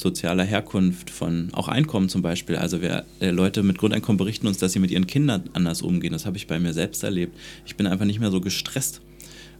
sozialer 0.00 0.44
Herkunft, 0.44 1.10
von 1.10 1.50
auch 1.52 1.68
Einkommen 1.68 2.08
zum 2.08 2.22
Beispiel. 2.22 2.56
Also 2.56 2.82
wir, 2.82 3.04
äh, 3.20 3.30
Leute 3.30 3.62
mit 3.62 3.78
Grundeinkommen 3.78 4.18
berichten 4.18 4.46
uns, 4.46 4.58
dass 4.58 4.72
sie 4.72 4.78
mit 4.78 4.90
ihren 4.90 5.06
Kindern 5.06 5.50
anders 5.52 5.82
umgehen. 5.82 6.12
Das 6.12 6.26
habe 6.26 6.36
ich 6.36 6.46
bei 6.46 6.58
mir 6.58 6.72
selbst 6.72 7.02
erlebt. 7.02 7.36
Ich 7.66 7.76
bin 7.76 7.86
einfach 7.86 8.06
nicht 8.06 8.20
mehr 8.20 8.30
so 8.30 8.40
gestresst 8.40 9.00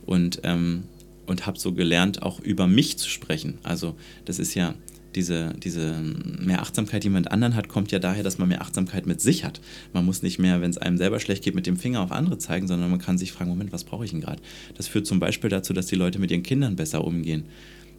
und, 0.07 0.41
ähm, 0.45 0.85
und 1.27 1.47
habe 1.47 1.59
so 1.59 1.73
gelernt, 1.73 2.23
auch 2.23 2.41
über 2.41 2.67
mich 2.67 2.97
zu 2.97 3.09
sprechen. 3.09 3.59
Also 3.63 3.95
das 4.25 4.39
ist 4.39 4.55
ja 4.55 4.75
diese, 5.15 5.53
diese 5.63 6.01
mehr 6.41 6.63
Achtsamkeit, 6.63 7.05
die 7.05 7.09
man 7.09 7.23
mit 7.23 7.33
anderen 7.33 7.57
hat, 7.57 7.69
kommt 7.69 7.93
ja 7.93 7.99
daher, 7.99 8.23
dass 8.23 8.39
man 8.39 8.49
mehr 8.49 8.63
Achtsamkeit 8.63 9.07
mit 9.07 9.21
sich 9.21 9.45
hat. 9.45 9.61
Man 9.93 10.05
muss 10.05 10.23
nicht 10.23 10.39
mehr, 10.39 10.61
wenn 10.61 10.71
es 10.71 10.79
einem 10.79 10.97
selber 10.97 11.21
schlecht 11.21 11.45
geht, 11.45 11.55
mit 11.55 11.67
dem 11.67 11.77
Finger 11.77 12.01
auf 12.01 12.13
andere 12.13 12.39
zeigen, 12.39 12.69
sondern 12.69 12.91
man 12.91 13.01
kann 13.01 13.19
sich 13.19 13.33
fragen, 13.33 13.51
Moment, 13.51 13.73
was 13.73 13.85
brauche 13.85 14.05
ich 14.05 14.13
denn 14.13 14.21
gerade? 14.21 14.41
Das 14.77 14.87
führt 14.87 15.07
zum 15.07 15.21
Beispiel 15.21 15.51
dazu, 15.51 15.73
dass 15.73 15.87
die 15.87 15.97
Leute 15.97 16.19
mit 16.19 16.31
ihren 16.31 16.43
Kindern 16.43 16.77
besser 16.77 17.05
umgehen. 17.05 17.45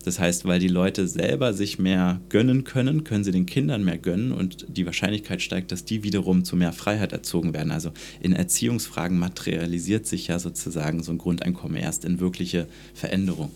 Das 0.04 0.20
heißt, 0.20 0.45
weil 0.45 0.60
die 0.60 0.68
Leute 0.68 1.08
selber 1.08 1.54
sich 1.54 1.80
mehr 1.80 2.22
gönnen 2.30 2.64
können, 2.64 3.04
können 3.04 3.24
sie 3.24 3.32
den 3.32 3.45
Kindern 3.45 3.84
mehr 3.84 3.97
gönnen 3.97 4.32
und 4.32 4.66
die 4.70 4.86
Wahrscheinlichkeit 4.86 5.41
steigt, 5.41 5.72
dass 5.72 5.86
die 5.86 6.04
wiederum 6.04 6.43
zu 6.43 6.56
mehr 6.56 6.74
Freiheit 6.74 7.14
erzogen 7.14 7.54
werden. 7.54 7.72
Also 7.72 7.91
in 8.20 8.34
Erziehungsfragen 8.34 9.18
materialisiert 9.18 10.06
sich 10.06 10.28
ja 10.28 10.39
sozusagen 10.39 11.04
so 11.04 11.12
ein 11.12 11.18
Grundeinkommen 11.18 11.78
erst 11.78 12.06
in 12.06 12.20
wirkliche 12.20 12.68
Veränderung. 12.93 13.52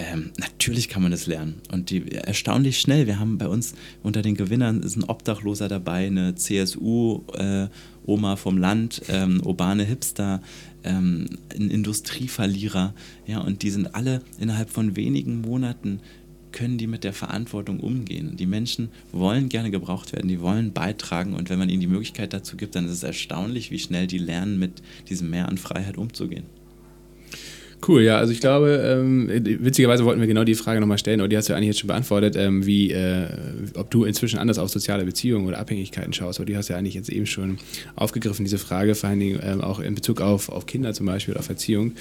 Ähm, 0.00 0.30
natürlich 0.38 0.88
kann 0.88 1.02
man 1.02 1.10
das 1.10 1.26
lernen 1.26 1.60
und 1.70 1.90
die, 1.90 2.10
erstaunlich 2.12 2.80
schnell. 2.80 3.06
Wir 3.06 3.18
haben 3.18 3.36
bei 3.36 3.48
uns 3.48 3.74
unter 4.02 4.22
den 4.22 4.34
Gewinnern 4.34 4.82
ist 4.82 4.96
ein 4.96 5.04
Obdachloser 5.04 5.68
dabei, 5.68 6.06
eine 6.06 6.34
CSU, 6.36 7.22
äh, 7.34 7.66
Oma 8.06 8.36
vom 8.36 8.56
Land, 8.56 9.02
ähm, 9.08 9.42
urbane 9.44 9.84
Hipster, 9.84 10.40
ähm, 10.84 11.26
ein 11.54 11.70
Industrieverlierer. 11.70 12.94
Ja, 13.26 13.40
und 13.40 13.62
die 13.62 13.70
sind 13.70 13.94
alle 13.94 14.22
innerhalb 14.38 14.70
von 14.70 14.96
wenigen 14.96 15.40
Monaten 15.40 16.00
können 16.52 16.78
die 16.78 16.86
mit 16.86 17.04
der 17.04 17.12
Verantwortung 17.12 17.80
umgehen. 17.80 18.36
Die 18.36 18.46
Menschen 18.46 18.88
wollen 19.12 19.48
gerne 19.48 19.70
gebraucht 19.70 20.12
werden, 20.12 20.28
die 20.28 20.40
wollen 20.40 20.72
beitragen 20.72 21.34
und 21.34 21.48
wenn 21.48 21.58
man 21.58 21.68
ihnen 21.68 21.80
die 21.80 21.86
Möglichkeit 21.86 22.32
dazu 22.32 22.56
gibt, 22.56 22.74
dann 22.74 22.86
ist 22.86 22.92
es 22.92 23.02
erstaunlich, 23.02 23.70
wie 23.70 23.78
schnell 23.78 24.06
die 24.06 24.18
lernen, 24.18 24.58
mit 24.58 24.82
diesem 25.08 25.30
Mehr 25.30 25.48
an 25.48 25.58
Freiheit 25.58 25.96
umzugehen. 25.96 26.44
Cool, 27.86 28.02
ja, 28.02 28.18
also 28.18 28.32
ich 28.32 28.40
glaube, 28.40 28.82
ähm, 28.84 29.30
witzigerweise 29.30 30.04
wollten 30.04 30.20
wir 30.20 30.26
genau 30.26 30.44
die 30.44 30.54
Frage 30.54 30.80
nochmal 30.80 30.98
stellen, 30.98 31.20
aber 31.20 31.28
die 31.28 31.36
hast 31.36 31.48
du 31.48 31.54
eigentlich 31.54 31.68
jetzt 31.68 31.80
schon 31.80 31.88
beantwortet, 31.88 32.36
ähm, 32.36 32.66
wie, 32.66 32.90
äh, 32.90 33.26
ob 33.74 33.90
du 33.90 34.04
inzwischen 34.04 34.38
anders 34.38 34.58
auf 34.58 34.68
soziale 34.68 35.04
Beziehungen 35.04 35.46
oder 35.46 35.58
Abhängigkeiten 35.58 36.12
schaust, 36.12 36.38
aber 36.38 36.46
die 36.46 36.56
hast 36.56 36.68
du 36.68 36.74
ja 36.74 36.78
eigentlich 36.78 36.94
jetzt 36.94 37.08
eben 37.08 37.26
schon 37.26 37.56
aufgegriffen, 37.96 38.44
diese 38.44 38.58
Frage, 38.58 38.94
vor 38.94 39.08
allen 39.08 39.20
Dingen 39.20 39.40
ähm, 39.42 39.62
auch 39.62 39.80
in 39.80 39.94
Bezug 39.94 40.20
auf, 40.20 40.50
auf 40.50 40.66
Kinder 40.66 40.92
zum 40.92 41.06
Beispiel 41.06 41.32
oder 41.32 41.40
auf 41.40 41.48
Erziehung. 41.48 41.86
Mhm. 41.86 41.94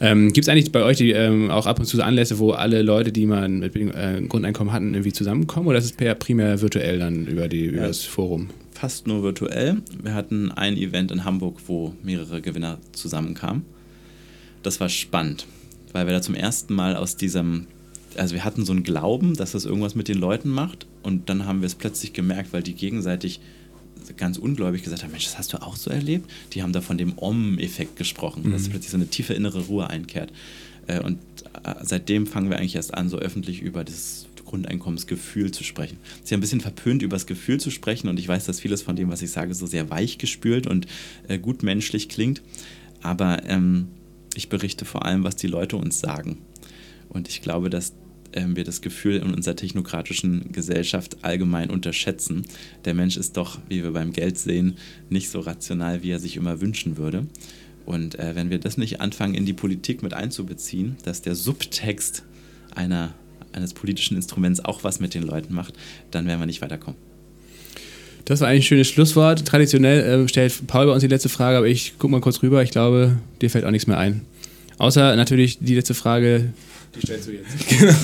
Ähm, 0.00 0.32
Gibt 0.32 0.46
es 0.46 0.48
eigentlich 0.48 0.72
bei 0.72 0.82
euch 0.82 0.96
die, 0.96 1.10
ähm, 1.10 1.50
auch 1.50 1.66
ab 1.66 1.78
und 1.78 1.84
zu 1.84 1.98
so 1.98 2.02
Anlässe, 2.02 2.38
wo 2.38 2.52
alle 2.52 2.80
Leute, 2.80 3.12
die 3.12 3.26
man 3.26 3.58
mit 3.58 3.76
äh, 3.76 4.22
Grundeinkommen 4.26 4.72
hatten, 4.72 4.94
irgendwie 4.94 5.12
zusammenkommen 5.12 5.68
oder 5.68 5.78
ist 5.78 5.84
es 5.84 6.16
primär 6.18 6.60
virtuell 6.60 6.98
dann 6.98 7.26
über, 7.26 7.48
die, 7.48 7.66
über 7.66 7.82
ja. 7.82 7.88
das 7.88 8.04
Forum? 8.04 8.48
Fast 8.72 9.06
nur 9.06 9.22
virtuell. 9.22 9.78
Wir 10.02 10.14
hatten 10.14 10.52
ein 10.52 10.76
Event 10.76 11.10
in 11.10 11.24
Hamburg, 11.24 11.58
wo 11.66 11.94
mehrere 12.02 12.40
Gewinner 12.40 12.78
zusammenkamen 12.92 13.62
das 14.68 14.80
war 14.80 14.88
spannend, 14.88 15.46
weil 15.92 16.06
wir 16.06 16.12
da 16.12 16.22
zum 16.22 16.34
ersten 16.34 16.74
Mal 16.74 16.94
aus 16.94 17.16
diesem, 17.16 17.66
also 18.16 18.34
wir 18.34 18.44
hatten 18.44 18.64
so 18.64 18.72
einen 18.72 18.82
Glauben, 18.82 19.34
dass 19.34 19.52
das 19.52 19.64
irgendwas 19.64 19.94
mit 19.94 20.08
den 20.08 20.18
Leuten 20.18 20.50
macht 20.50 20.86
und 21.02 21.28
dann 21.28 21.46
haben 21.46 21.62
wir 21.62 21.66
es 21.66 21.74
plötzlich 21.74 22.12
gemerkt, 22.12 22.52
weil 22.52 22.62
die 22.62 22.74
gegenseitig 22.74 23.40
ganz 24.16 24.38
ungläubig 24.38 24.82
gesagt 24.82 25.02
haben, 25.02 25.10
Mensch, 25.10 25.24
das 25.24 25.38
hast 25.38 25.52
du 25.52 25.62
auch 25.62 25.76
so 25.76 25.90
erlebt? 25.90 26.30
Die 26.52 26.62
haben 26.62 26.72
da 26.72 26.80
von 26.80 26.98
dem 26.98 27.18
Om-Effekt 27.18 27.96
gesprochen, 27.96 28.44
mhm. 28.44 28.52
dass 28.52 28.68
plötzlich 28.68 28.90
so 28.90 28.96
eine 28.96 29.08
tiefe 29.08 29.34
innere 29.34 29.60
Ruhe 29.60 29.88
einkehrt. 29.88 30.32
Äh, 30.86 31.00
und 31.00 31.18
äh, 31.64 31.74
seitdem 31.82 32.26
fangen 32.26 32.50
wir 32.50 32.58
eigentlich 32.58 32.76
erst 32.76 32.94
an, 32.94 33.08
so 33.08 33.18
öffentlich 33.18 33.60
über 33.60 33.84
das 33.84 34.26
Grundeinkommensgefühl 34.44 35.50
zu 35.50 35.64
sprechen. 35.64 35.98
Ist 36.22 36.30
ja 36.30 36.36
ein 36.36 36.40
bisschen 36.40 36.60
verpönt, 36.60 37.02
über 37.02 37.16
das 37.16 37.26
Gefühl 37.26 37.60
zu 37.60 37.70
sprechen 37.70 38.08
und 38.08 38.18
ich 38.18 38.28
weiß, 38.28 38.46
dass 38.46 38.60
vieles 38.60 38.82
von 38.82 38.96
dem, 38.96 39.10
was 39.10 39.20
ich 39.22 39.30
sage, 39.30 39.54
so 39.54 39.66
sehr 39.66 39.90
weich 39.90 40.18
gespült 40.18 40.66
und 40.66 40.86
äh, 41.26 41.38
gut 41.38 41.62
menschlich 41.62 42.08
klingt. 42.08 42.42
Aber 43.02 43.42
ähm, 43.46 43.88
ich 44.34 44.48
berichte 44.48 44.84
vor 44.84 45.04
allem, 45.04 45.24
was 45.24 45.36
die 45.36 45.46
Leute 45.46 45.76
uns 45.76 46.00
sagen. 46.00 46.38
Und 47.08 47.28
ich 47.28 47.42
glaube, 47.42 47.70
dass 47.70 47.94
ähm, 48.32 48.56
wir 48.56 48.64
das 48.64 48.80
Gefühl 48.80 49.16
in 49.16 49.34
unserer 49.34 49.56
technokratischen 49.56 50.52
Gesellschaft 50.52 51.18
allgemein 51.22 51.70
unterschätzen. 51.70 52.44
Der 52.84 52.94
Mensch 52.94 53.16
ist 53.16 53.36
doch, 53.36 53.58
wie 53.68 53.82
wir 53.82 53.92
beim 53.92 54.12
Geld 54.12 54.38
sehen, 54.38 54.76
nicht 55.08 55.30
so 55.30 55.40
rational, 55.40 56.02
wie 56.02 56.10
er 56.10 56.20
sich 56.20 56.36
immer 56.36 56.60
wünschen 56.60 56.96
würde. 56.96 57.26
Und 57.86 58.18
äh, 58.18 58.34
wenn 58.34 58.50
wir 58.50 58.58
das 58.58 58.76
nicht 58.76 59.00
anfangen, 59.00 59.34
in 59.34 59.46
die 59.46 59.54
Politik 59.54 60.02
mit 60.02 60.12
einzubeziehen, 60.12 60.96
dass 61.04 61.22
der 61.22 61.34
Subtext 61.34 62.24
einer, 62.74 63.14
eines 63.52 63.72
politischen 63.72 64.16
Instruments 64.16 64.62
auch 64.62 64.84
was 64.84 65.00
mit 65.00 65.14
den 65.14 65.22
Leuten 65.22 65.54
macht, 65.54 65.74
dann 66.10 66.26
werden 66.26 66.40
wir 66.40 66.46
nicht 66.46 66.60
weiterkommen. 66.60 67.07
Das 68.28 68.42
war 68.42 68.48
eigentlich 68.48 68.66
ein 68.66 68.68
schönes 68.68 68.88
Schlusswort. 68.88 69.46
Traditionell 69.46 70.24
äh, 70.24 70.28
stellt 70.28 70.66
Paul 70.66 70.84
bei 70.84 70.92
uns 70.92 71.00
die 71.00 71.08
letzte 71.08 71.30
Frage, 71.30 71.56
aber 71.56 71.66
ich 71.66 71.98
gucke 71.98 72.10
mal 72.10 72.20
kurz 72.20 72.42
rüber. 72.42 72.62
Ich 72.62 72.70
glaube, 72.70 73.16
dir 73.40 73.48
fällt 73.48 73.64
auch 73.64 73.70
nichts 73.70 73.86
mehr 73.86 73.96
ein. 73.96 74.20
Außer 74.76 75.16
natürlich 75.16 75.60
die 75.60 75.74
letzte 75.74 75.94
Frage, 75.94 76.52
die 76.94 77.00
stellst 77.00 77.28
du 77.28 77.32
jetzt. 77.32 77.48
genau. 77.68 77.94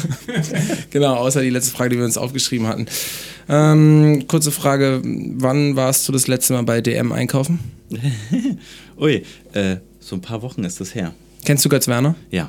genau, 0.90 1.14
außer 1.16 1.42
die 1.42 1.50
letzte 1.50 1.72
Frage, 1.72 1.90
die 1.90 1.98
wir 1.98 2.06
uns 2.06 2.16
aufgeschrieben 2.16 2.66
hatten. 2.66 2.86
Ähm, 3.50 4.24
kurze 4.26 4.50
Frage: 4.50 5.02
Wann 5.04 5.76
warst 5.76 6.08
du 6.08 6.12
das 6.12 6.26
letzte 6.26 6.54
Mal 6.54 6.62
bei 6.62 6.80
DM 6.80 7.12
einkaufen? 7.12 7.58
Ui, 8.98 9.22
äh, 9.52 9.76
so 10.00 10.16
ein 10.16 10.22
paar 10.22 10.40
Wochen 10.40 10.64
ist 10.64 10.80
das 10.80 10.94
her. 10.94 11.14
Kennst 11.44 11.66
du 11.66 11.68
Götz 11.68 11.86
Werner? 11.86 12.14
Ja. 12.30 12.48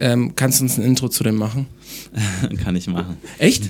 Ähm, 0.00 0.32
kannst 0.34 0.60
du 0.60 0.64
uns 0.64 0.78
ein 0.78 0.82
Intro 0.82 1.10
zu 1.10 1.24
dem 1.24 1.36
machen? 1.36 1.66
Kann 2.64 2.74
ich 2.74 2.86
machen. 2.86 3.18
Echt? 3.36 3.64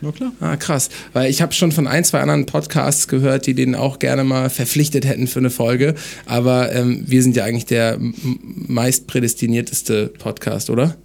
Na 0.00 0.12
klar. 0.12 0.32
Ah, 0.40 0.56
krass. 0.56 0.90
Weil 1.12 1.30
ich 1.30 1.40
habe 1.40 1.52
schon 1.52 1.72
von 1.72 1.86
ein, 1.86 2.04
zwei 2.04 2.20
anderen 2.20 2.46
Podcasts 2.46 3.08
gehört, 3.08 3.46
die 3.46 3.54
den 3.54 3.74
auch 3.74 3.98
gerne 3.98 4.24
mal 4.24 4.50
verpflichtet 4.50 5.06
hätten 5.06 5.26
für 5.26 5.38
eine 5.38 5.50
Folge. 5.50 5.94
Aber 6.26 6.72
ähm, 6.72 7.04
wir 7.06 7.22
sind 7.22 7.36
ja 7.36 7.44
eigentlich 7.44 7.66
der 7.66 7.98
meist 7.98 9.06
prädestinierteste 9.06 10.12
Podcast, 10.18 10.70
oder? 10.70 10.96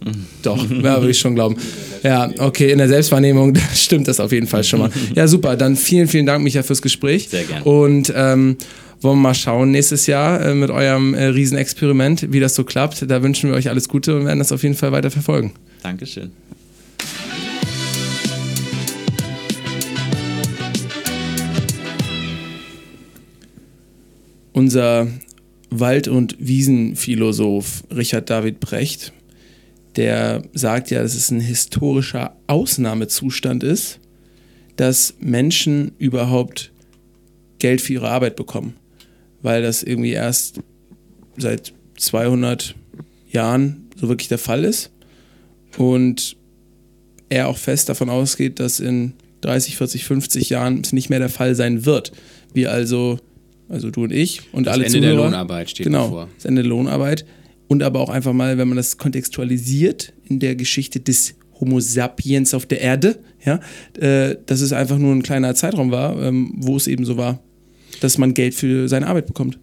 Doch, 0.42 0.70
ja, 0.70 1.00
würde 1.00 1.10
ich 1.10 1.18
schon 1.18 1.34
glauben. 1.34 1.56
Ja, 2.02 2.30
okay, 2.38 2.70
in 2.70 2.78
der 2.78 2.88
Selbstwahrnehmung 2.88 3.54
stimmt 3.74 4.08
das 4.08 4.20
auf 4.20 4.32
jeden 4.32 4.46
Fall 4.46 4.64
schon 4.64 4.80
mal. 4.80 4.90
Ja, 5.14 5.26
super. 5.26 5.56
Dann 5.56 5.76
vielen, 5.76 6.08
vielen 6.08 6.26
Dank, 6.26 6.44
Micha, 6.44 6.62
fürs 6.62 6.82
Gespräch. 6.82 7.28
Sehr 7.28 7.44
gerne. 7.44 7.64
Und 7.64 8.12
ähm, 8.14 8.56
wollen 9.00 9.16
wir 9.18 9.22
mal 9.22 9.34
schauen 9.34 9.70
nächstes 9.70 10.06
Jahr 10.06 10.40
äh, 10.44 10.54
mit 10.54 10.70
eurem 10.70 11.14
äh, 11.14 11.26
Riesenexperiment, 11.26 12.32
wie 12.32 12.40
das 12.40 12.54
so 12.54 12.64
klappt. 12.64 13.08
Da 13.08 13.22
wünschen 13.22 13.50
wir 13.50 13.56
euch 13.56 13.68
alles 13.68 13.88
Gute 13.88 14.16
und 14.16 14.26
werden 14.26 14.38
das 14.38 14.52
auf 14.52 14.62
jeden 14.62 14.74
Fall 14.74 14.92
weiter 14.92 15.10
verfolgen. 15.10 15.52
Dankeschön. 15.82 16.30
Unser 24.58 25.06
Wald- 25.70 26.08
und 26.08 26.34
Wiesenphilosoph 26.40 27.84
Richard 27.94 28.28
David 28.28 28.58
Brecht, 28.58 29.12
der 29.94 30.42
sagt 30.52 30.90
ja, 30.90 31.00
dass 31.00 31.14
es 31.14 31.30
ein 31.30 31.38
historischer 31.38 32.36
Ausnahmezustand 32.48 33.62
ist, 33.62 34.00
dass 34.74 35.14
Menschen 35.20 35.92
überhaupt 35.98 36.72
Geld 37.60 37.80
für 37.80 37.92
ihre 37.92 38.10
Arbeit 38.10 38.34
bekommen, 38.34 38.74
weil 39.42 39.62
das 39.62 39.84
irgendwie 39.84 40.10
erst 40.10 40.58
seit 41.36 41.72
200 41.96 42.74
Jahren 43.30 43.86
so 43.94 44.08
wirklich 44.08 44.26
der 44.26 44.38
Fall 44.38 44.64
ist 44.64 44.90
und 45.76 46.36
er 47.28 47.46
auch 47.46 47.58
fest 47.58 47.88
davon 47.88 48.10
ausgeht, 48.10 48.58
dass 48.58 48.80
in 48.80 49.12
30, 49.42 49.76
40, 49.76 50.04
50 50.04 50.50
Jahren 50.50 50.80
es 50.80 50.92
nicht 50.92 51.10
mehr 51.10 51.20
der 51.20 51.28
Fall 51.28 51.54
sein 51.54 51.84
wird. 51.84 52.10
Wir 52.52 52.72
also 52.72 53.20
also 53.68 53.90
du 53.90 54.04
und 54.04 54.12
ich 54.12 54.42
und 54.52 54.66
das 54.66 54.74
alle 54.74 54.86
Ende 54.86 54.98
Zuhörer. 54.98 55.16
der 55.16 55.24
Lohnarbeit 55.24 55.70
steht 55.70 55.84
genau, 55.84 56.04
bevor. 56.04 56.28
Das 56.36 56.44
Ende 56.44 56.62
der 56.62 56.68
Lohnarbeit. 56.68 57.24
Und 57.66 57.82
aber 57.82 58.00
auch 58.00 58.08
einfach 58.08 58.32
mal, 58.32 58.56
wenn 58.56 58.68
man 58.68 58.76
das 58.76 58.96
kontextualisiert 58.96 60.14
in 60.24 60.38
der 60.40 60.56
Geschichte 60.56 61.00
des 61.00 61.34
Homo 61.60 61.80
sapiens 61.80 62.54
auf 62.54 62.64
der 62.64 62.80
Erde, 62.80 63.18
ja, 63.44 63.60
äh, 64.00 64.36
dass 64.46 64.62
es 64.62 64.72
einfach 64.72 64.96
nur 64.98 65.14
ein 65.14 65.22
kleiner 65.22 65.54
Zeitraum 65.54 65.90
war, 65.90 66.20
ähm, 66.22 66.54
wo 66.56 66.76
es 66.76 66.86
eben 66.86 67.04
so 67.04 67.16
war, 67.18 67.40
dass 68.00 68.16
man 68.16 68.32
Geld 68.32 68.54
für 68.54 68.88
seine 68.88 69.06
Arbeit 69.06 69.26
bekommt. 69.26 69.58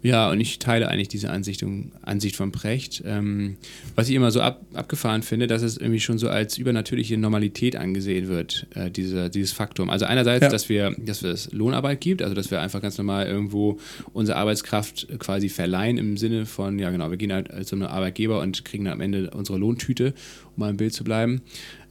Ja, 0.00 0.30
und 0.30 0.40
ich 0.40 0.60
teile 0.60 0.88
eigentlich 0.88 1.08
diese 1.08 1.30
Ansicht, 1.30 1.64
Ansicht 2.02 2.36
von 2.36 2.52
Precht. 2.52 3.02
Ähm, 3.04 3.56
was 3.96 4.08
ich 4.08 4.14
immer 4.14 4.30
so 4.30 4.40
ab, 4.40 4.60
abgefahren 4.72 5.22
finde, 5.22 5.48
dass 5.48 5.62
es 5.62 5.76
irgendwie 5.76 5.98
schon 5.98 6.18
so 6.18 6.28
als 6.28 6.56
übernatürliche 6.56 7.18
Normalität 7.18 7.74
angesehen 7.74 8.28
wird, 8.28 8.66
äh, 8.74 8.90
diese, 8.90 9.28
dieses 9.28 9.50
Faktum. 9.52 9.90
Also 9.90 10.04
einerseits, 10.04 10.42
ja. 10.42 10.48
dass 10.50 10.68
wir, 10.68 10.94
dass 10.98 11.22
es 11.22 11.52
Lohnarbeit 11.52 12.00
gibt, 12.00 12.22
also 12.22 12.34
dass 12.34 12.50
wir 12.52 12.60
einfach 12.60 12.80
ganz 12.80 12.96
normal 12.96 13.26
irgendwo 13.26 13.78
unsere 14.12 14.38
Arbeitskraft 14.38 15.08
quasi 15.18 15.48
verleihen 15.48 15.98
im 15.98 16.16
Sinne 16.16 16.46
von, 16.46 16.78
ja 16.78 16.90
genau, 16.90 17.10
wir 17.10 17.16
gehen 17.16 17.32
halt 17.32 17.50
als 17.50 17.70
so 17.70 17.76
eine 17.76 17.90
Arbeitgeber 17.90 18.40
und 18.40 18.64
kriegen 18.64 18.84
dann 18.84 18.94
am 18.94 19.00
Ende 19.00 19.30
unsere 19.30 19.58
Lohntüte, 19.58 20.14
mal 20.58 20.70
im 20.70 20.76
Bild 20.76 20.92
zu 20.92 21.04
bleiben. 21.04 21.42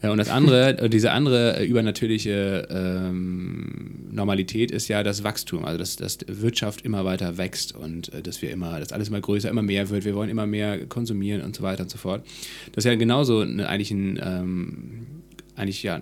Äh, 0.02 0.10
und 0.10 0.18
das 0.18 0.30
andere, 0.30 0.78
äh, 0.80 0.90
diese 0.90 1.12
andere 1.12 1.60
äh, 1.60 1.66
übernatürliche 1.66 2.68
ähm, 2.70 4.08
Normalität 4.12 4.72
ist 4.72 4.88
ja 4.88 5.04
das 5.04 5.24
Wachstum, 5.24 5.66
also 5.66 5.78
dass, 5.78 5.96
dass 5.96 6.20
Wirtschaft 6.28 6.82
immer 6.82 7.06
weiter 7.06 7.38
wächst 7.38 7.76
und 7.76 8.12
dass 8.24 8.42
wir 8.42 8.52
immer, 8.52 8.80
dass 8.80 8.92
alles 8.92 9.10
immer 9.10 9.22
größer, 9.22 9.50
immer 9.50 9.62
mehr 9.62 9.90
wird, 9.90 10.06
wir 10.06 10.16
wollen 10.16 10.30
immer 10.30 10.48
mehr 10.48 10.86
konsumieren 10.88 11.42
und 11.42 11.56
so 11.56 11.64
weiter 11.64 11.84
und 11.84 11.90
so 11.90 11.98
fort. 11.98 12.26
Das 12.74 12.86
ist 12.86 12.90
ja 12.90 12.96
genauso 12.96 13.42
eine, 13.42 13.68
eigentlich 13.70 13.92
ein, 13.92 14.20
ähm, 14.22 15.08
eigentlich 15.56 15.84
ja 15.84 16.02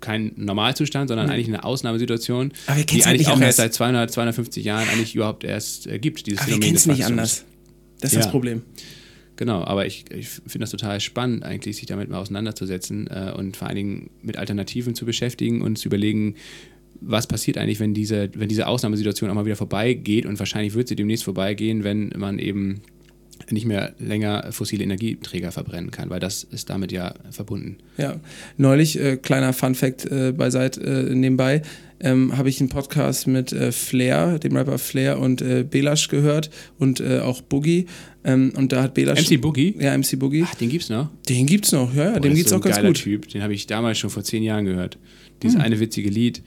kein 0.00 0.32
Normalzustand, 0.36 1.08
sondern 1.08 1.26
mhm. 1.26 1.32
eigentlich 1.32 1.48
eine 1.48 1.64
Ausnahmesituation, 1.64 2.52
die 2.90 3.04
eigentlich 3.04 3.28
auch 3.28 3.34
anders. 3.34 3.46
erst 3.46 3.56
seit 3.58 3.74
200, 3.74 4.10
250 4.10 4.64
Jahren 4.64 4.88
eigentlich 4.88 5.14
überhaupt 5.14 5.44
erst 5.44 5.86
äh, 5.86 5.98
gibt, 5.98 6.26
dieses 6.26 6.40
Aber 6.40 6.48
Phänomen 6.48 6.62
wir 6.62 6.66
kennen 6.66 6.76
es 6.76 6.86
nicht 6.86 7.04
anders. 7.06 7.44
Das 8.00 8.10
ist 8.10 8.16
ja. 8.16 8.22
das 8.22 8.30
Problem. 8.30 8.62
Genau, 9.36 9.64
aber 9.64 9.86
ich, 9.86 10.04
ich 10.12 10.28
finde 10.28 10.60
das 10.60 10.70
total 10.70 11.00
spannend, 11.00 11.44
eigentlich 11.44 11.76
sich 11.76 11.86
damit 11.86 12.10
mal 12.10 12.18
auseinanderzusetzen 12.18 13.08
äh, 13.08 13.32
und 13.36 13.56
vor 13.56 13.68
allen 13.68 13.76
Dingen 13.76 14.10
mit 14.22 14.36
Alternativen 14.36 14.94
zu 14.94 15.06
beschäftigen 15.06 15.62
und 15.62 15.78
zu 15.78 15.88
überlegen, 15.88 16.36
was 17.00 17.26
passiert 17.26 17.58
eigentlich, 17.58 17.80
wenn 17.80 17.94
diese, 17.94 18.30
wenn 18.34 18.48
diese 18.48 18.66
Ausnahmesituation 18.66 19.30
auch 19.30 19.34
mal 19.34 19.44
wieder 19.44 19.56
vorbeigeht 19.56 20.26
und 20.26 20.38
wahrscheinlich 20.38 20.74
wird 20.74 20.88
sie 20.88 20.96
demnächst 20.96 21.24
vorbeigehen, 21.24 21.82
wenn 21.82 22.12
man 22.16 22.38
eben 22.38 22.82
nicht 23.50 23.66
mehr 23.66 23.94
länger 23.98 24.52
fossile 24.52 24.84
Energieträger 24.84 25.50
verbrennen 25.50 25.90
kann, 25.90 26.10
weil 26.10 26.20
das 26.20 26.44
ist 26.44 26.70
damit 26.70 26.92
ja 26.92 27.14
verbunden. 27.30 27.78
Ja, 27.96 28.20
neulich, 28.56 29.00
äh, 29.00 29.16
kleiner 29.16 29.52
Fun-Fact 29.52 30.06
äh, 30.06 30.32
beiseite 30.32 30.80
äh, 30.80 31.14
nebenbei, 31.14 31.62
ähm, 32.02 32.36
habe 32.36 32.48
ich 32.48 32.60
einen 32.60 32.68
Podcast 32.68 33.26
mit 33.26 33.52
äh, 33.52 33.72
Flair, 33.72 34.38
dem 34.38 34.56
Rapper 34.56 34.78
Flair 34.78 35.18
und 35.18 35.40
äh, 35.40 35.64
Belash 35.68 36.08
gehört 36.08 36.50
und 36.78 37.00
äh, 37.00 37.20
auch 37.20 37.40
Boogie. 37.40 37.86
Ähm, 38.24 38.52
und 38.56 38.72
da 38.72 38.82
hat 38.82 38.94
Belash. 38.94 39.30
MC 39.30 39.40
Boogie? 39.40 39.74
Ja, 39.78 39.96
MC 39.96 40.18
Boogie. 40.18 40.44
Ach, 40.46 40.54
den 40.56 40.68
gibt's 40.68 40.88
noch? 40.88 41.10
Den 41.28 41.46
gibt's 41.46 41.72
noch, 41.72 41.94
ja, 41.94 42.04
ja, 42.04 42.10
Boah, 42.12 42.20
dem 42.20 42.34
geht's 42.34 42.50
so 42.50 42.56
auch 42.56 42.60
ganz 42.60 42.80
gut. 42.80 42.96
Typ, 42.96 43.28
den 43.28 43.42
habe 43.42 43.54
ich 43.54 43.66
damals 43.66 43.98
schon 43.98 44.10
vor 44.10 44.24
zehn 44.24 44.42
Jahren 44.42 44.64
gehört. 44.64 44.98
Dieses 45.42 45.56
hm. 45.56 45.62
eine 45.62 45.80
witzige 45.80 46.10
Lied. 46.10 46.42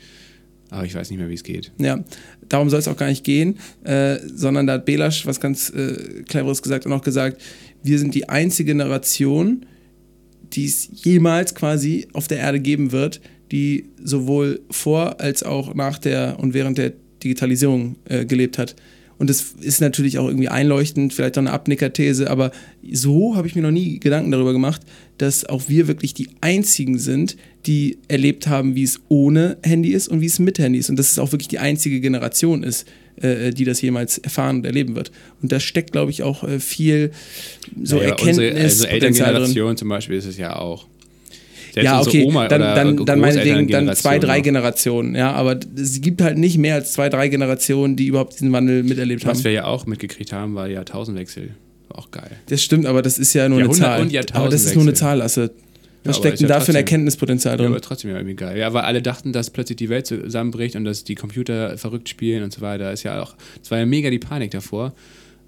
Aber 0.69 0.85
ich 0.85 0.95
weiß 0.95 1.09
nicht 1.09 1.19
mehr, 1.19 1.29
wie 1.29 1.35
es 1.35 1.43
geht. 1.43 1.71
Ja, 1.77 2.03
darum 2.49 2.69
soll 2.69 2.79
es 2.79 2.87
auch 2.87 2.97
gar 2.97 3.07
nicht 3.07 3.23
gehen, 3.23 3.57
äh, 3.83 4.17
sondern 4.25 4.67
da 4.67 4.73
hat 4.73 4.85
Belasch 4.85 5.25
was 5.25 5.39
ganz 5.39 5.69
äh, 5.69 6.23
Cleveres 6.27 6.61
gesagt 6.61 6.85
und 6.85 6.91
auch 6.91 7.03
gesagt, 7.03 7.41
wir 7.83 7.99
sind 7.99 8.15
die 8.15 8.27
einzige 8.27 8.71
Generation, 8.71 9.65
die 10.53 10.65
es 10.65 10.89
jemals 10.91 11.53
quasi 11.55 12.07
auf 12.13 12.27
der 12.27 12.39
Erde 12.39 12.59
geben 12.59 12.91
wird, 12.91 13.21
die 13.51 13.85
sowohl 14.03 14.61
vor 14.71 15.19
als 15.19 15.43
auch 15.43 15.73
nach 15.73 15.97
der 15.99 16.37
und 16.39 16.53
während 16.53 16.77
der 16.77 16.93
Digitalisierung 17.23 17.95
äh, 18.05 18.25
gelebt 18.25 18.57
hat. 18.57 18.75
Und 19.17 19.29
das 19.29 19.55
ist 19.61 19.79
natürlich 19.79 20.17
auch 20.17 20.27
irgendwie 20.27 20.49
einleuchtend, 20.49 21.13
vielleicht 21.13 21.37
auch 21.37 21.41
eine 21.41 21.51
Abnickerthese, 21.51 22.29
aber 22.29 22.51
so 22.91 23.35
habe 23.37 23.47
ich 23.47 23.55
mir 23.55 23.61
noch 23.61 23.71
nie 23.71 23.99
Gedanken 23.99 24.29
darüber 24.29 24.51
gemacht, 24.51 24.81
dass 25.17 25.45
auch 25.45 25.63
wir 25.69 25.87
wirklich 25.87 26.13
die 26.13 26.27
einzigen 26.41 26.99
sind, 26.99 27.37
die 27.65 27.97
erlebt 28.09 28.47
haben, 28.47 28.75
wie 28.75 28.83
es 28.83 28.99
ohne 29.07 29.57
Handy 29.63 29.91
ist 29.91 30.09
und 30.09 30.19
wie 30.19 30.25
es 30.25 30.39
mit 30.39 30.59
Handy 30.59 30.79
ist. 30.79 30.89
Und 30.89 30.99
dass 30.99 31.11
es 31.11 31.19
auch 31.19 31.31
wirklich 31.31 31.47
die 31.47 31.59
einzige 31.59 32.01
Generation 32.01 32.63
ist, 32.63 32.85
äh, 33.21 33.51
die 33.51 33.63
das 33.63 33.81
jemals 33.81 34.17
erfahren 34.17 34.57
und 34.57 34.65
erleben 34.65 34.95
wird. 34.95 35.11
Und 35.41 35.51
da 35.51 35.61
steckt, 35.61 35.93
glaube 35.93 36.11
ich, 36.11 36.21
auch 36.21 36.43
äh, 36.43 36.59
viel 36.59 37.11
so 37.81 37.95
naja, 37.95 38.09
Erkenntnis. 38.09 38.37
Unsere, 38.37 38.59
also 38.59 38.85
Elterngeneration 38.87 39.77
zum 39.77 39.87
Beispiel 39.87 40.17
ist 40.17 40.25
es 40.25 40.37
ja 40.37 40.57
auch. 40.57 40.87
Ja, 41.75 42.01
okay, 42.01 42.29
dann, 42.49 42.61
dann, 42.61 43.05
dann 43.05 43.19
meinetwegen 43.19 43.67
dann 43.67 43.93
zwei, 43.95 44.19
drei 44.19 44.41
Generationen, 44.41 45.15
ja, 45.15 45.31
aber 45.33 45.59
es 45.75 45.99
gibt 46.01 46.21
halt 46.21 46.37
nicht 46.37 46.57
mehr 46.57 46.75
als 46.75 46.93
zwei, 46.93 47.09
drei 47.09 47.27
Generationen, 47.27 47.95
die 47.95 48.07
überhaupt 48.07 48.33
diesen 48.33 48.51
Wandel 48.51 48.83
miterlebt 48.83 49.23
Was 49.23 49.29
haben. 49.29 49.37
Was 49.37 49.43
wir 49.43 49.51
ja 49.51 49.65
auch 49.65 49.85
mitgekriegt 49.85 50.31
haben, 50.31 50.55
war 50.55 50.67
Jahrtausendwechsel. 50.67 51.51
Auch 51.89 52.11
geil. 52.11 52.31
Das 52.47 52.61
stimmt, 52.61 52.85
aber 52.85 53.01
das 53.01 53.17
ist 53.17 53.33
ja 53.33 53.47
nur 53.47 53.59
eine 53.59 53.69
Zahl. 53.71 54.01
Und 54.01 54.35
aber 54.35 54.49
das 54.49 54.65
ist 54.65 54.75
nur 54.75 54.83
eine 54.83 54.93
Zahl, 54.93 55.19
Lasse. 55.19 55.51
Was 56.03 56.17
ja, 56.17 56.21
steckt 56.21 56.39
denn 56.41 56.47
da 56.47 56.59
für 56.59 56.71
ein 56.71 56.75
Erkenntnispotenzial 56.75 57.57
drin? 57.57 57.65
Ja, 57.65 57.71
aber 57.71 57.81
trotzdem 57.81 58.11
ja 58.11 58.17
irgendwie 58.17 58.35
geil. 58.35 58.59
Ja, 58.59 58.73
weil 58.73 58.83
alle 58.83 59.01
dachten, 59.01 59.33
dass 59.33 59.49
plötzlich 59.49 59.77
die 59.77 59.89
Welt 59.89 60.05
zusammenbricht 60.05 60.75
und 60.75 60.85
dass 60.85 61.03
die 61.03 61.15
Computer 61.15 61.77
verrückt 61.79 62.09
spielen 62.09 62.43
und 62.43 62.53
so 62.53 62.61
weiter. 62.61 62.91
Ist 62.91 63.03
ja 63.03 63.21
auch, 63.23 63.35
es 63.63 63.71
war 63.71 63.79
ja 63.79 63.87
mega 63.87 64.11
die 64.11 64.19
Panik 64.19 64.51
davor 64.51 64.93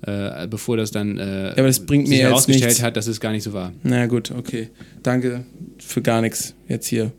äh, 0.01 0.47
bevor 0.47 0.77
das 0.77 0.91
dann 0.91 1.17
äh, 1.17 1.47
ja, 1.47 1.51
aber 1.53 1.67
das 1.67 1.85
bringt 1.85 2.07
sich 2.07 2.17
mir 2.17 2.25
herausgestellt 2.25 2.81
hat, 2.81 2.97
dass 2.97 3.07
es 3.07 3.19
gar 3.19 3.31
nicht 3.31 3.43
so 3.43 3.53
war. 3.53 3.73
Na 3.83 4.05
gut, 4.07 4.31
okay. 4.31 4.69
Danke 5.03 5.45
für 5.79 6.01
gar 6.01 6.21
nichts 6.21 6.53
jetzt 6.67 6.87
hier. 6.87 7.11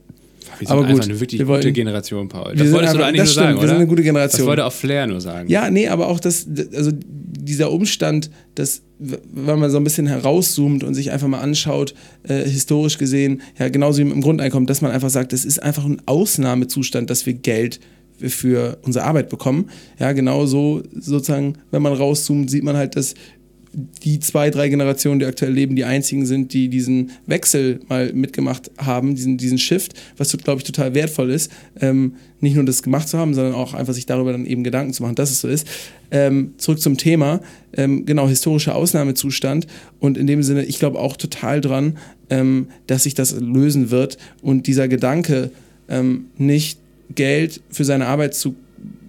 Wir 0.58 0.66
sind 0.66 0.70
aber 0.70 0.86
gut, 0.86 1.02
eine 1.02 1.20
wirklich 1.20 1.40
gute 1.40 1.48
wollen, 1.48 1.72
Generation, 1.74 2.28
Paul. 2.28 2.54
Das 2.54 2.72
wolltest 2.72 2.94
einfach, 2.94 2.94
du 2.94 3.04
eigentlich 3.04 3.16
nur 3.18 3.26
stimmt, 3.26 3.34
sagen, 3.34 3.52
oder? 3.54 3.62
Wir 3.62 3.68
sind 3.68 3.76
eine 3.76 3.86
gute 3.86 4.02
Generation. 4.02 4.38
Das 4.38 4.46
wollte 4.46 4.64
auch 4.64 4.72
Flair 4.72 5.06
nur 5.06 5.20
sagen. 5.20 5.48
Ja, 5.48 5.70
nee, 5.70 5.88
aber 5.88 6.08
auch 6.08 6.20
das, 6.20 6.46
also 6.74 6.90
dieser 6.94 7.70
Umstand, 7.70 8.30
dass, 8.54 8.82
wenn 8.98 9.58
man 9.58 9.70
so 9.70 9.76
ein 9.76 9.84
bisschen 9.84 10.06
herauszoomt 10.06 10.84
und 10.84 10.94
sich 10.94 11.10
einfach 11.10 11.28
mal 11.28 11.40
anschaut, 11.40 11.94
äh, 12.22 12.44
historisch 12.44 12.98
gesehen, 12.98 13.42
ja, 13.58 13.68
genauso 13.68 13.98
wie 13.98 14.04
mit 14.04 14.14
dem 14.14 14.22
Grundeinkommen, 14.22 14.66
dass 14.66 14.80
man 14.80 14.90
einfach 14.90 15.10
sagt, 15.10 15.32
das 15.32 15.44
ist 15.44 15.62
einfach 15.62 15.84
ein 15.84 16.00
Ausnahmezustand, 16.06 17.10
dass 17.10 17.26
wir 17.26 17.34
Geld 17.34 17.80
für 18.20 18.78
unsere 18.82 19.04
Arbeit 19.04 19.28
bekommen. 19.28 19.70
Ja, 19.98 20.12
genauso 20.12 20.82
sozusagen, 20.92 21.54
wenn 21.70 21.82
man 21.82 21.92
rauszoomt, 21.92 22.50
sieht 22.50 22.64
man 22.64 22.76
halt, 22.76 22.96
dass 22.96 23.14
die 24.02 24.18
zwei, 24.20 24.50
drei 24.50 24.68
Generationen, 24.68 25.20
die 25.20 25.26
aktuell 25.26 25.52
leben, 25.52 25.76
die 25.76 25.84
einzigen 25.84 26.26
sind, 26.26 26.52
die 26.52 26.68
diesen 26.68 27.10
Wechsel 27.26 27.80
mal 27.88 28.12
mitgemacht 28.12 28.70
haben, 28.78 29.14
diesen, 29.14 29.36
diesen 29.36 29.58
Shift, 29.58 29.94
was, 30.16 30.36
glaube 30.38 30.58
ich, 30.58 30.64
total 30.64 30.94
wertvoll 30.94 31.30
ist, 31.30 31.50
ähm, 31.80 32.14
nicht 32.40 32.54
nur 32.54 32.64
das 32.64 32.82
gemacht 32.82 33.08
zu 33.08 33.18
haben, 33.18 33.34
sondern 33.34 33.54
auch 33.54 33.74
einfach 33.74 33.94
sich 33.94 34.06
darüber 34.06 34.32
dann 34.32 34.46
eben 34.46 34.64
Gedanken 34.64 34.92
zu 34.92 35.02
machen, 35.02 35.14
dass 35.14 35.30
es 35.30 35.40
so 35.40 35.48
ist. 35.48 35.66
Ähm, 36.10 36.54
zurück 36.56 36.80
zum 36.80 36.96
Thema, 36.96 37.40
ähm, 37.74 38.06
genau, 38.06 38.28
historischer 38.28 38.74
Ausnahmezustand 38.74 39.66
und 40.00 40.16
in 40.16 40.26
dem 40.26 40.42
Sinne, 40.42 40.64
ich 40.64 40.78
glaube 40.78 40.98
auch 40.98 41.16
total 41.16 41.60
dran, 41.60 41.98
ähm, 42.30 42.68
dass 42.86 43.02
sich 43.02 43.14
das 43.14 43.38
lösen 43.38 43.90
wird 43.90 44.16
und 44.40 44.66
dieser 44.66 44.88
Gedanke 44.88 45.50
ähm, 45.88 46.26
nicht 46.36 46.78
Geld 47.14 47.60
für 47.70 47.84
seine 47.84 48.06
Arbeit 48.06 48.34
zu 48.34 48.56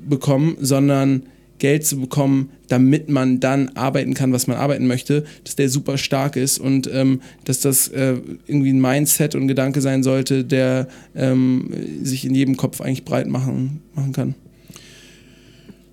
bekommen, 0.07 0.57
sondern 0.59 1.23
Geld 1.59 1.85
zu 1.85 1.99
bekommen, 1.99 2.51
damit 2.69 3.09
man 3.09 3.39
dann 3.39 3.69
arbeiten 3.69 4.13
kann, 4.13 4.31
was 4.31 4.47
man 4.47 4.57
arbeiten 4.57 4.88
möchte, 4.88 5.26
dass 5.43 5.55
der 5.55 5.69
super 5.69 5.97
stark 5.97 6.35
ist 6.35 6.57
und 6.57 6.89
ähm, 6.91 7.21
dass 7.43 7.59
das 7.59 7.89
äh, 7.89 8.15
irgendwie 8.47 8.71
ein 8.71 8.81
Mindset 8.81 9.35
und 9.35 9.41
ein 9.43 9.47
Gedanke 9.47 9.81
sein 9.81 10.01
sollte, 10.01 10.45
der 10.45 10.88
ähm, 11.15 11.69
sich 12.01 12.26
in 12.26 12.34
jedem 12.34 12.57
Kopf 12.57 12.81
eigentlich 12.81 13.05
breit 13.05 13.27
machen, 13.27 13.81
machen 13.93 14.13
kann. 14.13 14.35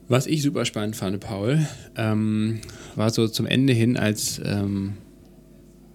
Was 0.09 0.29
ich 0.29 0.43
super 0.43 0.65
spannend 0.65 0.95
fand, 0.95 1.19
Paul, 1.19 1.67
ähm, 1.97 2.61
war 2.95 3.11
so 3.11 3.27
zum 3.27 3.45
Ende 3.45 3.73
hin, 3.73 3.97
als 3.97 4.41
ähm, 4.45 4.95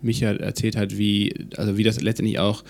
Micha 0.01 0.31
erzählt 0.31 0.75
hat, 0.75 0.97
wie, 0.97 1.33
also 1.55 1.77
wie 1.77 1.83
das 1.83 2.01
letztendlich 2.01 2.39
auch 2.39 2.65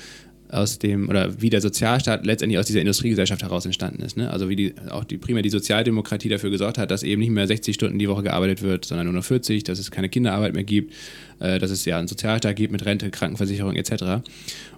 aus 0.51 0.79
dem, 0.79 1.09
oder 1.09 1.41
wie 1.41 1.49
der 1.49 1.61
Sozialstaat 1.61 2.25
letztendlich 2.25 2.59
aus 2.59 2.65
dieser 2.65 2.81
Industriegesellschaft 2.81 3.41
heraus 3.41 3.65
entstanden 3.65 4.01
ist. 4.01 4.17
Ne? 4.17 4.29
Also 4.29 4.49
wie 4.49 4.55
die, 4.55 4.73
auch 4.89 5.03
die, 5.03 5.17
primär 5.17 5.43
die 5.43 5.49
Sozialdemokratie 5.49 6.29
dafür 6.29 6.49
gesorgt 6.49 6.77
hat, 6.77 6.91
dass 6.91 7.03
eben 7.03 7.21
nicht 7.21 7.31
mehr 7.31 7.47
60 7.47 7.73
Stunden 7.73 7.99
die 7.99 8.09
Woche 8.09 8.23
gearbeitet 8.23 8.61
wird, 8.61 8.85
sondern 8.85 9.07
nur 9.07 9.15
noch 9.15 9.23
40, 9.23 9.63
dass 9.63 9.79
es 9.79 9.91
keine 9.91 10.09
Kinderarbeit 10.09 10.53
mehr 10.53 10.63
gibt, 10.63 10.93
äh, 11.39 11.59
dass 11.59 11.71
es 11.71 11.85
ja 11.85 11.97
einen 11.97 12.07
Sozialstaat 12.07 12.55
gibt 12.55 12.71
mit 12.71 12.85
Rente, 12.85 13.09
Krankenversicherung 13.09 13.75
etc. 13.75 14.23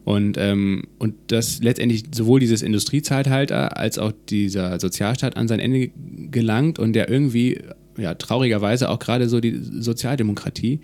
Und, 0.03 0.37
ähm, 0.37 0.83
und 0.99 1.15
dass 1.27 1.61
letztendlich 1.61 2.03
sowohl 2.13 2.39
dieses 2.39 2.61
Industriezeitalter 2.61 3.77
als 3.77 3.97
auch 3.97 4.13
dieser 4.29 4.79
Sozialstaat 4.79 5.37
an 5.37 5.47
sein 5.47 5.59
Ende 5.59 5.91
gelangt 6.31 6.79
und 6.79 6.93
der 6.93 7.09
irgendwie, 7.09 7.59
ja, 7.97 8.13
traurigerweise 8.15 8.89
auch 8.89 8.99
gerade 8.99 9.29
so 9.29 9.39
die 9.39 9.59
Sozialdemokratie 9.61 10.79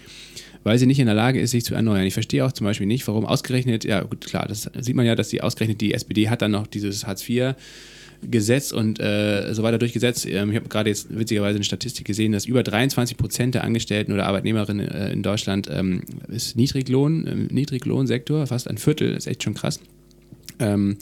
weil 0.63 0.77
sie 0.77 0.85
nicht 0.85 0.99
in 0.99 1.05
der 1.05 1.15
Lage 1.15 1.39
ist, 1.39 1.51
sich 1.51 1.63
zu 1.63 1.73
erneuern. 1.73 2.05
Ich 2.05 2.13
verstehe 2.13 2.45
auch 2.45 2.51
zum 2.51 2.65
Beispiel 2.65 2.87
nicht, 2.87 3.07
warum 3.07 3.25
ausgerechnet, 3.25 3.85
ja 3.85 4.01
gut, 4.01 4.25
klar, 4.25 4.45
das 4.47 4.69
sieht 4.79 4.95
man 4.95 5.05
ja, 5.05 5.15
dass 5.15 5.29
die 5.29 5.41
ausgerechnet, 5.41 5.81
die 5.81 5.93
SPD 5.93 6.29
hat 6.29 6.41
dann 6.41 6.51
noch 6.51 6.67
dieses 6.67 7.07
Hartz 7.07 7.27
IV 7.27 7.55
Gesetz 8.21 8.73
und 8.73 8.99
äh, 8.99 9.53
so 9.53 9.63
weiter 9.63 9.77
durchgesetzt. 9.77 10.25
Ähm, 10.25 10.49
ich 10.49 10.57
habe 10.57 10.67
gerade 10.67 10.89
jetzt 10.89 11.17
witzigerweise 11.17 11.55
eine 11.55 11.63
Statistik 11.63 12.05
gesehen, 12.05 12.33
dass 12.33 12.45
über 12.45 12.63
23 12.63 13.15
Prozent 13.15 13.55
der 13.55 13.63
Angestellten 13.63 14.11
oder 14.11 14.25
Arbeitnehmerinnen 14.25 14.89
äh, 14.89 15.13
in 15.13 15.23
Deutschland 15.23 15.69
ähm, 15.71 16.01
ist 16.27 16.57
Niedriglohn, 16.57 17.25
im 17.25 17.47
Niedriglohnsektor, 17.47 18.45
fast 18.45 18.69
ein 18.69 18.77
Viertel, 18.77 19.15
ist 19.15 19.25
echt 19.25 19.43
schon 19.43 19.53
krass. 19.53 19.79
Ähm, 20.59 20.97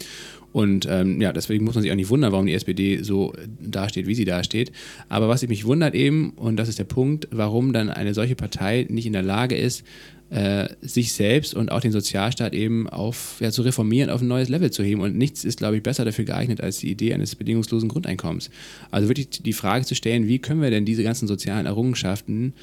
Und 0.58 0.88
ähm, 0.90 1.22
ja, 1.22 1.32
deswegen 1.34 1.66
muss 1.66 1.76
man 1.76 1.84
sich 1.84 1.92
auch 1.92 1.96
nicht 1.96 2.10
wundern, 2.10 2.32
warum 2.32 2.48
die 2.48 2.56
SPD 2.56 3.04
so 3.04 3.32
dasteht, 3.62 4.08
wie 4.08 4.16
sie 4.16 4.26
dasteht. 4.26 4.72
Aber 5.08 5.30
was 5.30 5.48
mich 5.48 5.66
wundert 5.66 5.94
eben, 5.94 6.32
und 6.32 6.58
das 6.58 6.68
ist 6.68 6.80
der 6.80 6.84
Punkt, 6.84 7.28
warum 7.30 7.74
dann 7.74 7.92
eine 7.92 8.16
solche 8.16 8.36
Partei 8.36 8.88
nicht 8.90 9.06
in 9.06 9.14
der 9.14 9.22
Lage 9.22 9.56
ist, 9.56 9.84
äh, 10.32 10.68
sich 10.82 11.14
selbst 11.14 11.54
und 11.54 11.72
auch 11.72 11.80
den 11.80 11.92
Sozialstaat 11.92 12.56
eben 12.56 12.90
auf, 12.90 13.38
ja, 13.40 13.52
zu 13.52 13.62
reformieren, 13.62 14.10
auf 14.10 14.22
ein 14.22 14.28
neues 14.28 14.50
Level 14.50 14.72
zu 14.72 14.82
heben. 14.82 15.02
Und 15.02 15.16
nichts 15.16 15.46
ist, 15.46 15.60
glaube 15.60 15.78
ich, 15.78 15.84
besser 15.84 16.06
dafür 16.06 16.26
geeignet 16.26 16.60
als 16.60 16.80
die 16.80 16.90
Idee 16.90 17.14
eines 17.14 17.36
bedingungslosen 17.36 17.88
Grundeinkommens. 17.88 18.50
Also 18.90 19.10
wirklich 19.10 19.30
die 19.30 19.54
Frage 19.54 19.86
zu 19.86 19.94
stellen, 19.94 20.28
wie 20.28 20.40
können 20.40 20.64
wir 20.64 20.72
denn 20.72 20.86
diese 20.86 21.04
ganzen 21.04 21.28
sozialen 21.28 21.68
Errungenschaften 21.68 22.54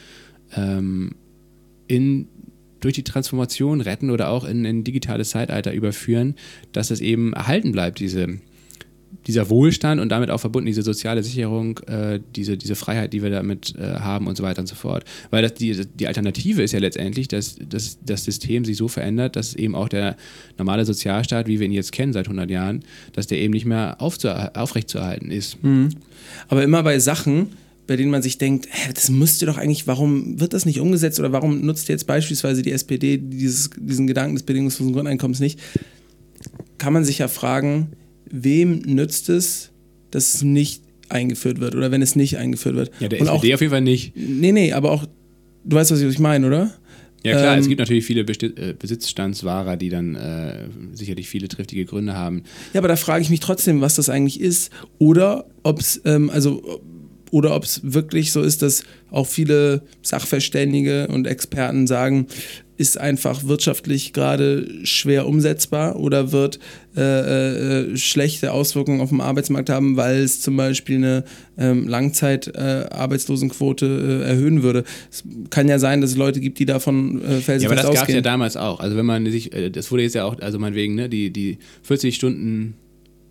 ähm, 0.57 1.13
in 1.87 2.27
durch 2.85 2.95
die 2.95 3.03
Transformation 3.03 3.81
retten 3.81 4.11
oder 4.11 4.29
auch 4.29 4.45
in 4.45 4.67
ein 4.67 4.85
digitales 4.85 5.31
Zeitalter 5.31 5.73
überführen, 5.73 6.35
dass 6.73 6.91
es 6.91 7.01
eben 7.01 7.33
erhalten 7.33 7.73
bleibt, 7.73 7.99
diese, 7.99 8.39
dieser 9.27 9.49
Wohlstand 9.49 10.01
und 10.01 10.11
damit 10.11 10.31
auch 10.31 10.39
verbunden 10.39 10.67
diese 10.67 10.83
soziale 10.83 11.23
Sicherung, 11.23 11.79
äh, 11.87 12.21
diese, 12.37 12.57
diese 12.57 12.75
Freiheit, 12.75 13.13
die 13.13 13.23
wir 13.23 13.31
damit 13.31 13.75
äh, 13.77 14.01
haben 14.01 14.27
und 14.27 14.37
so 14.37 14.43
weiter 14.43 14.61
und 14.61 14.67
so 14.67 14.75
fort. 14.75 15.05
Weil 15.31 15.43
das, 15.43 15.55
die, 15.55 15.87
die 15.87 16.07
Alternative 16.07 16.63
ist 16.63 16.73
ja 16.73 16.79
letztendlich, 16.79 17.29
dass, 17.29 17.57
dass 17.57 17.99
das 18.05 18.25
System 18.25 18.65
sich 18.65 18.77
so 18.77 18.89
verändert, 18.89 19.37
dass 19.37 19.55
eben 19.55 19.75
auch 19.75 19.89
der 19.89 20.17
normale 20.59 20.85
Sozialstaat, 20.85 21.47
wie 21.47 21.61
wir 21.61 21.67
ihn 21.67 21.73
jetzt 21.73 21.93
kennen 21.93 22.13
seit 22.13 22.27
100 22.27 22.51
Jahren, 22.51 22.85
dass 23.13 23.27
der 23.27 23.39
eben 23.39 23.53
nicht 23.53 23.67
mehr 23.67 23.97
aufrechtzuerhalten 24.01 25.31
ist. 25.31 25.63
Mhm. 25.65 25.89
Aber 26.49 26.63
immer 26.63 26.83
bei 26.83 26.99
Sachen, 26.99 27.49
bei 27.87 27.97
denen 27.97 28.11
man 28.11 28.23
sich 28.23 28.39
denkt, 28.39 28.69
hä, 28.71 28.91
das 28.95 29.11
müsste 29.11 29.47
doch 29.47 29.59
eigentlich, 29.59 29.87
warum 29.87 30.41
wird 30.41 30.53
das 30.53 30.67
nicht 30.67 30.81
umgesetzt 30.81 31.19
oder 31.21 31.33
warum 31.33 31.61
nutzt 31.61 31.89
jetzt 31.89 32.07
beispielsweise 32.07 32.63
die 32.63 32.73
SPD 32.73 33.19
dieses, 33.19 33.71
diesen 33.77 34.07
Gedanken 34.07 34.37
des 34.37 34.45
bedingungslosen 34.45 34.93
Grundeinkommens 34.95 35.41
nicht, 35.41 35.61
kann 36.79 36.93
man 36.93 37.05
sich 37.05 37.19
ja 37.19 37.29
fragen, 37.29 37.93
wem 38.31 38.81
nützt 38.81 39.29
es, 39.29 39.71
dass 40.11 40.35
es 40.35 40.43
nicht 40.43 40.83
eingeführt 41.09 41.61
wird 41.61 41.75
oder 41.75 41.91
wenn 41.91 42.03
es 42.03 42.17
nicht 42.17 42.39
eingeführt 42.39 42.77
wird. 42.77 42.91
Ja, 43.01 43.09
der 43.09 43.21
Und 43.21 43.29
SPD 43.29 43.53
auch, 43.53 43.55
auf 43.55 43.61
jeden 43.61 43.71
Fall 43.71 43.81
nicht. 43.81 44.13
Nee, 44.17 44.53
nee, 44.53 44.73
aber 44.73 44.91
auch, 44.91 45.07
du 45.65 45.77
weißt, 45.77 45.91
was 45.91 46.01
ich 46.01 46.19
meine, 46.19 46.47
oder? 46.47 46.73
Ja 47.25 47.39
klar, 47.39 47.55
Ähm, 47.55 47.61
es 47.61 47.69
gibt 47.69 47.79
natürlich 47.79 48.05
viele 48.05 48.21
äh, 48.21 48.75
Besitzstandswahrer, 48.79 49.77
die 49.77 49.89
dann 49.89 50.15
äh, 50.15 50.69
sicherlich 50.93 51.29
viele 51.29 51.49
triftige 51.49 51.87
Gründe 51.87 52.15
haben. 52.15 52.43
Ja, 52.75 52.81
aber 52.81 52.89
da 52.89 52.97
frage 52.97 53.23
ich 53.23 53.31
mich 53.31 53.41
trotzdem, 53.41 53.81
was 53.81 53.95
das 53.95 54.11
eigentlich 54.11 54.41
ist. 54.41 54.71
Oder 54.99 55.47
ob 55.63 55.81
es, 55.81 56.03
ähm, 56.05 56.29
also, 56.29 56.83
oder 57.35 57.55
ob 57.57 57.65
es 57.65 57.81
wirklich 57.83 58.31
so 58.31 58.43
ist, 58.43 58.63
dass 58.63 58.85
auch 59.11 59.27
viele 59.27 59.83
Sachverständige 60.03 61.09
und 61.09 61.27
Experten 61.27 61.89
sagen, 61.89 62.29
ist 62.77 62.97
einfach 62.97 63.43
wirtschaftlich 63.43 64.13
gerade 64.13 64.69
schwer 64.85 65.27
umsetzbar 65.27 65.97
oder 65.97 66.31
wird 66.31 66.61
äh, 66.97 67.91
äh, 67.91 67.97
schlechte 67.97 68.53
Auswirkungen 68.53 69.01
auf 69.01 69.09
den 69.09 69.21
Arbeitsmarkt 69.21 69.69
haben, 69.69 69.97
weil 69.97 70.19
es 70.19 70.43
zum 70.43 70.57
Beispiel 70.57 70.99
eine 70.99 71.25
ähm, 71.59 71.89
Langzeitarbeitslosenquote 71.89 74.23
äh, 74.25 74.29
erhöhen 74.29 74.63
würde. 74.63 74.85
Es 75.11 75.25
kann 75.51 75.67
ja 75.67 75.81
sein, 75.81 76.03
dass 76.03 76.11
es 76.11 76.17
Leute 76.17 76.39
gibt, 76.39 76.61
die 76.61 76.67
davon 76.67 77.21
äh, 77.21 77.25
Ja, 77.25 77.31
aber 77.31 77.41
felsenfest 77.41 77.85
das 77.85 77.95
gab 77.95 78.09
es 78.09 78.15
ja 78.15 78.21
damals 78.21 78.57
auch. 78.57 78.79
Also 78.79 78.97
wenn 78.97 79.07
man 79.07 79.29
sich, 79.29 79.53
äh, 79.53 79.71
das 79.71 79.91
wurde 79.91 80.05
jetzt 80.05 80.15
ja 80.15 80.25
auch, 80.25 80.39
also 80.39 80.61
meinetwegen, 80.61 80.95
ne, 80.95 81.09
die, 81.09 81.31
die 81.31 81.59
40 81.83 82.15
Stunden 82.15 82.77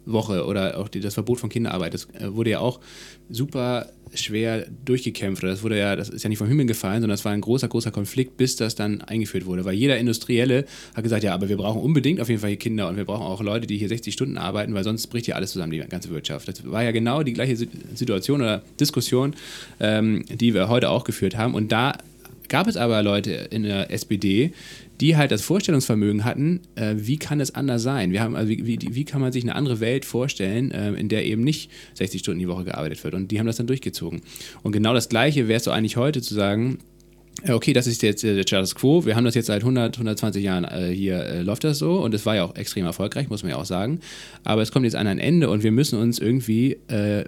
Woche 0.06 0.46
oder 0.46 0.78
auch 0.78 0.90
die, 0.90 1.00
das 1.00 1.14
Verbot 1.14 1.40
von 1.40 1.50
Kinderarbeit, 1.50 1.94
das 1.94 2.08
äh, 2.14 2.34
wurde 2.34 2.52
ja 2.52 2.60
auch 2.60 2.80
super 3.30 3.90
schwer 4.16 4.68
durchgekämpft. 4.86 5.42
Das 5.42 5.64
wurde 5.64 5.78
ja, 5.80 5.96
das 5.96 6.10
ist 6.10 6.22
ja 6.24 6.30
nicht 6.30 6.38
vom 6.38 6.48
Himmel 6.48 6.68
gefallen, 6.68 7.02
sondern 7.02 7.16
das 7.16 7.26
war 7.26 7.32
ein 7.32 7.42
großer, 7.42 7.68
großer 7.68 7.90
Konflikt, 7.90 8.38
bis 8.38 8.56
das 8.56 8.76
dann 8.76 9.02
eingeführt 9.02 9.46
wurde. 9.48 9.66
Weil 9.66 9.74
jeder 9.74 9.98
Industrielle 9.98 10.66
hat 10.96 11.04
gesagt, 11.04 11.24
ja, 11.24 11.34
aber 11.34 11.50
wir 11.50 11.58
brauchen 11.58 11.82
unbedingt 11.82 12.22
auf 12.22 12.30
jeden 12.30 12.40
Fall 12.40 12.52
hier 12.52 12.60
Kinder 12.60 12.88
und 12.88 12.96
wir 12.98 13.06
brauchen 13.06 13.24
auch 13.24 13.42
Leute, 13.42 13.66
die 13.66 13.78
hier 13.78 13.90
60 13.90 14.14
Stunden 14.14 14.38
arbeiten, 14.38 14.74
weil 14.76 14.84
sonst 14.84 15.08
bricht 15.08 15.26
hier 15.26 15.36
alles 15.36 15.52
zusammen, 15.52 15.72
die 15.72 15.80
ganze 15.80 16.12
Wirtschaft. 16.12 16.48
Das 16.48 16.70
war 16.70 16.84
ja 16.84 16.92
genau 16.92 17.24
die 17.24 17.34
gleiche 17.34 17.56
Si- 17.56 17.70
Situation 17.96 18.42
oder 18.42 18.62
Diskussion, 18.80 19.34
ähm, 19.80 20.26
die 20.30 20.54
wir 20.54 20.70
heute 20.70 20.90
auch 20.90 21.06
geführt 21.06 21.36
haben. 21.36 21.56
Und 21.56 21.72
da 21.72 21.94
gab 22.50 22.68
es 22.68 22.78
aber 22.78 23.02
Leute 23.04 23.32
in 23.32 23.64
der 23.64 23.92
SPD, 23.92 24.52
die 25.02 25.18
halt 25.18 25.32
das 25.32 25.42
Vorstellungsvermögen 25.42 26.24
hatten, 26.24 26.62
äh, 26.76 26.96
wie 26.98 27.18
kann 27.18 27.40
es 27.40 27.56
anders 27.56 27.84
sein? 27.84 28.12
Wir 28.12 28.22
haben, 28.22 28.36
also 28.36 28.50
wie, 28.50 28.66
wie, 28.66 28.80
wie 28.82 29.06
kann 29.06 29.22
man 29.22 29.32
sich 29.32 29.44
eine 29.44 29.56
andere 29.56 29.80
Welt 29.80 30.06
vorstellen, 30.06 30.72
äh, 30.72 30.94
in 30.94 31.10
der 31.10 31.26
eben 31.26 31.44
nicht 31.44 31.72
60 31.96 32.22
Stunden 32.22 32.40
die 32.40 32.48
Woche 32.48 32.64
gearbeitet 32.64 33.04
wird? 33.04 33.14
Und 33.14 33.32
die 33.32 33.40
haben 33.40 33.48
das 33.48 33.58
dann 33.58 33.68
durchgezogen. 33.68 34.22
Und 34.62 34.72
genau 34.72 34.94
das 34.94 35.10
Gleiche 35.10 35.48
wäre 35.48 35.58
es 35.58 35.64
doch 35.64 35.74
eigentlich 35.74 35.98
heute 35.98 36.22
zu 36.22 36.34
sagen, 36.34 36.80
äh, 37.44 37.52
okay, 37.52 37.74
das 37.74 37.88
ist 37.88 38.02
jetzt 38.04 38.24
äh, 38.24 38.36
der 38.36 38.44
Status 38.44 38.76
Quo. 38.76 39.06
Wir 39.06 39.16
haben 39.16 39.26
das 39.26 39.36
jetzt 39.36 39.48
seit 39.48 39.62
100, 39.62 39.96
120 39.96 40.44
Jahren 40.44 40.66
äh, 40.66 40.94
hier, 40.94 41.20
äh, 41.20 41.42
läuft 41.42 41.64
das 41.64 41.80
so 41.80 42.02
und 42.02 42.14
es 42.14 42.26
war 42.26 42.36
ja 42.36 42.46
auch 42.46 42.56
extrem 42.56 42.86
erfolgreich, 42.86 43.30
muss 43.30 43.44
man 43.44 43.52
ja 43.52 43.58
auch 43.58 43.66
sagen. 43.66 44.00
Aber 44.44 44.62
es 44.62 44.72
kommt 44.72 44.86
jetzt 44.86 44.96
an 44.96 45.08
ein 45.08 45.20
Ende 45.20 45.50
und 45.50 45.64
wir 45.64 45.72
müssen 45.72 46.00
uns 46.00 46.20
irgendwie 46.20 46.74
äh, 46.88 47.26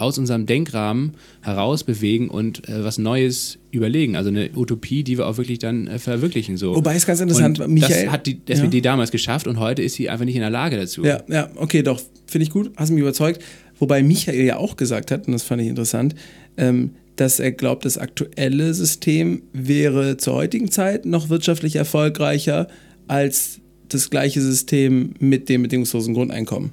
aus 0.00 0.18
unserem 0.18 0.46
Denkrahmen 0.46 1.12
heraus 1.42 1.84
bewegen 1.84 2.28
und 2.28 2.68
äh, 2.68 2.84
was 2.84 2.98
Neues 2.98 3.58
überlegen. 3.70 4.16
Also 4.16 4.30
eine 4.30 4.50
Utopie, 4.56 5.04
die 5.04 5.18
wir 5.18 5.26
auch 5.26 5.36
wirklich 5.36 5.58
dann 5.58 5.86
äh, 5.86 5.98
verwirklichen. 5.98 6.56
So. 6.56 6.74
Wobei 6.74 6.94
es 6.96 7.06
ganz 7.06 7.20
interessant, 7.20 7.60
und 7.60 7.72
Michael- 7.72 8.04
Das 8.06 8.12
hat 8.12 8.26
die 8.26 8.40
SPD 8.48 8.80
damals 8.80 9.10
geschafft 9.10 9.46
und 9.46 9.58
heute 9.58 9.82
ist 9.82 9.94
sie 9.94 10.08
einfach 10.08 10.24
nicht 10.24 10.34
in 10.36 10.40
der 10.40 10.50
Lage 10.50 10.76
dazu. 10.76 11.04
Ja, 11.04 11.22
ja, 11.28 11.50
okay, 11.56 11.82
doch, 11.82 12.00
finde 12.26 12.44
ich 12.44 12.50
gut, 12.50 12.72
hast 12.76 12.90
mich 12.90 13.00
überzeugt. 13.00 13.42
Wobei 13.78 14.02
Michael 14.02 14.44
ja 14.44 14.56
auch 14.56 14.76
gesagt 14.76 15.10
hat, 15.10 15.26
und 15.26 15.32
das 15.32 15.42
fand 15.42 15.62
ich 15.62 15.68
interessant, 15.68 16.14
ähm, 16.56 16.90
dass 17.16 17.38
er 17.40 17.52
glaubt, 17.52 17.84
das 17.84 17.98
aktuelle 17.98 18.72
System 18.74 19.42
wäre 19.52 20.16
zur 20.16 20.34
heutigen 20.34 20.70
Zeit 20.70 21.04
noch 21.06 21.28
wirtschaftlich 21.28 21.76
erfolgreicher 21.76 22.68
als 23.08 23.60
das 23.88 24.08
gleiche 24.08 24.40
System 24.40 25.14
mit 25.18 25.48
dem 25.48 25.62
bedingungslosen 25.62 26.14
Grundeinkommen. 26.14 26.70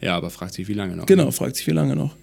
Ja, 0.00 0.16
aber 0.16 0.30
fragt 0.30 0.54
sich, 0.54 0.68
wie 0.68 0.74
lange 0.74 0.96
noch. 0.96 1.06
Genau, 1.06 1.30
fragt 1.30 1.56
sich, 1.56 1.66
wie 1.66 1.72
lange 1.72 1.96
noch. 1.96 2.14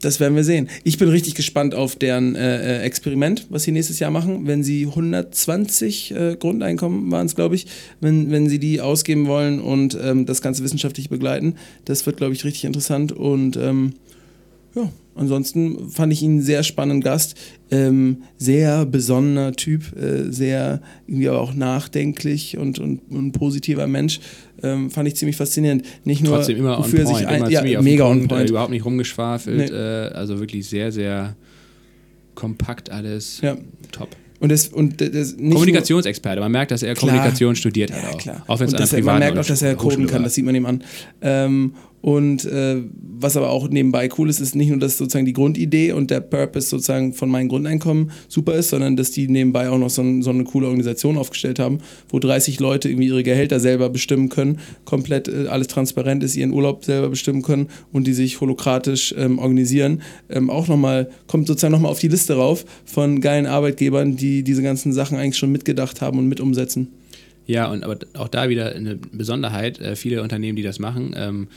Das 0.00 0.18
werden 0.18 0.34
wir 0.34 0.44
sehen. 0.44 0.70
Ich 0.82 0.96
bin 0.96 1.10
richtig 1.10 1.34
gespannt 1.34 1.74
auf 1.74 1.94
deren 1.94 2.34
äh, 2.34 2.78
äh, 2.78 2.82
Experiment, 2.82 3.46
was 3.50 3.64
sie 3.64 3.72
nächstes 3.72 3.98
Jahr 3.98 4.10
machen. 4.10 4.46
Wenn 4.46 4.64
sie 4.64 4.86
120 4.86 6.12
äh, 6.12 6.36
Grundeinkommen 6.36 7.10
waren 7.10 7.26
es, 7.26 7.36
glaube 7.36 7.54
ich, 7.54 7.66
wenn, 8.00 8.30
wenn 8.30 8.48
sie 8.48 8.58
die 8.58 8.80
ausgeben 8.80 9.26
wollen 9.26 9.60
und 9.60 9.98
ähm, 10.02 10.24
das 10.24 10.40
Ganze 10.40 10.64
wissenschaftlich 10.64 11.10
begleiten. 11.10 11.56
Das 11.84 12.06
wird, 12.06 12.16
glaube 12.16 12.32
ich, 12.32 12.44
richtig 12.44 12.64
interessant. 12.64 13.12
Und 13.12 13.56
ähm, 13.58 13.94
ja, 14.74 14.90
ansonsten 15.14 15.90
fand 15.90 16.12
ich 16.12 16.22
ihn 16.22 16.32
einen 16.32 16.42
sehr 16.42 16.62
spannenden 16.62 17.00
Gast. 17.02 17.34
Ähm, 17.70 18.22
sehr 18.36 18.86
besonnener 18.86 19.52
Typ, 19.52 19.96
äh, 19.96 20.30
sehr 20.30 20.80
irgendwie 21.06 21.28
aber 21.28 21.40
auch 21.40 21.54
nachdenklich 21.54 22.56
und, 22.56 22.78
und, 22.78 23.00
und 23.10 23.26
ein 23.28 23.32
positiver 23.32 23.86
Mensch. 23.86 24.20
Ähm, 24.62 24.90
fand 24.90 25.08
ich 25.08 25.16
ziemlich 25.16 25.36
faszinierend. 25.36 25.84
Nicht 26.04 26.22
nur, 26.22 26.36
Trotzdem 26.36 26.58
immer 26.58 26.78
on 26.78 26.84
wofür 26.84 27.00
er 27.00 27.04
point, 27.06 27.18
sich 27.18 27.26
ein, 27.26 27.40
immer 27.40 27.50
ja, 27.50 27.82
mega 27.82 28.06
on 28.06 28.24
äh, 28.24 28.28
point. 28.28 28.50
überhaupt 28.50 28.70
nicht 28.70 28.84
rumgeschwafelt. 28.84 29.70
Nee. 29.70 29.76
Äh, 29.76 30.12
also 30.12 30.38
wirklich 30.38 30.68
sehr, 30.68 30.92
sehr 30.92 31.36
kompakt 32.34 32.90
alles. 32.90 33.40
Ja. 33.40 33.56
Top. 33.92 34.08
Und 34.40 34.50
das, 34.50 34.68
und 34.68 35.00
das 35.02 35.36
Kommunikationsexperte. 35.36 36.40
Man 36.40 36.50
merkt, 36.50 36.70
dass 36.70 36.82
er 36.82 36.94
Klar. 36.94 37.10
Kommunikation 37.10 37.54
studiert 37.54 37.92
hat 37.92 38.00
Nur, 38.00 38.08
ja, 38.08 38.14
auch. 38.14 38.18
klar. 38.18 38.44
Auch 38.46 38.60
wenn 38.60 38.74
es 38.74 38.92
man 39.04 39.18
merkt 39.18 39.38
auch, 39.38 39.44
dass 39.44 39.60
er 39.60 39.74
coden 39.74 40.06
kann, 40.06 40.22
das 40.22 40.34
sieht 40.34 40.46
man 40.46 40.54
ihm 40.54 40.64
an. 40.64 40.82
Ähm, 41.20 41.74
und 42.02 42.46
äh, 42.46 42.76
was 42.92 43.36
aber 43.36 43.50
auch 43.50 43.68
nebenbei 43.68 44.08
cool 44.16 44.30
ist, 44.30 44.40
ist 44.40 44.54
nicht 44.54 44.70
nur, 44.70 44.78
dass 44.78 44.96
sozusagen 44.96 45.26
die 45.26 45.34
Grundidee 45.34 45.92
und 45.92 46.10
der 46.10 46.20
Purpose 46.20 46.68
sozusagen 46.68 47.12
von 47.12 47.28
meinem 47.28 47.48
Grundeinkommen 47.48 48.10
super 48.28 48.54
ist, 48.54 48.70
sondern 48.70 48.96
dass 48.96 49.10
die 49.10 49.28
nebenbei 49.28 49.68
auch 49.68 49.78
noch 49.78 49.90
so, 49.90 50.00
ein, 50.02 50.22
so 50.22 50.30
eine 50.30 50.44
coole 50.44 50.66
Organisation 50.66 51.18
aufgestellt 51.18 51.58
haben, 51.58 51.78
wo 52.08 52.18
30 52.18 52.58
Leute 52.60 52.88
irgendwie 52.88 53.08
ihre 53.08 53.22
Gehälter 53.22 53.60
selber 53.60 53.90
bestimmen 53.90 54.30
können, 54.30 54.60
komplett 54.86 55.28
äh, 55.28 55.48
alles 55.48 55.66
transparent 55.66 56.24
ist, 56.24 56.36
ihren 56.36 56.52
Urlaub 56.52 56.84
selber 56.84 57.10
bestimmen 57.10 57.42
können 57.42 57.68
und 57.92 58.06
die 58.06 58.14
sich 58.14 58.40
holokratisch 58.40 59.14
ähm, 59.18 59.38
organisieren. 59.38 60.00
Ähm, 60.30 60.48
auch 60.48 60.68
nochmal, 60.68 61.10
kommt 61.26 61.46
sozusagen 61.46 61.72
nochmal 61.72 61.90
auf 61.90 61.98
die 61.98 62.08
Liste 62.08 62.34
rauf 62.34 62.64
von 62.86 63.20
geilen 63.20 63.46
Arbeitgebern, 63.46 64.16
die 64.16 64.42
diese 64.42 64.62
ganzen 64.62 64.92
Sachen 64.92 65.18
eigentlich 65.18 65.36
schon 65.36 65.52
mitgedacht 65.52 66.00
haben 66.00 66.18
und 66.18 66.28
mit 66.28 66.40
umsetzen. 66.40 66.88
Ja, 67.46 67.68
und 67.68 67.82
aber 67.82 67.98
auch 68.16 68.28
da 68.28 68.48
wieder 68.48 68.74
eine 68.74 68.94
Besonderheit. 68.94 69.80
Äh, 69.80 69.96
viele 69.96 70.22
Unternehmen, 70.22 70.56
die 70.56 70.62
das 70.62 70.78
machen, 70.78 71.14
ähm, 71.16 71.48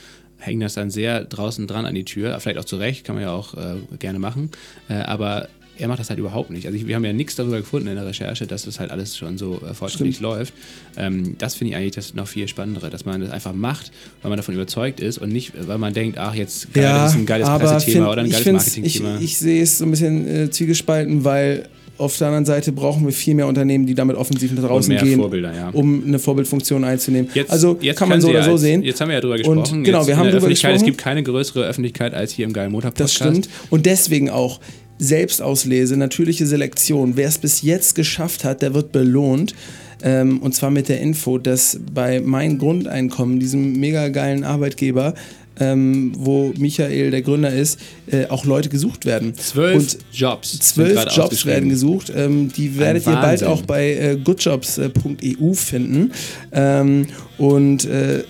hängen 0.46 0.62
das 0.62 0.74
dann 0.74 0.90
sehr 0.90 1.24
draußen 1.24 1.68
dran 1.68 1.86
an 1.86 1.96
die 1.96 2.06
Tür. 2.06 2.40
Vielleicht 2.40 2.60
auch 2.60 2.66
zu 2.66 2.78
Recht, 2.78 3.06
kann 3.06 3.16
man 3.16 3.24
ja 3.24 3.32
auch 3.32 3.54
äh, 3.54 3.76
gerne 4.00 4.20
machen. 4.20 4.52
Äh, 4.90 4.96
aber 4.96 5.48
er 5.78 5.88
macht 5.88 6.00
das 6.00 6.10
halt 6.10 6.20
überhaupt 6.20 6.52
nicht. 6.52 6.66
Also 6.66 6.78
ich, 6.78 6.88
wir 6.88 6.96
haben 6.96 7.06
ja 7.06 7.14
nichts 7.14 7.36
darüber 7.36 7.58
gefunden 7.58 7.88
in 7.88 7.96
der 7.96 8.06
Recherche, 8.06 8.46
dass 8.46 8.64
das 8.64 8.80
halt 8.80 8.92
alles 8.92 9.18
schon 9.18 9.38
so 9.38 9.62
äh, 9.68 9.74
fortschrittlich 9.74 10.20
läuft. 10.20 10.54
Ähm, 10.98 11.36
das 11.38 11.56
finde 11.56 11.72
ich 11.72 11.78
eigentlich 11.78 11.96
das 11.96 12.14
noch 12.14 12.28
viel 12.28 12.48
spannendere, 12.48 12.90
dass 12.90 13.06
man 13.06 13.22
das 13.22 13.32
einfach 13.32 13.54
macht, 13.54 13.92
weil 14.22 14.30
man 14.30 14.38
davon 14.38 14.54
überzeugt 14.54 15.00
ist 15.00 15.18
und 15.18 15.30
nicht, 15.32 15.54
weil 15.68 15.78
man 15.78 15.94
denkt, 15.94 16.18
ach 16.18 16.36
jetzt 16.36 16.74
geil, 16.74 16.84
das 16.84 17.12
ist 17.14 17.18
ein 17.18 17.26
geiles 17.26 17.48
Pressethema 17.48 18.12
oder 18.12 18.22
ein 18.22 18.30
geiles 18.30 18.52
Marketingthema. 18.52 19.16
Ich, 19.18 19.24
ich 19.24 19.38
sehe 19.38 19.64
es 19.64 19.80
so 19.80 19.86
ein 19.86 19.92
bisschen 19.92 20.28
äh, 20.28 20.50
zwiegespalten, 20.52 21.24
weil 21.24 21.68
auf 21.98 22.18
der 22.18 22.28
anderen 22.28 22.46
Seite 22.46 22.72
brauchen 22.72 23.06
wir 23.06 23.14
viel 23.14 23.36
mehr 23.36 23.48
Unternehmen, 23.48 23.86
die 23.86 23.94
damit 23.94 24.16
offensiv 24.16 24.52
nach 24.54 24.64
draußen 24.64 24.98
gehen, 24.98 25.20
ja. 25.44 25.70
um 25.70 26.04
eine 26.06 26.20
Vorbildfunktion 26.20 26.84
einzunehmen. 26.84 27.30
Jetzt, 27.34 27.52
also 27.52 27.78
jetzt 27.82 27.98
kann 27.98 28.10
man 28.10 28.20
so 28.20 28.30
oder 28.30 28.44
so 28.44 28.52
als, 28.52 28.62
sehen. 28.62 28.84
Jetzt 28.84 29.00
haben 29.00 29.10
wir 29.10 29.16
ja 29.16 29.22
drüber 29.22 29.36
Und 29.36 29.42
gesprochen. 29.42 29.84
genau, 29.84 30.00
jetzt 30.00 30.08
wir 30.08 30.18
haben 30.18 30.32
drüber 30.32 30.48
gesprochen. 30.48 30.76
Es 30.76 30.84
gibt 30.84 30.98
keine 30.98 31.24
größere 31.24 31.64
Öffentlichkeit 31.66 32.14
als 32.14 32.32
hier 32.32 32.46
im 32.46 32.54
Geilen 32.54 32.72
Motor 32.72 32.92
Das 32.92 33.14
Podcast. 33.14 33.38
stimmt. 33.38 33.50
Und 33.70 33.86
deswegen 33.86 34.30
auch 34.30 34.60
Selbstauslese, 34.98 35.98
natürliche 35.98 36.46
Selektion. 36.46 37.16
Wer 37.16 37.28
es 37.28 37.38
bis 37.38 37.62
jetzt 37.62 37.96
geschafft 37.96 38.44
hat, 38.44 38.62
der 38.62 38.74
wird 38.74 38.92
belohnt. 38.92 39.54
Ähm, 40.02 40.42
und 40.42 40.54
zwar 40.54 40.70
mit 40.70 40.90
der 40.90 41.00
Info, 41.00 41.38
dass 41.38 41.80
bei 41.94 42.20
Mein 42.20 42.58
Grundeinkommen, 42.58 43.40
diesem 43.40 43.80
mega 43.80 44.10
geilen 44.10 44.44
Arbeitgeber, 44.44 45.14
ähm, 45.60 46.14
wo 46.18 46.54
Michael 46.58 47.12
der 47.12 47.22
Gründer 47.22 47.52
ist, 47.52 47.80
äh, 48.08 48.28
auch 48.28 48.46
Leute 48.46 48.70
gesucht 48.70 49.06
werden. 49.06 49.36
Zwölf 49.36 49.76
Und 49.76 49.98
Jobs. 50.12 50.60
Zwölf 50.60 51.06
Jobs 51.16 51.46
werden 51.46 51.70
gesucht. 51.70 52.12
Ähm, 52.16 52.52
die 52.52 52.78
werdet 52.78 53.06
ihr 53.06 53.14
bald 53.14 53.44
auch 53.44 53.62
bei 53.64 53.94
äh, 53.94 54.18
goodjobs.eu 54.24 55.54
finden. 55.54 56.12
Ähm, 56.52 57.08
und 57.38 57.86
äh, 57.86 58.24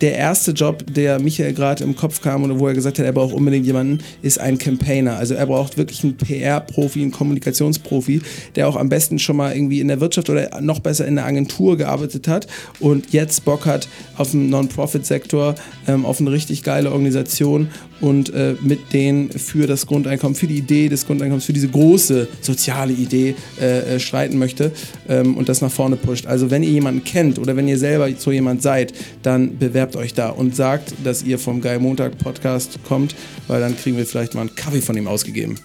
der 0.00 0.16
erste 0.16 0.52
Job, 0.52 0.84
der 0.92 1.18
Michael 1.18 1.52
gerade 1.52 1.84
im 1.84 1.96
Kopf 1.96 2.20
kam 2.22 2.44
oder 2.44 2.58
wo 2.58 2.66
er 2.66 2.74
gesagt 2.74 2.98
hat, 2.98 3.06
er 3.06 3.12
braucht 3.12 3.34
unbedingt 3.34 3.66
jemanden, 3.66 3.98
ist 4.22 4.40
ein 4.40 4.58
Campaigner. 4.58 5.16
Also 5.16 5.34
er 5.34 5.46
braucht 5.46 5.76
wirklich 5.76 6.02
einen 6.02 6.16
PR-Profi, 6.16 7.02
einen 7.02 7.10
Kommunikationsprofi, 7.10 8.22
der 8.56 8.68
auch 8.68 8.76
am 8.76 8.88
besten 8.88 9.18
schon 9.18 9.36
mal 9.36 9.54
irgendwie 9.54 9.80
in 9.80 9.88
der 9.88 10.00
Wirtschaft 10.00 10.30
oder 10.30 10.60
noch 10.60 10.80
besser 10.80 11.06
in 11.06 11.16
der 11.16 11.26
Agentur 11.26 11.76
gearbeitet 11.76 12.28
hat 12.28 12.46
und 12.80 13.12
jetzt 13.12 13.44
Bock 13.44 13.66
hat 13.66 13.88
auf 14.16 14.30
den 14.30 14.50
Non-Profit-Sektor, 14.50 15.54
ähm, 15.86 16.06
auf 16.06 16.20
eine 16.20 16.32
richtig 16.32 16.62
geile 16.62 16.92
Organisation 16.92 17.68
und 18.02 18.34
äh, 18.34 18.56
mit 18.60 18.92
denen 18.92 19.30
für 19.30 19.66
das 19.66 19.86
Grundeinkommen, 19.86 20.34
für 20.34 20.48
die 20.48 20.58
Idee 20.58 20.88
des 20.88 21.06
Grundeinkommens, 21.06 21.46
für 21.46 21.52
diese 21.52 21.68
große 21.68 22.28
soziale 22.40 22.92
Idee 22.92 23.34
äh, 23.60 23.94
äh, 23.94 24.00
streiten 24.00 24.38
möchte 24.38 24.72
ähm, 25.08 25.36
und 25.36 25.48
das 25.48 25.62
nach 25.62 25.70
vorne 25.70 25.96
pusht. 25.96 26.26
Also 26.26 26.50
wenn 26.50 26.62
ihr 26.62 26.70
jemanden 26.70 27.04
kennt 27.04 27.38
oder 27.38 27.56
wenn 27.56 27.68
ihr 27.68 27.78
selber 27.78 28.10
so 28.18 28.32
jemand 28.32 28.60
seid, 28.60 28.92
dann 29.22 29.56
bewerbt 29.56 29.96
euch 29.96 30.14
da 30.14 30.30
und 30.30 30.54
sagt, 30.54 30.92
dass 31.04 31.22
ihr 31.22 31.38
vom 31.38 31.60
Geil 31.60 31.78
Montag 31.78 32.18
Podcast 32.18 32.80
kommt, 32.86 33.14
weil 33.46 33.60
dann 33.60 33.76
kriegen 33.76 33.96
wir 33.96 34.04
vielleicht 34.04 34.34
mal 34.34 34.42
einen 34.42 34.54
Kaffee 34.56 34.80
von 34.80 34.96
ihm 34.96 35.06
ausgegeben. 35.06 35.56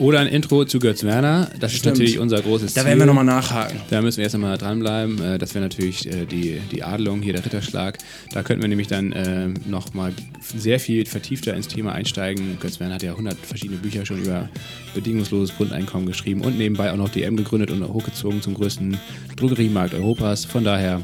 Oder 0.00 0.20
ein 0.20 0.28
Intro 0.28 0.64
zu 0.64 0.78
Götz 0.78 1.04
Werner. 1.04 1.50
Das 1.60 1.72
ist 1.72 1.80
Stimmt. 1.80 1.96
natürlich 1.98 2.18
unser 2.18 2.40
großes 2.40 2.72
Da 2.72 2.80
Ziel. 2.80 2.88
werden 2.88 3.00
wir 3.00 3.06
nochmal 3.06 3.24
nachhaken. 3.26 3.80
Da 3.90 4.00
müssen 4.00 4.16
wir 4.16 4.24
erst 4.24 4.34
einmal 4.34 4.56
dranbleiben. 4.56 5.22
Äh, 5.22 5.36
Das 5.38 5.54
wäre 5.54 5.62
natürlich 5.62 6.06
äh, 6.06 6.24
die, 6.24 6.58
die 6.72 6.82
Adelung, 6.82 7.20
hier 7.20 7.34
der 7.34 7.44
Ritterschlag. 7.44 7.98
Da 8.32 8.42
könnten 8.42 8.62
wir 8.62 8.68
nämlich 8.70 8.88
dann 8.88 9.12
äh, 9.12 9.48
nochmal 9.68 10.14
sehr 10.56 10.80
viel 10.80 11.04
vertiefter 11.04 11.54
ins 11.54 11.68
Thema 11.68 11.92
einsteigen. 11.92 12.56
Götz 12.60 12.80
Werner 12.80 12.94
hat 12.94 13.02
ja 13.02 13.10
100 13.10 13.36
verschiedene 13.44 13.78
Bücher 13.78 14.06
schon 14.06 14.22
über 14.22 14.48
bedingungsloses 14.94 15.54
Grundeinkommen 15.56 16.06
geschrieben 16.06 16.40
und 16.40 16.56
nebenbei 16.56 16.90
auch 16.90 16.96
noch 16.96 17.10
DM 17.10 17.36
gegründet 17.36 17.70
und 17.70 17.86
hochgezogen 17.86 18.40
zum 18.40 18.54
größten 18.54 18.96
Drogeriemarkt 19.36 19.92
Europas. 19.92 20.46
Von 20.46 20.64
daher 20.64 21.02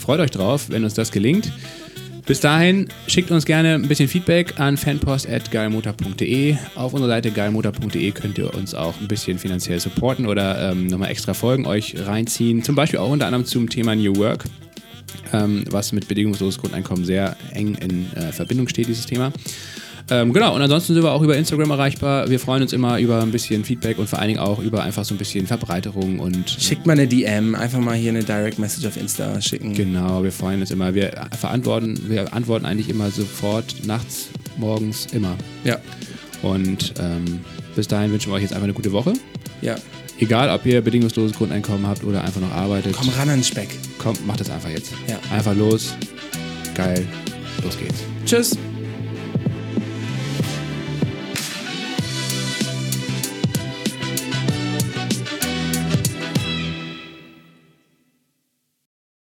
freut 0.00 0.18
euch 0.18 0.32
drauf, 0.32 0.70
wenn 0.70 0.82
uns 0.82 0.94
das 0.94 1.12
gelingt. 1.12 1.52
Bis 2.26 2.40
dahin 2.40 2.88
schickt 3.06 3.30
uns 3.30 3.44
gerne 3.44 3.74
ein 3.74 3.86
bisschen 3.86 4.08
Feedback 4.08 4.58
an 4.58 4.78
fanpost.geilmotor.de. 4.78 6.56
Auf 6.74 6.94
unserer 6.94 7.10
Seite 7.10 7.30
geilmotor.de 7.30 8.10
könnt 8.12 8.38
ihr 8.38 8.54
uns 8.54 8.74
auch 8.74 8.98
ein 8.98 9.08
bisschen 9.08 9.38
finanziell 9.38 9.78
supporten 9.78 10.26
oder 10.26 10.70
ähm, 10.70 10.86
nochmal 10.86 11.10
extra 11.10 11.34
Folgen 11.34 11.66
euch 11.66 11.94
reinziehen. 11.98 12.62
Zum 12.62 12.76
Beispiel 12.76 12.98
auch 12.98 13.10
unter 13.10 13.26
anderem 13.26 13.44
zum 13.44 13.68
Thema 13.68 13.94
New 13.94 14.16
Work, 14.16 14.44
ähm, 15.34 15.64
was 15.68 15.92
mit 15.92 16.08
bedingungsloses 16.08 16.58
Grundeinkommen 16.58 17.04
sehr 17.04 17.36
eng 17.52 17.74
in 17.74 18.10
äh, 18.14 18.32
Verbindung 18.32 18.68
steht, 18.68 18.88
dieses 18.88 19.04
Thema. 19.04 19.30
Ähm, 20.10 20.32
genau, 20.34 20.54
und 20.54 20.60
ansonsten 20.60 20.92
sind 20.94 21.02
wir 21.02 21.12
auch 21.12 21.22
über 21.22 21.36
Instagram 21.36 21.70
erreichbar. 21.70 22.28
Wir 22.28 22.38
freuen 22.38 22.62
uns 22.62 22.72
immer 22.74 22.98
über 22.98 23.22
ein 23.22 23.30
bisschen 23.30 23.64
Feedback 23.64 23.98
und 23.98 24.06
vor 24.08 24.18
allen 24.18 24.28
Dingen 24.28 24.40
auch 24.40 24.58
über 24.58 24.82
einfach 24.82 25.04
so 25.04 25.14
ein 25.14 25.18
bisschen 25.18 25.46
Verbreiterung 25.46 26.18
und 26.18 26.50
Schickt 26.50 26.86
mal 26.86 26.92
eine 26.92 27.06
DM, 27.06 27.54
einfach 27.54 27.78
mal 27.80 27.94
hier 27.94 28.10
eine 28.10 28.22
Direct 28.22 28.58
Message 28.58 28.86
auf 28.86 28.96
Insta 28.98 29.40
schicken. 29.40 29.72
Genau, 29.72 30.22
wir 30.22 30.30
freuen 30.32 30.60
uns 30.60 30.70
immer. 30.70 30.94
Wir 30.94 31.26
verantworten, 31.38 31.98
wir 32.08 32.34
antworten 32.34 32.66
eigentlich 32.66 32.90
immer 32.90 33.10
sofort, 33.10 33.74
nachts, 33.86 34.28
morgens, 34.58 35.06
immer. 35.12 35.36
Ja, 35.64 35.78
Und 36.42 36.92
ähm, 37.00 37.40
bis 37.74 37.88
dahin 37.88 38.12
wünschen 38.12 38.30
wir 38.30 38.36
euch 38.36 38.42
jetzt 38.42 38.52
einfach 38.52 38.64
eine 38.64 38.74
gute 38.74 38.92
Woche. 38.92 39.14
ja. 39.62 39.76
Egal, 40.20 40.48
ob 40.50 40.64
ihr 40.64 40.80
bedingungsloses 40.80 41.36
Grundeinkommen 41.36 41.88
habt 41.88 42.04
oder 42.04 42.22
einfach 42.22 42.40
noch 42.40 42.52
arbeitet. 42.52 42.94
Komm 42.96 43.08
ran 43.08 43.28
an 43.30 43.38
den 43.38 43.42
Speck. 43.44 43.68
Kommt, 43.98 44.24
macht 44.24 44.38
das 44.38 44.48
einfach 44.48 44.70
jetzt. 44.70 44.92
Ja. 45.08 45.18
Einfach 45.34 45.56
los. 45.56 45.92
Geil. 46.76 47.04
Los 47.64 47.76
geht's. 47.76 47.98
Tschüss. 48.24 48.56